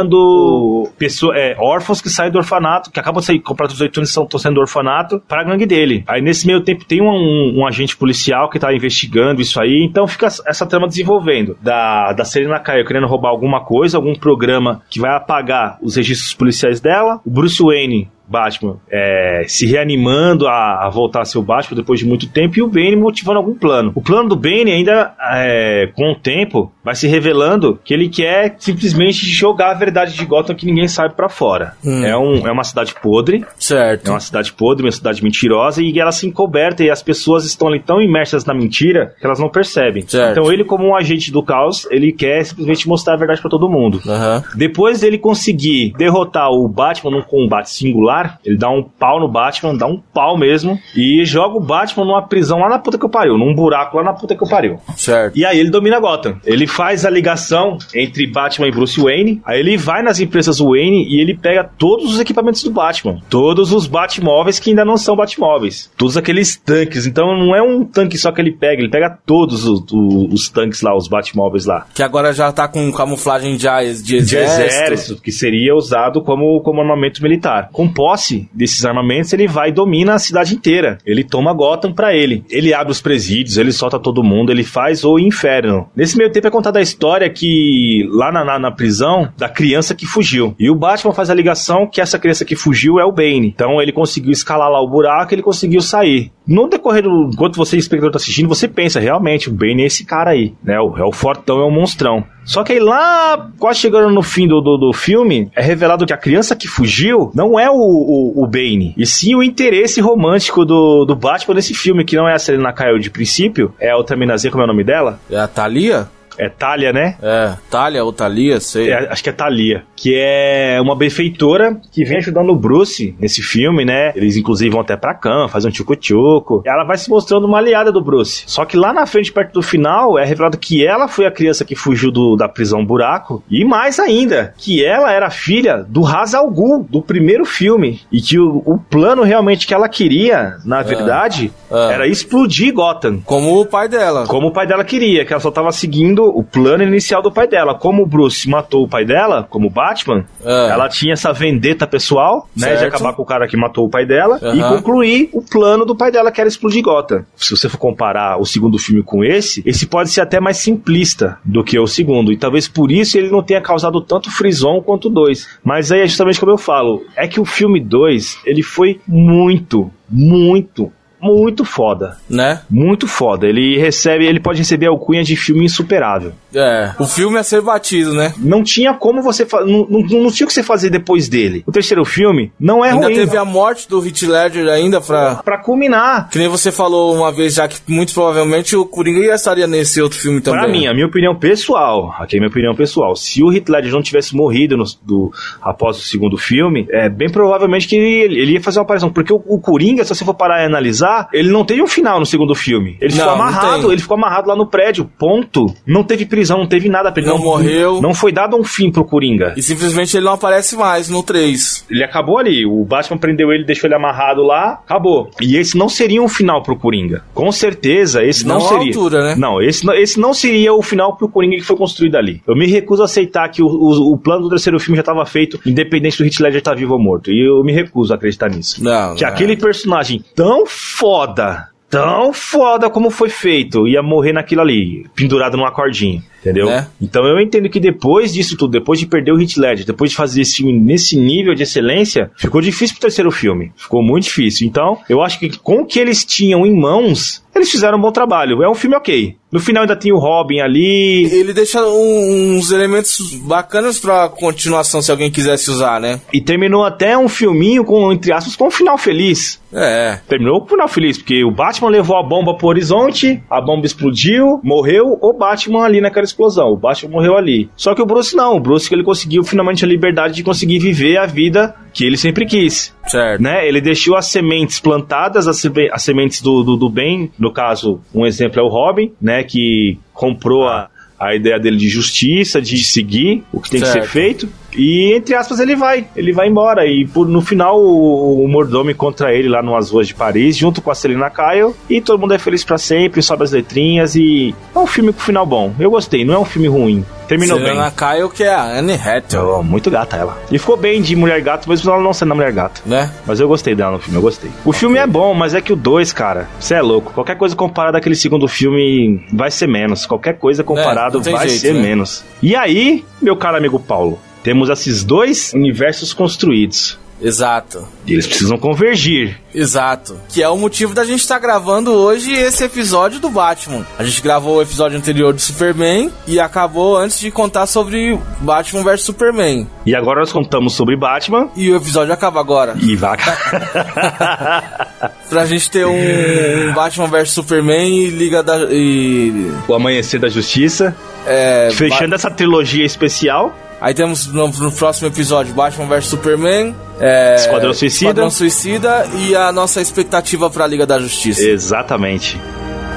recrutando 0.09 0.89
pessoas, 0.99 1.37
é, 1.39 1.57
órfãos 1.59 2.01
que 2.01 2.09
saem 2.09 2.31
do 2.31 2.39
orfanato, 2.39 2.91
que 2.91 3.01
acabam 3.01 3.21
de 3.21 3.27
sair, 3.27 3.41
comprar 3.41 3.67
18 3.67 3.99
anos 3.99 4.15
e 4.17 4.21
estão 4.21 4.39
saindo 4.39 4.57
do 4.57 4.61
orfanato, 4.61 5.21
pra 5.27 5.45
gangue 5.45 5.67
dele. 5.67 6.05
Aí 6.07 6.21
nesse 6.21 6.47
meio 6.47 6.61
tempo 6.61 6.85
tem 6.85 7.01
um, 7.03 7.07
um- 7.09 7.61
um 7.61 7.67
agente 7.67 7.97
policial 7.97 8.49
que 8.51 8.59
tá 8.59 8.73
investigando 8.75 9.41
isso 9.41 9.61
aí, 9.61 9.85
então 9.89 10.07
fica 10.07 10.27
essa 10.27 10.67
trama 10.67 10.87
desenvolvendo. 10.89 11.57
Da, 11.63 12.13
da 12.13 12.25
Selena 12.25 12.59
Kyle 12.61 12.85
querendo 12.85 13.07
roubar 13.07 13.31
alguma 13.31 13.65
coisa, 13.65 13.94
algum 13.95 14.15
programa 14.15 14.83
que 14.91 15.01
vai 15.01 15.15
apagar 15.15 15.79
os 15.83 15.97
registros 15.97 16.35
policiais 16.35 16.81
dela, 16.81 17.21
o 17.25 17.31
Bruce 17.31 17.63
Wayne 17.63 18.09
Batman 18.27 18.77
é, 18.91 19.45
se 19.47 19.67
reanimando 19.67 20.47
a, 20.47 20.87
a 20.87 20.91
voltar 20.91 21.21
a 21.23 21.25
ser 21.25 21.39
o 21.39 21.43
Batman 21.43 21.77
depois 21.77 22.01
de 22.01 22.07
muito 22.07 22.29
tempo 22.29 22.59
e 22.59 22.63
o 22.63 22.69
Bane 22.69 22.97
motivando 22.97 23.39
algum 23.39 23.55
plano. 23.55 23.93
O 23.95 24.03
plano 24.03 24.29
do 24.29 24.37
Bane 24.37 24.71
ainda, 24.71 25.15
é, 25.33 25.89
com 25.95 26.13
o 26.13 26.15
tempo, 26.15 26.73
vai 26.83 26.95
se 26.95 27.07
revelando 27.07 27.79
que 27.85 27.93
ele 27.95 28.09
quer 28.09 28.55
simplesmente 28.59 29.27
jogar 29.27 29.71
a 29.71 29.75
verdade 29.75 30.15
de 30.15 30.25
Gotham 30.25 30.55
que 30.55 30.67
ninguém 30.67 30.89
sabe 30.89 31.15
pra 31.15 31.29
fora. 31.29 31.75
Hum. 31.85 32.05
É, 32.05 32.17
um, 32.17 32.47
é 32.47 32.53
uma 32.53 32.65
cidade 32.65 32.95
podre, 33.01 33.45
Certo. 33.59 34.09
é 34.09 34.11
uma 34.11 34.21
cidade 34.21 34.53
podre, 34.53 34.85
uma 34.85 34.93
cidade 34.93 35.23
mentirosa 35.23 35.83
e 35.83 35.99
ela 35.99 36.13
se 36.13 36.27
encoberta 36.27 36.83
e 36.83 36.91
as 36.91 37.03
pessoas 37.03 37.45
estão 37.45 37.69
ali 37.69 37.81
tão 37.81 38.01
imersas 38.01 38.45
na 38.45 38.55
mentira 38.55 39.15
que 39.19 39.27
elas 39.27 39.39
não 39.39 39.49
percebem. 39.49 40.07
Certo. 40.07 40.33
Então 40.41 40.53
ele, 40.53 40.65
como 40.65 40.85
um 40.87 40.97
agente 40.97 41.31
do 41.33 41.43
caos, 41.43 41.87
ele 41.91 42.13
quer 42.13 42.45
simplesmente 42.45 42.89
mostrar 42.89 43.15
a 43.15 43.17
verdade 43.17 43.41
pra 43.41 43.51
todo 43.51 43.69
mundo. 43.69 44.01
Aham. 44.07 44.43
Depois 44.55 45.01
dele 45.01 45.19
conseguir 45.19 45.93
derrotar 45.97 46.51
o 46.51 46.69
Batman 46.69 47.11
num 47.11 47.23
combate 47.23 47.71
singular, 47.71 48.14
ele 48.45 48.57
dá 48.57 48.69
um 48.71 48.83
pau 48.83 49.19
no 49.21 49.29
Batman, 49.29 49.77
dá 49.77 49.87
um 49.87 50.01
pau 50.13 50.37
mesmo, 50.39 50.79
e 50.97 51.25
joga 51.25 51.57
o 51.57 51.61
Batman 51.61 52.05
numa 52.05 52.23
prisão 52.23 52.59
lá 52.59 52.69
na 52.69 52.79
puta 52.79 52.99
que 52.99 53.05
eu 53.05 53.09
pariu, 53.09 53.37
num 53.39 53.55
buraco 53.55 53.97
lá 53.97 54.05
na 54.05 54.13
puta 54.13 54.35
que 54.37 54.43
eu 54.43 54.49
pariu. 54.49 54.79
Certo. 54.97 55.37
E 55.37 55.45
aí 55.45 55.59
ele 55.59 55.71
domina 55.71 55.99
Gotham. 56.01 56.37
Ele 56.45 56.67
faz 56.67 57.05
a 57.05 57.11
ligação 57.11 57.77
entre 57.95 58.27
Batman 58.27 58.69
e 58.69 58.71
Bruce 58.71 59.01
Wayne, 59.01 59.41
aí 59.45 59.61
ele 59.61 59.77
vai 59.77 60.03
nas 60.03 60.21
empresas 60.21 60.59
Wayne 60.59 61.05
e 61.09 61.21
ele 61.21 61.35
pega 61.37 61.65
todos 61.79 62.13
os 62.15 62.21
equipamentos 62.21 62.63
do 62.63 62.71
Batman. 62.71 63.19
Todos 63.29 63.73
os 63.73 63.87
Batmóveis 63.87 64.59
que 64.59 64.71
ainda 64.71 64.85
não 64.85 64.97
são 64.97 65.17
Batmóveis. 65.17 65.91
Todos 65.97 66.17
aqueles 66.17 66.57
tanques. 66.57 67.07
Então 67.07 67.27
não 67.37 67.55
é 67.55 67.63
um 67.63 67.85
tanque 67.85 68.17
só 68.19 68.31
que 68.33 68.41
ele 68.41 68.53
pega, 68.53 68.81
ele 68.83 68.91
pega 68.91 69.19
todos 69.27 69.65
os, 69.65 69.81
os- 69.93 70.33
os 70.33 70.49
tanques 70.49 70.83
lá, 70.83 70.97
os 70.97 71.09
Batmóveis 71.09 71.65
lá 71.67 71.87
Que 71.95 72.03
agora 72.03 72.33
já 72.33 72.51
tá 72.53 72.67
com 72.69 72.91
camuflagem 72.93 73.57
de, 73.57 73.65
de 73.69 74.03
de 74.03 74.17
exército. 74.17 74.63
exército, 74.63 75.23
que 75.23 75.33
seria 75.33 75.75
usado 75.75 76.23
como, 76.23 76.61
como 76.63 76.81
armamento 76.81 77.23
militar. 77.23 77.69
Com 77.73 77.89
posse 78.05 78.51
desses 78.53 78.85
armamentos, 78.85 79.33
ele 79.33 79.49
vai 79.49 79.71
e 79.71 79.73
domina 79.73 80.13
a 80.13 80.19
cidade 80.19 80.55
inteira. 80.55 80.99
Ele 81.07 81.25
toma 81.25 81.55
Gotham 81.55 81.91
pra 81.91 82.15
ele. 82.15 82.45
Ele 82.51 82.75
abre 82.75 82.93
os 82.93 83.01
presídios, 83.01 83.57
ele 83.57 83.73
solta 83.73 83.99
todo 83.99 84.23
mundo, 84.23 84.53
ele 84.53 84.63
faz 84.63 85.03
o 85.07 85.19
inferno. 85.19 85.89
Nesse 85.97 86.15
meio 86.19 86.31
tempo 86.31 86.47
é 86.47 86.51
contada 86.51 86.79
a 86.79 86.83
história 86.83 87.31
que 87.31 88.07
lá 88.11 88.31
na, 88.31 88.45
na, 88.45 88.59
na 88.59 88.71
prisão, 88.71 89.33
da 89.39 89.49
criança 89.49 89.95
que 89.95 90.05
fugiu. 90.05 90.55
E 90.59 90.69
o 90.69 90.75
Batman 90.75 91.15
faz 91.15 91.31
a 91.31 91.35
ligação 91.35 91.89
que 91.91 91.99
essa 91.99 92.19
criança 92.19 92.45
que 92.45 92.55
fugiu 92.55 93.01
é 93.01 93.07
o 93.07 93.13
Bane. 93.13 93.49
Então 93.49 93.81
ele 93.81 93.91
conseguiu 93.91 94.33
escalar 94.33 94.71
lá 94.71 94.83
o 94.83 94.91
buraco 94.91 95.33
ele 95.33 95.43
conseguiu 95.43 95.81
sair. 95.81 96.31
No 96.47 96.69
decorrer 96.69 97.03
do. 97.05 97.31
Enquanto 97.33 97.57
você, 97.57 97.77
espectador, 97.79 98.13
tá 98.13 98.17
assistindo, 98.19 98.49
você 98.49 98.69
pensa, 98.69 99.01
realmente, 99.01 99.49
o 99.49 99.53
Bane 99.53 99.83
é 99.83 99.87
esse 99.87 100.05
cara 100.05 100.31
aí, 100.33 100.53
né? 100.63 100.79
O- 100.81 100.97
É 100.99 101.03
o 101.05 101.11
fortão, 101.13 101.61
é 101.61 101.65
o 101.65 101.71
monstrão. 101.71 102.25
Só 102.45 102.63
que 102.63 102.73
aí 102.75 102.79
lá, 102.81 103.51
quase 103.59 103.81
chegando 103.81 104.11
no 104.13 104.23
fim 104.23 104.47
do, 104.47 104.61
do, 104.61 104.77
do 104.77 104.93
filme, 104.93 105.51
é 105.57 105.63
revelado 105.63 106.05
que 106.05 106.13
a 106.13 106.17
criança 106.19 106.55
que 106.55 106.69
fugiu 106.69 107.31
não 107.35 107.59
é 107.59 107.71
o, 107.71 107.75
o, 107.75 108.45
o 108.45 108.47
Bane, 108.47 108.93
e 108.99 109.07
sim 109.07 109.35
o 109.35 109.43
interesse 109.43 110.01
romântico 110.03 110.65
do, 110.67 111.07
do 111.07 111.17
Batman 111.17 111.55
nesse 111.55 111.73
filme, 111.73 112.05
que 112.05 112.17
não 112.17 112.29
é 112.29 112.35
a 112.35 112.39
Selena 112.39 112.73
Kyle 112.75 113.01
de 113.01 113.09
princípio, 113.09 113.73
é 113.81 113.91
a 113.91 113.97
outra 113.97 114.15
minazinha, 114.15 114.51
como 114.51 114.63
é 114.63 114.67
o 114.67 114.69
nome 114.69 114.85
dela? 114.85 115.19
É 115.31 115.39
a 115.39 115.49
Thalia? 115.49 116.07
É 116.39 116.49
Talia, 116.49 116.93
né? 116.93 117.17
É, 117.23 117.55
Thalia 117.71 118.05
ou 118.05 118.13
Thalia, 118.13 118.61
sei. 118.61 118.91
É, 118.91 119.09
acho 119.11 119.23
que 119.23 119.31
é 119.31 119.33
Thalia, 119.33 119.85
que 119.97 120.15
é 120.17 120.79
uma 120.81 120.97
benfeitora 120.97 121.81
que 121.93 122.05
vem 122.05 122.19
ajudando 122.19 122.51
o 122.51 122.57
Bruce 122.57 123.15
nesse 123.19 123.43
filme, 123.43 123.85
né? 123.85 124.13
Eles 124.15 124.37
inclusive 124.37 124.71
vão 124.71 124.81
até 124.81 124.97
pra 124.97 125.15
cama, 125.15 125.49
fazem 125.49 125.71
um 125.71 125.73
tchucu-tchucu. 125.73 126.63
Ela 126.67 126.85
vai 126.85 126.97
se 126.99 127.09
mostrando 127.11 127.47
uma 127.47 127.59
aliada 127.59 127.91
do 127.93 128.03
Bruce. 128.03 128.45
Só 128.47 128.65
que 128.65 128.77
lá 128.77 128.93
na 128.93 129.07
frente, 129.07 129.33
perto 129.33 129.53
do 129.55 129.63
final, 129.63 130.19
é 130.19 130.25
revelado 130.25 130.59
que 130.59 130.87
ela 130.87 131.09
foi 131.09 131.27
a 131.27 131.31
criança 131.31 131.65
que 131.65 131.75
fugiu 131.75 132.11
do- 132.11 132.37
da 132.37 132.49
prisão 132.49 132.85
buraco. 132.85 133.43
E 133.51 133.65
mais 133.65 133.99
ainda, 133.99 134.55
que 134.57 134.85
ela 134.85 135.13
era 135.13 135.31
filha 135.31 135.85
do 135.89 136.03
Ra's 136.03 136.35
al 136.35 136.51
Ghul, 136.51 136.87
do 136.89 137.01
primeiro 137.03 137.45
filme. 137.45 138.01
E 138.11 138.21
que 138.21 138.39
o, 138.39 138.63
o 138.67 138.79
plano 138.79 139.23
realmente 139.23 139.67
que 139.67 139.75
ela 139.75 139.89
queria, 139.89 140.57
na 140.65 140.83
verdade, 140.83 141.53
Ah. 141.71 141.91
era 141.93 142.07
explodir 142.07 142.73
Gotham. 142.75 143.21
Como 143.25 143.61
o 143.61 143.67
pai 143.67 143.89
dela. 143.89 144.27
Como 144.27 144.49
o 144.49 144.53
pai 144.53 144.67
dela 144.67 144.85
queria, 144.85 145.25
que 145.25 145.33
ela 145.33 145.41
só 145.41 145.51
tava 145.51 145.71
seguindo 145.73 146.24
o 146.29 146.43
plano 146.43 146.83
inicial 146.83 147.23
do 147.23 147.31
pai 147.33 147.47
dela. 147.47 147.75
Como 147.75 148.03
o 148.03 148.07
Bruce 148.07 148.49
matou 148.49 148.85
o 148.85 148.89
pai 148.89 149.05
dela, 149.05 149.47
como 149.49 149.69
Batman, 149.71 150.25
É. 150.45 150.71
ela 150.71 150.89
tinha 150.89 151.13
essa 151.13 151.33
vendetta 151.33 151.87
pessoal, 151.87 152.49
né? 152.57 152.73
De 152.75 152.79
Certo. 152.81 152.95
acabar 152.95 153.13
com 153.15 153.23
o 153.23 153.27
cara 153.27 153.47
que 153.49 153.57
matou 153.57 153.87
o 153.87 153.91
pai 153.91 154.07
dela 154.07 154.39
e 154.55 154.61
Aham. 154.61 154.77
concluir 154.77 155.29
o 155.33 155.43
plano 155.43 155.85
do 155.85 155.95
pai 155.97 156.11
dela, 156.11 156.31
que 156.31 156.41
era 156.41 156.49
explodir 156.49 156.83
Gotham. 156.83 157.25
Se 157.37 157.51
você 157.57 157.69
for 157.69 157.79
comparar 157.79 158.39
o 158.41 158.45
segundo 158.45 158.79
filme 158.79 159.03
com 159.03 159.25
esse, 159.25 159.63
esse 159.67 159.87
pode 159.87 160.11
ser 160.11 160.21
até 160.21 160.41
mais 160.41 160.57
simplista 160.59 161.39
do 161.45 161.63
que 161.65 161.79
o 161.79 161.87
segundo. 161.87 162.33
E 162.33 162.37
talvez 162.37 162.69
por 162.69 162.91
isso 162.91 163.17
ele 163.19 163.31
não 163.31 163.43
tenha 163.43 163.61
causado 163.61 164.01
tanto 164.01 164.31
frisson 164.31 164.81
quanto 164.83 165.07
o 165.09 165.11
dois. 165.11 165.47
Mas 165.63 165.91
aí 165.93 166.01
é 166.03 166.07
justamente 166.07 166.39
como 166.41 166.53
eu 166.53 166.59
falo: 166.59 167.03
é 167.17 167.27
que 167.29 167.41
o 167.41 167.45
filme 167.45 167.81
2 167.81 168.41
ele 168.45 168.63
foi 168.63 169.01
muito, 169.07 169.91
muito. 170.09 170.93
Muito 171.25 171.65
foda. 171.65 172.19
Né? 172.29 172.61
Muito 172.71 173.09
foda. 173.09 173.47
Ele 173.47 173.79
recebe, 173.79 174.27
ele 174.27 174.41
pode 174.41 174.59
receber 174.59 174.87
a 174.87 174.91
alcunha 174.91 175.25
de 175.25 175.35
filme 175.37 175.65
insuperável. 175.65 176.33
É. 176.55 176.93
O 176.99 177.05
filme 177.07 177.39
é 177.39 177.43
ser 177.43 177.61
batido, 177.61 178.13
né? 178.15 178.33
Não 178.39 178.63
tinha 178.63 178.95
como 178.95 179.23
você 179.23 179.45
fa- 179.47 179.65
não, 179.65 179.87
não, 179.89 180.01
não 180.01 180.31
tinha 180.31 180.45
o 180.45 180.49
que 180.49 180.53
você 180.55 180.63
fazer 180.63 180.91
depois 180.91 181.29
dele. 181.29 181.63
O 181.67 181.73
terceiro 181.73 182.05
filme 182.05 182.53
não 182.59 182.85
é 182.85 182.91
ainda 182.91 183.07
ruim. 183.07 183.15
teve 183.15 183.37
a 183.37 183.45
morte 183.45 183.89
do 183.89 184.05
Heath 184.05 184.23
Ledger 184.23 184.69
ainda 184.69 185.01
pra... 185.01 185.37
Pra 185.37 185.59
culminar. 185.63 186.29
Que 186.31 186.39
nem 186.39 186.49
você 186.49 186.71
falou 186.71 187.15
uma 187.15 187.33
vez 187.33 187.55
já 187.55 187.67
que 187.69 187.79
muito 187.89 188.13
provavelmente 188.15 188.77
o 188.77 188.85
Coringa 188.87 189.35
estaria 189.35 189.67
nesse 189.67 190.01
outro 190.01 190.19
filme 190.19 190.41
também. 190.41 190.61
Pra 190.61 190.69
mim, 190.71 190.87
a 190.87 190.95
minha 190.95 191.07
opinião 191.07 191.35
pessoal, 191.35 192.15
aqui 192.19 192.37
é 192.37 192.39
a 192.39 192.41
minha 192.41 192.51
opinião 192.51 192.75
pessoal, 192.75 193.15
se 193.17 193.43
o 193.43 193.53
Heath 193.53 193.69
Ledger 193.69 193.93
não 193.93 194.03
tivesse 194.03 194.35
morrido 194.37 194.77
no- 194.77 194.85
do, 195.03 195.33
após 195.63 195.97
o 195.99 196.03
segundo 196.03 196.37
filme, 196.37 196.87
é 196.91 197.09
bem 197.09 197.31
provavelmente 197.31 197.87
que 197.89 197.97
ele, 197.97 198.39
ele 198.41 198.53
ia 198.53 198.61
fazer 198.63 198.79
uma 198.79 198.85
aparição, 198.85 199.11
porque 199.11 199.33
o, 199.33 199.43
o 199.47 199.61
Coringa, 199.61 200.05
se 200.05 200.15
você 200.15 200.25
for 200.25 200.35
parar 200.35 200.63
e 200.63 200.67
analisar, 200.67 201.29
ele 201.33 201.51
não 201.51 201.65
teve 201.65 201.83
um 201.83 201.87
final 201.87 202.19
no 202.21 202.27
segundo 202.27 202.55
filme. 202.55 202.97
Ele 203.01 203.13
ficou 203.13 203.29
amarrado, 203.35 203.93
ele 203.93 204.01
ficou 204.01 204.17
amarrado 204.17 204.49
lá 204.49 204.57
no 204.57 204.67
prédio, 204.67 205.11
ponto. 205.19 205.67
Não 205.87 206.03
teve 206.05 206.25
prisão, 206.27 206.44
não 206.49 206.67
teve 206.67 206.89
nada 206.89 207.11
pra 207.13 207.23
ele. 207.23 207.31
Não 207.31 207.39
morreu. 207.39 208.01
Não 208.01 208.15
foi 208.15 208.33
dado 208.33 208.57
um 208.57 208.65
fim 208.65 208.91
pro 208.91 209.05
Coringa. 209.05 209.55
E 209.57 209.63
simplesmente 209.63 210.17
ele 210.17 210.25
não 210.27 210.33
aparece 210.35 210.77
mais 210.77 211.09
no 211.09 211.23
3. 211.23 211.87
Ele 211.91 212.03
acabou 212.05 212.39
ali. 212.39 212.65
O 212.67 212.85
Batman 212.85 213.19
prendeu 213.19 213.53
ele, 213.53 213.65
deixou 213.65 213.89
ele 213.89 213.95
amarrado 213.95 214.43
lá, 214.43 214.73
acabou. 214.85 215.31
E 215.41 215.57
esse 215.57 215.77
não 215.77 215.89
seria 215.89 216.23
um 216.23 216.29
final 216.29 216.63
pro 216.63 216.77
Coringa. 216.77 217.23
Com 217.35 217.51
certeza, 217.53 218.23
esse 218.25 218.47
não, 218.47 218.57
Não 218.59 218.61
seria. 218.69 218.87
altura, 218.89 219.23
né? 219.25 219.35
Não, 219.37 219.61
esse, 219.63 219.85
não- 219.85 219.95
esse 219.95 220.19
não 220.21 220.33
seria 220.35 220.73
o 220.75 220.83
final 220.83 221.17
pro 221.17 221.29
Coringa 221.29 221.57
que 221.57 221.63
foi 221.63 221.77
construído 221.77 222.17
ali. 222.17 222.41
Eu 222.47 222.55
me 222.57 222.67
recuso 222.67 223.03
a 223.03 223.05
aceitar 223.05 223.49
que 223.49 223.63
o, 223.63 223.67
o, 223.67 224.13
o 224.15 224.19
plano 224.19 224.43
do 224.45 224.49
terceiro 224.51 224.79
filme 224.81 224.97
já 224.97 225.01
estava 225.03 225.25
feito, 225.27 225.61
independente 225.67 226.19
do 226.19 226.25
Heath 226.25 226.41
Ledger 226.41 226.59
estar 226.59 226.75
vivo 226.75 226.95
ou 226.95 227.01
morto. 227.03 227.31
E 227.31 227.47
eu 227.49 227.63
me 227.65 227.73
recuso 227.73 228.13
a 228.13 228.17
acreditar 228.17 228.49
nisso. 228.51 228.83
Não, 228.83 229.15
que 229.15 229.23
não. 229.23 229.29
aquele 229.31 229.57
personagem 229.57 230.23
tão 230.35 230.65
foda, 230.67 231.69
tão 231.91 232.33
foda 232.33 232.89
como 232.89 233.11
foi 233.11 233.29
feito, 233.29 233.87
ia 233.87 234.03
morrer 234.03 234.33
naquilo 234.33 234.61
ali, 234.63 235.07
pendurado 235.15 235.57
numa 235.57 235.71
cordinha. 235.73 236.23
Entendeu? 236.45 236.67
Né? 236.67 236.87
Então 237.01 237.25
eu 237.27 237.41
entendo 237.41 237.69
que 237.71 237.81
depois 237.81 238.33
disso 238.35 238.57
tudo, 238.57 238.73
depois 238.73 238.99
de 239.01 239.07
perder 239.07 239.33
o 239.33 239.37
Hit 239.37 239.59
Ledger, 239.59 239.87
depois 239.87 240.11
de 240.11 240.17
fazer 240.17 240.43
esse 240.43 240.57
filme 240.57 240.73
nesse 240.79 241.17
nível 241.17 241.55
de 241.55 241.63
excelência, 241.63 242.31
ficou 242.37 242.61
difícil 242.61 242.95
pro 242.97 243.03
terceiro 243.03 243.31
filme. 243.31 243.73
Ficou 243.77 244.03
muito 244.03 244.25
difícil. 244.25 244.67
Então, 244.67 244.99
eu 245.09 245.23
acho 245.23 245.39
que 245.39 245.57
com 245.59 245.81
o 245.83 245.87
que 245.87 245.99
eles 245.99 246.25
tinham 246.25 246.67
em 246.67 246.75
mãos, 246.79 247.43
eles 247.55 247.71
fizeram 247.71 247.97
um 247.97 248.01
bom 248.01 248.13
trabalho. 248.13 248.63
É 248.63 248.69
um 248.69 248.75
filme 248.75 248.97
ok. 248.97 249.37
No 249.51 249.61
final 249.61 249.83
ainda 249.83 249.95
tem 249.95 250.13
o 250.13 250.19
Robin 250.19 250.59
ali. 250.61 251.25
Ele 251.33 251.53
deixa 251.53 251.81
um- 251.87 252.57
uns 252.57 252.73
elementos 252.73 253.35
bacanas 253.47 254.01
pra 254.01 254.29
continuação, 254.29 255.01
se 255.01 255.11
alguém 255.13 255.31
quisesse 255.31 255.71
usar, 255.71 256.01
né? 256.01 256.21
E 256.33 256.41
terminou 256.41 256.85
até 256.85 257.17
um 257.17 257.29
filminho 257.29 257.85
com, 257.85 258.13
entre 258.13 258.33
aspas, 258.33 258.57
com 258.57 258.67
um 258.67 258.71
final 258.71 258.99
feliz. 258.99 259.63
É. 259.73 260.19
Terminou 260.29 260.59
com 260.61 260.67
um 260.67 260.71
final 260.71 260.89
feliz, 260.89 261.17
porque 261.19 261.45
o 261.45 261.51
Batman 261.53 261.89
levou 261.91 262.17
a 262.17 262.23
bomba 262.23 262.57
pro 262.57 262.67
horizonte, 262.67 263.41
a 263.49 263.61
bomba 263.61 263.87
explodiu, 263.87 264.61
morreu 264.65 265.17
o 265.21 265.33
Batman 265.33 265.85
ali 265.85 266.01
naquela 266.01 266.25
explosão. 266.35 266.69
O 266.69 266.77
Batman 266.77 267.13
morreu 267.13 267.37
ali. 267.37 267.69
Só 267.77 267.95
que 267.95 268.03
o 268.03 268.07
Bruce 268.07 268.37
não. 268.37 268.57
O 268.57 268.61
Bruce 268.61 268.89
que 268.89 268.95
ele 268.95 269.03
conseguiu 269.05 269.43
finalmente 269.45 269.85
a 269.85 269.89
liberdade 269.89 270.35
de 270.35 270.43
conseguir 270.43 270.79
viver 270.79 271.17
a 271.17 271.27
vida 271.27 271.75
que 271.93 272.05
ele 272.05 272.17
sempre 272.17 272.45
quis. 272.45 272.95
Certo. 273.07 273.43
Né? 273.43 273.67
Ele 273.67 273.81
deixou 273.81 274.17
as 274.17 274.27
sementes 274.27 274.81
plantadas, 274.81 275.47
as, 275.47 275.63
as 275.93 276.03
sementes 276.03 276.43
do, 276.43 276.63
do, 276.63 276.77
do 276.77 276.91
bem. 276.91 277.31
No 277.39 277.53
caso, 277.53 278.01
um 278.15 278.27
exemplo 278.27 278.61
é 278.61 278.63
o 278.63 278.69
Robin, 278.69 279.13
né? 279.21 279.43
Que 279.45 279.99
comprou 280.13 280.67
a, 280.67 280.89
a 281.19 281.35
ideia 281.35 281.59
dele 281.59 281.77
de 281.77 281.89
justiça, 281.89 282.61
de 282.61 282.79
seguir 282.79 283.45
o 283.53 283.61
que 283.61 283.71
tem 283.71 283.81
que 283.81 283.87
Certo. 283.87 284.03
ser 284.03 284.11
feito. 284.11 284.49
E, 284.77 285.13
entre 285.15 285.35
aspas, 285.35 285.61
ele 285.61 285.77
vai. 285.77 286.07
Ele 286.17 286.33
vai 286.33 286.49
embora. 286.49 286.87
E 286.87 287.07
por, 287.07 287.29
no 287.29 287.41
final, 287.41 287.81
o, 287.81 288.45
o 288.45 288.49
mordomo 288.49 288.91
encontra 288.91 289.33
ele 289.33 289.49
lá 289.49 289.63
nas 289.63 289.91
ruas 289.91 290.07
de 290.09 290.15
Paris, 290.15 290.57
junto 290.57 290.81
com 290.83 290.91
a 290.91 290.95
Selina 290.95 291.31
Kyle. 291.31 291.75
E 291.89 292.01
todo 292.01 292.19
mundo 292.21 292.35
é 292.35 292.39
feliz 292.39 292.65
pra 292.65 292.79
sempre, 292.79 293.23
sobe 293.23 293.45
as 293.45 293.53
letrinhas. 293.53 294.15
E 294.17 294.55
é 294.75 294.79
um 294.79 294.87
filme 294.87 295.13
com 295.13 295.21
final 295.21 295.47
bom. 295.47 295.73
Eu 295.79 295.91
gostei, 295.91 296.25
não 296.25 296.35
é 296.35 296.39
um 296.39 296.45
filme 296.45 296.69
ruim. 296.69 297.05
Terminou 297.29 297.57
bem. 297.59 297.69
Selena 297.69 297.91
Kyle, 297.91 298.29
que 298.29 298.43
é 298.45 298.53
a 298.55 298.79
Anne 298.79 298.93
Hathaway, 298.95 299.61
Oh, 299.61 299.63
muito 299.63 299.91
gata 299.91 300.17
ela. 300.17 300.37
E 300.51 300.59
ficou 300.59 300.77
bem 300.77 301.01
de 301.01 301.17
mulher 301.17 301.41
gato, 301.41 301.69
mesmo 301.69 301.91
ela 301.91 302.03
não 302.03 302.13
sendo 302.13 302.35
mulher 302.35 302.53
gato. 302.53 302.83
né? 302.85 303.11
Mas 303.27 303.41
eu 303.41 303.49
gostei 303.49 303.75
dela 303.75 303.93
no 303.93 303.99
filme, 303.99 304.19
eu 304.19 304.23
gostei. 304.23 304.51
O 304.65 304.73
filme 304.73 304.99
é 304.99 305.07
bom, 305.07 305.33
mas 305.33 305.55
é 305.55 305.61
que 305.61 305.73
o 305.73 305.77
2, 305.77 306.13
cara, 306.13 306.49
você 306.61 306.75
é 306.75 306.83
louco. 306.83 307.13
Qualquer 307.15 307.37
coisa 307.37 307.57
comparada 307.57 307.97
àquele 307.97 308.15
segundo 308.15 308.47
filme 308.47 309.25
vai 309.33 309.51
ser 309.51 309.67
menos. 309.67 310.05
Qualquer 310.05 310.35
coisa 310.39 310.63
comparado 310.63 311.17
não 311.17 311.25
tem 311.25 311.33
vai 311.35 311.49
jeito, 311.49 311.61
ser 311.63 311.75
né? 311.75 311.81
menos. 311.81 312.23
E 312.43 312.55
aí, 312.55 313.03
meu 313.23 313.37
caro 313.37 313.57
amigo 313.57 313.79
Paulo, 313.81 314.19
temos 314.45 314.69
esses 314.71 315.03
dois 315.03 315.53
universos 315.55 316.15
construídos. 316.15 317.03
Exato. 317.23 317.89
E 318.07 318.13
eles 318.13 318.27
precisam 318.27 318.59
convergir. 318.59 319.39
Exato. 319.55 320.19
Que 320.29 320.43
é 320.43 320.49
o 320.49 320.59
motivo 320.59 320.93
da 320.93 321.05
gente 321.05 321.21
estar 321.21 321.39
gravando 321.39 321.91
hoje 321.93 322.33
esse 322.35 322.65
episódio 322.65 323.19
do 323.21 323.31
Batman. 323.31 323.87
A 323.97 324.05
gente 324.05 324.21
gravou 324.21 324.57
o 324.57 324.63
episódio 324.63 324.99
anterior 324.99 325.33
do 325.33 325.41
Superman 325.41 326.11
e 326.27 326.39
acabou 326.41 326.97
antes 326.99 327.19
de 327.21 327.31
contar 327.31 327.67
sobre 327.67 328.19
Batman 328.41 328.83
vs 328.83 329.03
Superman. 329.03 329.67
E 329.87 329.95
agora 329.95 330.21
nós 330.21 330.33
contamos 330.33 330.75
sobre 330.75 330.97
Batman 330.99 331.49
E 331.57 331.71
o 331.71 331.77
episódio 331.77 332.13
acaba 332.13 332.41
agora. 332.41 332.75
e 332.83 332.95
vaca. 332.97 333.39
Pra 335.31 335.47
gente 335.47 335.71
ter 335.71 335.87
um, 335.87 336.69
um 336.71 336.75
Batman 336.75 337.07
vs 337.07 337.31
Superman 337.31 337.89
e 337.89 338.11
Liga 338.11 338.43
da. 338.43 338.59
E, 338.71 339.53
o 339.67 339.75
Amanhecer 339.75 340.21
da 340.21 340.29
Justiça. 340.29 340.95
é, 341.27 341.71
Fechando 341.73 342.15
essa 342.15 342.31
trilogia 342.31 342.85
especial. 342.85 343.55
Aí 343.81 343.93
temos 343.93 344.27
no, 344.27 344.49
no 344.49 344.73
próximo 344.73 345.09
episódio 345.09 345.53
Batman 345.55 345.87
vs 345.87 346.07
Superman. 346.07 346.75
É, 347.01 347.35
Esquadrão 347.35 347.75
Suicida. 347.75 348.05
Esquadrão 348.11 348.31
Suicida 348.31 349.07
e 349.19 349.35
a 349.37 349.53
nossa 349.53 349.81
expectativa 349.81 350.49
pra 350.49 350.67
Liga 350.67 350.87
da 350.87 350.99
Justiça. 350.99 351.43
Exatamente. 351.43 352.41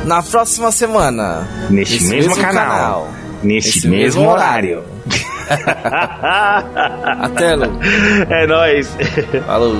Na 0.05 0.23
próxima 0.23 0.71
semana. 0.71 1.47
Neste 1.69 1.95
nesse 1.95 2.09
mesmo, 2.09 2.36
canal. 2.38 3.09
Nesse 3.43 3.67
Nesse 3.75 3.88
mesmo, 3.88 4.21
mesmo 4.21 4.30
horário. 4.32 4.84
Até, 7.21 7.55
Lu. 7.55 7.80
é 8.30 8.47
nóis. 8.47 8.89
Falou. 9.45 9.75